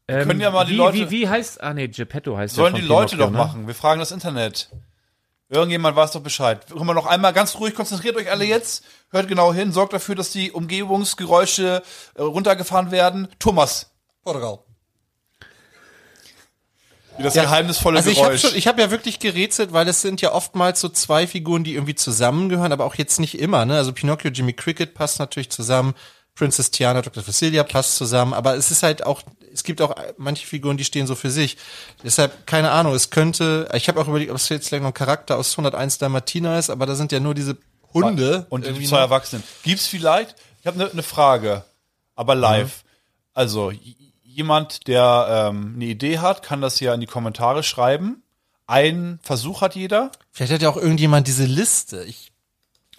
Ähm, 0.07 0.29
können 0.29 0.41
ja 0.41 0.53
mal 0.53 0.65
die 0.67 0.75
wie, 0.75 0.77
Leute- 0.77 0.99
Wie, 0.99 1.11
wie 1.11 1.29
heißt, 1.29 1.61
ah 1.65 1.75
nee, 1.75 1.89
Geppetto 1.89 2.37
heißt 2.37 2.55
Sollen 2.55 2.75
der 2.75 2.83
die 2.83 2.87
Leute 2.89 3.17
Pinocchio, 3.17 3.27
doch 3.27 3.33
ne? 3.33 3.39
machen. 3.39 3.67
Wir 3.67 3.75
fragen 3.75 3.99
das 3.99 4.13
Internet. 4.13 4.71
Irgendjemand 5.51 5.95
weiß 5.95 6.13
doch 6.13 6.23
Bescheid. 6.23 6.67
Können 6.69 6.87
wir 6.87 6.95
noch 6.95 7.07
einmal 7.07 7.33
ganz 7.33 7.57
ruhig, 7.57 7.75
konzentriert 7.75 8.17
euch 8.17 8.31
alle 8.31 8.45
jetzt. 8.45 8.83
Hört 9.11 9.29
genau 9.29 9.53
hin, 9.53 9.73
sorgt 9.73 9.93
dafür, 9.93 10.15
dass 10.15 10.31
die 10.31 10.51
Umgebungsgeräusche 10.51 11.83
äh, 12.15 12.23
runtergefahren 12.23 12.91
werden. 12.91 13.29
Thomas, 13.39 13.91
Portugal. 14.23 14.61
wie 17.19 17.23
das 17.23 17.35
geheimnisvolle 17.35 17.99
Also 17.99 18.11
ich 18.11 18.19
habe 18.19 18.29
Geräusch. 18.29 18.41
schon, 18.41 18.57
ich 18.57 18.67
habe 18.67 18.81
ja 18.81 18.91
wirklich 18.91 19.19
gerätselt, 19.19 19.73
weil 19.73 19.87
es 19.87 20.01
sind 20.01 20.23
ja 20.23 20.33
oftmals 20.33 20.81
so 20.81 20.89
zwei 20.89 21.27
Figuren, 21.27 21.63
die 21.63 21.75
irgendwie 21.75 21.95
zusammengehören, 21.95 22.73
aber 22.73 22.87
auch 22.87 22.95
jetzt 22.95 23.21
nicht 23.21 23.39
immer. 23.39 23.67
Ne? 23.67 23.77
Also 23.77 23.93
Pinocchio, 23.93 24.31
Jimmy 24.31 24.55
Cricket 24.55 24.95
passt 24.95 25.19
natürlich 25.19 25.51
zusammen, 25.51 25.95
Princess 26.35 26.71
Tiana, 26.71 27.03
Dr. 27.03 27.23
Facilia 27.23 27.63
passt 27.65 27.97
zusammen, 27.97 28.33
aber 28.33 28.57
es 28.57 28.71
ist 28.71 28.83
halt 28.83 29.05
auch, 29.07 29.23
es 29.55 29.63
gibt 29.63 29.81
auch 29.81 29.95
manche 30.19 30.47
Figuren, 30.47 30.77
die 30.77 30.85
stehen 30.85 31.07
so 31.07 31.15
für 31.15 31.31
sich. 31.31 31.57
Deshalb 32.03 32.47
keine 32.47 32.71
Ahnung. 32.73 32.93
Es 32.95 33.09
könnte, 33.11 33.69
ich 33.75 33.89
habe 33.89 34.01
auch 34.01 34.09
überlegt, 34.09 34.31
ob 34.31 34.37
es 34.37 34.49
jetzt 34.51 34.69
vielleicht 34.69 34.83
noch 34.83 34.91
ein 34.91 34.95
Charakter 34.95 35.39
aus 35.39 35.53
101 35.53 35.99
Dalmatiner 35.99 36.59
ist, 36.59 36.69
aber 36.71 36.85
da 36.87 36.95
sind 36.95 37.13
ja 37.13 37.21
nur 37.21 37.35
diese 37.35 37.57
Hunde 37.93 38.47
und 38.51 38.65
die 38.65 38.69
irgendwie 38.69 38.87
zwei 38.87 38.97
noch. 38.97 39.03
Erwachsenen. 39.05 39.43
Gibt's 39.63 39.87
vielleicht? 39.87 40.35
Ich 40.61 40.67
habe 40.67 40.83
eine 40.83 40.95
ne 40.95 41.03
Frage, 41.03 41.65
aber 42.17 42.35
live. 42.35 42.83
Also 43.33 43.71
j- 43.71 43.81
jemand, 44.25 44.87
der 44.89 45.51
ähm, 45.53 45.75
eine 45.77 45.85
Idee 45.85 46.19
hat, 46.19 46.43
kann 46.43 46.61
das 46.61 46.81
ja 46.81 46.93
in 46.93 47.01
die 47.01 47.07
Kommentare 47.07 47.63
schreiben. 47.63 48.23
Ein 48.67 49.21
Versuch 49.23 49.61
hat 49.61 49.77
jeder. 49.77 50.11
Vielleicht 50.33 50.53
hat 50.53 50.63
ja 50.63 50.69
auch 50.71 50.77
irgendjemand 50.77 51.29
diese 51.29 51.45
Liste. 51.45 52.03
Ich 52.05 52.33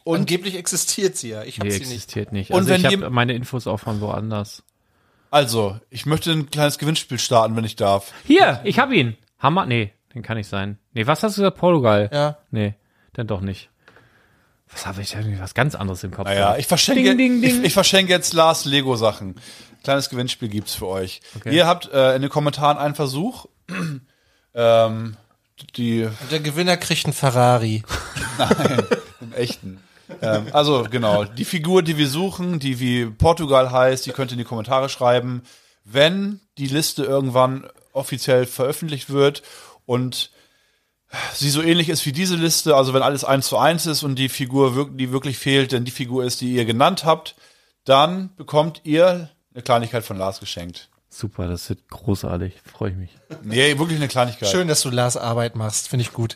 und 0.04 0.20
angeblich 0.20 0.56
existiert 0.56 1.18
sie 1.18 1.30
ja. 1.30 1.44
Ich 1.44 1.58
habe 1.60 1.68
Nee, 1.68 1.74
sie 1.74 1.80
nicht. 1.80 1.92
existiert 1.94 2.32
nicht. 2.32 2.52
Und 2.52 2.58
Also 2.58 2.70
wenn 2.70 2.82
ich 2.82 2.86
habe 2.86 3.10
meine 3.10 3.34
Infos 3.34 3.66
auch 3.66 3.80
von 3.80 4.00
woanders. 4.00 4.62
Also, 5.32 5.80
ich 5.90 6.06
möchte 6.06 6.32
ein 6.32 6.50
kleines 6.50 6.78
Gewinnspiel 6.78 7.20
starten, 7.20 7.56
wenn 7.56 7.66
ich 7.66 7.76
darf. 7.76 8.14
Hier, 8.26 8.62
ich 8.64 8.80
habe 8.80 8.96
ihn. 8.96 9.18
Hammer, 9.40 9.66
nee, 9.66 9.94
den 10.14 10.22
kann 10.22 10.38
nicht 10.38 10.50
sein. 10.50 10.80
Nee, 10.94 11.08
was 11.08 11.24
hast 11.24 11.38
du 11.38 11.42
gesagt? 11.42 11.58
Portugal? 11.58 12.10
Ja. 12.12 12.38
Nee, 12.52 12.76
dann 13.14 13.28
doch 13.28 13.42
nicht. 13.42 13.70
Was 14.72 14.86
habe 14.86 15.02
ich 15.02 15.14
irgendwie 15.14 15.40
was 15.40 15.54
ganz 15.54 15.76
anderes 15.76 16.04
im 16.04 16.12
Kopf? 16.12 16.26
Naja, 16.26 16.58
ich 16.58 16.68
verschenke, 16.68 17.04
Ding, 17.04 17.18
ding, 17.18 17.42
ding. 17.42 17.60
Ich, 17.60 17.64
ich 17.68 17.74
verschenke 17.74 18.12
jetzt 18.12 18.34
Lars 18.34 18.66
Lego-Sachen. 18.66 19.36
Kleines 19.84 20.10
Gewinnspiel 20.10 20.50
gibt's 20.50 20.74
für 20.74 20.88
euch. 20.88 21.22
Ihr 21.46 21.68
habt 21.68 21.92
äh, 21.92 22.16
in 22.16 22.22
den 22.24 22.32
Kommentaren 22.32 22.78
einen 22.78 22.96
Versuch. 22.96 23.46
ähm, 24.56 25.18
die 25.76 26.04
Und 26.04 26.32
der 26.32 26.40
Gewinner 26.40 26.78
kriegt 26.78 27.06
einen 27.06 27.14
Ferrari. 27.14 27.84
im 29.22 29.34
echten. 29.34 29.80
Ähm, 30.22 30.48
also 30.52 30.84
genau, 30.90 31.24
die 31.26 31.46
Figur, 31.46 31.84
die 31.84 31.98
wir 31.98 32.08
suchen, 32.08 32.60
die 32.60 32.80
wie 32.80 33.06
Portugal 33.06 33.72
heißt, 33.72 34.06
die 34.06 34.12
könnt 34.12 34.32
ihr 34.32 34.34
in 34.34 34.40
die 34.40 34.46
Kommentare 34.46 34.90
schreiben. 34.90 35.44
Wenn 35.84 36.40
die 36.58 36.68
Liste 36.68 37.04
irgendwann 37.04 37.68
offiziell 37.94 38.46
veröffentlicht 38.46 39.10
wird 39.10 39.44
und 39.86 40.32
sie 41.34 41.50
so 41.50 41.62
ähnlich 41.62 41.90
ist 41.90 42.06
wie 42.06 42.12
diese 42.12 42.36
Liste, 42.36 42.76
also 42.76 42.94
wenn 42.94 43.04
alles 43.04 43.24
eins 43.24 43.48
zu 43.48 43.58
eins 43.58 43.86
ist 43.86 44.04
und 44.04 44.16
die 44.16 44.30
Figur, 44.30 44.90
die 44.92 45.12
wirklich 45.12 45.38
fehlt, 45.38 45.72
denn 45.72 45.86
die 45.86 45.92
Figur 45.92 46.24
ist, 46.24 46.42
die 46.42 46.54
ihr 46.54 46.66
genannt 46.66 47.06
habt, 47.06 47.36
dann 47.86 48.36
bekommt 48.36 48.82
ihr 48.84 49.30
eine 49.54 49.64
Kleinigkeit 49.64 50.04
von 50.04 50.18
Lars 50.18 50.40
geschenkt. 50.40 50.90
Super, 51.18 51.48
das 51.48 51.70
wird 51.70 51.88
großartig. 51.88 52.56
Freue 52.70 52.90
ich 52.90 52.98
mich. 52.98 53.18
Nee, 53.42 53.80
wirklich 53.80 53.98
eine 53.98 54.10
Kleinigkeit. 54.10 54.50
Schön, 54.50 54.68
dass 54.68 54.82
du 54.82 54.90
Lars 54.90 55.16
Arbeit 55.16 55.56
machst, 55.56 55.88
finde 55.88 56.02
ich 56.02 56.12
gut. 56.12 56.36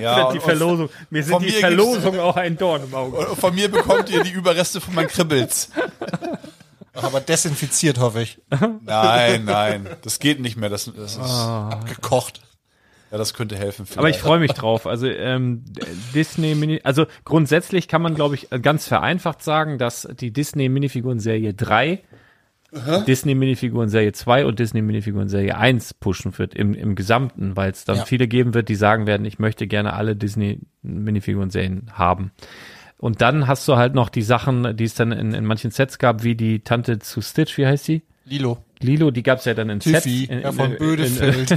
Ja, 0.00 0.32
die 0.32 0.38
Verlosung. 0.38 0.88
Mir 1.10 1.24
sind 1.24 1.42
die 1.42 1.46
mir 1.46 1.58
Verlosungen 1.58 2.20
auch 2.20 2.36
ein 2.36 2.56
Dorn 2.56 2.84
im 2.84 2.94
Auge. 2.94 3.34
Von 3.34 3.56
mir 3.56 3.68
bekommt 3.68 4.08
ihr 4.08 4.22
die 4.22 4.30
Überreste 4.30 4.80
von 4.80 4.94
meinen 4.94 5.08
Kribbels. 5.08 5.70
Aber 6.92 7.20
desinfiziert, 7.20 7.98
hoffe 7.98 8.22
ich. 8.22 8.40
Nein, 8.84 9.44
nein, 9.44 9.88
das 10.02 10.20
geht 10.20 10.38
nicht 10.38 10.56
mehr. 10.56 10.68
Das, 10.68 10.84
das 10.84 11.16
ist, 11.16 11.96
Gekocht. 11.96 12.40
ja, 13.10 13.18
das 13.18 13.34
könnte 13.34 13.56
helfen. 13.56 13.84
Vielleicht. 13.84 13.98
Aber 13.98 14.10
ich 14.10 14.18
freue 14.18 14.38
mich 14.38 14.52
drauf. 14.52 14.86
Also 14.86 15.08
ähm, 15.08 15.64
Disney 16.14 16.54
Mini, 16.54 16.80
also 16.84 17.06
grundsätzlich 17.24 17.88
kann 17.88 18.00
man, 18.02 18.14
glaube 18.14 18.36
ich, 18.36 18.48
ganz 18.62 18.86
vereinfacht 18.86 19.42
sagen, 19.42 19.76
dass 19.78 20.08
die 20.20 20.32
Disney 20.32 20.68
Minifiguren 20.68 21.18
Serie 21.18 21.52
3 21.52 22.02
Disney 23.06 23.34
Minifiguren 23.34 23.88
Serie 23.88 24.12
2 24.12 24.44
und 24.44 24.58
Disney 24.58 24.82
Minifiguren 24.82 25.28
Serie 25.28 25.56
1 25.56 25.94
pushen 25.94 26.36
wird 26.38 26.54
im, 26.54 26.74
im 26.74 26.94
Gesamten, 26.96 27.56
weil 27.56 27.70
es 27.70 27.84
dann 27.84 27.96
Ja. 27.96 28.04
viele 28.04 28.28
geben 28.28 28.52
wird, 28.52 28.68
die 28.68 28.74
sagen 28.74 29.06
werden, 29.06 29.24
ich 29.24 29.38
möchte 29.38 29.66
gerne 29.66 29.94
alle 29.94 30.16
Disney 30.16 30.60
Minifiguren 30.82 31.48
Serien 31.50 31.86
haben. 31.92 32.30
Und 32.98 33.20
dann 33.22 33.46
hast 33.46 33.66
du 33.68 33.76
halt 33.76 33.94
noch 33.94 34.08
die 34.10 34.22
Sachen, 34.22 34.76
die 34.76 34.84
es 34.84 34.94
dann 34.94 35.12
in, 35.12 35.32
in 35.32 35.44
manchen 35.46 35.70
Sets 35.70 35.98
gab, 35.98 36.24
wie 36.24 36.34
die 36.34 36.60
Tante 36.60 36.98
zu 36.98 37.22
Stitch, 37.22 37.56
wie 37.56 37.66
heißt 37.66 37.84
sie? 37.84 38.02
Lilo. 38.24 38.58
Lilo, 38.80 39.10
die 39.10 39.22
gab's 39.22 39.44
ja 39.46 39.54
dann 39.54 39.70
in 39.70 39.80
Sets. 39.80 40.02
Tiffy, 40.04 40.24
in, 40.24 40.40
Herr 40.40 40.52
von 40.52 40.72
in, 40.72 40.78
Bödefeld. 40.78 41.50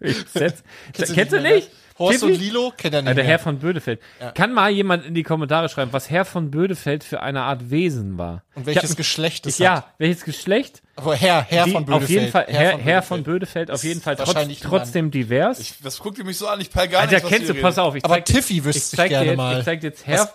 in 0.00 0.14
Sets. 0.32 0.62
Kennst 0.92 1.32
du 1.32 1.40
nicht? 1.40 1.70
Horst 1.98 2.20
Tiffy? 2.20 2.32
und 2.32 2.38
Lilo 2.40 2.72
kennt 2.76 2.94
er 2.94 3.02
nicht 3.02 3.10
Ah, 3.10 3.14
der 3.14 3.22
mehr. 3.24 3.32
Herr 3.32 3.38
von 3.38 3.58
Bödefeld. 3.60 4.00
Kann 4.34 4.52
mal 4.52 4.70
jemand 4.70 5.04
in 5.06 5.14
die 5.14 5.22
Kommentare 5.22 5.68
schreiben, 5.68 5.92
was 5.92 6.10
Herr 6.10 6.24
von 6.24 6.50
Bödefeld 6.50 7.04
für 7.04 7.20
eine 7.20 7.42
Art 7.42 7.70
Wesen 7.70 8.18
war? 8.18 8.42
Und 8.54 8.66
welches 8.66 8.82
Ich 8.84 8.90
hab- 8.90 8.96
Geschlecht 8.96 9.46
es 9.46 9.60
ich, 9.60 9.66
hat. 9.66 9.84
Ja, 9.84 9.94
welches 9.98 10.24
Geschlecht? 10.24 10.82
Aber 10.96 11.14
Herr, 11.14 11.42
Herr 11.42 11.64
Die- 11.66 11.70
von 11.72 11.84
Bödefeld. 11.84 12.02
Auf 12.04 12.10
jeden 12.10 12.30
Fall, 12.32 12.46
Herr, 12.48 12.72
von 12.72 12.80
Herr 12.80 13.02
von 13.02 13.22
Bödefeld. 13.22 13.66
Bödefeld, 13.66 13.70
auf 13.70 13.84
jeden 13.84 14.00
Fall 14.00 14.16
trotz, 14.16 14.60
trotzdem 14.60 15.10
divers. 15.10 15.60
Ich, 15.60 15.74
was 15.84 15.98
guckt 16.00 16.18
ihr 16.18 16.24
mich 16.24 16.36
so 16.38 16.48
an? 16.48 16.60
Ich 16.60 16.70
peil 16.70 16.88
gar 16.88 17.02
Alter, 17.02 17.14
nicht, 17.14 17.22
was 17.24 17.30
kennst 17.30 17.48
du, 17.48 17.54
ihr 17.54 17.62
pass 17.62 17.78
auf. 17.78 17.94
Ich 17.94 18.04
Aber 18.04 18.14
zeig, 18.14 18.24
Tiffy 18.26 18.58
ich 18.58 18.64
wüsste 18.64 18.80
ich 18.94 18.96
zeig 18.98 19.08
dir 19.08 19.14
gerne 19.14 19.26
jetzt, 19.30 19.36
mal. 19.36 19.58
Ich 19.58 19.64
zeig 19.64 19.80
dir 19.80 19.86
jetzt 19.88 20.06
Herr, 20.06 20.28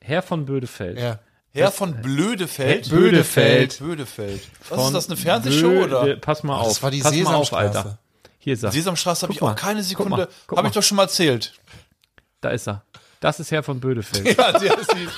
Herr 0.00 0.22
von 0.22 0.46
Bödefeld. 0.46 0.98
Ja. 0.98 1.18
Herr 1.52 1.72
von 1.72 2.00
Blödefeld? 2.00 2.88
Bödefeld. 2.88 3.78
Blödefeld. 3.78 4.40
Was 4.68 4.78
Von 4.78 4.86
ist 4.86 4.92
das, 4.94 5.06
eine 5.08 5.16
Fernsehshow 5.16 5.82
oder? 5.82 6.14
Pass 6.16 6.44
mal 6.44 6.56
auf. 6.60 6.68
Das 6.68 6.82
war 6.84 6.92
die 6.92 7.00
pass 7.00 7.10
mal 7.12 7.34
auf, 7.34 7.48
Sesamstraße. 7.48 7.78
Alter. 7.78 7.98
Hier 8.40 8.54
ist 8.54 8.62
er. 8.62 8.72
Sesamstraße 8.72 9.22
habe 9.22 9.34
ich 9.34 9.40
mal, 9.40 9.52
auch 9.52 9.56
keine 9.56 9.82
Sekunde. 9.82 10.28
Habe 10.54 10.68
ich 10.68 10.74
doch 10.74 10.82
schon 10.82 10.96
mal 10.96 11.04
erzählt. 11.04 11.52
Da 12.40 12.50
ist 12.50 12.66
er. 12.66 12.82
Das 13.20 13.38
ist 13.38 13.50
Herr 13.50 13.62
von 13.62 13.80
Bödefeld. 13.80 14.38
Ja, 14.38 14.58
die, 14.58 14.68
die, 14.94 15.08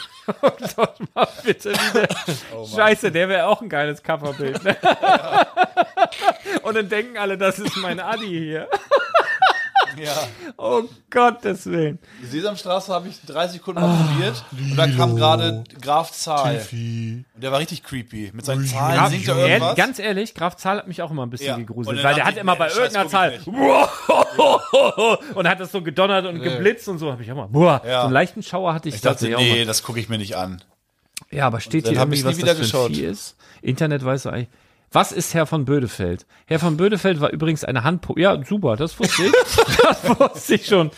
Doch 0.77 0.99
mal 1.15 1.29
bitte 1.45 1.71
wieder. 1.71 2.09
Oh 2.53 2.67
Scheiße, 2.67 3.13
der 3.13 3.29
wäre 3.29 3.47
auch 3.47 3.63
ein 3.63 3.69
geiles 3.69 4.03
Coverbild. 4.03 4.65
Ne? 4.65 4.77
Und 6.65 6.75
dann 6.77 6.89
denken 6.89 7.17
alle, 7.17 7.39
das 7.39 7.61
ist 7.61 7.77
mein 7.77 8.01
Adi 8.01 8.27
hier. 8.27 8.69
Ja. 10.01 10.15
Oh 10.57 10.83
Gottes 11.11 11.67
Willen. 11.67 11.99
Die 12.23 12.27
Sesamstraße 12.27 12.93
habe 12.93 13.09
ich 13.09 13.21
drei 13.27 13.49
Sekunden 13.49 13.81
mal 13.81 13.97
probiert. 13.97 14.45
Und 14.53 14.77
da 14.77 14.87
kam 14.89 15.17
gerade 15.17 15.65
Graf 15.81 16.13
Zahl. 16.13 16.61
Und 16.73 17.25
der 17.37 17.53
war 17.53 17.59
richtig 17.59 17.83
creepy. 17.83 18.31
Mit 18.33 18.45
seinen 18.45 18.67
Zahlen 18.67 18.97
Graf, 18.99 19.11
singt 19.11 19.29
er 19.29 19.37
ehrlich, 19.37 19.53
irgendwas. 19.53 19.77
ganz 19.77 19.99
ehrlich, 19.99 20.35
Graf 20.35 20.57
Zahl 20.57 20.79
hat 20.79 20.89
mich 20.89 21.03
auch 21.03 21.11
immer 21.11 21.25
ein 21.27 21.31
bisschen 21.31 21.47
Ja. 21.49 21.57
Gegruselt, 21.57 22.03
weil 22.03 22.15
der 22.15 22.25
dachte 22.25 22.37
hat 22.37 22.37
immer 22.41 22.53
nee, 22.53 22.59
bei 22.59 22.69
Scheiß 22.69 22.77
irgendeiner 22.79 23.09
Zahl 23.09 23.41
und 25.35 25.49
hat 25.49 25.61
das 25.61 25.73
so 25.73 25.83
gedonnert 25.83 26.27
und 26.27 26.41
geblitzt 26.43 26.89
und 26.89 26.99
so, 26.99 27.11
habe 27.13 27.23
ich 27.23 27.31
auch 27.33 27.37
mal, 27.37 27.49
boah, 27.49 27.83
Ja. 27.85 28.01
so 28.01 28.05
einen 28.07 28.13
leichten 28.15 28.43
Schauer 28.43 28.75
hatte 28.75 28.89
ich, 28.89 28.97
ich 28.97 29.01
dachte, 29.01 29.35
auch 29.37 29.41
nee, 29.41 29.65
das 29.65 29.83
gucke 29.83 30.01
ich 30.01 30.09
mir 30.09 30.19
nicht 30.19 30.37
an. 30.37 30.63
Ja, 31.31 31.47
aber 31.47 31.61
steht 31.61 31.87
hier 31.89 31.97
irgendwie, 31.99 32.25
was 32.25 32.37
nie 32.37 32.43
das 32.43 32.43
wieder 32.43 32.53
für 32.55 32.61
ein 32.61 32.63
geschaut. 32.63 32.91
Vieh 32.97 33.05
ist? 33.05 33.37
Internet 33.63 34.05
weiß 34.05 34.27
eigentlich. 34.27 34.49
Was 34.93 35.13
ist 35.13 35.35
Herr 35.35 35.47
von 35.47 35.65
Bödefeld? 35.65 36.27
Herr 36.47 36.59
von 36.59 36.77
Bödefeld 36.77 37.21
war 37.21 37.31
übrigens 37.31 37.65
eine 37.65 37.83
Handpo. 37.83 38.15
Ja, 38.19 38.43
super, 38.45 38.77
das 38.77 38.99
wusste 39.01 39.25
ich. 39.25 39.33
das 39.83 40.21
wusste 40.21 40.55
ich 40.55 40.67
schon. 40.67 40.91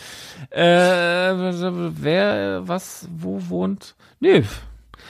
Äh, 0.49 0.61
wer, 0.61 2.67
was, 2.67 3.07
wo 3.11 3.39
wohnt? 3.49 3.95
Nee, 4.19 4.43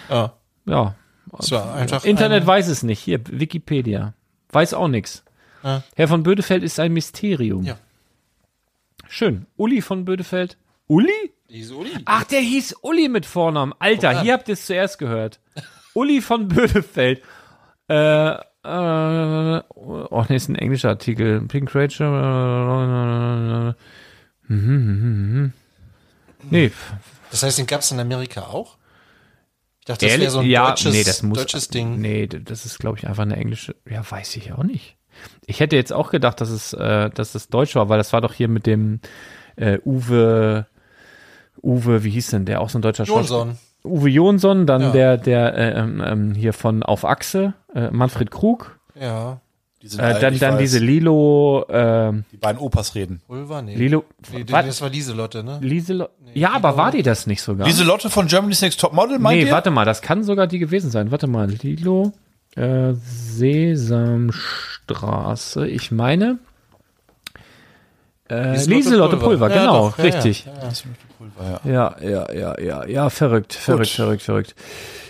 Ja. 0.09 0.33
ja. 0.65 0.95
War 1.31 1.75
einfach 1.75 2.05
Internet 2.05 2.43
ein, 2.43 2.47
weiß 2.47 2.67
es 2.67 2.83
nicht. 2.83 2.99
Hier, 2.99 3.19
Wikipedia. 3.27 4.13
Weiß 4.51 4.73
auch 4.73 4.87
nichts. 4.87 5.23
Ja. 5.63 5.83
Herr 5.95 6.07
von 6.07 6.23
Bödefeld 6.23 6.63
ist 6.63 6.79
ein 6.79 6.93
Mysterium. 6.93 7.63
Ja. 7.63 7.77
Schön. 9.09 9.45
Uli 9.57 9.81
von 9.81 10.05
Bödefeld. 10.05 10.57
Uli? 10.87 11.11
Ach, 12.05 12.23
der 12.25 12.39
hieß 12.39 12.75
Uli 12.81 13.09
mit 13.09 13.25
Vornamen. 13.25 13.73
Alter, 13.79 14.21
hier 14.21 14.33
habt 14.33 14.47
ihr 14.47 14.53
es 14.53 14.65
zuerst 14.65 14.97
gehört. 14.99 15.39
Uli 15.93 16.21
von 16.21 16.47
Bödefeld. 16.47 17.21
Äh, 17.87 18.35
äh, 18.65 19.61
oh, 19.75 20.25
nee, 20.27 20.35
ist 20.35 20.49
ein 20.49 20.55
englischer 20.55 20.89
Artikel. 20.89 21.41
Pink 21.41 21.73
Rachel. 21.75 22.07
äh, 22.07 23.73
mhm, 24.53 24.75
mhm, 24.75 25.33
mhm. 25.33 25.53
Nee, 26.49 26.71
Das 27.31 27.43
heißt, 27.43 27.57
den 27.57 27.67
gab 27.67 27.81
es 27.81 27.91
in 27.91 27.99
Amerika 27.99 28.41
auch? 28.41 28.77
Ich 29.79 29.85
dachte, 29.85 30.05
das 30.05 30.13
Ehrlich? 30.13 30.25
wäre 30.25 30.31
so 30.31 30.39
ein 30.39 30.47
ja, 30.47 30.69
deutsches, 30.69 30.93
nee, 30.93 31.03
das 31.03 31.23
muss, 31.23 31.37
deutsches 31.37 31.67
Ding. 31.69 31.99
Nee, 31.99 32.27
das 32.27 32.65
ist, 32.65 32.79
glaube 32.79 32.97
ich, 32.97 33.07
einfach 33.07 33.23
eine 33.23 33.35
englische. 33.35 33.75
Ja, 33.89 34.09
weiß 34.09 34.35
ich 34.37 34.53
auch 34.53 34.63
nicht. 34.63 34.97
Ich 35.45 35.59
hätte 35.59 35.75
jetzt 35.75 35.93
auch 35.93 36.11
gedacht, 36.11 36.41
dass 36.41 36.49
es, 36.49 36.73
äh, 36.73 37.09
dass 37.09 37.35
es 37.35 37.49
deutsch 37.49 37.75
war, 37.75 37.89
weil 37.89 37.97
das 37.97 38.13
war 38.13 38.21
doch 38.21 38.33
hier 38.33 38.47
mit 38.47 38.65
dem 38.65 38.99
äh, 39.55 39.79
Uwe, 39.85 40.67
Uwe, 41.61 42.03
wie 42.03 42.09
hieß 42.09 42.31
denn 42.31 42.45
der? 42.45 42.61
Auch 42.61 42.69
so 42.69 42.79
ein 42.79 42.81
deutscher 42.81 43.05
Schauspieler. 43.05 43.55
Uwe 43.85 44.09
Jonsson, 44.09 44.65
dann 44.65 44.81
Ja. 44.81 44.91
der, 44.91 45.17
der 45.17 45.55
äh, 45.57 45.79
ähm, 45.79 46.03
ähm, 46.05 46.33
hier 46.35 46.51
von 46.53 46.83
Auf 46.83 47.05
Achse, 47.05 47.53
äh, 47.73 47.89
Manfred 47.91 48.31
Krug, 48.31 48.77
Ja. 48.99 49.39
Die 49.81 49.87
sind 49.89 49.99
äh, 49.99 50.19
dann, 50.19 50.39
dann 50.39 50.53
weiß. 50.53 50.59
diese 50.61 50.79
Lilo, 50.79 51.63
ähm, 51.69 52.23
Die 52.31 52.37
beiden 52.37 52.59
Opas 52.59 52.95
reden. 52.95 53.21
Pulver? 53.27 53.61
Nee. 53.61 53.75
Lilo, 53.75 54.03
Nee, 54.33 54.43
das 54.43 54.81
war 54.81 54.89
Lieselotte, 54.89 55.43
ne? 55.43 55.59
Liselo 55.61 56.07
ja, 56.33 56.53
aber 56.53 56.75
war 56.75 56.89
die 56.91 57.03
das 57.03 57.27
nicht 57.27 57.41
sogar? 57.43 57.67
Lieselotte 57.67 58.09
von 58.09 58.25
Germany's 58.27 58.61
Next 58.63 58.79
Top 58.79 58.93
Model, 58.93 59.19
meint 59.19 59.37
Nee, 59.39 59.45
ihr? 59.45 59.51
warte 59.51 59.69
mal, 59.69 59.85
das 59.85 60.01
kann 60.01 60.23
sogar 60.23 60.47
die 60.47 60.57
gewesen 60.59 60.89
sein. 60.89 61.11
Warte 61.11 61.27
mal, 61.27 61.47
Lilo, 61.49 62.13
äh, 62.55 62.93
Sesamstraße, 63.03 65.67
ich 65.67 65.91
meine. 65.91 66.39
Äh, 68.29 68.53
Lieselotte 68.53 68.73
Lieselotte 68.75 69.17
Pulver. 69.17 69.47
Pulver, 69.47 69.55
Ja, 69.55 69.61
genau, 69.61 69.89
doch, 69.89 69.97
ja, 69.99 70.05
richtig. 71.39 71.71
ja, 71.71 71.95
Ja, 72.01 72.33
ja, 72.33 72.33
ja, 72.33 72.59
ja, 72.59 72.85
ja, 72.85 73.09
verrückt, 73.09 73.53
verrückt, 73.53 73.89
verrückt, 73.89 74.21
verrückt. 74.21 74.55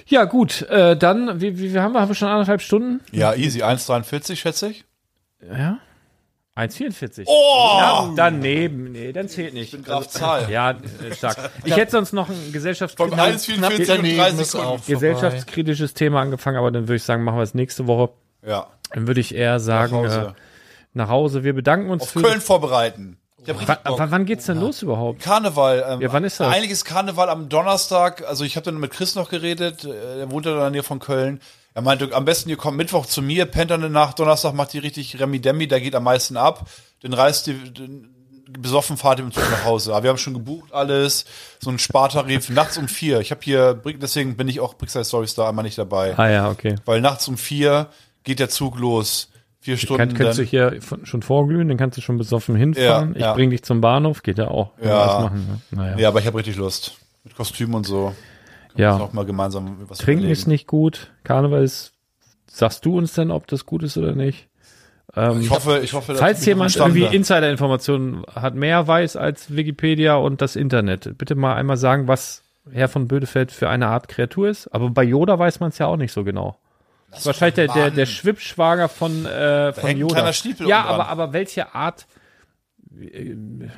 Ja, 0.07 0.25
gut, 0.25 0.61
äh, 0.69 0.95
dann, 0.95 1.41
wie, 1.41 1.57
wie, 1.57 1.73
wie 1.73 1.79
haben 1.79 1.93
wir, 1.93 2.01
haben 2.01 2.09
wir 2.09 2.15
schon 2.15 2.27
anderthalb 2.27 2.61
Stunden? 2.61 3.01
Ja, 3.11 3.33
easy. 3.33 3.63
1,43 3.63 4.35
schätze 4.35 4.69
ich. 4.69 4.85
Ja. 5.51 5.79
1,44. 6.55 7.23
Oh! 7.27 7.77
Ja, 7.79 8.13
daneben, 8.15 8.93
nee, 8.93 9.11
dann 9.11 9.27
zählt 9.27 9.53
nicht. 9.53 9.65
Ich 9.65 9.71
bin 9.71 9.83
Graf 9.83 10.07
Zahl. 10.07 10.49
Ja, 10.49 10.71
äh, 10.71 11.13
stark. 11.13 11.51
Ich 11.65 11.75
hätte 11.75 11.91
sonst 11.91 12.13
noch 12.13 12.29
ein 12.29 12.53
gesellschafts 12.53 12.95
Von 12.95 13.11
knapp 13.11 13.27
1,44 13.27 13.55
und 13.55 13.61
3 13.61 13.85
daneben 13.85 14.39
ist 14.39 14.51
Sekunden. 14.51 14.67
auch 14.67 14.77
vorbei. 14.79 14.93
gesellschaftskritisches 14.93 15.93
Thema 15.95 16.21
angefangen, 16.21 16.55
aber 16.57 16.71
dann 16.71 16.83
würde 16.83 16.95
ich 16.95 17.03
sagen, 17.03 17.23
machen 17.25 17.37
wir 17.37 17.43
es 17.43 17.55
nächste 17.55 17.87
Woche. 17.87 18.13
Ja, 18.47 18.67
Dann 18.93 19.05
würde 19.07 19.19
ich 19.19 19.35
eher 19.35 19.59
sagen, 19.59 20.01
nach 20.03 20.03
Äh, 20.03 20.07
Hause. 20.07 20.35
nach 20.93 21.09
Hause. 21.09 21.43
Wir 21.43 21.53
bedanken 21.53 21.89
uns 21.89 22.03
Auf 22.03 22.09
für. 22.11 22.21
Köln 22.21 22.39
vorbereiten. 22.39 23.17
Ich 23.45 23.49
hab 23.53 23.59
richtig 23.61 23.77
Wa- 23.85 23.89
Bock. 23.89 23.99
wa- 23.99 24.07
wann 24.09 24.25
geht's 24.25 24.45
denn 24.45 24.59
los 24.59 24.81
überhaupt? 24.81 25.21
Karneval. 25.21 25.85
Ähm, 25.87 26.01
Ja, 26.01 26.11
wann 26.11 26.23
ist 26.23 26.39
das? 26.39 26.55
Ist 26.65 26.85
Karneval 26.85 27.29
am 27.29 27.47
Donnerstag. 27.49 28.27
Also 28.27 28.43
ich 28.43 28.55
habe 28.55 28.65
dann 28.65 28.79
mit 28.79 28.91
Chris 28.91 29.15
noch 29.15 29.29
geredet. 29.29 29.83
äh, 29.85 30.17
Der 30.17 30.31
wohnt 30.31 30.45
ja 30.45 30.53
in 30.53 30.59
der 30.59 30.69
Nähe 30.71 30.83
von 30.83 30.99
Köln. 30.99 31.39
Er 31.73 31.81
meinte, 31.81 32.09
am 32.13 32.25
besten 32.25 32.49
ihr 32.49 32.57
kommt 32.57 32.77
Mittwoch 32.77 33.05
zu 33.05 33.21
mir, 33.21 33.45
pennt 33.45 33.69
dann 33.71 33.81
eine 33.83 33.89
Nacht, 33.91 34.17
Donnerstag 34.19 34.53
macht 34.53 34.71
die 34.73 34.79
richtig 34.79 35.19
Remi-Demi, 35.19 35.67
da 35.67 35.77
geht 35.79 35.93
am 35.93 36.03
meisten 36.05 36.37
ab. 36.37 36.67
Dann 37.01 37.13
reist 37.13 37.47
die, 37.47 37.53
den, 37.73 38.09
besoffen 38.57 38.95
fahrt 38.95 39.19
ihr 39.19 39.25
mit 39.25 39.33
Zug 39.33 39.43
nach 39.51 39.65
Hause. 39.65 39.93
Aber 39.93 40.03
wir 40.03 40.09
haben 40.09 40.17
schon 40.17 40.33
gebucht 40.33 40.71
alles, 40.73 41.25
so 41.59 41.69
ein 41.69 41.77
Spartarif, 41.77 42.49
nachts 42.49 42.77
um 42.77 42.87
vier. 42.87 43.19
Ich 43.19 43.31
habe 43.31 43.41
hier, 43.43 43.73
deswegen 44.01 44.37
bin 44.37 44.47
ich 44.47 44.61
auch 44.61 44.75
Brickside 44.75 45.03
Stories 45.03 45.35
da 45.35 45.49
einmal 45.49 45.63
nicht 45.63 45.77
dabei. 45.77 46.17
Ah 46.17 46.29
ja, 46.29 46.49
okay. 46.49 46.75
Weil 46.85 47.01
nachts 47.01 47.27
um 47.27 47.37
vier 47.37 47.87
geht 48.23 48.39
der 48.39 48.49
Zug 48.49 48.79
los. 48.79 49.27
Vier 49.65 49.77
Stunden. 49.77 49.97
Kann, 49.97 50.13
kannst 50.13 50.37
du 50.37 50.43
dann, 50.43 50.49
hier 50.49 50.81
von- 50.81 51.05
schon 51.07 51.23
vorglühen, 51.23 51.67
dann 51.67 51.77
kannst 51.77 51.97
du 51.97 52.01
schon 52.01 52.19
besoffen 52.19 52.55
hinfahren. 52.55 53.09
Ja, 53.09 53.15
ich 53.15 53.21
ja. 53.21 53.33
bring 53.33 53.49
dich 53.49 53.63
zum 53.63 53.81
Bahnhof, 53.81 54.21
geht 54.21 54.37
ja 54.37 54.47
auch. 54.47 54.71
Ja. 54.79 55.21
machen, 55.23 55.61
ne? 55.71 55.77
Naja. 55.77 55.97
ja, 55.97 56.07
aber 56.09 56.19
ich 56.19 56.27
habe 56.27 56.37
richtig 56.37 56.55
Lust. 56.57 56.97
Mit 57.23 57.35
Kostüm 57.35 57.73
und 57.73 57.85
so. 57.87 58.13
Ja. 58.75 58.97
Auch 58.97 59.11
mal 59.13 59.25
gemeinsam 59.25 59.77
was 59.87 59.97
Trinken 59.97 60.19
überlegen. 60.25 60.31
ist 60.33 60.47
nicht 60.47 60.67
gut. 60.67 61.11
Karneval 61.23 61.63
ist. 61.63 61.93
Sagst 62.47 62.85
du 62.85 62.95
uns 62.97 63.13
denn, 63.13 63.31
ob 63.31 63.47
das 63.47 63.65
gut 63.65 63.81
ist 63.81 63.97
oder 63.97 64.13
nicht? 64.13 64.47
Ähm, 65.15 65.41
Ich 65.41 65.49
hoffe, 65.49 65.79
ich 65.83 65.93
hoffe, 65.93 66.11
dass 66.13 66.21
Falls 66.21 66.45
jemand 66.45 66.75
irgendwie. 66.75 67.05
Insider-Informationen 67.05 68.23
hat, 68.35 68.53
mehr 68.55 68.87
weiß 68.87 69.15
als 69.15 69.55
Wikipedia 69.55 70.15
und 70.15 70.41
das 70.41 70.55
Internet, 70.55 71.17
bitte 71.17 71.35
mal 71.35 71.55
einmal 71.55 71.77
sagen, 71.77 72.07
was 72.07 72.43
Herr 72.71 72.87
von 72.87 73.07
Bödefeld 73.07 73.51
für 73.51 73.69
eine 73.69 73.87
Art 73.87 74.07
Kreatur 74.09 74.47
ist. 74.49 74.67
Aber 74.67 74.89
bei 74.89 75.03
Yoda 75.03 75.39
weiß 75.39 75.59
man 75.59 75.69
es 75.69 75.77
ja 75.79 75.87
auch 75.87 75.97
nicht 75.97 76.11
so 76.11 76.23
genau. 76.23 76.57
Das 77.09 77.19
ist 77.19 77.25
wahrscheinlich 77.27 77.55
der, 77.55 77.67
der, 77.67 77.91
der 77.91 78.05
Schwippschwager 78.05 78.89
von, 78.89 79.25
äh, 79.25 79.73
von 79.73 79.83
hängt 79.83 79.97
ein 79.97 80.01
Yoda. 80.01 80.15
kleiner 80.15 80.33
Stiefel 80.33 80.67
ja, 80.67 80.83
aber, 80.83 81.07
aber 81.07 81.33
welche 81.33 81.73
Art 81.73 82.07
Ein 82.91 83.71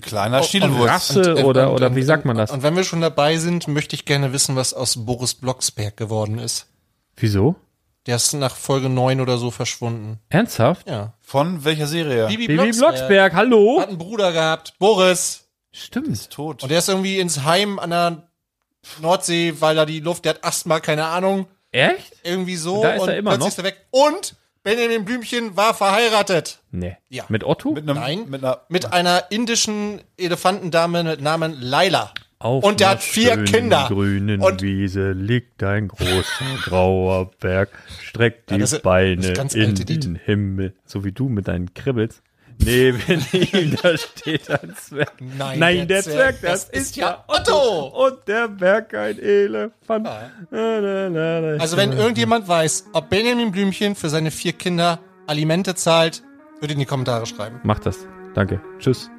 kleiner 0.00 0.42
Stiedelwurst. 0.42 0.88
Rasse 1.16 1.44
oder, 1.44 1.72
oder 1.72 1.94
wie 1.94 2.02
sagt 2.02 2.24
man 2.24 2.36
das? 2.36 2.50
Und 2.50 2.62
wenn 2.62 2.76
wir 2.76 2.84
schon 2.84 3.00
dabei 3.00 3.36
sind, 3.36 3.68
möchte 3.68 3.94
ich 3.94 4.04
gerne 4.04 4.32
wissen, 4.32 4.56
was 4.56 4.74
aus 4.74 5.04
Boris 5.04 5.34
Blocksberg 5.34 5.96
geworden 5.96 6.38
ist. 6.38 6.66
Wieso? 7.16 7.56
Der 8.06 8.16
ist 8.16 8.32
nach 8.32 8.56
Folge 8.56 8.88
9 8.88 9.20
oder 9.20 9.36
so 9.36 9.50
verschwunden. 9.50 10.18
Ernsthaft? 10.30 10.88
Ja. 10.88 11.12
Von 11.20 11.64
welcher 11.64 11.86
Serie? 11.86 12.26
Bibi, 12.28 12.46
Bibi 12.46 12.72
Blocksberg, 12.72 13.34
hallo? 13.34 13.80
Hat 13.80 13.88
einen 13.88 13.98
Bruder 13.98 14.32
gehabt, 14.32 14.74
Boris. 14.78 15.46
Stimmt. 15.72 16.30
Tot. 16.30 16.62
Und 16.62 16.70
der 16.70 16.78
ist 16.78 16.88
irgendwie 16.88 17.18
ins 17.18 17.44
Heim 17.44 17.78
an 17.78 17.90
der 17.90 18.28
Nordsee, 19.00 19.54
weil 19.60 19.76
da 19.76 19.84
die 19.84 20.00
Luft, 20.00 20.24
der 20.24 20.34
hat 20.34 20.44
Asthma, 20.44 20.80
keine 20.80 21.04
Ahnung. 21.06 21.46
Echt? 21.72 22.14
Irgendwie 22.22 22.56
so. 22.56 22.82
Da 22.82 22.92
ist 22.92 23.02
und 23.02 23.08
er 23.08 23.16
immer 23.18 23.30
plötzlich 23.30 23.40
noch? 23.44 23.48
ist 23.48 23.58
er 23.58 23.64
weg. 23.64 23.86
Und 23.90 24.36
Benjamin 24.62 25.04
Blümchen 25.04 25.56
war 25.56 25.74
verheiratet. 25.74 26.58
Nee. 26.70 26.96
Ja. 27.08 27.24
Mit 27.28 27.44
Otto? 27.44 27.72
mit 27.72 27.88
einem, 27.88 27.96
Nein. 27.96 28.24
Mit 28.28 28.42
einer, 28.44 28.60
Mit 28.68 28.92
einer 28.92 29.24
indischen 29.30 30.00
Elefantendame 30.16 31.04
mit 31.04 31.20
Namen 31.20 31.56
Laila. 31.60 32.12
Auf 32.40 32.62
Und 32.62 32.78
der 32.80 32.90
hat 32.90 33.02
vier 33.02 33.32
schönen 33.32 33.44
Kinder. 33.46 33.86
grünen 33.88 34.40
Und- 34.40 34.62
Wiese 34.62 35.10
liegt 35.12 35.62
ein 35.64 35.88
großer 35.88 36.44
grauer 36.64 37.30
Berg, 37.40 37.70
streckt 38.00 38.50
die 38.50 38.56
Ja, 38.56 38.64
ist- 38.64 38.82
Beine 38.82 39.26
in 39.26 39.38
alte 39.40 39.82
Lied. 39.82 40.04
den 40.04 40.14
Himmel, 40.14 40.74
so 40.84 41.04
wie 41.04 41.10
du 41.12 41.28
mit 41.28 41.48
deinen 41.48 41.74
Kribbels. 41.74 42.22
Neben 42.58 42.98
ihm, 43.32 43.76
da 43.82 43.96
steht 43.96 44.50
ein 44.50 44.74
Zwerg. 44.76 45.12
Nein, 45.20 45.58
Nein 45.58 45.88
der 45.88 46.02
der, 46.02 46.02
Zwerg, 46.02 46.40
das, 46.42 46.70
das 46.70 46.80
ist 46.80 46.96
ja 46.96 47.10
ja 47.10 47.24
Otto. 47.26 48.06
Und 48.06 48.26
der 48.26 48.48
Berg 48.48 48.94
ein 48.94 49.18
Elefant. 49.18 50.04
Na, 50.04 50.30
na, 50.50 51.08
na, 51.08 51.40
na. 51.40 51.48
Also 51.58 51.76
wenn 51.76 51.92
irgendjemand 51.92 52.48
weiß, 52.48 52.86
ob 52.92 53.08
Benjamin 53.10 53.52
Blümchen 53.52 53.94
für 53.94 54.08
seine 54.08 54.30
vier 54.30 54.52
Kinder 54.52 54.98
Alimente 55.26 55.74
zahlt, 55.74 56.22
würde 56.60 56.74
in 56.74 56.80
die 56.80 56.86
Kommentare 56.86 57.26
schreiben. 57.26 57.60
Macht 57.62 57.86
das. 57.86 58.06
Danke. 58.34 58.60
Tschüss. 58.78 59.10